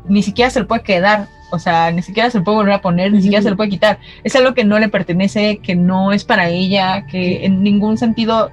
ni 0.10 0.22
siquiera 0.22 0.52
se 0.52 0.60
lo 0.60 0.68
puede 0.68 0.84
quedar, 0.84 1.28
o 1.54 1.60
sea, 1.60 1.92
ni 1.94 2.02
siquiera 2.02 2.30
se 2.30 2.40
lo 2.40 2.44
puede 2.44 2.58
volver 2.58 2.74
a 2.74 2.82
poner, 2.82 3.14
ni 3.14 3.22
siquiera 3.22 3.42
se 3.42 3.50
lo 3.50 3.56
puede 3.56 3.70
quitar. 3.70 4.00
Es 4.26 4.36
algo 4.36 4.54
que 4.54 4.66
no 4.66 4.80
le 4.80 4.90
pertenece, 4.90 5.60
que 5.60 5.78
no 5.78 6.12
es 6.12 6.26
para 6.26 6.50
ella, 6.50 7.06
que 7.06 7.46
en 7.46 7.64
ningún 7.64 7.98
sentido 7.98 8.52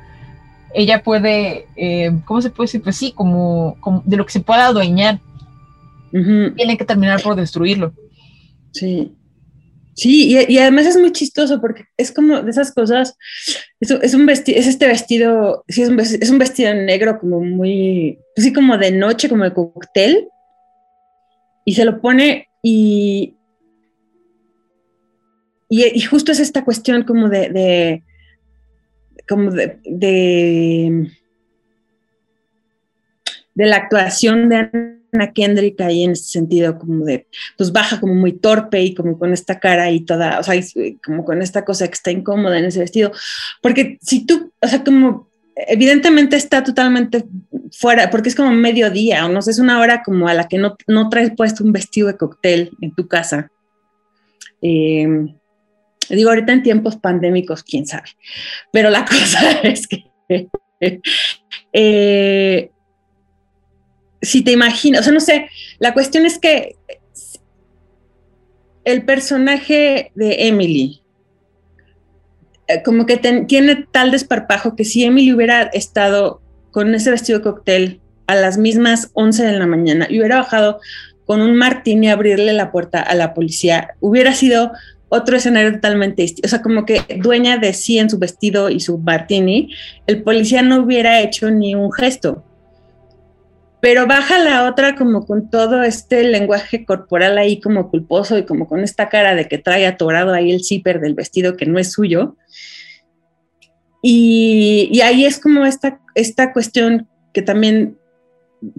ella 0.72 1.02
puede, 1.02 1.66
eh, 1.74 2.12
¿cómo 2.24 2.40
se 2.40 2.50
puede 2.50 2.68
decir? 2.68 2.82
Pues 2.84 2.94
sí, 2.94 3.10
como, 3.10 3.76
como 3.80 4.02
de 4.04 4.16
lo 4.16 4.24
que 4.24 4.32
se 4.32 4.40
pueda 4.40 4.66
adueñar, 4.66 5.18
Ujú. 6.16 6.54
tiene 6.54 6.78
que 6.78 6.84
terminar 6.84 7.22
por 7.22 7.36
destruirlo. 7.36 7.92
Sí. 8.72 9.12
Sí, 9.94 10.28
y, 10.30 10.52
y 10.52 10.58
además 10.58 10.84
es 10.84 10.98
muy 10.98 11.10
chistoso 11.10 11.58
porque 11.58 11.84
es 11.96 12.12
como 12.12 12.42
de 12.42 12.50
esas 12.50 12.70
cosas, 12.70 13.16
es, 13.80 13.90
es 13.90 14.12
un 14.12 14.26
vestido, 14.26 14.58
es 14.58 14.66
este 14.66 14.86
vestido, 14.86 15.64
sí, 15.68 15.80
es 15.80 15.88
un, 15.88 15.98
es 15.98 16.30
un 16.30 16.38
vestido 16.38 16.74
negro 16.74 17.18
como 17.18 17.40
muy, 17.40 18.18
así 18.36 18.52
como 18.52 18.76
de 18.76 18.92
noche, 18.92 19.30
como 19.30 19.44
de 19.44 19.54
cóctel, 19.54 20.28
y 21.64 21.74
se 21.74 21.86
lo 21.86 21.98
pone 22.02 22.48
y, 22.62 23.36
y, 25.70 25.84
y 25.86 26.00
justo 26.02 26.30
es 26.30 26.40
esta 26.40 26.62
cuestión 26.62 27.04
como 27.04 27.30
de, 27.30 27.48
de 27.48 28.02
como 29.26 29.50
de, 29.50 29.80
de, 29.84 31.10
de 33.54 33.66
la 33.66 33.76
actuación 33.76 34.50
de 34.50 34.98
Anna 35.12 35.32
Kendrick 35.32 35.80
ahí 35.80 36.04
en 36.04 36.12
ese 36.12 36.24
sentido, 36.24 36.78
como 36.78 37.04
de, 37.04 37.26
pues 37.56 37.72
baja 37.72 38.00
como 38.00 38.14
muy 38.14 38.32
torpe 38.32 38.82
y 38.82 38.94
como 38.94 39.18
con 39.18 39.32
esta 39.32 39.58
cara 39.58 39.90
y 39.90 40.00
toda, 40.00 40.40
o 40.40 40.42
sea, 40.42 40.54
como 41.04 41.24
con 41.24 41.42
esta 41.42 41.64
cosa 41.64 41.86
que 41.86 41.94
está 41.94 42.10
incómoda 42.10 42.58
en 42.58 42.66
ese 42.66 42.80
vestido. 42.80 43.12
Porque 43.62 43.98
si 44.02 44.26
tú, 44.26 44.52
o 44.60 44.68
sea, 44.68 44.84
como 44.84 45.30
evidentemente 45.56 46.36
está 46.36 46.62
totalmente 46.62 47.24
fuera, 47.72 48.10
porque 48.10 48.28
es 48.28 48.34
como 48.34 48.50
mediodía, 48.50 49.24
o 49.24 49.28
no 49.28 49.40
sé, 49.40 49.52
es 49.52 49.58
una 49.58 49.80
hora 49.80 50.02
como 50.02 50.28
a 50.28 50.34
la 50.34 50.48
que 50.48 50.58
no, 50.58 50.76
no 50.86 51.08
traes 51.08 51.32
puesto 51.34 51.64
un 51.64 51.72
vestido 51.72 52.08
de 52.08 52.16
cóctel 52.16 52.70
en 52.80 52.94
tu 52.94 53.08
casa. 53.08 53.50
Eh, 54.60 55.08
digo, 56.10 56.30
ahorita 56.30 56.52
en 56.52 56.62
tiempos 56.62 56.96
pandémicos, 56.96 57.62
quién 57.62 57.86
sabe. 57.86 58.10
Pero 58.72 58.90
la 58.90 59.04
cosa 59.06 59.60
es 59.62 59.86
que 59.86 60.04
eh, 61.72 62.70
si 64.26 64.42
te 64.42 64.52
imaginas, 64.52 65.00
o 65.00 65.04
sea, 65.04 65.12
no 65.12 65.20
sé, 65.20 65.48
la 65.78 65.94
cuestión 65.94 66.26
es 66.26 66.38
que 66.38 66.76
el 68.84 69.04
personaje 69.04 70.12
de 70.14 70.48
Emily, 70.48 71.02
eh, 72.68 72.82
como 72.84 73.06
que 73.06 73.16
tiene 73.16 73.86
tal 73.90 74.10
desparpajo 74.10 74.76
que 74.76 74.84
si 74.84 75.04
Emily 75.04 75.32
hubiera 75.32 75.62
estado 75.62 76.40
con 76.70 76.94
ese 76.94 77.10
vestido 77.10 77.38
de 77.38 77.44
cóctel 77.44 78.00
a 78.26 78.34
las 78.34 78.58
mismas 78.58 79.10
11 79.14 79.44
de 79.44 79.58
la 79.58 79.66
mañana 79.66 80.06
y 80.08 80.18
hubiera 80.18 80.36
bajado 80.36 80.80
con 81.24 81.40
un 81.40 81.56
martini 81.56 82.08
a 82.08 82.12
abrirle 82.12 82.52
la 82.52 82.70
puerta 82.70 83.00
a 83.00 83.14
la 83.14 83.34
policía, 83.34 83.96
hubiera 84.00 84.32
sido 84.34 84.72
otro 85.08 85.36
escenario 85.36 85.72
totalmente 85.72 86.22
distinto. 86.22 86.46
O 86.46 86.50
sea, 86.50 86.62
como 86.62 86.84
que 86.84 87.02
dueña 87.18 87.58
de 87.58 87.72
sí 87.72 87.98
en 87.98 88.10
su 88.10 88.18
vestido 88.18 88.70
y 88.70 88.80
su 88.80 88.98
martini, 88.98 89.72
el 90.06 90.22
policía 90.22 90.62
no 90.62 90.80
hubiera 90.80 91.20
hecho 91.20 91.50
ni 91.50 91.74
un 91.74 91.92
gesto. 91.92 92.44
Pero 93.80 94.06
baja 94.06 94.38
la 94.38 94.68
otra 94.68 94.96
como 94.96 95.26
con 95.26 95.50
todo 95.50 95.82
este 95.82 96.24
lenguaje 96.24 96.84
corporal 96.84 97.38
ahí 97.38 97.60
como 97.60 97.90
culposo 97.90 98.38
y 98.38 98.44
como 98.44 98.66
con 98.66 98.82
esta 98.82 99.08
cara 99.08 99.34
de 99.34 99.48
que 99.48 99.58
trae 99.58 99.86
atorado 99.86 100.32
ahí 100.32 100.50
el 100.50 100.64
zipper 100.64 101.00
del 101.00 101.14
vestido 101.14 101.56
que 101.56 101.66
no 101.66 101.78
es 101.78 101.92
suyo. 101.92 102.36
Y, 104.02 105.00
ahí 105.02 105.24
es 105.24 105.38
como 105.38 105.66
esta, 105.66 106.00
esta 106.14 106.52
cuestión 106.52 107.08
que 107.32 107.42
también 107.42 107.98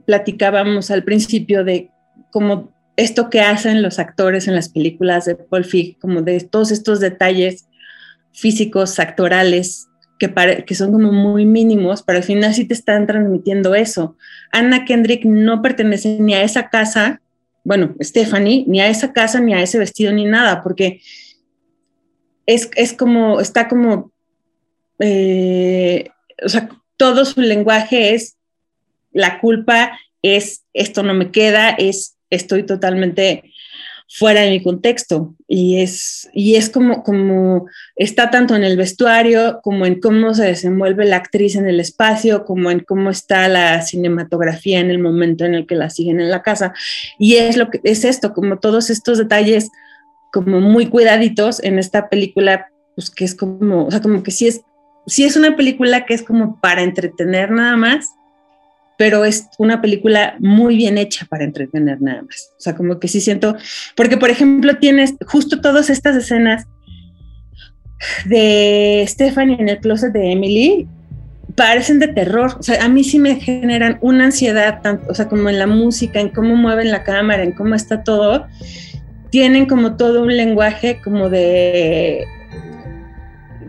platicábamos 0.05 0.89
al 0.89 1.03
principio 1.03 1.63
de 1.63 1.91
como 2.31 2.71
esto 2.95 3.29
que 3.29 3.41
hacen 3.41 3.81
los 3.81 3.99
actores 3.99 4.47
en 4.47 4.55
las 4.55 4.69
películas 4.69 5.25
de 5.25 5.35
Paul 5.35 5.65
Feig, 5.65 5.99
como 5.99 6.21
de 6.21 6.39
todos 6.39 6.71
estos 6.71 6.99
detalles 6.99 7.67
físicos, 8.31 8.99
actorales, 8.99 9.87
que, 10.17 10.75
son 10.75 10.91
como 10.91 11.11
muy 11.11 11.45
mínimos, 11.45 12.03
pero 12.03 12.17
al 12.17 12.23
final 12.23 12.53
sí 12.53 12.65
te 12.65 12.73
están 12.73 13.07
transmitiendo 13.07 13.75
eso. 13.75 14.17
Anna 14.51 14.85
Kendrick 14.85 15.25
no 15.25 15.61
pertenece 15.61 16.17
ni 16.19 16.33
a 16.33 16.43
esa 16.43 16.69
casa, 16.69 17.21
bueno, 17.63 17.95
Stephanie, 18.01 18.65
ni 18.67 18.81
a 18.81 18.87
esa 18.87 19.13
casa, 19.13 19.39
ni 19.39 19.53
a 19.53 19.61
ese 19.61 19.77
vestido, 19.77 20.11
ni 20.11 20.25
nada, 20.25 20.63
porque 20.63 21.01
es, 22.45 22.69
es 22.75 22.93
como, 22.93 23.39
está 23.39 23.67
como, 23.67 24.11
eh, 24.99 26.09
o 26.43 26.49
sea, 26.49 26.69
todo 26.95 27.25
su 27.25 27.41
lenguaje 27.41 28.13
es 28.13 28.37
la 29.11 29.39
culpa, 29.39 29.97
es 30.21 30.63
esto 30.73 31.03
no 31.03 31.13
me 31.13 31.31
queda, 31.31 31.69
es 31.69 32.17
estoy 32.29 32.63
totalmente 32.63 33.51
fuera 34.09 34.41
de 34.41 34.51
mi 34.51 34.63
contexto. 34.63 35.35
Y 35.47 35.81
es, 35.81 36.29
y 36.33 36.55
es 36.55 36.69
como, 36.69 37.03
como 37.03 37.67
está 37.95 38.29
tanto 38.29 38.55
en 38.55 38.63
el 38.63 38.77
vestuario, 38.77 39.59
como 39.63 39.85
en 39.85 39.99
cómo 39.99 40.33
se 40.33 40.45
desenvuelve 40.45 41.05
la 41.05 41.17
actriz 41.17 41.55
en 41.55 41.67
el 41.67 41.79
espacio, 41.79 42.45
como 42.45 42.71
en 42.71 42.79
cómo 42.79 43.09
está 43.09 43.47
la 43.47 43.81
cinematografía 43.81 44.79
en 44.79 44.89
el 44.89 44.99
momento 44.99 45.45
en 45.45 45.55
el 45.55 45.67
que 45.67 45.75
la 45.75 45.89
siguen 45.89 46.19
en 46.19 46.29
la 46.29 46.41
casa. 46.41 46.73
Y 47.19 47.35
es 47.35 47.57
lo 47.57 47.69
que 47.69 47.81
es 47.83 48.05
esto, 48.05 48.33
como 48.33 48.59
todos 48.59 48.89
estos 48.89 49.17
detalles 49.17 49.69
como 50.31 50.59
muy 50.61 50.87
cuidaditos 50.87 51.63
en 51.63 51.79
esta 51.79 52.09
película, 52.09 52.67
pues 52.95 53.09
que 53.09 53.25
es 53.25 53.35
como, 53.35 53.85
o 53.85 53.91
sea, 53.91 54.01
como 54.01 54.23
que 54.23 54.31
sí 54.31 54.47
es, 54.47 54.61
sí 55.05 55.23
es 55.23 55.35
una 55.35 55.55
película 55.55 56.05
que 56.05 56.13
es 56.13 56.23
como 56.23 56.59
para 56.59 56.83
entretener 56.83 57.51
nada 57.51 57.77
más, 57.77 58.13
pero 58.97 59.23
es 59.23 59.47
una 59.59 59.79
película 59.79 60.35
muy 60.39 60.75
bien 60.75 60.97
hecha 60.97 61.25
para 61.29 61.43
entretener 61.43 62.01
nada 62.01 62.23
más. 62.23 62.51
O 62.57 62.61
sea, 62.61 62.75
como 62.75 62.99
que 62.99 63.07
sí 63.07 63.21
siento, 63.21 63.55
porque 63.95 64.17
por 64.17 64.29
ejemplo 64.29 64.77
tienes 64.77 65.13
justo 65.27 65.61
todas 65.61 65.89
estas 65.89 66.15
escenas 66.15 66.65
de 68.25 69.05
Stephanie 69.07 69.57
en 69.59 69.69
el 69.69 69.79
closet 69.79 70.11
de 70.11 70.31
Emily, 70.31 70.87
parecen 71.55 71.99
de 71.99 72.07
terror. 72.07 72.55
O 72.59 72.63
sea, 72.63 72.83
a 72.83 72.89
mí 72.89 73.03
sí 73.03 73.19
me 73.19 73.35
generan 73.35 73.97
una 74.01 74.25
ansiedad, 74.25 74.79
o 75.07 75.13
sea, 75.13 75.27
como 75.27 75.49
en 75.49 75.59
la 75.59 75.67
música, 75.67 76.19
en 76.19 76.29
cómo 76.29 76.55
mueven 76.55 76.91
la 76.91 77.03
cámara, 77.03 77.43
en 77.43 77.51
cómo 77.51 77.75
está 77.75 78.03
todo. 78.03 78.47
Tienen 79.29 79.65
como 79.65 79.95
todo 79.95 80.23
un 80.23 80.35
lenguaje 80.35 81.01
como 81.03 81.29
de... 81.29 82.25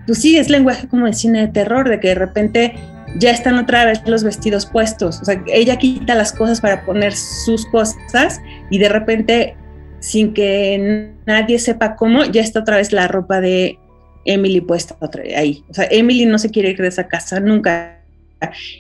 Pues 0.06 0.20
sí, 0.20 0.38
es 0.38 0.48
lenguaje 0.48 0.88
como 0.88 1.06
de 1.06 1.12
cine 1.12 1.40
de 1.40 1.48
terror, 1.48 1.88
de 1.88 2.00
que 2.00 2.08
de 2.08 2.14
repente 2.14 2.74
ya 3.16 3.30
están 3.30 3.58
otra 3.58 3.84
vez 3.84 4.00
los 4.06 4.24
vestidos 4.24 4.66
puestos. 4.66 5.20
O 5.20 5.24
sea, 5.24 5.42
ella 5.46 5.76
quita 5.76 6.14
las 6.14 6.32
cosas 6.32 6.60
para 6.60 6.84
poner 6.84 7.14
sus 7.14 7.66
cosas 7.66 8.40
y 8.70 8.78
de 8.78 8.88
repente, 8.88 9.56
sin 10.00 10.34
que 10.34 11.12
nadie 11.26 11.58
sepa 11.58 11.96
cómo, 11.96 12.24
ya 12.24 12.42
está 12.42 12.60
otra 12.60 12.76
vez 12.76 12.92
la 12.92 13.08
ropa 13.08 13.40
de 13.40 13.78
Emily 14.24 14.60
puesta 14.60 14.96
otra 15.00 15.22
ahí. 15.36 15.64
O 15.68 15.74
sea, 15.74 15.86
Emily 15.90 16.26
no 16.26 16.38
se 16.38 16.50
quiere 16.50 16.70
ir 16.70 16.78
de 16.78 16.88
esa 16.88 17.08
casa 17.08 17.40
nunca. 17.40 17.94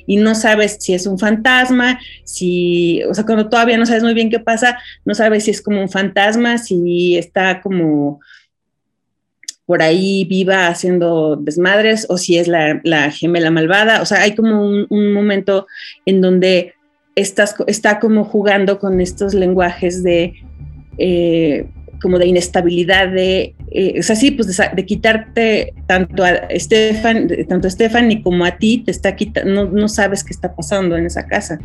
Y 0.06 0.18
no 0.18 0.36
sabes 0.36 0.76
si 0.78 0.94
es 0.94 1.04
un 1.06 1.18
fantasma, 1.18 1.98
si, 2.22 3.02
o 3.02 3.12
sea, 3.12 3.26
cuando 3.26 3.48
todavía 3.48 3.76
no 3.76 3.86
sabes 3.86 4.04
muy 4.04 4.14
bien 4.14 4.30
qué 4.30 4.38
pasa, 4.38 4.78
no 5.04 5.14
sabes 5.14 5.44
si 5.44 5.50
es 5.50 5.60
como 5.60 5.82
un 5.82 5.88
fantasma, 5.88 6.58
si 6.58 7.16
está 7.16 7.60
como 7.60 8.20
por 9.68 9.82
ahí 9.82 10.24
viva 10.24 10.68
haciendo 10.68 11.36
desmadres 11.36 12.06
o 12.08 12.16
si 12.16 12.38
es 12.38 12.48
la, 12.48 13.10
gemela 13.10 13.50
malvada. 13.50 14.00
O 14.00 14.06
sea, 14.06 14.22
hay 14.22 14.34
como 14.34 14.62
un, 14.66 15.12
momento 15.12 15.66
en 16.06 16.22
donde 16.22 16.72
estás, 17.14 17.54
está 17.66 18.00
como 18.00 18.24
jugando 18.24 18.78
con 18.78 18.98
estos 19.02 19.34
lenguajes 19.34 20.02
de... 20.02 20.32
Eh, 20.96 21.66
como 22.00 22.18
de 22.18 22.28
inestabilidad 22.28 23.08
de, 23.08 23.56
eh, 23.72 23.96
o 23.98 24.02
sea, 24.04 24.14
sí, 24.14 24.30
pues 24.30 24.56
de, 24.56 24.86
quitarte 24.86 25.74
tanto 25.88 26.22
a 26.22 26.30
Estefan, 26.30 27.28
tanto 27.48 27.68
Stephanie 27.68 28.22
como 28.22 28.44
a 28.44 28.56
ti, 28.56 28.84
te 28.84 28.92
está 28.92 29.16
quitando, 29.16 29.64
no, 29.64 29.70
no, 29.72 29.88
sabes 29.88 30.22
qué 30.22 30.30
está 30.32 30.54
pasando 30.54 30.96
en 30.96 31.06
esa 31.06 31.26
casa. 31.26 31.58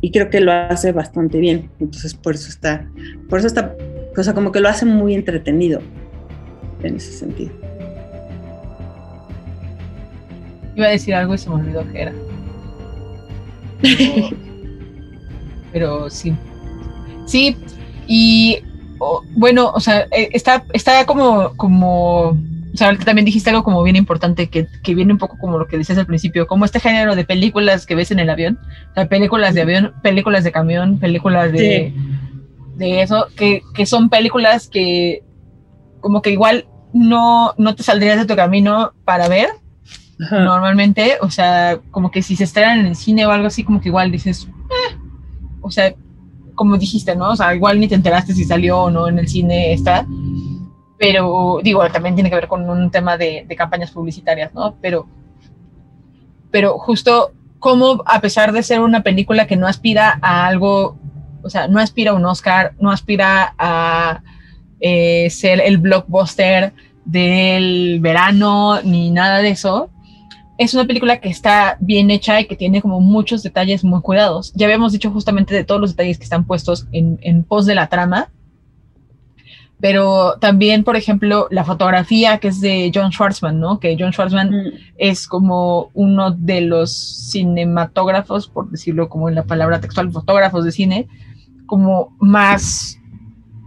Y 0.00 0.10
creo 0.10 0.30
que 0.30 0.40
lo 0.40 0.52
hace 0.52 0.92
bastante 0.92 1.38
bien. 1.38 1.70
Entonces, 1.80 2.14
por 2.14 2.34
eso 2.34 2.48
está, 2.48 2.90
por 3.28 3.40
eso 3.40 3.46
está, 3.46 3.76
o 4.16 4.22
sea, 4.22 4.32
como 4.32 4.52
que 4.52 4.60
lo 4.60 4.70
hace 4.70 4.86
muy 4.86 5.12
entretenido 5.12 5.82
en 6.82 6.96
ese 6.96 7.12
sentido. 7.12 7.52
Iba 10.76 10.86
a 10.86 10.90
decir 10.90 11.14
algo 11.14 11.34
y 11.34 11.38
se 11.38 11.48
me 11.48 11.56
olvidó 11.56 11.90
que 11.90 12.02
era. 12.02 12.12
Pero, 15.72 16.08
sí. 16.08 16.34
Sí, 17.26 17.56
y 18.06 18.62
bueno, 19.34 19.70
o 19.74 19.80
sea, 19.80 20.06
eh, 20.10 20.30
está, 20.32 20.64
está 20.72 21.04
como, 21.06 21.56
como, 21.56 22.30
o 22.30 22.76
sea, 22.76 22.96
también 22.98 23.24
dijiste 23.24 23.50
algo 23.50 23.62
como 23.62 23.82
bien 23.82 23.96
importante 23.96 24.48
que, 24.48 24.66
que, 24.82 24.94
viene 24.94 25.12
un 25.12 25.18
poco 25.18 25.38
como 25.38 25.58
lo 25.58 25.66
que 25.66 25.78
decías 25.78 25.98
al 25.98 26.06
principio, 26.06 26.46
como 26.46 26.64
este 26.64 26.80
género 26.80 27.14
de 27.14 27.24
películas 27.24 27.86
que 27.86 27.94
ves 27.94 28.10
en 28.10 28.18
el 28.18 28.30
avión, 28.30 28.58
o 28.90 28.94
sea, 28.94 29.08
películas 29.08 29.54
de 29.54 29.62
avión, 29.62 29.94
películas 30.02 30.42
de 30.44 30.52
camión, 30.52 30.98
películas 30.98 31.52
de, 31.52 31.92
de 32.76 33.02
eso, 33.02 33.26
que, 33.36 33.62
que 33.74 33.86
son 33.86 34.08
películas 34.08 34.68
que 34.68 35.22
como 36.00 36.22
que 36.22 36.30
igual 36.30 36.66
no, 36.92 37.54
no 37.58 37.74
te 37.74 37.82
saldrías 37.82 38.18
de 38.18 38.26
tu 38.26 38.36
camino 38.36 38.92
para 39.04 39.28
ver 39.28 39.50
normalmente, 40.18 41.18
o 41.20 41.30
sea, 41.30 41.78
como 41.90 42.10
que 42.10 42.22
si 42.22 42.34
se 42.34 42.44
estrenan 42.44 42.80
en 42.80 42.86
el 42.86 42.96
cine 42.96 43.26
o 43.26 43.30
algo 43.30 43.46
así, 43.46 43.62
como 43.62 43.80
que 43.80 43.88
igual 43.88 44.10
dices, 44.10 44.48
eh", 44.48 44.96
o 45.60 45.70
sea, 45.70 45.94
como 46.54 46.76
dijiste, 46.76 47.14
¿no? 47.14 47.30
O 47.30 47.36
sea, 47.36 47.54
igual 47.54 47.78
ni 47.78 47.86
te 47.86 47.94
enteraste 47.94 48.34
si 48.34 48.44
salió 48.44 48.82
o 48.82 48.90
no 48.90 49.06
en 49.08 49.18
el 49.18 49.28
cine 49.28 49.72
está, 49.72 50.06
pero 50.98 51.60
digo, 51.62 51.88
también 51.90 52.16
tiene 52.16 52.30
que 52.30 52.36
ver 52.36 52.48
con 52.48 52.68
un 52.68 52.90
tema 52.90 53.16
de, 53.16 53.44
de 53.48 53.56
campañas 53.56 53.92
publicitarias, 53.92 54.52
¿no? 54.54 54.74
Pero, 54.82 55.06
pero 56.50 56.78
justo 56.78 57.32
como 57.60 58.02
a 58.06 58.20
pesar 58.20 58.52
de 58.52 58.62
ser 58.62 58.80
una 58.80 59.02
película 59.02 59.46
que 59.46 59.56
no 59.56 59.68
aspira 59.68 60.18
a 60.20 60.46
algo, 60.46 60.98
o 61.42 61.50
sea, 61.50 61.68
no 61.68 61.78
aspira 61.78 62.10
a 62.10 62.14
un 62.14 62.26
Oscar, 62.26 62.74
no 62.80 62.90
aspira 62.90 63.54
a 63.56 64.22
eh, 64.80 65.28
ser 65.30 65.60
el 65.60 65.78
blockbuster 65.78 66.72
del 67.04 67.98
verano 68.00 68.80
ni 68.82 69.10
nada 69.10 69.38
de 69.38 69.50
eso. 69.50 69.90
Es 70.58 70.74
una 70.74 70.86
película 70.86 71.20
que 71.20 71.28
está 71.28 71.76
bien 71.80 72.10
hecha 72.10 72.40
y 72.40 72.46
que 72.46 72.56
tiene 72.56 72.82
como 72.82 73.00
muchos 73.00 73.42
detalles 73.42 73.84
muy 73.84 74.00
cuidados. 74.00 74.52
Ya 74.54 74.66
habíamos 74.66 74.92
dicho 74.92 75.10
justamente 75.10 75.54
de 75.54 75.64
todos 75.64 75.80
los 75.80 75.90
detalles 75.90 76.18
que 76.18 76.24
están 76.24 76.44
puestos 76.44 76.86
en, 76.92 77.18
en 77.22 77.44
pos 77.44 77.64
de 77.64 77.76
la 77.76 77.88
trama, 77.88 78.30
pero 79.80 80.38
también, 80.40 80.82
por 80.82 80.96
ejemplo, 80.96 81.46
la 81.50 81.64
fotografía 81.64 82.38
que 82.38 82.48
es 82.48 82.60
de 82.60 82.90
John 82.92 83.12
Schwartzman, 83.12 83.60
¿no? 83.60 83.78
Que 83.78 83.96
John 83.98 84.12
Schwartzman 84.12 84.50
mm. 84.50 84.72
es 84.96 85.28
como 85.28 85.90
uno 85.94 86.32
de 86.32 86.62
los 86.62 87.30
cinematógrafos, 87.30 88.48
por 88.48 88.70
decirlo 88.70 89.08
como 89.08 89.28
en 89.28 89.36
la 89.36 89.44
palabra 89.44 89.80
textual, 89.80 90.10
fotógrafos 90.10 90.64
de 90.64 90.72
cine, 90.72 91.08
como 91.66 92.16
más, 92.18 92.98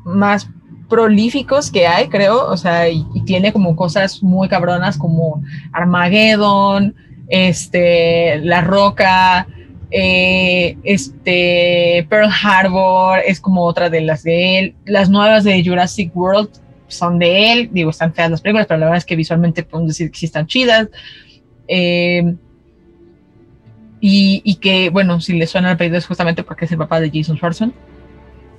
más 0.04 0.50
prolíficos 0.92 1.72
que 1.72 1.88
hay, 1.88 2.10
creo, 2.10 2.48
o 2.48 2.58
sea, 2.58 2.90
y, 2.90 3.06
tiene 3.26 3.54
como 3.54 3.78
cosas 3.78 4.22
muy 4.22 4.50
cabronas 4.50 4.98
como 4.98 5.42
Armageddon, 5.72 6.94
este, 7.30 8.40
La 8.44 8.60
Roca, 8.60 9.48
eh, 9.90 10.78
este, 10.84 12.06
Pearl 12.10 12.30
Harbor 12.44 13.20
es 13.26 13.40
como 13.40 13.64
otra 13.64 13.90
de 13.90 14.02
las 14.02 14.24
de 14.24 14.60
él, 14.60 14.76
las 14.86 15.10
nuevas 15.10 15.46
de 15.46 15.64
Jurassic 15.64 16.14
World 16.14 16.50
son 16.90 17.20
de 17.20 17.54
él, 17.54 17.70
digo, 17.72 17.90
están 17.92 18.14
feas 18.14 18.30
las 18.30 18.42
películas, 18.42 18.68
pero 18.68 18.82
la 18.82 18.88
verdad 18.88 18.98
es 18.98 19.06
que 19.06 19.16
visualmente 19.16 19.64
podemos 19.64 19.92
decir 19.92 20.12
que 20.12 20.20
sí 20.20 20.26
están 20.26 20.46
chidas. 20.46 20.90
Eh, 21.70 22.36
y, 24.04 24.56
que, 24.56 24.90
bueno, 24.90 25.22
si 25.22 25.34
le 25.34 25.48
suena 25.48 25.70
el 25.70 25.76
apellido 25.76 25.98
es 25.98 26.08
justamente 26.08 26.44
porque 26.44 26.66
es 26.66 26.72
el 26.72 26.80
papá 26.80 27.00
de 27.00 27.12
Jason 27.14 27.38
Schwartzman, 27.38 27.72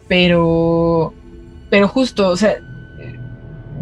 pero 0.07 1.13
pero 1.73 1.89
justo, 1.89 2.29
o 2.29 2.37
sea, 2.37 2.57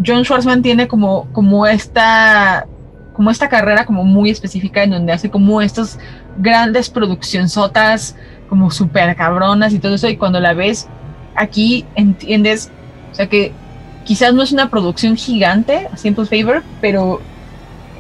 John 0.07 0.23
Schwartzman 0.25 0.63
tiene 0.63 0.87
como, 0.87 1.27
como 1.33 1.67
esta 1.67 2.69
como 3.15 3.33
esta 3.33 3.49
carrera 3.49 3.85
como 3.85 4.05
muy 4.05 4.31
específica 4.31 4.85
en 4.85 4.91
donde 4.91 5.13
hace 5.13 5.29
como 5.29 5.61
estas 5.61 5.99
grandes 6.39 6.89
produccionzotas 6.89 8.15
como 8.49 8.71
súper 8.71 9.17
cabronas 9.17 9.73
y 9.73 9.81
todo 9.81 9.97
eso 9.97 10.09
y 10.09 10.17
cuando 10.17 10.39
la 10.39 10.55
ves 10.55 10.87
aquí 11.35 11.85
entiendes, 11.97 12.71
o 13.11 13.15
sea 13.17 13.27
que 13.29 13.53
quizás 14.05 14.35
no 14.35 14.45
es 14.45 14.53
una 14.53 14.71
producción 14.71 15.17
gigante, 15.17 15.89
a 15.93 15.97
Simple 15.97 16.27
Favor, 16.27 16.63
pero 16.81 17.21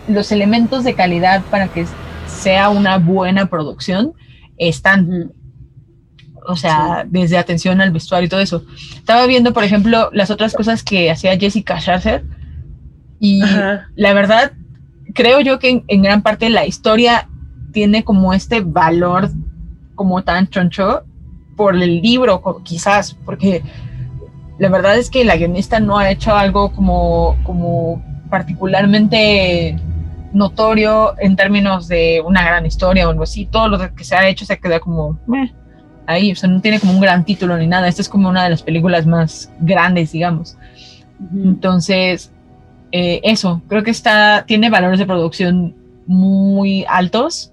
los 0.06 0.30
elementos 0.30 0.84
de 0.84 0.94
calidad 0.94 1.42
para 1.50 1.66
que 1.66 1.84
sea 2.28 2.68
una 2.68 2.98
buena 2.98 3.46
producción 3.46 4.12
están 4.56 5.32
o 6.50 6.56
sea, 6.56 7.04
desde 7.08 7.38
atención 7.38 7.80
al 7.80 7.90
vestuario 7.90 8.26
y 8.26 8.28
todo 8.28 8.40
eso. 8.40 8.64
Estaba 8.94 9.26
viendo, 9.26 9.52
por 9.52 9.64
ejemplo, 9.64 10.10
las 10.12 10.30
otras 10.30 10.54
cosas 10.54 10.82
que 10.82 11.10
hacía 11.10 11.38
Jessica 11.38 11.78
Chasser 11.78 12.24
y 13.20 13.42
la 13.96 14.14
verdad, 14.14 14.52
creo 15.14 15.40
yo 15.40 15.58
que 15.58 15.84
en, 15.86 16.02
gran 16.02 16.22
parte 16.22 16.48
la 16.48 16.66
historia 16.66 17.28
tiene 17.72 18.02
como 18.02 18.32
este 18.32 18.62
valor 18.62 19.30
como 19.94 20.24
tan 20.24 20.48
choncho 20.48 21.04
por 21.54 21.76
el 21.76 22.00
libro, 22.00 22.42
quizás, 22.64 23.14
porque 23.26 23.62
la 24.58 24.70
verdad 24.70 24.96
es 24.96 25.10
que 25.10 25.24
la 25.24 25.36
guionista 25.36 25.78
no 25.78 25.98
ha 25.98 26.10
hecho 26.10 26.34
algo 26.34 26.72
como, 26.72 27.36
como 27.44 28.02
particularmente 28.30 29.78
notorio 30.32 31.14
en 31.18 31.36
términos 31.36 31.88
de 31.88 32.22
una 32.24 32.42
gran 32.42 32.64
historia 32.64 33.06
o 33.06 33.10
algo 33.10 33.24
así. 33.24 33.44
Todo 33.44 33.68
lo 33.68 33.94
que 33.94 34.04
se 34.04 34.16
ha 34.16 34.26
hecho 34.28 34.46
se 34.46 34.58
queda 34.58 34.80
como 34.80 35.18
ahí, 36.10 36.32
o 36.32 36.36
sea, 36.36 36.48
no 36.48 36.60
tiene 36.60 36.80
como 36.80 36.92
un 36.92 37.00
gran 37.00 37.24
título 37.24 37.56
ni 37.56 37.66
nada, 37.66 37.88
esta 37.88 38.02
es 38.02 38.08
como 38.08 38.28
una 38.28 38.44
de 38.44 38.50
las 38.50 38.62
películas 38.62 39.06
más 39.06 39.50
grandes, 39.60 40.12
digamos. 40.12 40.56
Entonces, 41.34 42.32
eh, 42.92 43.20
eso, 43.22 43.62
creo 43.68 43.82
que 43.82 43.90
está, 43.90 44.44
tiene 44.46 44.70
valores 44.70 44.98
de 44.98 45.06
producción 45.06 45.74
muy 46.06 46.84
altos 46.88 47.52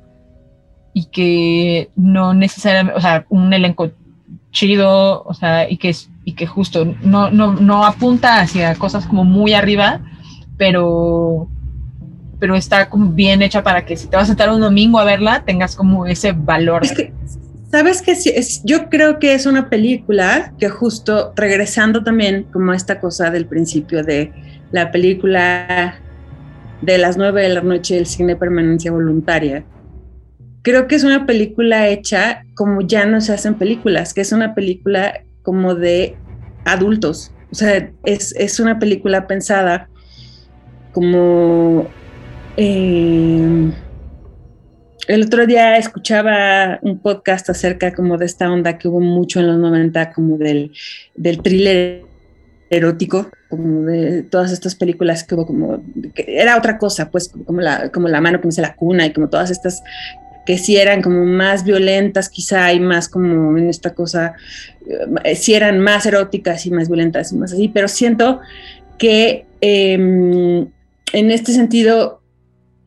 y 0.93 1.05
que 1.05 1.89
no 1.95 2.34
necesariamente, 2.34 2.97
o 2.97 3.01
sea, 3.01 3.26
un 3.30 3.53
elenco 3.53 3.91
chido, 4.51 5.24
o 5.24 5.34
sea, 5.34 5.70
y 5.70 5.78
que 5.78 5.93
y 6.28 6.34
que 6.34 6.45
justo 6.45 6.84
no, 7.03 7.30
no, 7.30 7.53
no 7.53 7.86
apunta 7.86 8.41
hacia 8.41 8.76
cosas 8.76 9.08
como 9.08 9.24
muy 9.24 9.53
arriba, 9.53 10.01
pero, 10.58 11.47
pero 12.38 12.55
está 12.55 12.89
como 12.89 13.14
bien 13.14 13.41
hecha 13.41 13.64
para 13.64 13.86
que 13.86 13.95
si 13.95 14.08
te 14.08 14.18
vas 14.18 14.26
a 14.26 14.28
sentar 14.28 14.49
un 14.49 14.60
domingo 14.60 14.99
a 14.99 15.05
verla, 15.05 15.43
tengas 15.45 15.74
como 15.74 16.05
ese 16.05 16.34
valor. 16.34 16.84
Es 16.84 16.91
que, 16.91 17.14
¿sabes 17.70 18.01
qué? 18.01 18.15
Sí, 18.15 18.32
es- 18.36 18.61
yo 18.63 18.89
creo 18.89 19.20
que 19.20 19.34
es 19.34 19.45
una 19.45 19.70
película 19.70 20.53
que 20.57 20.70
justo 20.70 21.34
regresando 21.36 22.03
también 22.03 22.43
como 22.51 22.72
a 22.72 22.76
esta 22.76 22.99
cosa 22.99 23.30
del 23.32 23.47
principio 23.47 24.03
de 24.03 24.32
la 24.72 24.91
película 24.91 25.99
de 26.82 26.97
las 26.97 27.18
nueve 27.18 27.41
de 27.43 27.49
la 27.49 27.61
noche, 27.61 27.97
el 27.97 28.05
cine 28.05 28.36
permanencia 28.36 28.91
voluntaria. 28.91 29.65
Creo 30.61 30.88
que 30.88 30.95
es 30.95 31.03
una 31.03 31.26
película 31.26 31.88
hecha 31.88 32.43
como 32.55 32.82
ya 32.82 33.05
no 33.05 33.22
se 33.22 33.34
hacen 33.34 33.55
películas, 33.55 34.13
que 34.13 34.22
es 34.22 34.32
una 34.32 34.53
película 34.53 35.22
como 35.41 35.76
de 35.76 36.18
adultos. 36.65 37.32
O 37.51 37.55
sea, 37.55 37.89
es, 38.03 38.36
es 38.38 38.59
una 38.59 38.78
película 38.78 39.28
pensada 39.28 39.89
como... 40.91 41.88
eh, 42.57 43.72
el 45.08 45.24
otro 45.24 45.45
día 45.45 45.78
escuchaba 45.78 46.80
un 46.82 46.99
podcast 46.99 47.49
acerca 47.49 47.93
como 47.93 48.18
de 48.18 48.26
esta 48.26 48.51
onda 48.51 48.78
que 48.78 48.88
hubo 48.88 48.99
mucho 48.99 49.39
en 49.39 49.47
los 49.47 49.58
90, 49.58 50.12
como 50.12 50.38
del, 50.38 50.72
del 51.16 51.41
thriller 51.41 52.03
erótico, 52.70 53.30
como 53.49 53.84
de 53.84 54.24
todas 54.24 54.51
estas 54.51 54.76
películas 54.76 55.24
que 55.24 55.36
hubo 55.36 55.47
como, 55.47 55.82
que 56.14 56.26
era 56.28 56.58
otra 56.58 56.78
cosa, 56.78 57.10
pues 57.10 57.32
como 57.45 57.62
la, 57.62 57.89
como 57.89 58.10
la 58.10 58.20
mano 58.20 58.41
que 58.41 58.47
me 58.47 58.62
la 58.62 58.76
cuna 58.76 59.05
y 59.05 59.14
como 59.14 59.30
todas 59.30 59.49
estas 59.49 59.82
que 60.45 60.58
sí 60.58 60.78
eran 60.78 61.01
como 61.01 61.26
más 61.26 61.66
violentas 61.66 62.30
quizá 62.30 62.72
y 62.72 62.80
más 62.80 63.10
como 63.10 63.58
en 63.58 63.70
esta 63.70 63.93
cosa, 63.93 64.34
eh, 65.24 65.36
sí 65.36 65.53
eran 65.53 65.80
más 65.80 66.05
eróticas 66.05 66.66
y 66.66 66.72
más 66.72 66.88
violentas 66.88 67.32
y 67.32 67.36
más 67.36 67.53
así, 67.53 67.68
pero 67.68 67.88
siento 67.88 68.39
que 68.97 69.45
eh, 69.60 69.93
en 69.93 71.32
este 71.32 71.51
sentido 71.53 72.22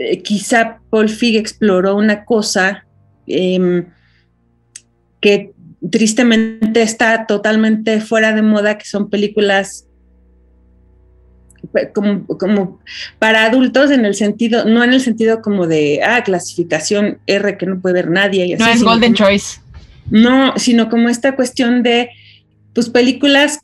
eh, 0.00 0.22
quizá 0.22 0.80
Paul 0.88 1.10
Fig 1.10 1.36
exploró 1.36 1.94
una 1.94 2.24
cosa 2.24 2.86
eh, 3.26 3.84
que 5.20 5.52
tristemente 5.90 6.80
está 6.80 7.26
totalmente 7.26 8.00
fuera 8.00 8.32
de 8.32 8.40
moda, 8.40 8.78
que 8.78 8.86
son 8.86 9.10
películas 9.10 9.86
como, 11.92 12.26
como, 12.26 12.80
para 13.18 13.44
adultos 13.44 13.90
en 13.90 14.06
el 14.06 14.14
sentido, 14.14 14.64
no 14.64 14.82
en 14.82 14.94
el 14.94 15.02
sentido 15.02 15.42
como 15.42 15.66
de, 15.66 16.00
ah, 16.02 16.24
clasificación 16.24 17.18
R 17.26 17.58
que 17.58 17.66
no 17.66 17.78
puede 17.80 17.96
ver 17.96 18.10
nadie. 18.10 18.46
Y 18.46 18.54
así, 18.54 18.62
no 18.62 18.70
es 18.70 18.82
Golden 18.82 19.12
como, 19.12 19.28
Choice. 19.28 19.60
No, 20.10 20.54
sino 20.56 20.88
como 20.88 21.10
esta 21.10 21.36
cuestión 21.36 21.82
de, 21.82 22.08
pues, 22.74 22.88
películas 22.88 23.60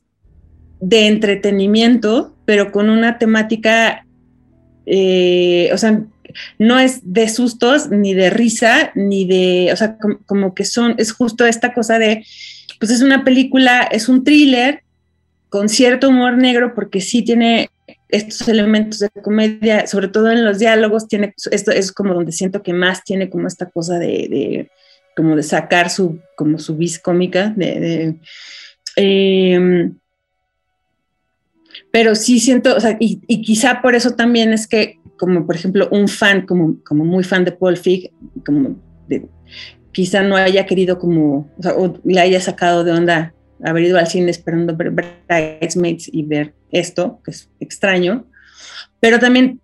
de 0.80 1.06
entretenimiento, 1.06 2.36
pero 2.44 2.70
con 2.70 2.90
una 2.90 3.16
temática, 3.16 4.04
eh, 4.84 5.70
o 5.72 5.78
sea, 5.78 6.04
no 6.58 6.78
es 6.78 7.00
de 7.02 7.28
sustos, 7.28 7.90
ni 7.90 8.14
de 8.14 8.30
risa, 8.30 8.92
ni 8.94 9.26
de, 9.26 9.72
o 9.72 9.76
sea, 9.76 9.96
como, 9.98 10.18
como, 10.26 10.54
que 10.54 10.64
son, 10.64 10.94
es 10.98 11.12
justo 11.12 11.46
esta 11.46 11.74
cosa 11.74 11.98
de, 11.98 12.24
pues 12.78 12.90
es 12.90 13.02
una 13.02 13.24
película, 13.24 13.82
es 13.82 14.08
un 14.08 14.24
thriller 14.24 14.82
con 15.48 15.68
cierto 15.68 16.08
humor 16.08 16.36
negro, 16.36 16.74
porque 16.74 17.00
sí 17.00 17.22
tiene 17.22 17.70
estos 18.08 18.48
elementos 18.48 19.00
de 19.00 19.10
comedia, 19.22 19.86
sobre 19.86 20.08
todo 20.08 20.30
en 20.30 20.44
los 20.44 20.58
diálogos, 20.58 21.08
tiene, 21.08 21.34
esto 21.50 21.70
es 21.70 21.92
como 21.92 22.14
donde 22.14 22.32
siento 22.32 22.62
que 22.62 22.72
más 22.72 23.04
tiene 23.04 23.30
como 23.30 23.46
esta 23.48 23.66
cosa 23.66 23.98
de, 23.98 24.06
de 24.06 24.70
como 25.16 25.34
de 25.34 25.42
sacar 25.42 25.90
su, 25.90 26.20
como 26.36 26.58
su 26.58 26.76
vis 26.76 26.98
cómica, 26.98 27.52
de, 27.56 28.16
eh, 28.96 29.90
pero 31.90 32.14
sí 32.14 32.40
siento, 32.40 32.76
o 32.76 32.80
sea, 32.80 32.96
y, 33.00 33.20
quizá 33.42 33.80
por 33.80 33.94
eso 33.94 34.10
también 34.10 34.52
es 34.52 34.66
que, 34.66 34.98
como 35.18 35.46
por 35.46 35.56
ejemplo, 35.56 35.88
un 35.90 36.08
fan, 36.08 36.46
como, 36.46 36.82
como 36.84 37.04
muy 37.04 37.24
fan 37.24 37.44
de 37.44 37.52
Paul 37.52 37.76
Fig, 37.76 38.12
como 38.44 38.76
de, 39.08 39.28
quizá 39.92 40.22
no 40.22 40.36
haya 40.36 40.66
querido 40.66 40.98
como, 40.98 41.50
o, 41.58 41.62
sea, 41.62 41.74
o, 41.74 41.98
le 42.04 42.20
haya 42.20 42.40
sacado 42.40 42.84
de 42.84 42.92
onda 42.92 43.34
haber 43.64 43.84
ido 43.84 43.98
al 43.98 44.06
cine 44.06 44.30
esperando 44.30 44.76
ver 44.76 44.90
Bridesmaids 44.90 46.10
y 46.12 46.22
ver 46.22 46.54
esto, 46.70 47.20
que 47.24 47.30
es 47.30 47.48
extraño, 47.60 48.26
pero 49.00 49.18
también 49.18 49.60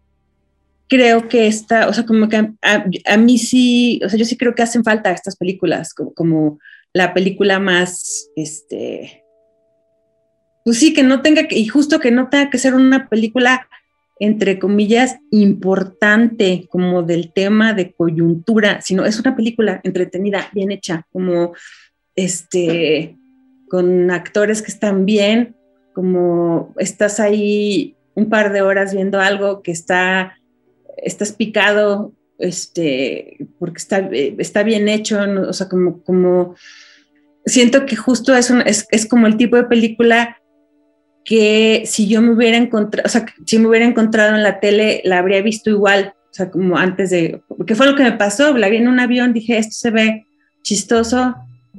creo 0.89 1.29
que 1.29 1.47
esta, 1.47 1.89
o 1.89 1.93
sea, 1.93 2.05
como 2.05 2.29
que 2.29 2.37
a, 2.37 2.55
a, 2.63 2.85
a, 3.07 3.17
mí 3.17 3.39
sí, 3.39 4.01
o 4.05 4.09
sea, 4.09 4.19
yo 4.19 4.25
sí 4.25 4.37
creo 4.37 4.55
que 4.55 4.63
hacen 4.63 4.85
falta 4.85 5.11
estas 5.11 5.37
películas, 5.37 5.95
como, 5.95 6.15
como 6.15 6.59
la 6.93 7.15
película 7.15 7.59
más, 7.59 8.29
este, 8.37 9.25
pues 10.65 10.79
sí, 10.79 10.93
que 10.93 11.03
no 11.03 11.23
tenga 11.23 11.49
que, 11.49 11.59
y 11.59 11.67
justo 11.67 11.99
que 11.99 12.11
no 12.11 12.29
tenga 12.29 12.51
que 12.51 12.59
ser 12.59 12.75
una 12.75 13.09
película, 13.09 13.69
entre 14.23 14.61
comillas, 14.61 15.19
importante, 15.33 16.69
como 16.71 17.03
del 17.03 17.33
tema 17.33 17.75
de 17.75 17.93
coyuntura, 17.93 18.81
sino 18.81 19.05
es 19.05 19.19
una 19.19 19.35
película 19.35 19.81
entretenida, 19.83 20.49
bien 20.55 20.71
hecha, 20.71 21.09
como, 21.11 21.55
este, 22.15 23.17
con 23.69 24.13
actores 24.13 24.63
que 24.63 24.71
están 24.71 25.07
bien, 25.07 25.57
como 25.93 26.73
estás 26.79 27.19
ahí 27.19 27.97
un 28.15 28.29
par 28.29 28.53
de 28.53 28.63
horas 28.63 28.95
viendo 28.95 29.19
algo 29.19 29.61
que 29.61 29.73
está, 29.73 30.39
estás 30.99 31.33
picado, 31.33 32.13
este, 32.39 33.49
porque 33.59 33.79
está, 33.79 34.09
está 34.13 34.63
bien 34.63 34.89
hecho, 34.89 35.27
¿no? 35.27 35.49
o 35.49 35.53
sea, 35.53 35.69
como, 35.69 36.01
como, 36.05 36.55
siento 37.45 37.87
que 37.87 37.97
justo 37.97 38.37
es, 38.37 38.53
es, 38.67 38.87
es 38.93 39.05
como 39.05 39.27
el 39.27 39.37
tipo 39.37 39.57
de 39.57 39.65
película 39.65 40.37
que 41.25 41.83
si 41.87 42.09
yo 42.09 42.21
me 42.21 42.33
hubiera 42.33 42.57
encontrado, 42.57 43.07
o 43.07 43.09
sea, 43.09 43.27
si 43.47 43.59
me 43.59 43.69
hubiera 43.69 43.87
encontrado 43.87 44.35
en 44.35 44.43
la 44.43 44.61
tele, 44.61 45.03
la 45.05 45.19
habría 45.19 45.43
visto 45.43 45.71
igual, 45.71 46.15
o 46.17 46.35
sea, 46.35 46.51
como 46.51 46.77
antes 46.79 47.11
de, 47.11 47.43
porque 47.49 47.75
fue 47.75 47.87
lo 47.87 47.95
que 47.95 48.03
me 48.03 48.13
pasó, 48.13 48.57
la 48.57 48.69
vi 48.69 48.79
en 48.79 48.89
un 48.89 49.01
avión, 49.01 49.33
dije, 49.33 49.59
esto 49.59 49.75
se 49.75 49.91
ve 49.91 50.27
chistoso, 50.63 51.37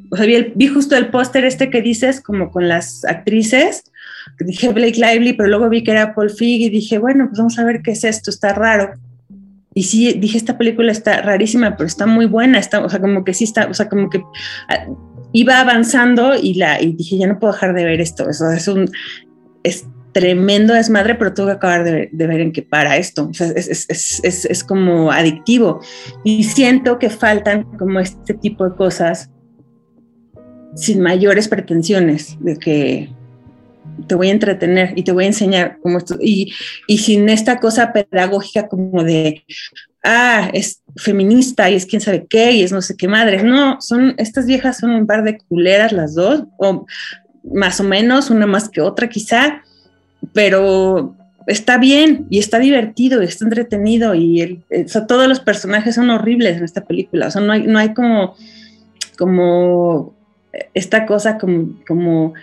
o 0.09 0.15
sea, 0.15 0.25
vi, 0.25 0.35
el, 0.35 0.53
vi 0.55 0.67
justo 0.67 0.95
el 0.95 1.09
póster 1.09 1.45
este 1.45 1.69
que 1.69 1.81
dices, 1.81 2.21
como 2.21 2.51
con 2.51 2.67
las 2.67 3.03
actrices, 3.05 3.83
dije 4.39 4.69
Blake 4.69 4.99
Lively, 4.99 5.33
pero 5.33 5.49
luego 5.49 5.69
vi 5.69 5.83
que 5.83 5.91
era 5.91 6.13
Paul 6.13 6.29
Fig 6.29 6.61
y 6.61 6.69
dije, 6.69 6.97
bueno, 6.97 7.27
pues 7.27 7.39
vamos 7.39 7.59
a 7.59 7.65
ver 7.65 7.81
qué 7.81 7.91
es 7.91 8.03
esto, 8.03 8.29
está 8.29 8.53
raro. 8.53 8.93
Y 9.73 9.83
sí, 9.83 10.13
dije, 10.13 10.37
esta 10.37 10.57
película 10.57 10.91
está 10.91 11.21
rarísima, 11.21 11.75
pero 11.75 11.87
está 11.87 12.05
muy 12.05 12.27
buena, 12.27 12.59
está, 12.59 12.83
o 12.83 12.89
sea, 12.89 13.01
como 13.01 13.23
que 13.23 13.33
sí 13.33 13.43
está, 13.43 13.67
o 13.67 13.73
sea, 13.73 13.89
como 13.89 14.09
que 14.09 14.19
uh, 14.19 14.95
iba 15.31 15.59
avanzando 15.59 16.35
y, 16.35 16.53
la, 16.55 16.79
y 16.79 16.93
dije, 16.93 17.17
ya 17.17 17.27
no 17.27 17.39
puedo 17.39 17.53
dejar 17.53 17.73
de 17.73 17.83
ver 17.83 17.99
esto, 17.99 18.29
eso 18.29 18.51
es 18.51 18.67
un, 18.67 18.89
tremendo 20.14 20.74
desmadre, 20.74 21.16
pero 21.16 21.34
tengo 21.34 21.49
que 21.49 21.55
acabar 21.55 21.84
de, 21.84 22.09
ver 22.11 22.39
en 22.39 22.51
qué 22.51 22.61
para 22.61 22.97
esto. 22.97 23.26
O 23.26 23.32
es, 23.32 23.88
es, 23.89 24.22
es, 24.24 24.45
es, 24.45 24.64
como 24.64 25.11
adictivo. 25.11 25.82
Y 26.24 26.43
siento 26.43 26.99
que 26.99 27.09
faltan 27.09 27.64
como 27.78 27.99
este 27.99 28.34
tipo 28.34 28.70
de 28.70 28.76
cosas 28.76 29.30
sin 30.76 31.01
mayores 31.01 31.47
pretensiones 31.47 32.38
de 32.39 32.57
que 32.57 33.09
te 34.07 34.16
voy 34.16 34.30
a 34.30 34.32
entretener 34.32 34.93
y 34.95 35.03
te 35.03 35.11
voy 35.11 35.26
a 35.26 35.28
enseñar 35.28 35.78
cómo 35.82 35.97
esto. 35.97 36.18
Y, 36.22 36.53
y 36.88 36.99
sin 36.99 37.30
esta 37.30 37.59
cosa 37.59 37.91
pedagógica 37.91 38.68
como 38.68 39.03
de, 39.03 39.43
ah, 40.03 40.49
es 40.53 40.82
feminista 40.95 41.70
y 41.70 41.76
es 41.76 41.86
quién 41.86 42.01
sabe 42.01 42.26
qué 42.30 42.51
y 42.51 42.64
es 42.64 42.72
no 42.72 42.82
sé 42.82 42.95
qué 42.95 43.07
madre. 43.07 43.43
No, 43.43 43.82
son, 43.82 44.16
estas 44.18 44.45
viejas 44.45 44.78
son 44.78 44.91
un 44.91 45.07
par 45.07 45.24
de 45.24 45.38
culeras 45.38 45.91
las 45.91 46.16
dos, 46.16 46.43
o 46.57 46.86
más 47.43 47.80
o 47.80 47.84
menos, 47.84 48.30
una 48.30 48.47
más 48.47 48.70
que 48.70 48.82
otra 48.82 49.09
quizá, 49.09 49.61
pero 50.32 51.15
está 51.47 51.78
bien 51.78 52.26
y 52.30 52.39
está 52.39 52.59
divertido 52.59 53.21
y 53.21 53.26
está 53.26 53.45
entretenido 53.45 54.15
y 54.15 54.63
sea, 54.88 55.05
todos 55.05 55.28
los 55.28 55.39
personajes 55.39 55.95
son 55.95 56.09
horribles 56.09 56.57
en 56.57 56.63
esta 56.63 56.86
película, 56.86 57.28
o 57.28 57.32
sea, 57.32 57.41
no 57.41 57.51
hay, 57.53 57.63
no 57.63 57.80
hay 57.80 57.93
como, 57.93 58.36
como 59.17 60.13
esta 60.74 61.05
cosa 61.05 61.38
como, 61.38 61.74
como 61.86 62.34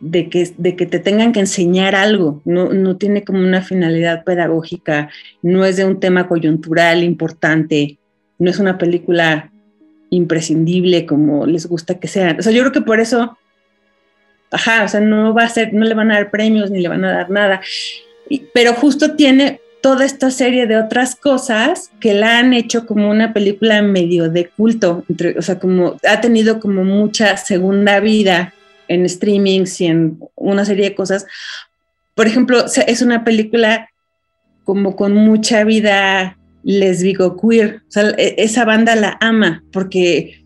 de, 0.00 0.28
que, 0.28 0.52
de 0.56 0.76
que 0.76 0.86
te 0.86 0.98
tengan 1.00 1.32
que 1.32 1.40
enseñar 1.40 1.94
algo, 1.94 2.40
no, 2.44 2.72
no 2.72 2.96
tiene 2.96 3.24
como 3.24 3.40
una 3.40 3.62
finalidad 3.62 4.24
pedagógica, 4.24 5.10
no 5.42 5.64
es 5.64 5.76
de 5.76 5.84
un 5.84 5.98
tema 5.98 6.28
coyuntural 6.28 7.02
importante, 7.02 7.98
no 8.38 8.50
es 8.50 8.58
una 8.58 8.78
película 8.78 9.50
imprescindible 10.10 11.06
como 11.06 11.46
les 11.46 11.66
gusta 11.66 11.98
que 11.98 12.08
sean. 12.08 12.38
O 12.38 12.42
sea, 12.42 12.52
yo 12.52 12.62
creo 12.62 12.72
que 12.72 12.80
por 12.80 13.00
eso 13.00 13.36
ajá, 14.50 14.84
o 14.84 14.88
sea, 14.88 15.00
no 15.00 15.34
va 15.34 15.44
a 15.44 15.48
ser, 15.48 15.72
no 15.72 15.84
le 15.84 15.94
van 15.94 16.10
a 16.10 16.14
dar 16.14 16.30
premios 16.30 16.70
ni 16.70 16.80
le 16.80 16.88
van 16.88 17.04
a 17.04 17.12
dar 17.12 17.30
nada, 17.30 17.60
y, 18.28 18.44
pero 18.52 18.74
justo 18.74 19.14
tiene 19.14 19.60
toda 19.80 20.04
esta 20.04 20.30
serie 20.30 20.66
de 20.66 20.76
otras 20.76 21.16
cosas 21.16 21.90
que 22.00 22.14
la 22.14 22.38
han 22.38 22.52
hecho 22.52 22.86
como 22.86 23.10
una 23.10 23.32
película 23.32 23.80
medio 23.82 24.28
de 24.28 24.48
culto, 24.48 25.04
entre, 25.08 25.38
o 25.38 25.42
sea, 25.42 25.58
como 25.58 25.96
ha 26.08 26.20
tenido 26.20 26.60
como 26.60 26.84
mucha 26.84 27.36
segunda 27.36 28.00
vida 28.00 28.54
en 28.88 29.08
streamings 29.08 29.80
y 29.80 29.86
en 29.86 30.18
una 30.34 30.64
serie 30.64 30.90
de 30.90 30.94
cosas. 30.94 31.26
Por 32.14 32.26
ejemplo, 32.26 32.64
es 32.64 33.02
una 33.02 33.24
película 33.24 33.88
como 34.64 34.96
con 34.96 35.14
mucha 35.14 35.64
vida 35.64 36.36
lesbico 36.64 37.36
queer, 37.40 37.82
o 37.88 37.90
sea, 37.90 38.10
esa 38.18 38.64
banda 38.64 38.96
la 38.96 39.16
ama 39.20 39.62
porque 39.72 40.44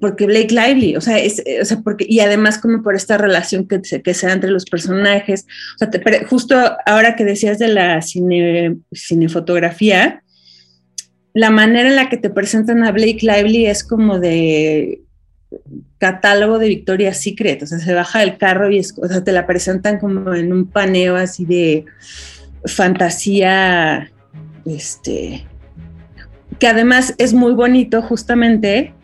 porque 0.00 0.26
Blake 0.26 0.54
Lively, 0.54 0.96
o 0.96 1.00
sea, 1.00 1.18
es, 1.18 1.42
o 1.60 1.64
sea, 1.64 1.80
porque, 1.80 2.06
y 2.08 2.20
además 2.20 2.58
como 2.58 2.82
por 2.82 2.94
esta 2.94 3.18
relación 3.18 3.66
que 3.66 3.80
se, 3.82 4.02
que 4.02 4.14
se 4.14 4.26
da 4.26 4.34
entre 4.34 4.50
los 4.50 4.64
personajes, 4.66 5.46
o 5.76 5.78
sea, 5.78 5.90
te, 5.90 6.24
justo 6.24 6.56
ahora 6.86 7.16
que 7.16 7.24
decías 7.24 7.58
de 7.58 7.68
la 7.68 8.02
cine, 8.02 8.76
cinefotografía, 8.92 10.22
la 11.34 11.50
manera 11.50 11.88
en 11.88 11.96
la 11.96 12.08
que 12.08 12.16
te 12.16 12.30
presentan 12.30 12.82
a 12.84 12.92
Blake 12.92 13.20
Lively 13.20 13.66
es 13.66 13.84
como 13.84 14.18
de 14.18 15.02
catálogo 15.98 16.58
de 16.58 16.68
Victoria's 16.68 17.20
Secret, 17.22 17.62
o 17.62 17.66
sea, 17.66 17.78
se 17.78 17.94
baja 17.94 18.20
del 18.20 18.36
carro 18.38 18.70
y 18.70 18.78
es, 18.78 18.94
o 18.98 19.06
sea, 19.06 19.22
te 19.22 19.32
la 19.32 19.46
presentan 19.46 19.98
como 19.98 20.34
en 20.34 20.52
un 20.52 20.66
paneo 20.66 21.16
así 21.16 21.44
de 21.44 21.84
fantasía, 22.64 24.10
este, 24.64 25.46
que 26.58 26.66
además 26.66 27.14
es 27.18 27.32
muy 27.32 27.52
bonito 27.52 28.02
justamente 28.02 28.94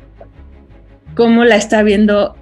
cómo 1.14 1.44
la 1.44 1.56
está 1.56 1.82
viendo 1.82 2.36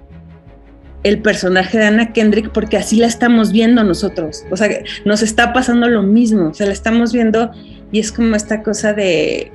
el 1.03 1.21
personaje 1.21 1.77
de 1.77 1.85
Anna 1.85 2.13
Kendrick, 2.13 2.51
porque 2.51 2.77
así 2.77 2.97
la 2.97 3.07
estamos 3.07 3.51
viendo 3.51 3.83
nosotros. 3.83 4.43
O 4.51 4.57
sea, 4.57 4.69
nos 5.05 5.23
está 5.23 5.51
pasando 5.53 5.89
lo 5.89 6.03
mismo. 6.03 6.49
O 6.49 6.53
sea, 6.53 6.67
la 6.67 6.73
estamos 6.73 7.11
viendo 7.11 7.51
y 7.91 7.99
es 7.99 8.11
como 8.11 8.35
esta 8.35 8.61
cosa 8.61 8.93
de, 8.93 9.51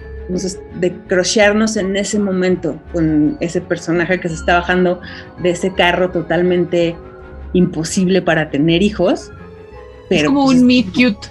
de 0.81 0.93
crochearnos 1.07 1.77
en 1.77 1.97
ese 1.97 2.19
momento 2.19 2.81
con 2.93 3.37
ese 3.41 3.61
personaje 3.61 4.19
que 4.19 4.29
se 4.29 4.35
está 4.35 4.55
bajando 4.55 5.01
de 5.43 5.51
ese 5.51 5.73
carro 5.73 6.11
totalmente 6.11 6.97
imposible 7.53 8.23
para 8.23 8.51
tener 8.51 8.83
hijos. 8.83 9.31
Pero, 10.09 10.23
es 10.23 10.27
como 10.27 10.47
pues, 10.47 10.59
un 10.59 10.67
meet 10.67 10.87
cute. 10.87 11.29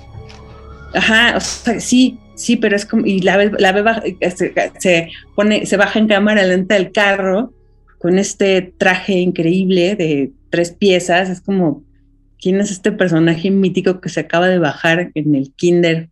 Ajá, 0.94 1.36
o 1.36 1.42
sea, 1.42 1.80
sí, 1.82 2.20
sí, 2.36 2.56
pero 2.56 2.78
es 2.78 2.86
como, 2.86 3.06
y 3.06 3.20
la 3.20 3.36
ve, 3.36 3.52
la 3.60 3.74
ve 3.74 4.18
se, 4.34 4.54
se, 4.80 5.12
pone, 5.36 5.66
se 5.66 5.76
baja 5.76 6.00
en 6.00 6.08
cámara 6.08 6.44
lenta 6.44 6.76
del 6.76 6.94
carro 6.94 7.52
con 8.06 8.20
este 8.20 8.62
traje 8.62 9.14
increíble 9.14 9.96
de 9.96 10.32
tres 10.52 10.70
piezas. 10.72 11.28
Es 11.28 11.42
como, 11.42 11.84
¿quién 12.40 12.60
es 12.62 12.70
este 12.70 12.92
personaje 12.92 13.50
mítico 13.50 14.00
que 14.00 14.10
se 14.10 14.20
acaba 14.20 14.48
de 14.48 14.60
bajar 14.60 15.10
en 15.16 15.34
el 15.34 15.52
kinder 15.56 16.12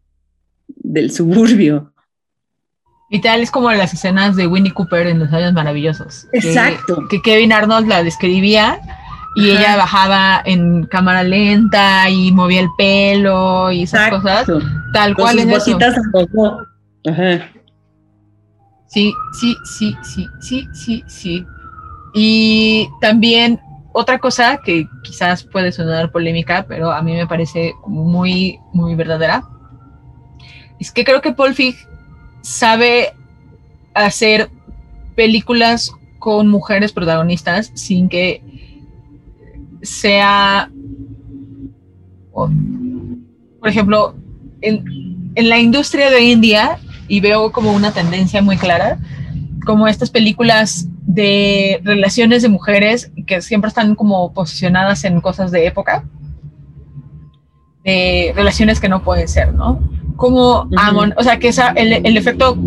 del 0.67 1.11
suburbio? 1.11 1.93
Y 3.11 3.21
tal 3.21 3.41
es 3.41 3.51
como 3.51 3.71
las 3.71 3.93
escenas 3.93 4.35
de 4.35 4.47
Winnie 4.47 4.73
Cooper 4.73 5.05
en 5.05 5.19
Los 5.19 5.31
Años 5.33 5.53
Maravillosos. 5.53 6.25
Exacto. 6.33 7.07
Que, 7.11 7.21
Kevin 7.21 7.53
Arnold 7.53 7.87
la 7.87 8.01
describía 8.01 8.79
y 9.35 9.51
ella 9.51 9.77
bajaba 9.77 10.41
en 10.45 10.87
cámara 10.87 11.21
lenta 11.21 12.09
y 12.09 12.31
movía 12.31 12.61
el 12.61 12.69
pelo 12.75 13.71
y 13.71 13.83
esas 13.83 14.09
cosas. 14.09 14.47
Tal 14.93 15.13
cual 15.13 15.37
es 15.37 15.67
eso. 15.67 15.77
Ajá. 17.05 17.51
Sí, 18.87 19.13
sí, 19.39 19.55
sí, 19.63 19.95
sí, 20.01 20.27
sí, 20.39 20.67
sí, 20.73 21.03
sí. 21.05 21.45
Y 22.14 22.89
también 23.01 23.59
otra 23.93 24.20
cosa 24.20 24.59
que 24.64 24.88
quizás 25.03 25.43
puede 25.43 25.72
sonar 25.72 26.11
polémica, 26.11 26.66
pero 26.68 26.91
a 26.91 27.01
mí 27.01 27.14
me 27.14 27.28
parece 27.28 27.74
muy, 27.88 28.59
muy 28.74 28.95
verdadera, 28.95 29.43
es 30.80 30.91
que 30.91 31.03
creo 31.03 31.22
que 31.22 31.32
Paul 31.32 31.53
Fig 31.53 31.76
sabe 32.41 33.14
hacer 33.93 34.49
películas 35.16 35.91
con 36.20 36.47
mujeres 36.47 36.91
protagonistas 36.91 37.72
sin 37.76 38.09
que 38.09 38.41
sea, 39.82 40.70
por 42.32 42.49
ejemplo, 43.70 44.16
en, 44.61 45.32
en 45.36 45.49
la 45.49 45.59
industria 45.59 46.09
de 46.09 46.16
hoy 46.16 46.32
en 46.32 46.41
día, 46.41 46.80
y 47.07 47.20
veo 47.20 47.51
como 47.51 47.74
una 47.74 47.91
tendencia 47.91 48.41
muy 48.41 48.57
clara, 48.57 48.97
como 49.64 49.88
estas 49.88 50.09
películas 50.09 50.88
de 51.05 51.82
relaciones 51.84 52.41
de 52.41 52.49
mujeres 52.49 53.11
que 53.28 53.41
siempre 53.41 53.70
están 53.70 53.95
como 53.95 54.34
posicionadas 54.34 55.03
en 55.03 55.22
cosas 55.22 55.51
de 55.51 55.68
época, 55.68 56.03
de 57.84 58.34
relaciones 58.36 58.80
que 58.80 58.89
no 58.89 59.03
pueden 59.03 59.28
ser, 59.28 59.53
¿no? 59.53 59.80
Como 60.16 60.68
Amon, 60.78 61.14
o 61.18 61.24
sea, 61.24 61.39
que 61.39 61.49
esa, 61.49 61.70
el, 61.72 61.93
el, 61.93 62.18
efecto 62.18 62.57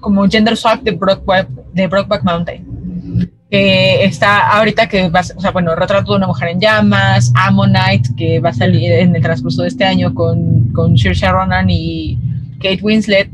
como 0.00 0.28
gender 0.28 0.56
swap 0.56 0.82
de 0.82 0.92
Brokeback, 0.92 1.48
de 1.72 1.86
Brokeback 1.86 2.24
Mountain, 2.24 3.30
que 3.50 4.04
está 4.04 4.50
ahorita 4.50 4.88
que 4.88 5.08
va, 5.08 5.20
o 5.20 5.40
sea, 5.40 5.52
bueno, 5.52 5.74
retrato 5.74 6.12
de 6.12 6.18
una 6.18 6.26
mujer 6.26 6.48
en 6.48 6.60
llamas, 6.60 7.32
Ammonite, 7.34 8.10
que 8.16 8.40
va 8.40 8.50
a 8.50 8.54
salir 8.54 8.92
en 8.92 9.16
el 9.16 9.22
transcurso 9.22 9.62
de 9.62 9.68
este 9.68 9.84
año 9.84 10.14
con, 10.14 10.72
con 10.72 10.98
Saoirse 10.98 11.28
Ronan 11.30 11.70
y 11.70 12.18
Kate 12.60 12.80
Winslet, 12.82 13.30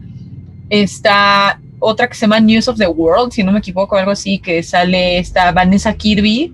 está 0.71 1.59
otra 1.85 2.09
que 2.09 2.15
se 2.15 2.23
llama 2.23 2.41
News 2.41 2.67
of 2.67 2.79
the 2.79 2.87
World, 2.87 3.33
si 3.33 3.43
no 3.43 3.53
me 3.53 3.59
equivoco, 3.59 3.97
algo 3.97 4.11
así, 4.11 4.39
que 4.39 4.63
sale 4.63 5.19
esta 5.19 5.53
Vanessa 5.53 5.93
Kirby 5.93 6.53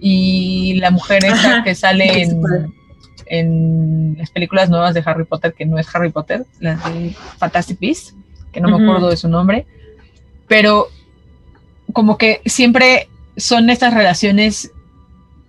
y 0.00 0.74
la 0.80 0.90
mujer 0.90 1.24
esta 1.26 1.62
que 1.62 1.74
sale 1.74 2.26
en, 3.26 4.16
las 4.18 4.30
películas 4.30 4.70
nuevas 4.70 4.94
de 4.94 5.02
Harry 5.04 5.24
Potter, 5.24 5.52
que 5.52 5.66
no 5.66 5.78
es 5.78 5.94
Harry 5.94 6.10
Potter, 6.10 6.46
las 6.58 6.82
de 6.84 7.14
Fantastic 7.38 7.78
Beasts, 7.80 8.14
que 8.50 8.60
no 8.60 8.68
me 8.76 8.82
acuerdo 8.82 9.10
de 9.10 9.16
su 9.18 9.28
nombre, 9.28 9.66
pero 10.48 10.88
como 11.92 12.16
que 12.16 12.40
siempre 12.46 13.08
son 13.36 13.68
estas 13.68 13.92
relaciones 13.92 14.70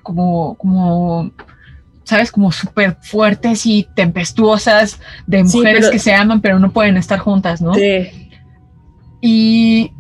como, 0.01 0.55
como 0.55 1.31
¿sabes? 2.03 2.31
Como 2.31 2.51
súper 2.51 2.97
fuertes 3.01 3.65
y 3.65 3.87
tempestuosas 3.95 4.99
de 5.25 5.43
mujeres 5.43 5.89
que 5.89 5.99
se 5.99 6.13
aman 6.13 6.41
pero 6.41 6.59
no 6.59 6.71
pueden 6.71 6.97
estar 6.97 7.19
juntas, 7.19 7.61
¿no? 7.61 7.73
Sí. 7.73 8.22
Y, 9.25 9.93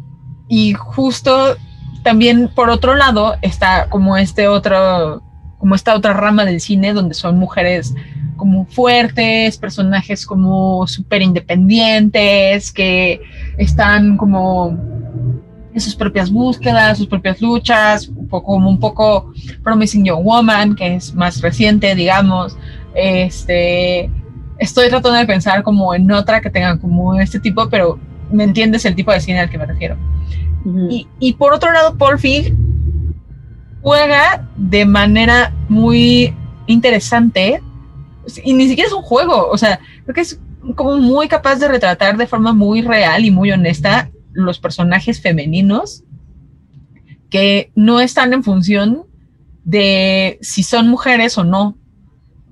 justo 0.77 1.55
también 2.03 2.49
por 2.53 2.69
otro 2.69 2.95
lado 2.95 3.35
está 3.41 3.87
como 3.89 4.17
este 4.17 4.49
otro, 4.49 5.23
como 5.57 5.75
esta 5.75 5.95
otra 5.95 6.11
rama 6.11 6.43
del 6.43 6.59
cine 6.59 6.91
donde 6.91 7.13
son 7.13 7.39
mujeres 7.39 7.95
como 8.35 8.65
fuertes, 8.65 9.57
personajes 9.57 10.25
como 10.25 10.85
súper 10.87 11.21
independientes, 11.21 12.73
que 12.73 13.21
están 13.57 14.17
como 14.17 14.77
en 15.73 15.79
sus 15.79 15.95
propias 15.95 16.29
búsquedas, 16.29 16.97
sus 16.97 17.07
propias 17.07 17.41
luchas, 17.41 18.09
un 18.09 18.27
poco, 18.27 18.53
como 18.53 18.69
un 18.69 18.79
poco 18.79 19.31
Promising 19.63 20.03
Young 20.03 20.23
Woman, 20.23 20.75
que 20.75 20.95
es 20.95 21.15
más 21.15 21.39
reciente, 21.39 21.95
digamos. 21.95 22.57
Este, 22.93 24.11
estoy 24.59 24.89
tratando 24.89 25.17
de 25.17 25.25
pensar 25.25 25.63
como 25.63 25.95
en 25.95 26.11
otra 26.11 26.41
que 26.41 26.49
tenga 26.49 26.77
como 26.77 27.15
este 27.15 27.39
tipo, 27.39 27.69
pero 27.69 27.97
me 28.33 28.43
entiendes 28.43 28.83
el 28.85 28.95
tipo 28.95 29.11
de 29.11 29.21
cine 29.21 29.39
al 29.39 29.49
que 29.49 29.57
me 29.57 29.65
refiero. 29.65 29.95
y, 31.19 31.33
por 31.33 31.53
otro 31.53 31.71
lado, 31.71 31.97
Paul 31.97 32.19
Fig 32.19 32.55
juega 33.81 34.47
de 34.55 34.85
manera 34.85 35.53
muy 35.67 36.33
interesante 36.67 37.61
y 38.43 38.53
ni 38.53 38.67
siquiera 38.67 38.87
es 38.87 38.93
un 38.93 39.01
juego, 39.01 39.49
o 39.49 39.57
sea, 39.57 39.79
creo 40.03 40.15
que 40.15 40.21
es 40.21 40.39
como 40.75 40.97
muy 40.97 41.27
capaz 41.27 41.57
de 41.57 41.67
retratar 41.67 42.15
de 42.15 42.27
forma 42.27 42.53
muy 42.53 42.81
real 42.81 43.25
y 43.25 43.31
muy 43.31 43.51
honesta 43.51 44.09
los 44.31 44.59
personajes 44.59 45.21
femeninos 45.21 46.03
que 47.29 47.71
no 47.75 47.99
están 47.99 48.31
en 48.31 48.43
función 48.43 49.03
de 49.65 50.37
si 50.41 50.63
son 50.63 50.87
mujeres 50.87 51.37
o 51.37 51.43
no. 51.43 51.77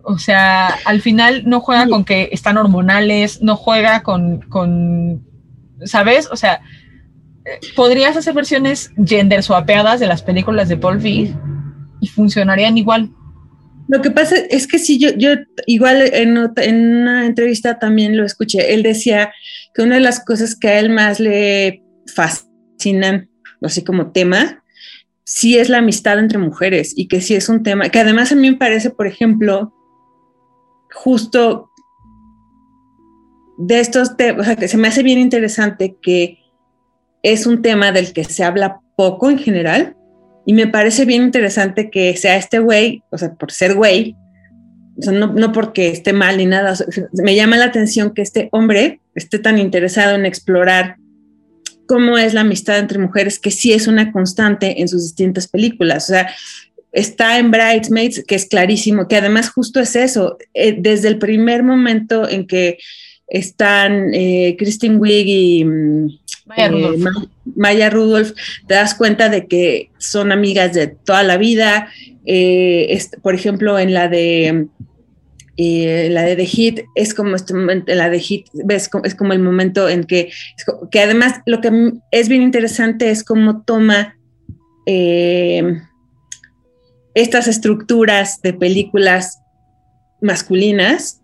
O 0.03 0.17
sea, 0.17 0.75
al 0.85 1.01
final 1.01 1.43
no 1.45 1.61
juega 1.61 1.87
con 1.87 2.03
que 2.03 2.29
están 2.31 2.57
hormonales, 2.57 3.41
no 3.41 3.55
juega 3.55 4.01
con, 4.01 4.41
con 4.41 5.23
¿sabes? 5.85 6.27
O 6.31 6.35
sea, 6.35 6.61
eh, 7.45 7.59
podrías 7.75 8.15
hacer 8.15 8.33
versiones 8.33 8.91
gender 9.03 9.43
swapeadas 9.43 9.99
de 9.99 10.07
las 10.07 10.21
películas 10.21 10.69
de 10.69 10.77
Paul 10.77 11.01
Feig 11.01 11.35
y 11.99 12.07
funcionarían 12.07 12.77
igual. 12.77 13.11
Lo 13.87 14.01
que 14.01 14.11
pasa 14.11 14.35
es 14.49 14.67
que 14.67 14.79
sí, 14.79 14.99
yo, 14.99 15.09
yo 15.17 15.31
igual 15.65 16.01
en, 16.13 16.37
en, 16.57 16.97
una 16.97 17.25
entrevista 17.25 17.79
también 17.79 18.15
lo 18.15 18.25
escuché, 18.25 18.73
él 18.73 18.83
decía 18.83 19.33
que 19.73 19.81
una 19.81 19.95
de 19.95 20.01
las 20.01 20.23
cosas 20.23 20.55
que 20.55 20.69
a 20.69 20.79
él 20.79 20.89
más 20.89 21.19
le 21.19 21.83
fascinan, 22.13 23.29
así 23.61 23.83
como 23.83 24.11
tema, 24.11 24.63
sí 25.25 25.57
es 25.57 25.69
la 25.69 25.79
amistad 25.79 26.19
entre 26.19 26.37
mujeres 26.37 26.93
y 26.95 27.07
que 27.07 27.21
sí 27.21 27.35
es 27.35 27.49
un 27.49 27.63
tema, 27.63 27.89
que 27.89 27.99
además 27.99 28.31
a 28.31 28.35
mí 28.35 28.51
me 28.51 28.57
parece, 28.57 28.91
por 28.91 29.07
ejemplo, 29.07 29.73
justo 30.93 31.70
de 33.61 33.79
estos 33.79 34.17
temas, 34.17 34.41
o 34.41 34.43
sea, 34.43 34.55
que 34.55 34.67
se 34.67 34.77
me 34.77 34.87
hace 34.87 35.03
bien 35.03 35.19
interesante 35.19 35.95
que 36.01 36.39
es 37.21 37.45
un 37.45 37.61
tema 37.61 37.91
del 37.91 38.13
que 38.13 38.23
se 38.23 38.43
habla 38.43 38.79
poco 38.95 39.29
en 39.29 39.37
general 39.37 39.95
y 40.45 40.53
me 40.53 40.67
parece 40.67 41.05
bien 41.05 41.23
interesante 41.23 41.91
que 41.91 42.15
sea 42.17 42.37
este 42.37 42.59
güey, 42.59 43.03
o 43.11 43.17
sea, 43.17 43.33
por 43.35 43.51
ser 43.51 43.75
güey, 43.75 44.15
o 44.97 45.01
sea, 45.03 45.13
no, 45.13 45.27
no, 45.27 45.51
porque 45.51 45.89
esté 45.89 46.13
mal 46.13 46.37
ni 46.37 46.47
nada, 46.47 46.73
me 47.13 47.35
llama 47.35 47.57
la 47.57 47.65
atención 47.65 48.13
que 48.13 48.23
este 48.23 48.49
hombre 48.51 48.99
esté 49.13 49.37
tan 49.37 49.59
interesado 49.59 50.15
en 50.15 50.25
explorar 50.25 50.95
cómo 51.85 52.17
es 52.17 52.33
la 52.33 52.41
amistad 52.41 52.79
entre 52.79 52.97
mujeres, 52.97 53.37
que 53.37 53.51
sí 53.51 53.73
es 53.73 53.87
una 53.87 54.11
constante 54.11 54.81
en 54.81 54.87
sus 54.87 55.03
distintas 55.03 55.47
películas. 55.47 56.05
O 56.05 56.13
sea, 56.13 56.31
está 56.91 57.37
en 57.37 57.51
Bridesmaids, 57.51 58.23
que 58.25 58.35
es 58.35 58.45
clarísimo, 58.45 59.07
que 59.07 59.17
además 59.17 59.49
justo 59.49 59.79
es 59.79 59.95
eso, 59.95 60.37
eh, 60.53 60.75
desde 60.79 61.09
el 61.09 61.19
primer 61.19 61.63
momento 61.63 62.27
en 62.27 62.47
que 62.47 62.77
están 63.31 64.13
eh, 64.13 64.55
Kristen 64.59 64.99
Wiig 64.99 65.25
y 65.27 65.63
mm, 65.65 66.19
Maya 66.47 66.65
eh, 66.65 66.69
Rudolph. 66.69 67.27
Maya 67.55 67.89
Rudolph, 67.89 68.31
te 68.67 68.73
das 68.73 68.93
cuenta 68.93 69.29
de 69.29 69.47
que 69.47 69.89
son 69.97 70.31
amigas 70.33 70.73
de 70.73 70.87
toda 70.87 71.23
la 71.23 71.37
vida. 71.37 71.87
Eh, 72.25 72.87
es- 72.89 73.11
por 73.23 73.33
ejemplo, 73.33 73.79
en 73.79 73.93
la 73.93 74.09
de 74.09 74.67
eh, 75.57 76.09
la 76.11 76.23
de 76.23 76.35
The 76.35 76.45
Hit 76.45 76.79
es 76.95 77.13
como 77.13 77.35
este 77.35 77.53
momento, 77.53 77.91
en 77.91 77.97
la 77.99 78.09
de 78.09 78.19
Hit 78.19 78.47
ves 78.53 78.89
es 79.03 79.15
como 79.15 79.31
el 79.33 79.39
momento 79.39 79.87
en 79.87 80.03
que 80.03 80.29
que 80.91 80.99
además 80.99 81.39
lo 81.45 81.61
que 81.61 81.93
es 82.11 82.27
bien 82.29 82.41
interesante 82.41 83.11
es 83.11 83.23
cómo 83.23 83.63
toma 83.63 84.17
estas 87.13 87.47
estructuras 87.47 88.41
de 88.41 88.53
películas 88.53 89.39
masculinas 90.21 91.20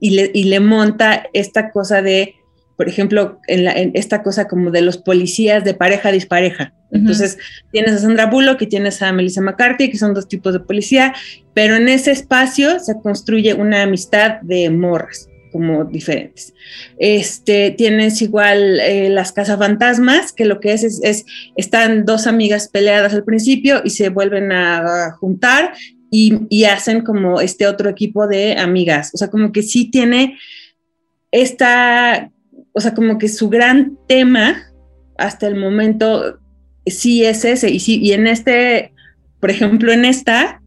y 0.00 0.10
le, 0.10 0.30
y 0.34 0.44
le 0.44 0.60
monta 0.60 1.26
esta 1.32 1.70
cosa 1.70 2.02
de, 2.02 2.34
por 2.76 2.88
ejemplo, 2.88 3.40
en, 3.46 3.64
la- 3.64 3.72
en 3.74 3.90
esta 3.94 4.22
cosa 4.22 4.46
como 4.48 4.70
de 4.70 4.82
los 4.82 4.98
policías 4.98 5.64
de 5.64 5.74
pareja 5.74 6.12
dispareja. 6.12 6.74
Ujú. 6.90 7.00
Entonces, 7.00 7.38
tienes 7.72 7.92
a 7.92 7.98
Sandra 7.98 8.26
Bullock 8.26 8.62
y 8.62 8.66
tienes 8.66 9.02
a 9.02 9.12
Melissa 9.12 9.40
McCarthy, 9.40 9.90
que 9.90 9.98
son 9.98 10.14
dos 10.14 10.28
tipos 10.28 10.52
de 10.52 10.60
policía, 10.60 11.14
pero 11.54 11.76
en 11.76 11.88
ese 11.88 12.10
espacio 12.12 12.78
se 12.80 12.94
construye 13.00 13.54
una 13.54 13.82
amistad 13.82 14.40
de 14.42 14.70
morras 14.70 15.28
como 15.52 15.84
diferentes. 15.84 16.52
Este, 16.98 17.70
tienes 17.70 18.20
igual 18.20 18.78
eh, 18.80 19.08
las 19.08 19.32
cazafantasmas, 19.32 20.32
que 20.32 20.44
lo 20.44 20.60
que 20.60 20.72
es, 20.74 20.84
es 20.84 21.00
es 21.02 21.24
están 21.56 22.04
dos 22.04 22.26
amigas 22.26 22.68
peleadas 22.68 23.14
al 23.14 23.24
principio 23.24 23.80
y 23.82 23.90
se 23.90 24.10
vuelven 24.10 24.52
a 24.52 25.12
juntar 25.18 25.72
y, 26.10 26.64
hacen 26.64 27.02
como 27.02 27.40
este 27.40 27.66
otro 27.66 27.90
equipo 27.90 28.26
de 28.26 28.56
amigas. 28.58 29.10
O 29.14 29.18
sea, 29.18 29.28
como 29.28 29.52
que 29.52 29.62
sí 29.62 29.90
tiene 29.90 30.38
esta, 31.30 32.30
o 32.72 32.80
sea, 32.80 32.94
como 32.94 33.18
que 33.18 33.28
su 33.28 33.48
gran 33.48 33.98
tema 34.06 34.62
hasta 35.18 35.46
el 35.46 35.56
momento 35.56 36.38
sí 36.86 37.24
es 37.24 37.44
ese. 37.44 37.70
Y, 37.70 37.80
sí, 37.80 38.00
y 38.00 38.12
en 38.12 38.26
este, 38.26 38.92
por 39.40 39.50
ejemplo, 39.50 39.92
en 39.92 40.04
esta 40.04 40.62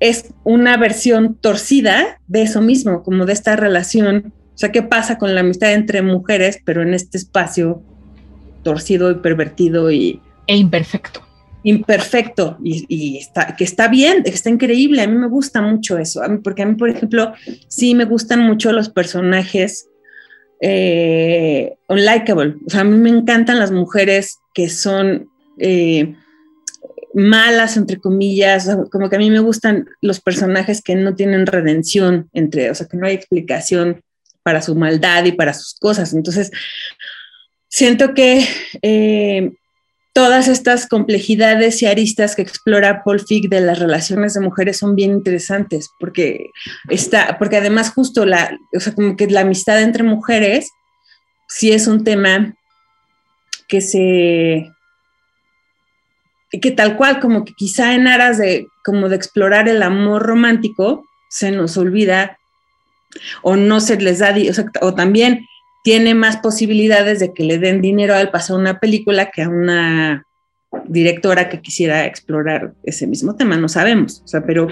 es 0.00 0.34
una 0.44 0.76
versión 0.76 1.36
torcida 1.36 2.20
de 2.26 2.42
eso 2.42 2.60
mismo, 2.60 3.02
como 3.02 3.24
de 3.24 3.32
esta 3.32 3.56
relación. 3.56 4.32
O 4.54 4.58
sea, 4.58 4.72
¿qué 4.72 4.82
pasa 4.82 5.18
con 5.18 5.34
la 5.34 5.40
amistad 5.40 5.72
entre 5.72 6.02
mujeres, 6.02 6.58
pero 6.64 6.82
en 6.82 6.92
este 6.92 7.18
espacio 7.18 7.82
torcido 8.62 9.10
y 9.10 9.16
pervertido 9.16 9.90
y, 9.90 10.20
E 10.46 10.56
imperfecto. 10.56 11.22
Imperfecto 11.64 12.58
y, 12.62 13.18
está, 13.18 13.54
que 13.56 13.64
está 13.64 13.88
bien, 13.88 14.22
está 14.24 14.50
increíble. 14.50 15.02
A 15.02 15.06
mí 15.06 15.16
me 15.16 15.28
gusta 15.28 15.60
mucho 15.62 15.98
eso, 15.98 16.22
porque 16.42 16.62
a 16.62 16.66
mí, 16.66 16.74
por 16.74 16.90
ejemplo, 16.90 17.32
sí 17.68 17.94
me 17.94 18.04
gustan 18.04 18.40
mucho 18.40 18.72
los 18.72 18.88
personajes 18.88 19.88
eh, 20.60 21.74
unlikable. 21.88 22.56
O 22.66 22.70
sea, 22.70 22.80
a 22.80 22.84
mí 22.84 22.96
me 22.96 23.10
encantan 23.10 23.58
las 23.58 23.70
mujeres 23.70 24.38
que 24.54 24.68
son 24.68 25.28
eh, 25.58 26.14
malas, 27.14 27.76
entre 27.76 27.98
comillas, 27.98 28.68
como 28.90 29.08
que 29.08 29.16
a 29.16 29.18
mí 29.18 29.30
me 29.30 29.40
gustan 29.40 29.86
los 30.00 30.20
personajes 30.20 30.82
que 30.82 30.94
no 30.94 31.14
tienen 31.14 31.46
redención 31.46 32.28
entre, 32.32 32.70
o 32.70 32.74
sea, 32.74 32.86
que 32.86 32.96
no 32.96 33.06
hay 33.06 33.14
explicación 33.14 34.02
para 34.42 34.62
su 34.62 34.74
maldad 34.74 35.24
y 35.24 35.32
para 35.32 35.54
sus 35.54 35.74
cosas. 35.74 36.14
Entonces, 36.14 36.50
siento 37.68 38.14
que 38.14 38.46
eh, 38.82 39.52
todas 40.12 40.48
estas 40.48 40.86
complejidades 40.86 41.82
y 41.82 41.86
aristas 41.86 42.36
que 42.36 42.42
explora 42.42 43.02
Paul 43.02 43.20
Feig 43.20 43.48
de 43.48 43.60
las 43.60 43.78
relaciones 43.78 44.34
de 44.34 44.40
mujeres 44.40 44.78
son 44.78 44.94
bien 44.94 45.12
interesantes 45.12 45.90
porque 45.98 46.50
está, 46.88 47.38
porque 47.38 47.56
además 47.56 47.90
justo 47.90 48.26
la, 48.26 48.58
o 48.76 48.80
sea, 48.80 48.94
como 48.94 49.16
que 49.16 49.26
la 49.28 49.40
amistad 49.40 49.80
entre 49.80 50.02
mujeres 50.02 50.70
sí 51.48 51.72
es 51.72 51.86
un 51.86 52.04
tema 52.04 52.54
que 53.68 53.80
se 53.80 54.70
que 56.60 56.70
tal 56.70 56.98
cual 56.98 57.18
como 57.18 57.46
que 57.46 57.54
quizá 57.54 57.94
en 57.94 58.06
aras 58.06 58.36
de 58.36 58.66
como 58.84 59.08
de 59.08 59.16
explorar 59.16 59.68
el 59.68 59.82
amor 59.82 60.22
romántico 60.22 61.06
se 61.30 61.50
nos 61.50 61.78
olvida 61.78 62.38
o 63.42 63.56
no 63.56 63.80
se 63.80 63.96
les 63.96 64.18
da, 64.18 64.34
o 64.82 64.94
también 64.94 65.46
tiene 65.82 66.14
más 66.14 66.36
posibilidades 66.38 67.18
de 67.18 67.32
que 67.32 67.44
le 67.44 67.58
den 67.58 67.80
dinero 67.80 68.14
al 68.14 68.30
pasar 68.30 68.56
una 68.56 68.78
película 68.78 69.30
que 69.30 69.42
a 69.42 69.48
una 69.48 70.24
directora 70.86 71.48
que 71.48 71.60
quisiera 71.60 72.06
explorar 72.06 72.74
ese 72.84 73.06
mismo 73.06 73.36
tema, 73.36 73.56
no 73.56 73.68
sabemos, 73.68 74.22
o 74.24 74.28
sea, 74.28 74.44
pero 74.44 74.68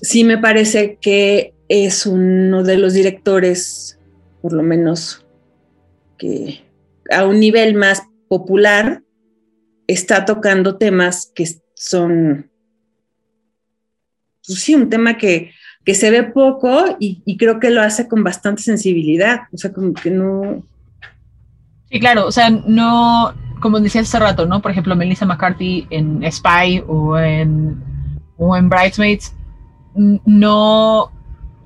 sí 0.00 0.24
me 0.24 0.38
parece 0.38 0.98
que 1.00 1.54
es 1.68 2.06
uno 2.06 2.62
de 2.62 2.76
los 2.76 2.92
directores, 2.92 3.98
por 4.42 4.52
lo 4.52 4.62
menos 4.62 5.24
que 6.18 6.62
a 7.10 7.24
un 7.26 7.40
nivel 7.40 7.74
más 7.74 8.02
popular, 8.28 9.02
está 9.86 10.24
tocando 10.24 10.78
temas 10.78 11.30
que 11.34 11.46
son, 11.74 12.50
pues 14.46 14.60
sí, 14.60 14.74
un 14.74 14.88
tema 14.88 15.18
que, 15.18 15.52
que 15.84 15.94
se 15.94 16.10
ve 16.10 16.22
poco 16.22 16.96
y, 17.00 17.22
y 17.24 17.36
creo 17.36 17.58
que 17.60 17.70
lo 17.70 17.82
hace 17.82 18.06
con 18.08 18.22
bastante 18.22 18.62
sensibilidad, 18.62 19.42
o 19.52 19.58
sea, 19.58 19.72
como 19.72 19.92
que 19.94 20.10
no, 20.10 20.62
Sí, 21.90 22.00
claro, 22.00 22.26
o 22.26 22.32
sea, 22.32 22.48
no, 22.48 23.34
como 23.60 23.78
decía 23.78 24.00
hace 24.00 24.18
rato, 24.18 24.46
¿no? 24.46 24.62
Por 24.62 24.70
ejemplo, 24.70 24.96
Melissa 24.96 25.26
McCarthy 25.26 25.86
en 25.90 26.22
Spy 26.32 26.82
o 26.88 27.18
en, 27.18 27.78
o 28.38 28.56
en 28.56 28.70
Bridesmaids, 28.70 29.34
no, 29.94 31.10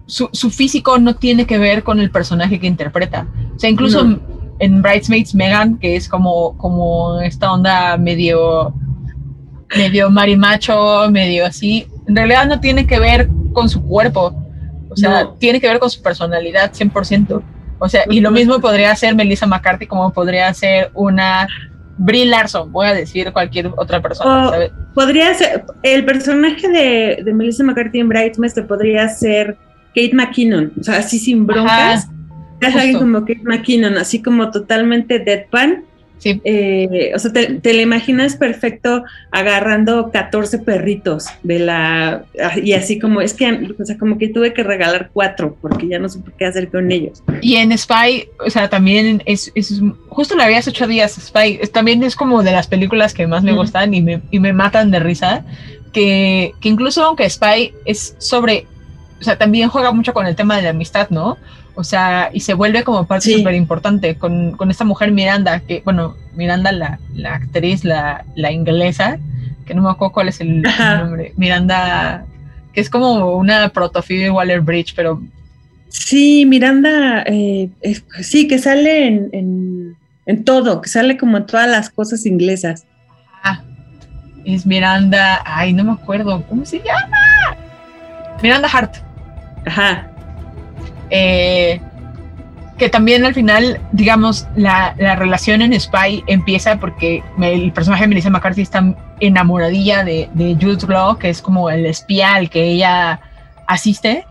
su, 0.07 0.29
su 0.33 0.51
físico 0.51 0.99
no 0.99 1.15
tiene 1.15 1.47
que 1.47 1.59
ver 1.59 1.85
con 1.85 2.01
el 2.01 2.11
personaje 2.11 2.59
que 2.59 2.67
interpreta. 2.67 3.29
O 3.55 3.59
sea, 3.61 3.71
incluso 3.71 4.03
No. 4.03 4.11
en, 4.15 4.21
en 4.59 4.83
Bridesmaids, 4.83 5.33
Megan, 5.37 5.79
que 5.79 5.95
es 5.95 6.09
como, 6.09 6.57
como 6.59 7.21
esta 7.21 7.53
onda 7.53 7.97
medio, 7.97 8.75
medio 9.77 10.11
marimacho, 10.11 11.09
medio 11.09 11.47
así, 11.47 11.87
en 12.09 12.17
realidad 12.17 12.49
no 12.49 12.59
tiene 12.59 12.85
que 12.85 12.99
ver 12.99 13.29
con 13.57 13.71
su 13.71 13.83
cuerpo. 13.83 14.37
O 14.91 14.97
sea, 14.97 15.25
No. 15.25 15.31
tiene 15.39 15.61
que 15.61 15.67
ver 15.67 15.79
con 15.79 15.89
su 15.89 16.03
personalidad 16.03 16.73
100%. 16.73 17.43
O 17.79 17.89
sea, 17.89 18.03
y 18.09 18.21
lo 18.21 18.31
mismo 18.31 18.61
podría 18.61 18.95
ser 18.95 19.15
Melissa 19.15 19.47
McCarthy 19.47 19.87
como 19.87 20.13
podría 20.13 20.53
ser 20.53 20.91
una 20.95 21.49
Brie 21.99 22.27
Larson, 22.27 22.71
voy 22.71 22.87
a 22.89 22.93
decir 22.93 23.33
cualquier 23.33 23.71
otra 23.77 24.03
persona, 24.03 24.51
¿sabes? 24.51 24.71
podría 24.95 25.33
ser, 25.33 25.65
el 25.83 26.05
personaje 26.05 26.69
de, 26.69 27.23
de 27.25 27.33
Melissa 27.33 27.65
McCarthy 27.65 28.01
en 28.01 28.09
Bridesmaids 28.11 28.55
te 28.55 28.63
podría 28.63 29.09
ser 29.09 29.57
Kate 29.95 30.13
McKinnon, 30.13 30.73
o 30.79 30.83
sea, 30.83 30.99
así 30.99 31.19
sin 31.19 31.47
broncas, 31.47 32.05
Ajá, 32.05 32.69
es 32.69 32.77
alguien 32.77 32.99
como 32.99 33.21
Kate 33.21 33.41
McKinnon, 33.45 33.97
así 33.97 34.23
como 34.23 34.51
totalmente 34.51 35.19
deadpan, 35.19 35.85
sí, 36.19 36.41
eh, 36.45 37.13
o 37.15 37.19
sea, 37.19 37.33
te, 37.33 37.47
te 37.61 37.73
la 37.75 37.83
imaginas 37.83 38.37
perfecto 38.37 39.05
agarrando 39.31 40.11
14 40.11 40.59
perritos 40.61 41.27
de 41.43 41.59
la, 41.61 42.25
y 42.63 42.73
así 42.73 42.99
como, 42.99 43.21
es 43.21 43.35
que, 43.35 43.47
o 43.79 43.85
sea, 43.85 43.99
como 43.99 44.19
que 44.19 44.29
tuve 44.29 44.53
que 44.55 44.63
regalar 44.63 45.11
cuatro, 45.13 45.57
porque 45.61 45.89
ya 45.89 45.99
no 45.99 46.09
supe 46.09 46.33
qué 46.39 46.47
hacer 46.47 46.69
con 46.71 46.91
ellos. 46.91 47.23
Y 47.43 47.57
en 47.57 47.77
Spy, 47.77 48.29
o 48.45 48.51
sea, 48.51 48.69
también 48.69 49.23
es, 49.27 49.53
es 49.55 49.81
justo 50.09 50.35
la 50.37 50.47
hace 50.47 50.71
ocho 50.71 50.87
días, 50.87 51.13
Spy, 51.15 51.59
es- 51.61 51.71
también 51.73 52.03
es 52.03 52.17
como 52.17 52.43
de 52.43 52.53
las 52.53 52.67
películas 52.67 53.13
que 53.15 53.27
más 53.27 53.43
me 53.43 53.53
Mm. 53.53 53.57
gustan 53.57 53.95
y 53.95 54.03
me, 54.03 54.21
y 54.31 54.41
me 54.41 54.53
matan 54.53 54.91
de 54.91 55.01
risa, 55.01 55.45
que, 55.93 56.53
que 56.61 56.69
incluso 56.69 57.03
aunque 57.05 57.29
Spy 57.29 57.73
es 57.85 58.15
sobre, 58.19 58.67
o 59.21 59.25
sea, 59.25 59.37
también 59.39 59.69
juega 59.69 59.93
mucho 59.93 60.13
con 60.13 60.27
el 60.27 60.37
tema 60.37 60.57
de 60.57 60.63
la 60.63 60.71
amistad, 60.71 61.09
¿no? 61.11 61.39
O 61.79 61.85
sea, 61.85 62.31
y 62.33 62.41
se 62.41 62.55
vuelve 62.55 62.83
como 62.85 63.07
parte 63.07 63.27
Sí. 63.27 63.35
súper 63.39 63.55
importante 63.55 64.17
con, 64.17 64.53
con 64.57 64.71
esta 64.71 64.85
mujer 64.85 65.13
Miranda, 65.13 65.61
que, 65.61 65.83
bueno, 65.85 66.17
Miranda, 66.35 66.73
la, 66.73 66.99
la 67.15 67.35
actriz, 67.35 67.85
la, 67.85 68.25
la 68.35 68.51
inglesa, 68.51 69.19
que 69.67 69.75
no 69.75 69.83
me 69.83 69.91
acuerdo 69.91 70.13
cuál 70.15 70.29
es 70.29 70.41
el 70.41 70.63
nombre, 70.63 71.35
Miranda, 71.37 72.25
que 72.73 72.81
es 72.81 72.89
como 72.89 73.37
una 73.37 73.69
proto 73.69 74.03
Phoebe 74.03 74.31
Waller-Bridge, 74.31 74.95
pero 74.97 75.21
Sí, 75.89 76.45
Miranda, 76.47 77.23
eh, 77.27 77.69
es- 77.81 78.05
sí, 78.23 78.49
que 78.49 78.59
sale 78.59 79.07
en, 79.07 79.29
en, 79.33 79.97
en 80.27 80.45
todo, 80.45 80.81
que 80.81 80.89
sale 80.89 81.17
como 81.17 81.37
en 81.37 81.47
todas 81.47 81.69
las 81.69 81.91
cosas 81.91 82.27
inglesas. 82.27 82.87
Ah, 83.43 83.63
es 84.45 84.67
Miranda, 84.67 85.43
ay, 85.45 85.73
no 85.73 85.85
me 85.85 85.93
acuerdo, 85.93 86.43
¿cómo 86.49 86.65
se 86.67 86.79
llama? 86.79 87.57
Miranda 88.43 88.69
Hart, 88.73 88.97
Ajá, 89.65 90.11
eh, 91.11 91.81
que 92.79 92.89
también 92.91 93.25
al 93.25 93.33
final, 93.33 93.81
digamos, 93.93 94.47
la, 94.55 94.95
la 94.99 95.17
relación 95.17 95.63
en 95.63 95.79
Spy 95.79 96.23
empieza 96.27 96.79
porque 96.79 97.23
el 97.41 97.73
personaje 97.73 98.03
de 98.03 98.09
Melissa 98.09 98.29
McCarthy 98.31 98.63
está 98.63 98.95
enamoradilla 99.21 100.05
de, 100.05 100.29
de 100.35 100.57
Jude 100.61 100.87
Law, 100.87 101.17
que 101.19 101.31
es 101.31 101.41
como 101.41 101.71
el 101.71 101.87
espía 101.87 102.35
al 102.35 102.51
que 102.51 102.65
ella 102.65 103.21
asiste, 103.67 104.27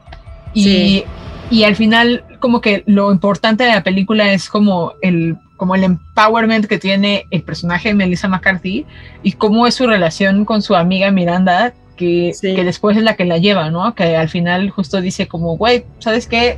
y, 0.54 0.64
Sí. 0.64 1.04
y 1.50 1.64
al 1.64 1.76
final 1.76 2.24
como 2.40 2.62
que 2.62 2.84
lo 2.86 3.12
importante 3.12 3.64
de 3.64 3.72
la 3.72 3.82
película 3.84 4.32
es 4.32 4.50
como 4.50 4.94
el 5.02 5.38
como 5.58 5.74
el 5.74 5.86
empowerment 5.86 6.66
que 6.66 6.78
tiene 6.78 7.26
el 7.32 7.42
personaje 7.42 7.88
de 7.90 7.96
Melissa 7.96 8.28
McCarthy 8.28 8.86
y 9.24 9.32
cómo 9.32 9.66
es 9.66 9.74
su 9.76 9.88
relación 9.88 10.44
con 10.44 10.62
su 10.62 10.76
amiga 10.76 11.10
Miranda, 11.12 11.74
que, 11.96 12.34
Sí. 12.34 12.54
que 12.56 12.64
después 12.64 12.98
es 12.98 13.04
la 13.04 13.16
que 13.16 13.26
la 13.26 13.38
lleva, 13.38 13.70
¿no? 13.70 13.96
Que 13.96 14.16
al 14.16 14.30
final 14.30 14.70
justo 14.70 15.02
dice 15.02 15.28
como, 15.28 15.58
güey, 15.58 15.86
¿sabes 16.00 16.28
qué? 16.28 16.58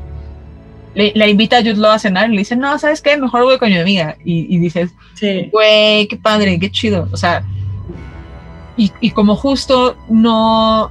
le, 0.95 1.11
la 1.15 1.27
invita 1.27 1.57
a 1.57 1.61
Jude 1.61 1.75
Law 1.75 1.91
a 1.91 1.99
cenar 1.99 2.27
y 2.29 2.31
le 2.31 2.39
dice, 2.39 2.55
no, 2.55 2.79
¿sabes 2.79 3.01
qué? 3.03 3.17
Mejor 3.17 3.43
voy 3.43 3.59
con 3.59 3.69
mi 3.69 3.77
amiga. 3.77 4.17
Y, 4.25 4.53
y 4.53 4.57
dices, 4.57 4.89
Sí. 5.13 5.47
güey, 5.51 6.07
qué 6.07 6.17
padre, 6.17 6.57
qué 6.59 6.71
chido. 6.71 7.07
O 7.11 7.17
sea, 7.17 7.43
y, 8.77 8.91
y 8.99 9.11
como 9.11 9.35
justo 9.35 9.95
no, 10.09 10.89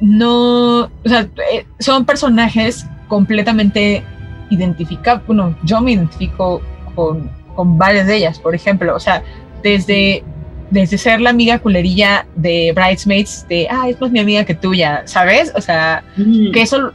no, 0.00 0.82
o 0.82 0.90
sea, 1.08 1.28
eh, 1.52 1.66
son 1.78 2.04
personajes 2.04 2.86
completamente 3.08 4.02
identificables. 4.50 5.26
Bueno, 5.26 5.56
yo 5.64 5.80
me 5.80 5.92
identifico 5.92 6.62
con, 6.94 7.30
con 7.54 7.76
varias 7.76 8.06
de 8.06 8.16
ellas, 8.16 8.38
por 8.38 8.54
ejemplo, 8.54 8.94
o 8.94 9.00
sea, 9.00 9.22
desde, 9.62 10.22
desde 10.70 10.98
ser 10.98 11.20
la 11.20 11.30
amiga 11.30 11.58
culerilla 11.58 12.26
de 12.36 12.72
Bridesmaids, 12.74 13.46
de, 13.48 13.66
ah, 13.70 13.88
es 13.88 14.00
más 14.00 14.10
mi 14.10 14.20
amiga 14.20 14.44
que 14.44 14.54
tuya, 14.54 15.02
¿sabes? 15.06 15.52
O 15.56 15.60
sea, 15.60 16.04
Ujú. 16.16 16.52
que 16.52 16.62
eso 16.62 16.92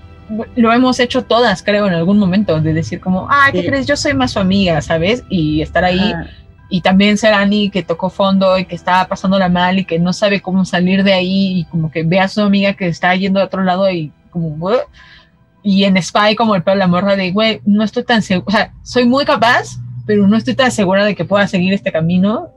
lo 0.56 0.74
hemos 0.74 1.00
hecho 1.00 1.24
todas, 1.24 1.62
creo, 1.62 1.86
en 1.88 1.94
algún 1.94 2.18
momento, 2.18 2.60
de 2.62 2.74
decir 2.74 3.00
como, 3.00 3.28
ah, 3.30 3.50
¿qué 3.52 3.62
Sí. 3.62 3.68
crees? 3.68 3.86
Yo 3.86 3.96
soy 3.96 4.14
más 4.14 4.32
su 4.32 4.40
amiga, 4.40 4.82
¿sabes? 4.82 5.24
Y 5.30 5.62
estar 5.62 5.84
ahí 5.84 6.00
Ajá. 6.00 6.28
y 6.70 6.82
también 6.82 7.18
ser 7.18 7.34
Annie 7.34 7.70
que 7.70 7.84
tocó 7.84 8.10
fondo 8.10 8.58
y 8.58 8.66
que 8.66 8.74
estaba 8.76 9.08
pasándola 9.08 9.50
mal 9.50 9.78
y 9.78 9.86
que 9.86 10.00
no 10.00 10.14
sabe 10.14 10.42
cómo 10.42 10.66
salir 10.66 11.04
de 11.04 11.14
ahí 11.14 11.60
y 11.60 11.66
como 11.66 11.92
que 11.92 12.02
ve 12.04 12.20
a 12.20 12.28
su 12.28 12.42
amiga 12.42 12.74
que 12.74 12.88
está 12.88 13.14
yendo 13.16 13.40
a 13.40 13.44
otro 13.46 13.64
lado 13.64 13.88
y 13.92 14.12
como 14.32 14.48
"What?". 14.48 14.80
y 15.62 15.84
en 15.84 16.02
Spy 16.02 16.36
como 16.36 16.56
el 16.56 16.64
pedo 16.64 16.76
de 16.76 16.80
la 16.80 16.88
morra 16.88 17.16
de 17.16 17.32
güey 17.32 17.62
no 17.66 17.84
estoy 17.84 18.04
tan 18.04 18.22
segura 18.22 18.46
o 18.48 18.52
sea 18.52 18.74
soy 18.84 19.06
muy 19.06 19.26
capaz 19.26 19.78
pero 20.08 20.28
no 20.28 20.36
estoy 20.38 20.54
tan 20.56 20.72
segura 20.72 21.06
de 21.06 21.16
que 21.16 21.24
pueda 21.26 21.48
seguir 21.48 21.72
este 21.74 21.92
camino 21.92 22.50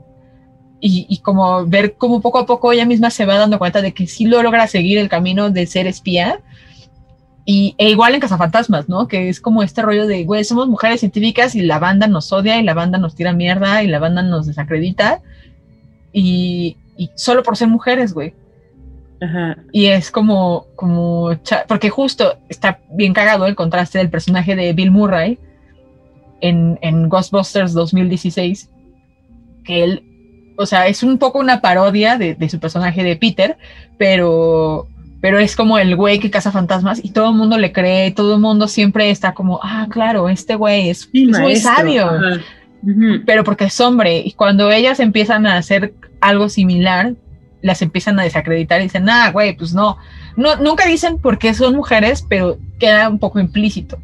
y, 0.81 1.05
y 1.09 1.19
como 1.19 1.65
ver 1.65 1.95
cómo 1.97 2.21
poco 2.21 2.39
a 2.39 2.45
poco 2.45 2.71
ella 2.71 2.85
misma 2.85 3.09
se 3.09 3.25
va 3.25 3.37
dando 3.37 3.59
cuenta 3.59 3.81
de 3.81 3.93
que 3.93 4.07
sí 4.07 4.25
lo 4.25 4.41
logra 4.43 4.67
seguir 4.67 4.97
el 4.97 5.09
camino 5.09 5.49
de 5.49 5.65
ser 5.65 5.87
espía 5.87 6.41
y, 7.51 7.73
e 7.79 7.89
igual 7.89 8.13
en 8.13 8.19
Cazafantasmas, 8.19 8.89
¿no? 8.89 9.07
Que 9.07 9.27
es 9.27 9.41
como 9.41 9.63
este 9.63 9.81
rollo 9.81 10.05
de, 10.05 10.23
güey, 10.23 10.43
somos 10.43 10.67
mujeres 10.67 10.99
científicas 10.99 11.55
y 11.55 11.61
la 11.61 11.79
banda 11.79 12.05
nos 12.05 12.31
odia 12.31 12.59
y 12.59 12.63
la 12.63 12.75
banda 12.75 12.99
nos 12.99 13.15
tira 13.15 13.33
mierda 13.33 13.81
y 13.81 13.87
la 13.87 13.97
banda 13.97 14.21
nos 14.21 14.45
desacredita. 14.45 15.21
Y, 16.13 16.77
y 16.95 17.09
solo 17.15 17.41
por 17.41 17.57
ser 17.57 17.67
mujeres, 17.67 18.13
güey. 18.13 18.35
Ajá. 19.19 19.57
Y 19.71 19.87
es 19.87 20.11
como, 20.11 20.67
como, 20.75 21.31
porque 21.67 21.89
justo 21.89 22.37
está 22.49 22.81
bien 22.91 23.13
cagado 23.13 23.47
el 23.47 23.55
contraste 23.55 23.97
del 23.97 24.11
personaje 24.11 24.55
de 24.55 24.71
Bill 24.73 24.91
Murray 24.91 25.39
en, 26.41 26.77
en 26.83 27.09
Ghostbusters 27.09 27.73
2016, 27.73 28.69
que 29.63 29.83
él, 29.83 30.03
o 30.59 30.65
sea, 30.65 30.87
es 30.87 31.03
un 31.03 31.17
poco 31.17 31.39
una 31.39 31.61
parodia 31.61 32.17
de, 32.17 32.35
de 32.35 32.49
su 32.49 32.59
personaje 32.59 33.01
de 33.01 33.15
Peter, 33.15 33.57
pero, 33.97 34.89
pero 35.21 35.39
es 35.39 35.55
como 35.55 35.79
el 35.79 35.95
güey 35.95 36.19
que 36.19 36.29
caza 36.29 36.51
fantasmas 36.51 36.99
y 37.01 37.11
todo 37.11 37.29
el 37.29 37.35
mundo 37.37 37.57
le 37.57 37.71
cree, 37.71 38.11
todo 38.11 38.35
el 38.35 38.41
mundo 38.41 38.67
siempre 38.67 39.09
está 39.09 39.33
como, 39.33 39.61
ah, 39.63 39.87
claro, 39.89 40.27
este 40.27 40.55
güey 40.55 40.89
es, 40.89 41.07
Sí, 41.13 41.29
es 41.31 41.39
muy 41.39 41.55
sabio 41.55 42.11
Ajá. 42.11 42.41
Pero 43.25 43.43
porque 43.43 43.65
es 43.65 43.79
hombre. 43.79 44.19
Y 44.19 44.33
cuando 44.33 44.71
ellas 44.71 44.99
empiezan 44.99 45.45
a 45.45 45.57
hacer 45.57 45.93
algo 46.21 46.49
similar, 46.49 47.13
las 47.61 47.81
empiezan 47.81 48.19
a 48.19 48.23
desacreditar 48.23 48.79
y 48.79 48.83
dicen, 48.83 49.09
ah, 49.09 49.31
güey, 49.31 49.55
pues 49.55 49.73
no. 49.73 49.97
no. 50.37 50.55
Nunca 50.57 50.85
dicen 50.87 51.17
por 51.17 51.37
qué 51.37 51.53
son 51.53 51.75
mujeres, 51.75 52.25
pero 52.27 52.57
queda 52.79 53.09
un 53.09 53.19
poco 53.19 53.39
implícito. 53.39 53.99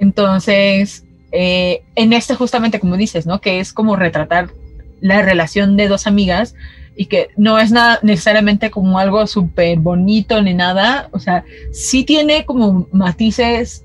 Entonces, 0.00 1.04
eh, 1.32 1.82
en 1.94 2.12
este 2.12 2.34
justamente 2.34 2.80
como 2.80 2.96
dices, 2.96 3.26
¿no? 3.26 3.40
Que 3.40 3.60
es 3.60 3.72
como 3.72 3.96
retratar 3.96 4.50
la 5.00 5.22
relación 5.22 5.76
de 5.76 5.88
dos 5.88 6.06
amigas 6.06 6.54
y 6.96 7.06
que 7.06 7.28
no 7.36 7.58
es 7.58 7.70
nada 7.70 7.98
necesariamente 8.02 8.70
como 8.70 8.98
algo 8.98 9.26
súper 9.26 9.78
bonito 9.78 10.40
ni 10.42 10.54
nada. 10.54 11.08
O 11.12 11.18
sea, 11.18 11.44
sí 11.72 12.04
tiene 12.04 12.46
como 12.46 12.88
matices 12.90 13.84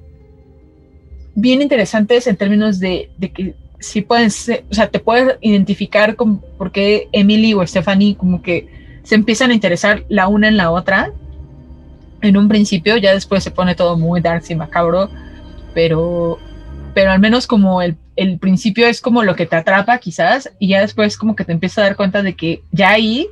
bien 1.35 1.61
interesantes 1.61 2.27
en 2.27 2.38
términos 2.38 2.79
de, 2.79 3.09
que 3.33 3.55
sí 3.79 4.01
pueden 4.01 4.27
o 4.27 4.73
sea, 4.73 4.89
te 4.89 4.99
puedes 4.99 5.38
identificar 5.41 6.15
con 6.15 6.39
por 6.57 6.71
qué 6.71 7.09
Emily 7.11 7.53
o 7.53 7.65
Stephanie 7.65 8.15
como 8.15 8.41
que 8.41 8.99
se 9.03 9.15
empiezan 9.15 9.51
a 9.51 9.53
interesar 9.53 10.05
la 10.07 10.27
una 10.27 10.47
en 10.47 10.57
la 10.57 10.71
otra 10.71 11.11
en 12.21 12.38
un 12.38 12.47
principio, 12.47 12.97
ya 12.97 13.13
después 13.13 13.43
se 13.43 13.51
pone 13.51 13.75
todo 13.75 13.97
muy 13.97 14.21
dark 14.21 14.43
y 14.47 14.55
macabro, 14.55 15.09
pero, 15.73 16.38
pero 16.93 17.11
al 17.11 17.19
menos 17.19 17.47
como 17.47 17.81
el, 17.81 17.97
el 18.15 18.39
principio 18.39 18.88
es 18.88 19.01
como 19.01 19.23
lo 19.23 19.35
que 19.35 19.45
te 19.45 19.55
atrapa 19.55 19.97
quizás 19.97 20.51
y 20.59 20.69
ya 20.69 20.81
después 20.81 21.17
como 21.17 21.35
que 21.35 21.45
te 21.45 21.53
empiezas 21.53 21.79
a 21.79 21.81
dar 21.83 21.95
cuenta 21.95 22.21
de 22.21 22.35
que 22.35 22.63
ya 22.71 22.89
ahí 22.89 23.27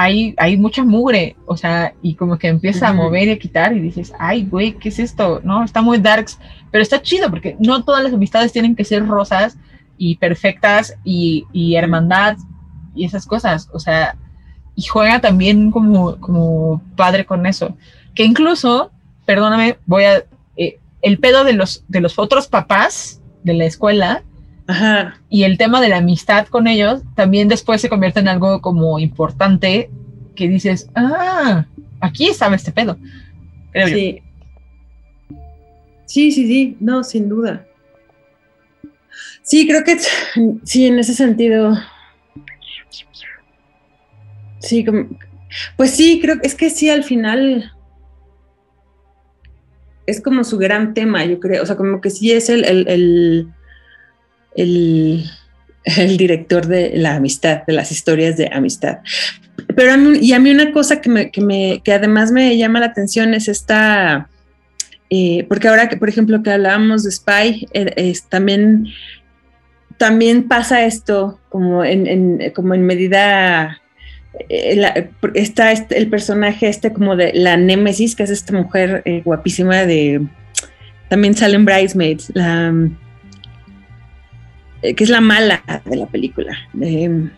hay, 0.00 0.34
hay 0.38 0.56
mucha 0.56 0.84
mugre, 0.84 1.34
o 1.44 1.56
sea, 1.56 1.92
y 2.02 2.14
como 2.14 2.38
que 2.38 2.46
empieza 2.46 2.88
a 2.88 2.92
mover 2.92 3.26
y 3.26 3.32
a 3.32 3.38
quitar 3.38 3.76
y 3.76 3.80
dices, 3.80 4.12
ay, 4.20 4.44
güey, 4.44 4.74
¿qué 4.74 4.90
es 4.90 5.00
esto? 5.00 5.40
No, 5.42 5.64
está 5.64 5.82
muy 5.82 5.98
darks, 5.98 6.38
pero 6.70 6.82
está 6.82 7.02
chido 7.02 7.28
porque 7.30 7.56
no 7.58 7.82
todas 7.82 8.04
las 8.04 8.12
amistades 8.12 8.52
tienen 8.52 8.76
que 8.76 8.84
ser 8.84 9.04
rosas 9.04 9.58
y 9.96 10.14
perfectas 10.14 10.96
y, 11.02 11.46
y 11.52 11.74
hermandad 11.74 12.36
y 12.94 13.06
esas 13.06 13.26
cosas, 13.26 13.68
o 13.72 13.80
sea, 13.80 14.16
y 14.76 14.84
juega 14.84 15.20
también 15.20 15.72
como, 15.72 16.20
como 16.20 16.80
padre 16.94 17.26
con 17.26 17.44
eso, 17.44 17.76
que 18.14 18.24
incluso, 18.24 18.92
perdóname, 19.26 19.78
voy 19.84 20.04
a, 20.04 20.24
eh, 20.56 20.78
el 21.02 21.18
pedo 21.18 21.42
de 21.42 21.54
los, 21.54 21.84
de 21.88 22.00
los 22.00 22.20
otros 22.20 22.46
papás 22.46 23.17
de 23.48 23.54
la 23.54 23.64
escuela 23.64 24.22
Ajá. 24.68 25.18
y 25.28 25.42
el 25.42 25.58
tema 25.58 25.80
de 25.80 25.88
la 25.88 25.96
amistad 25.96 26.46
con 26.46 26.68
ellos 26.68 27.02
también 27.16 27.48
después 27.48 27.80
se 27.80 27.88
convierte 27.88 28.20
en 28.20 28.28
algo 28.28 28.60
como 28.60 28.98
importante 29.00 29.90
que 30.36 30.46
dices, 30.48 30.88
ah, 30.94 31.66
aquí 32.00 32.28
estaba 32.28 32.54
este 32.54 32.70
pedo. 32.70 32.96
Creo 33.72 33.88
yo. 33.88 33.94
Sí. 33.96 34.22
Sí, 36.06 36.32
sí, 36.32 36.46
sí, 36.46 36.76
no, 36.80 37.02
sin 37.04 37.28
duda. 37.28 37.66
Sí, 39.42 39.66
creo 39.66 39.82
que 39.84 39.96
sí, 40.64 40.86
en 40.86 40.98
ese 40.98 41.12
sentido. 41.14 41.76
Sí, 44.60 44.84
como- 44.84 45.06
pues 45.76 45.90
sí, 45.92 46.18
creo 46.20 46.40
que 46.40 46.46
es 46.46 46.54
que 46.54 46.70
sí, 46.70 46.90
al 46.90 47.04
final 47.04 47.72
es 50.10 50.20
como 50.20 50.44
su 50.44 50.58
gran 50.58 50.94
tema, 50.94 51.24
yo 51.24 51.38
creo. 51.40 51.62
O 51.62 51.66
sea, 51.66 51.76
como 51.76 52.00
que 52.00 52.10
sí 52.10 52.32
es 52.32 52.48
el, 52.48 52.64
el, 52.64 52.86
el, 52.88 53.48
el- 54.56 55.24
director 56.18 56.66
de 56.66 56.92
la 56.96 57.14
amistad, 57.16 57.62
de 57.66 57.72
las 57.72 57.90
historias 57.92 58.36
de 58.36 58.50
amistad. 58.52 58.98
Pero 59.74 59.92
a 59.92 59.96
mí, 59.96 60.18
y 60.20 60.32
a 60.32 60.38
mí 60.38 60.50
una 60.50 60.72
cosa 60.72 61.00
que, 61.00 61.08
me, 61.08 61.30
que, 61.30 61.40
me, 61.40 61.80
que 61.84 61.92
además 61.92 62.30
me 62.32 62.56
llama 62.56 62.80
la 62.80 62.86
atención 62.86 63.32
es 63.34 63.48
esta, 63.48 64.28
eh, 65.10 65.44
porque 65.48 65.68
ahora 65.68 65.88
que, 65.88 65.96
por 65.96 66.08
ejemplo, 66.08 66.42
que 66.42 66.50
hablábamos 66.50 67.04
de 67.04 67.10
Spy, 67.10 67.68
eh, 67.72 68.14
también, 68.28 68.86
también 69.96 70.46
pasa 70.48 70.84
esto 70.84 71.40
como 71.48 71.84
en, 71.84 72.06
en- 72.06 72.50
como 72.54 72.74
en 72.74 72.84
medida, 72.84 73.80
la- 74.76 74.94
está 75.34 75.72
este- 75.72 75.98
el 75.98 76.08
personaje 76.08 76.68
este 76.68 76.92
como 76.92 77.16
de 77.16 77.32
la 77.34 77.56
Némesis, 77.56 78.14
que 78.14 78.22
es 78.22 78.30
esta 78.30 78.52
mujer 78.52 79.02
eh, 79.04 79.22
guapísima 79.24 79.84
de, 79.84 80.22
también 81.08 81.34
sale 81.34 81.56
en 81.56 81.64
Bridesmaids, 81.64 82.30
la, 82.34 82.72
eh, 84.82 84.94
que 84.94 85.04
es 85.04 85.10
la 85.10 85.20
mala 85.20 85.62
de 85.84 85.96
la 85.96 86.06
película. 86.06 86.56
Eh, 86.80 87.28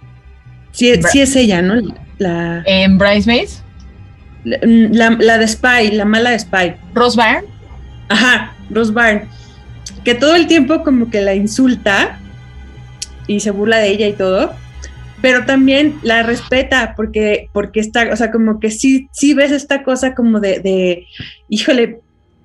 sí, 0.73 0.93
sí 1.11 1.21
es 1.21 1.37
ella, 1.37 1.63
¿no? 1.63 1.81
La, 2.19 2.63
En 2.67 2.99
Bridesmaids, 2.99 3.63
la, 4.45 5.11
la 5.11 5.39
de 5.39 5.49
Spy, 5.49 5.93
la 5.93 6.05
mala 6.05 6.31
de 6.31 6.39
Spy. 6.39 6.75
Rose 6.95 7.17
Byrne, 7.17 7.49
Ajá, 8.09 8.53
Rose 8.71 8.93
Byrne. 8.93 9.23
Que 10.05 10.15
todo 10.15 10.35
el 10.35 10.47
tiempo 10.47 10.83
como 10.83 11.11
que 11.11 11.21
la 11.21 11.35
insulta 11.35 12.19
y 13.27 13.41
se 13.41 13.51
burla 13.53 13.79
de 13.79 13.89
ella 13.89 14.09
y 14.09 14.13
todo, 14.15 14.53
pero 15.21 15.45
también 15.45 15.97
la 16.03 16.23
respeta 16.23 16.95
porque, 16.97 17.49
porque 17.53 17.81
está, 17.81 18.11
o 18.13 18.17
sea, 18.17 18.31
como 18.31 18.61
que 18.61 18.71
sí, 18.71 19.09
sí 19.13 19.35
ves 19.35 19.51
esta 19.51 19.83
cosa 19.83 20.15
como 20.15 20.41
de, 20.41 20.61
de, 20.61 21.07
híjole, 21.49 22.01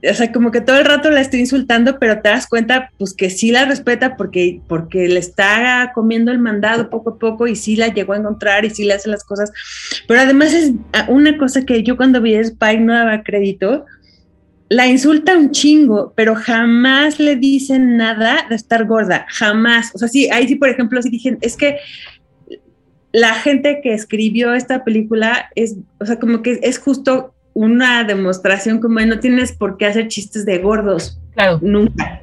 o 0.10 0.14
sea, 0.14 0.32
como 0.32 0.52
que 0.52 0.62
todo 0.62 0.78
el 0.78 0.86
rato 0.86 1.10
la 1.10 1.22
estoy 1.22 1.40
insultando, 1.40 1.98
pero 2.00 2.22
te 2.22 2.30
das 2.30 2.48
cuenta, 2.48 2.92
pues 2.98 3.14
que 3.14 3.30
sí 3.30 3.52
la 3.52 3.66
respeta 3.66 4.18
porque, 4.18 4.62
porque 4.68 5.08
le 5.08 5.20
está 5.20 5.92
comiendo 5.96 6.32
el 6.32 6.40
mandado 6.40 6.90
poco 6.90 7.12
a 7.12 7.18
poco 7.18 7.48
y 7.48 7.56
sí 7.56 7.76
la 7.76 7.88
llegó 7.88 8.14
a 8.14 8.18
encontrar 8.18 8.66
y 8.66 8.70
sí 8.70 8.84
le 8.84 8.94
hace 8.94 9.10
las 9.10 9.24
cosas. 9.24 9.52
Pero 10.08 10.20
además 10.20 10.54
es 10.54 10.74
ah, 10.94 11.06
una 11.10 11.38
cosa 11.38 11.66
que 11.66 11.82
yo 11.84 11.98
cuando 11.98 12.22
vi 12.22 12.36
Spike 12.36 12.82
no 12.82 12.94
daba 12.94 13.24
crédito, 13.24 13.86
la 14.70 14.88
insulta 14.88 15.38
un 15.38 15.52
chingo, 15.52 16.14
pero 16.16 16.36
jamás 16.36 17.20
le 17.20 17.36
dicen 17.36 17.98
nada 17.98 18.46
de 18.50 18.56
estar 18.56 18.86
gorda, 18.86 19.26
jamás. 19.30 19.92
O 19.94 19.98
sea, 19.98 20.08
sí, 20.08 20.30
ahí 20.32 20.48
sí, 20.48 20.56
por 20.56 20.70
ejemplo, 20.70 21.02
sí 21.02 21.10
dije, 21.10 21.38
es 21.42 21.56
que 21.56 21.78
la 23.16 23.34
gente 23.36 23.80
que 23.82 23.94
escribió 23.94 24.54
esta 24.54 24.84
película 24.84 25.50
es, 25.56 25.78
o 26.02 26.06
sea, 26.06 26.20
como 26.20 26.42
que 26.42 26.60
es 26.64 26.78
justo 26.80 27.34
una 27.54 28.04
demostración 28.04 28.80
como 28.82 29.00
de 29.00 29.06
no 29.06 29.20
tienes 29.22 29.54
por 29.54 29.78
qué 29.78 29.86
hacer 29.86 30.10
chistes 30.10 30.46
de 30.46 30.58
gordos, 30.58 31.18
claro. 31.34 31.60
nunca. 31.62 32.22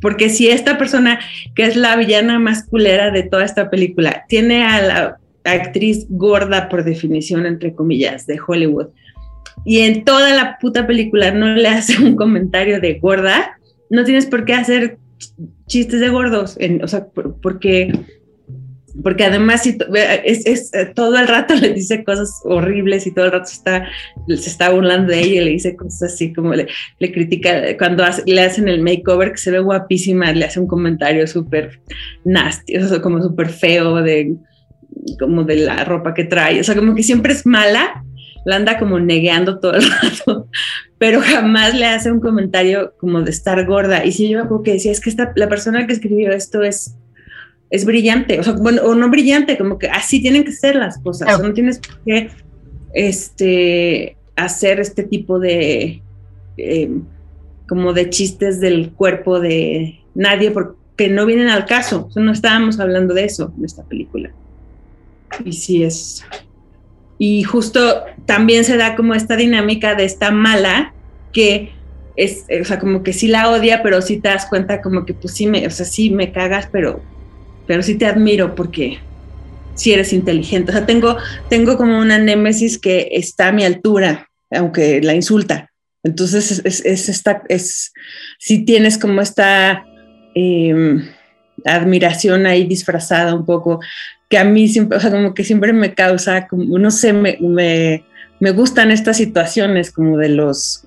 Porque 0.00 0.28
si 0.30 0.48
esta 0.48 0.76
persona, 0.76 1.20
que 1.54 1.62
es 1.64 1.76
la 1.76 1.94
villana 1.94 2.40
más 2.40 2.64
culera 2.66 3.12
de 3.12 3.22
toda 3.22 3.44
esta 3.44 3.70
película, 3.70 4.24
tiene 4.28 4.64
a 4.64 4.82
la 4.82 5.18
actriz 5.44 6.06
gorda 6.08 6.68
por 6.68 6.82
definición, 6.82 7.46
entre 7.46 7.72
comillas, 7.72 8.26
de 8.26 8.40
Hollywood, 8.44 8.88
y 9.64 9.82
en 9.82 10.04
toda 10.04 10.34
la 10.34 10.58
puta 10.58 10.84
película 10.84 11.30
no 11.30 11.54
le 11.54 11.68
hace 11.68 12.02
un 12.02 12.16
comentario 12.16 12.80
de 12.80 12.98
gorda, 12.98 13.56
no 13.88 14.02
tienes 14.02 14.26
por 14.26 14.44
qué 14.44 14.54
hacer 14.54 14.98
chistes 15.68 16.00
de 16.00 16.08
gordos, 16.08 16.56
en, 16.58 16.82
o 16.82 16.88
sea, 16.88 17.06
por- 17.06 17.40
porque, 17.40 17.92
porque 19.02 19.24
además 19.24 19.62
si 19.62 19.76
es, 20.24 20.46
es, 20.46 20.74
eh, 20.74 20.92
todo 20.94 21.18
el 21.18 21.26
rato 21.26 21.54
le 21.60 21.72
dice 21.72 22.04
cosas 22.04 22.30
horribles 22.44 23.06
y 23.06 23.12
todo 23.14 23.26
el 23.26 23.32
rato 23.32 23.50
está, 23.50 23.86
se 24.28 24.34
está 24.48 24.70
burlando 24.70 25.12
de 25.12 25.20
ella 25.20 25.42
y 25.42 25.44
le 25.44 25.50
dice 25.50 25.76
cosas 25.76 26.14
así 26.14 26.32
como 26.32 26.54
le, 26.54 26.66
le 26.98 27.12
critica 27.12 27.76
cuando 27.78 28.04
hace- 28.04 28.22
le 28.26 28.40
hacen 28.40 28.68
el 28.68 28.82
makeover 28.82 29.32
que 29.32 29.38
se 29.38 29.50
ve 29.50 29.58
guapísima, 29.60 30.32
le 30.32 30.44
hace 30.44 30.60
un 30.60 30.66
comentario 30.66 31.26
súper 31.26 31.80
nasty, 32.24 32.76
o 32.76 32.88
sea, 32.88 33.00
como 33.02 33.20
súper 33.22 33.48
feo 33.48 33.96
de 33.96 34.34
como 35.18 35.44
de 35.44 35.56
la 35.56 35.84
ropa 35.84 36.14
que 36.14 36.24
trae, 36.24 36.60
o 36.60 36.64
sea, 36.64 36.76
como 36.76 36.94
que 36.94 37.02
siempre 37.02 37.32
es 37.32 37.44
mala, 37.46 38.04
la 38.46 38.56
anda 38.56 38.78
como 38.78 39.00
negueando 39.00 39.58
todo 39.58 39.74
el 39.74 39.84
rato, 40.02 40.48
pero 40.98 41.20
jamás 41.20 41.74
le 41.74 41.86
hace 41.86 42.12
un 42.12 42.20
comentario 42.20 42.94
como 42.98 43.22
de 43.22 43.30
estar 43.30 43.64
gorda. 43.66 44.04
Y 44.04 44.12
si 44.12 44.28
yo 44.28 44.38
me 44.38 44.44
acuerdo 44.44 44.62
que 44.62 44.72
decía, 44.74 44.92
es 44.92 45.00
que 45.00 45.10
esta, 45.10 45.32
la 45.34 45.48
persona 45.48 45.86
que 45.86 45.94
escribió 45.94 46.30
esto 46.30 46.62
es, 46.62 46.96
es 47.74 47.84
brillante, 47.84 48.38
o 48.38 48.42
sea, 48.44 48.52
bueno, 48.52 48.82
o 48.82 48.94
no 48.94 49.10
brillante, 49.10 49.58
como 49.58 49.80
que 49.80 49.88
así 49.88 50.22
tienen 50.22 50.44
que 50.44 50.52
ser 50.52 50.76
las 50.76 50.96
cosas, 50.98 51.26
Claro. 51.26 51.38
o 51.38 51.40
sea, 51.40 51.48
no 51.48 51.54
tienes 51.54 51.78
por 51.80 51.98
qué 52.04 52.30
este, 52.94 54.16
hacer 54.36 54.78
este 54.78 55.02
tipo 55.02 55.40
de, 55.40 56.00
eh, 56.56 56.90
como 57.68 57.92
de 57.92 58.10
chistes 58.10 58.60
del 58.60 58.92
cuerpo 58.92 59.40
de 59.40 59.98
nadie, 60.14 60.52
porque 60.52 61.08
no 61.08 61.26
vienen 61.26 61.48
al 61.48 61.66
caso, 61.66 62.06
o 62.08 62.12
sea, 62.12 62.22
no 62.22 62.30
estábamos 62.30 62.78
hablando 62.78 63.12
de 63.12 63.24
eso 63.24 63.52
en 63.58 63.64
esta 63.64 63.82
película. 63.82 64.30
Y 65.44 65.52
sí 65.52 65.82
es... 65.82 66.24
Y 67.18 67.42
justo 67.42 68.04
también 68.24 68.62
se 68.62 68.76
da 68.76 68.94
como 68.94 69.14
esta 69.14 69.34
dinámica 69.34 69.96
de 69.96 70.04
esta 70.04 70.30
mala 70.30 70.94
que 71.32 71.72
es, 72.14 72.44
o 72.60 72.64
sea, 72.64 72.78
como 72.78 73.02
que 73.02 73.12
sí 73.12 73.26
la 73.26 73.50
odia, 73.50 73.82
pero 73.82 74.00
sí 74.00 74.20
te 74.20 74.28
das 74.28 74.46
cuenta 74.46 74.80
como 74.80 75.04
que 75.04 75.14
pues 75.14 75.34
sí 75.34 75.48
me, 75.48 75.66
o 75.66 75.70
sea, 75.70 75.86
sí 75.86 76.10
me 76.10 76.30
cagas, 76.30 76.68
pero, 76.70 77.02
pero 77.66 77.82
sí 77.82 77.96
te 77.96 78.06
admiro 78.06 78.54
porque 78.54 78.98
sí 79.74 79.92
eres 79.92 80.12
inteligente. 80.12 80.70
O 80.70 80.74
sea, 80.74 80.86
tengo, 80.86 81.16
tengo 81.48 81.76
como 81.76 81.98
una 81.98 82.18
némesis 82.18 82.78
que 82.78 83.08
está 83.12 83.48
a 83.48 83.52
mi 83.52 83.64
altura, 83.64 84.28
aunque 84.50 85.00
la 85.02 85.14
insulta. 85.14 85.70
Entonces 86.02 86.50
es, 86.50 86.62
es, 86.64 86.84
es 86.84 87.08
esta, 87.08 87.42
es, 87.48 87.92
sí 88.38 88.64
tienes 88.64 88.98
como 88.98 89.20
esta 89.20 89.84
eh, 90.34 90.98
admiración 91.64 92.46
ahí 92.46 92.64
disfrazada 92.64 93.34
un 93.34 93.46
poco, 93.46 93.80
que 94.28 94.38
a 94.38 94.44
mí 94.44 94.68
siempre, 94.68 94.98
o 94.98 95.00
sea, 95.00 95.10
como 95.10 95.32
que 95.34 95.44
siempre 95.44 95.72
me 95.72 95.94
causa, 95.94 96.46
como, 96.46 96.78
no 96.78 96.90
sé, 96.90 97.12
me, 97.12 97.38
me, 97.40 98.04
me 98.40 98.50
gustan 98.50 98.90
estas 98.90 99.16
situaciones 99.16 99.90
como 99.90 100.18
de 100.18 100.28
los, 100.28 100.86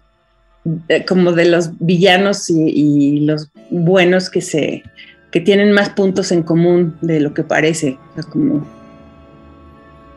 de- 0.63 1.03
como 1.05 1.31
de 1.31 1.45
los 1.45 1.71
villanos 1.79 2.49
y 2.49 3.21
los 3.21 3.49
buenos 3.71 4.29
que 4.29 4.41
se, 4.41 4.83
que 5.31 5.41
tienen 5.41 5.71
más 5.71 5.89
puntos 5.89 6.31
en 6.31 6.43
común 6.43 6.97
de 7.01 7.19
lo 7.19 7.33
que 7.33 7.43
parece. 7.43 7.97
O 8.11 8.13
sea, 8.15 8.23
como, 8.23 8.65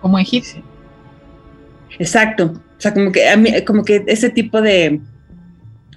Como 0.01 0.19
egipcio. 0.19 0.63
Exacto. 1.99 2.55
O 2.55 2.81
sea, 2.81 2.95
como 2.95 3.13
que 3.13 3.29
a 3.29 3.37
mí, 3.37 3.53
como 3.67 3.85
que 3.85 4.05
ese 4.07 4.31
tipo 4.31 4.63
de, 4.63 5.01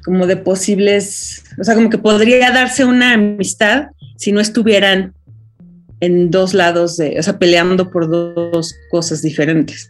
como 0.03 0.27
de 0.27 0.35
posibles, 0.37 1.43
o 1.59 1.63
sea, 1.63 1.75
como 1.75 1.89
que 1.89 1.97
podría 1.97 2.51
darse 2.51 2.83
una 2.85 3.13
amistad 3.13 3.87
si 4.17 4.31
no 4.31 4.41
estuvieran 4.41 5.13
en 6.01 6.29
dos 6.29 6.53
lados 6.53 6.97
de, 6.97 7.17
o 7.17 7.23
sea, 7.23 7.39
peleando 7.39 7.89
por 7.89 8.09
dos 8.09 8.75
cosas 8.91 9.21
diferentes. 9.21 9.89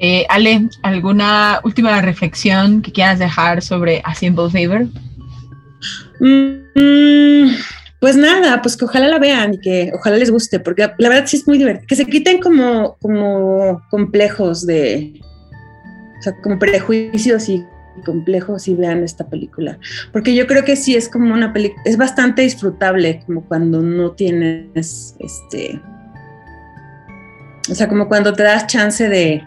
Eh, 0.00 0.24
Ale, 0.28 0.68
¿alguna 0.82 1.60
última 1.64 2.00
reflexión 2.00 2.82
que 2.82 2.92
quieras 2.92 3.18
dejar 3.18 3.62
sobre 3.62 4.00
A 4.04 4.14
Simple 4.14 4.50
Favor? 4.50 4.86
Mm, 6.20 6.67
pues 8.00 8.16
nada, 8.16 8.62
pues 8.62 8.76
que 8.76 8.84
ojalá 8.84 9.08
la 9.08 9.18
vean 9.18 9.54
y 9.54 9.58
que 9.58 9.90
ojalá 9.94 10.16
les 10.16 10.30
guste, 10.30 10.60
porque 10.60 10.90
la 10.98 11.08
verdad 11.08 11.26
sí 11.26 11.36
es 11.38 11.48
muy 11.48 11.58
divertido. 11.58 11.86
Que 11.86 11.96
se 11.96 12.06
quiten 12.06 12.40
como, 12.40 12.96
como 13.00 13.82
complejos 13.90 14.64
de, 14.66 15.20
o 16.18 16.22
sea, 16.22 16.34
como 16.40 16.58
prejuicios 16.58 17.48
y 17.48 17.64
complejos 18.04 18.68
y 18.68 18.74
vean 18.74 19.02
esta 19.02 19.28
película. 19.28 19.78
Porque 20.12 20.34
yo 20.34 20.46
creo 20.46 20.64
que 20.64 20.76
sí 20.76 20.94
es 20.94 21.08
como 21.08 21.34
una 21.34 21.52
película, 21.52 21.82
es 21.84 21.96
bastante 21.96 22.42
disfrutable, 22.42 23.22
como 23.26 23.44
cuando 23.44 23.82
no 23.82 24.12
tienes, 24.12 25.16
este, 25.18 25.80
o 27.68 27.74
sea, 27.74 27.88
como 27.88 28.06
cuando 28.06 28.32
te 28.32 28.44
das 28.44 28.68
chance 28.68 29.08
de, 29.08 29.42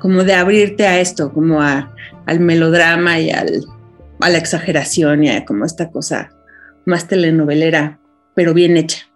como 0.00 0.24
de 0.24 0.34
abrirte 0.34 0.88
a 0.88 0.98
esto, 0.98 1.32
como 1.32 1.62
a, 1.62 1.94
al 2.26 2.40
melodrama 2.40 3.20
y 3.20 3.30
al, 3.30 3.64
a 4.18 4.28
la 4.28 4.38
exageración 4.38 5.22
y 5.22 5.30
a 5.30 5.44
como 5.44 5.64
esta 5.64 5.88
cosa 5.90 6.30
más 6.86 7.08
telenovelera, 7.08 7.98
pero 8.34 8.54
bien 8.54 8.76
hecha. 8.76 9.06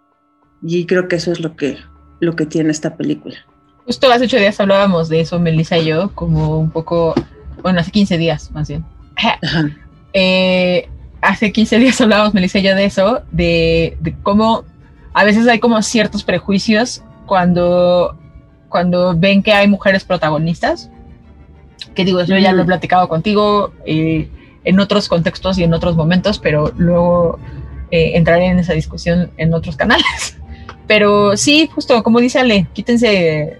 Y 0.62 0.86
creo 0.86 1.09
que 1.09 1.16
eso 1.16 1.32
es 1.32 1.40
lo 1.40 1.56
que, 1.56 1.78
lo 2.20 2.34
que 2.36 2.47
tiene 2.47 2.70
esta 2.70 2.97
película. 2.97 3.36
Justo 3.84 4.10
hace 4.10 4.24
ocho 4.24 4.36
días 4.38 4.59
hablábamos 4.60 5.09
de 5.09 5.20
eso, 5.20 5.38
Melissa 5.38 5.78
y 5.78 5.86
yo, 5.86 6.12
como 6.14 6.59
un 6.59 6.70
poco, 6.70 7.14
bueno, 7.62 7.80
hace 7.80 7.90
15 7.90 8.18
días 8.18 8.51
más 8.52 8.68
bien. 8.68 8.84
Ajá. 9.16 9.38
Eh, 10.18 10.88
hace 11.20 11.52
15 11.52 11.78
días 11.78 12.01
hablábamos, 12.01 12.32
Melissa 12.32 12.59
y 12.59 12.62
yo, 12.62 12.74
de 12.74 12.86
eso, 12.86 13.20
de, 13.32 13.98
de 14.01 14.14
cómo 14.22 14.64
a 15.12 15.24
veces 15.24 15.47
hay 15.47 15.59
como 15.59 15.82
ciertos 15.82 16.24
prejuicios 16.24 17.02
cuando, 17.26 18.18
cuando 18.70 19.14
ven 19.14 19.43
que 19.43 19.52
hay 19.52 19.68
mujeres 19.68 20.05
protagonistas, 20.05 20.90
que 21.94 22.06
digo, 22.06 22.22
yo 22.24 22.38
ya 22.38 22.52
lo 22.52 22.60
he 22.62 22.64
Mm. 22.64 22.66
platicado 22.68 23.09
contigo 23.09 23.74
eh, 23.84 24.30
en 24.66 24.78
otros 24.80 25.09
contextos 25.09 25.56
y 25.59 25.64
en 25.64 25.72
otros 25.72 25.97
momentos, 25.97 26.38
pero 26.38 26.72
luego 26.76 27.38
eh, 27.90 28.12
entraré 28.14 28.47
en 28.47 28.59
esa 28.59 28.74
discusión 28.74 29.30
en 29.38 29.55
otros 29.55 29.76
canales. 29.76 30.38
Pero 30.86 31.36
sí, 31.36 31.68
justo 31.74 32.01
como 32.05 32.20
dice 32.20 32.38
Ale, 32.38 32.68
quítense, 32.72 33.59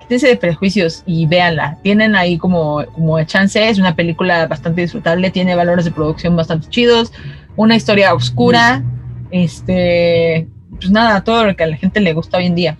quítense 0.00 0.26
de 0.28 0.36
prejuicios 0.36 1.02
y 1.06 1.24
véanla. 1.26 1.78
Tienen 1.82 2.14
ahí 2.14 2.36
como, 2.36 2.84
como 2.94 3.22
chance, 3.24 3.66
es 3.66 3.78
una 3.78 3.94
película 3.96 4.46
bastante 4.46 4.82
disfrutable, 4.82 5.30
tiene 5.30 5.54
valores 5.54 5.86
de 5.86 5.90
producción 5.90 6.36
bastante 6.36 6.68
chidos, 6.68 7.12
una 7.56 7.76
historia 7.76 8.12
oscura, 8.12 8.82
este, 9.30 10.48
pues 10.78 10.90
nada, 10.90 11.24
todo 11.24 11.44
lo 11.46 11.56
que 11.56 11.64
a 11.64 11.66
la 11.66 11.76
gente 11.76 12.00
le 12.00 12.12
gusta 12.12 12.36
hoy 12.36 12.46
en 12.46 12.54
día. 12.54 12.76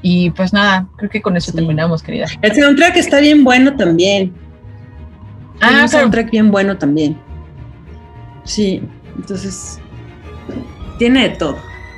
Y 0.00 0.30
pues 0.30 0.52
nada, 0.52 0.88
creo 0.96 1.10
que 1.10 1.20
con 1.22 1.36
eso 1.36 1.50
Sí. 1.50 1.56
terminamos, 1.56 2.02
querida. 2.02 2.26
El 2.40 2.54
soundtrack 2.54 2.96
está 2.96 3.20
bien 3.20 3.44
bueno 3.44 3.76
también. 3.76 4.32
Ah, 5.62 5.68
un 5.68 5.74
claro. 5.74 5.88
soundtrack 5.88 6.30
bien 6.30 6.50
bueno 6.50 6.76
también. 6.76 7.16
Sí, 8.44 8.82
entonces 9.16 9.80
tiene 10.98 11.28
de 11.28 11.36
todo. 11.36 11.56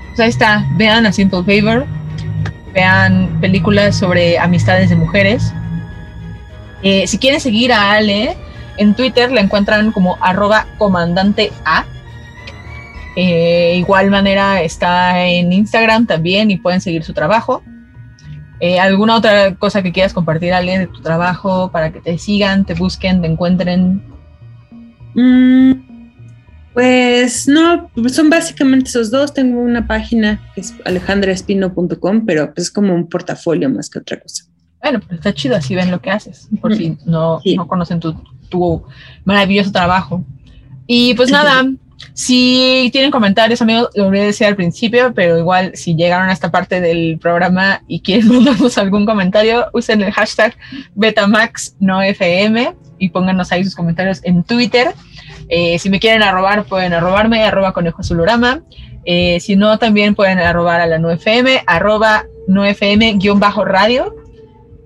Pues 0.09 0.21
ahí 0.21 0.29
está, 0.29 0.65
vean 0.77 1.07
a 1.07 1.13
Simple 1.13 1.43
Favor, 1.43 1.87
vean 2.75 3.39
películas 3.41 3.97
sobre 3.97 4.39
amistades 4.39 4.91
de 4.91 4.97
mujeres. 4.97 5.53
Eh, 6.83 7.07
si 7.07 7.19
quieren 7.19 7.41
seguir 7.41 7.73
a 7.73 7.93
Ale, 7.93 8.37
en 8.77 8.95
Twitter 8.95 9.33
la 9.33 9.41
encuentran 9.41 9.91
como 9.93 10.19
arroba 10.21 10.67
comandante 10.79 11.51
A. 11.65 11.87
Eh, 13.17 13.77
igual 13.77 14.11
manera 14.11 14.61
está 14.61 15.25
en 15.25 15.53
Instagram 15.53 16.07
también 16.07 16.51
y 16.51 16.59
pueden 16.59 16.81
seguir 16.81 17.03
su 17.03 17.15
trabajo. 17.15 17.63
Eh, 18.67 18.79
¿Alguna 18.81 19.17
otra 19.17 19.57
cosa 19.57 19.83
que 19.83 19.93
quieras 19.93 20.15
compartir, 20.15 20.55
Ale, 20.55 20.79
de 20.79 20.87
tu 20.87 21.03
trabajo 21.03 21.71
para 21.71 21.93
que 21.93 22.01
te 22.01 22.17
sigan, 22.17 22.65
te 22.65 22.73
busquen, 22.73 23.21
te 23.21 23.27
encuentren? 23.27 24.03
Mm, 25.15 25.73
pues 26.73 27.47
no, 27.47 27.91
son 28.09 28.31
básicamente 28.31 28.89
esos 28.89 29.11
dos. 29.11 29.35
Tengo 29.35 29.61
una 29.61 29.87
página 29.87 30.41
que 30.55 30.63
es 30.63 30.73
alejandraespino.com, 30.87 32.25
pero 32.25 32.55
pues 32.55 32.69
es 32.69 32.71
como 32.73 32.95
un 32.95 33.07
portafolio 33.07 33.69
más 33.69 33.91
que 33.91 33.99
otra 33.99 34.19
cosa. 34.19 34.45
Bueno, 34.83 35.01
pero 35.07 35.17
está 35.17 35.35
chido, 35.35 35.57
así 35.57 35.75
ven 35.75 35.91
lo 35.91 36.01
que 36.01 36.11
haces, 36.11 36.49
por 36.63 36.73
Mm. 36.73 36.77
si 36.77 36.99
no, 37.05 37.41
Sí. 37.43 37.57
no 37.57 37.67
conocen 37.69 38.01
tu, 38.01 38.15
tu 38.49 38.83
maravilloso 39.27 39.73
trabajo. 39.73 40.25
Y 40.87 41.13
pues 41.15 41.31
nada, 41.31 41.71
si 42.13 42.91
tienen 42.93 43.11
comentarios, 43.11 43.63
amigos, 43.63 43.89
lo 43.95 44.09
a 44.09 44.11
decir 44.11 44.47
al 44.47 44.57
principio, 44.57 45.13
pero 45.15 45.39
igual 45.39 45.73
si 45.75 45.97
llegaron 45.97 46.29
a 46.29 46.33
esta 46.33 46.51
parte 46.51 46.81
del 46.81 47.19
programa 47.19 47.83
y 47.89 48.01
quieren 48.01 48.29
mandarnos 48.33 48.77
algún 48.79 49.07
comentario, 49.07 49.67
usen 49.73 50.03
el 50.03 50.13
hashtag 50.13 50.57
BetamaxNoFM 50.95 52.75
y 52.99 53.09
pónganos 53.09 53.51
ahí 53.53 53.65
sus 53.65 53.75
comentarios 53.75 54.21
en 54.25 54.45
Twitter. 54.45 54.95
Eh, 55.49 55.79
si 55.79 55.91
me 55.91 56.01
quieren 56.01 56.23
arrobar, 56.23 56.65
pueden 56.65 56.93
arrobarme, 56.93 57.45
arroba 57.45 57.73
conejo 57.73 58.01
azulorama. 58.01 58.63
Eh, 59.05 59.41
si 59.41 59.57
no, 59.57 59.79
también 59.79 60.15
pueden 60.15 60.39
arrobar 60.39 60.81
a 60.81 60.87
la 60.87 60.99
9FM, 60.99 61.65
arroba 61.67 62.25
9FM 62.49 63.19
guion 63.21 63.41
bajo 63.41 63.65
radio. 63.65 64.15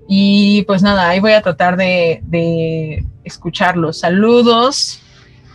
Y 0.07 0.63
pues 0.63 0.81
nada, 0.81 1.09
ahí 1.09 1.19
voy 1.19 1.33
a 1.33 1.41
tratar 1.41 1.77
de 1.77 3.03
escucharlos. 3.23 3.99
Saludos, 3.99 5.01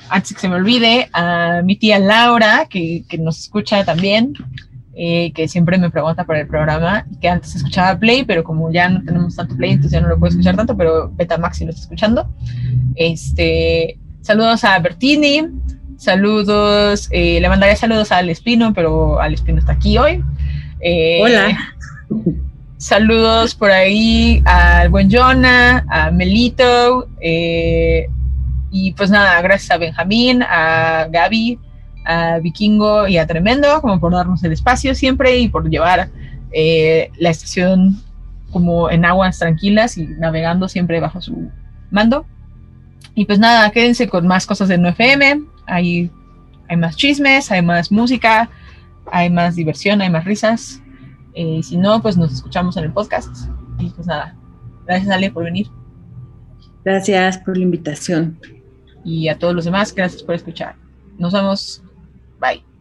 antes 0.09 0.35
que 0.35 0.41
se 0.41 0.49
me 0.49 0.57
olvide, 0.57 1.09
a 1.13 1.63
mi 1.65 1.77
tía 1.77 1.99
Laura, 1.99 2.67
que, 2.69 3.05
que 3.09 3.19
nos 3.19 3.41
escucha 3.41 3.85
también, 3.85 4.35
eh, 4.95 5.33
que 5.33 5.49
siempre 5.49 5.79
me 5.79 5.91
pregunta 5.91 6.25
por 6.25 6.37
el 6.37 6.47
programa, 6.47 7.07
que 7.21 7.29
antes 7.29 7.55
escuchaba 7.57 7.99
Play, 7.99 8.25
pero 8.25 8.45
como 8.45 8.73
ya 8.73 8.89
no 8.89 9.03
tenemos 9.03 9.37
tanto 9.37 9.57
Play, 9.57 9.73
entonces 9.73 9.93
ya 9.93 10.01
no 10.01 10.09
lo 10.09 10.19
puedo 10.19 10.31
escuchar 10.31 10.57
tanto, 10.57 10.77
pero 10.77 11.11
Betamax 11.15 11.59
sí 11.59 11.65
lo 11.65 11.71
está 11.71 11.83
escuchando. 11.83 12.29
Este, 12.95 13.99
Saludos 14.25 14.65
a 14.65 14.79
Bertini, 14.79 15.43
saludos, 15.99 17.09
eh, 17.11 17.39
le 17.43 17.49
mandaré 17.51 17.77
saludos 17.77 18.11
al 18.11 18.31
Espino, 18.31 18.73
pero 18.73 19.21
al 19.21 19.35
Espino 19.35 19.59
está 19.59 19.73
aquí 19.73 19.99
hoy. 19.99 20.25
Eh, 20.81 21.21
Hola. 21.21 21.59
Saludos 22.79 23.55
por 23.55 23.71
ahí 23.71 24.43
al 24.47 24.89
buen 24.89 25.11
Jonah, 25.11 25.85
a 25.91 26.11
Melito, 26.11 27.07
eh, 27.21 28.07
y 28.77 28.91
pues 28.91 29.09
nada, 29.09 29.41
gracias 29.41 29.71
a 29.71 29.77
Benjamín, 29.77 30.43
a 30.43 31.07
Gaby, 31.09 31.61
a 32.05 32.41
Vikingo 32.41 33.07
y 33.07 33.19
a 33.19 33.25
Tremendo, 33.25 33.81
como 33.81 34.01
por 34.01 34.13
darnos 34.13 34.43
el 34.43 34.51
espacio 34.51 34.97
siempre 34.97 35.39
y 35.39 35.49
por 35.49 35.71
llevar 35.71 36.09
eh, 36.51 37.09
la 37.17 37.31
estación 37.31 38.03
como 38.51 38.91
en 38.91 39.05
aguas 39.05 39.39
tranquilas 39.39 39.97
y 39.97 40.09
navegando 40.09 40.67
siempre 40.67 40.99
bajo 40.99 41.21
su 41.21 41.53
mando. 41.93 42.27
Y 43.15 43.27
pues 43.27 43.39
nada, 43.39 43.71
quédense 43.71 44.09
con 44.09 44.27
más 44.27 44.45
cosas 44.45 44.67
de 44.67 44.77
9FM, 44.77 45.47
hay, 45.67 46.11
hay 46.69 46.77
más 46.77 46.97
chismes, 46.97 47.53
hay 47.53 47.63
más 47.63 47.93
música, 47.93 48.51
hay 49.13 49.31
más 49.31 49.55
diversión, 49.55 50.03
hay 50.03 50.11
más 50.11 50.25
risas. 50.25 50.83
Eh, 51.35 51.61
si 51.63 51.77
no, 51.77 52.03
pues 52.03 52.17
nos 52.17 52.33
escuchamos 52.33 52.77
en 52.77 52.83
el 52.83 52.93
podcast. 52.93 53.49
Y 53.79 53.91
pues 53.91 54.09
nada, 54.09 54.35
gracias 54.85 55.13
Ale 55.13 55.31
por 55.31 55.45
venir. 55.45 55.69
Gracias 56.85 57.39
por 57.39 57.57
la 57.57 57.63
invitación. 57.63 58.37
Y 59.05 59.29
a 59.29 59.39
todos 59.39 59.55
los 59.55 59.65
demás, 59.65 59.95
gracias 59.95 60.23
por 60.23 60.35
escuchar. 60.35 60.77
Nos 61.19 61.33
vemos. 61.33 61.83
Bye. 62.41 62.74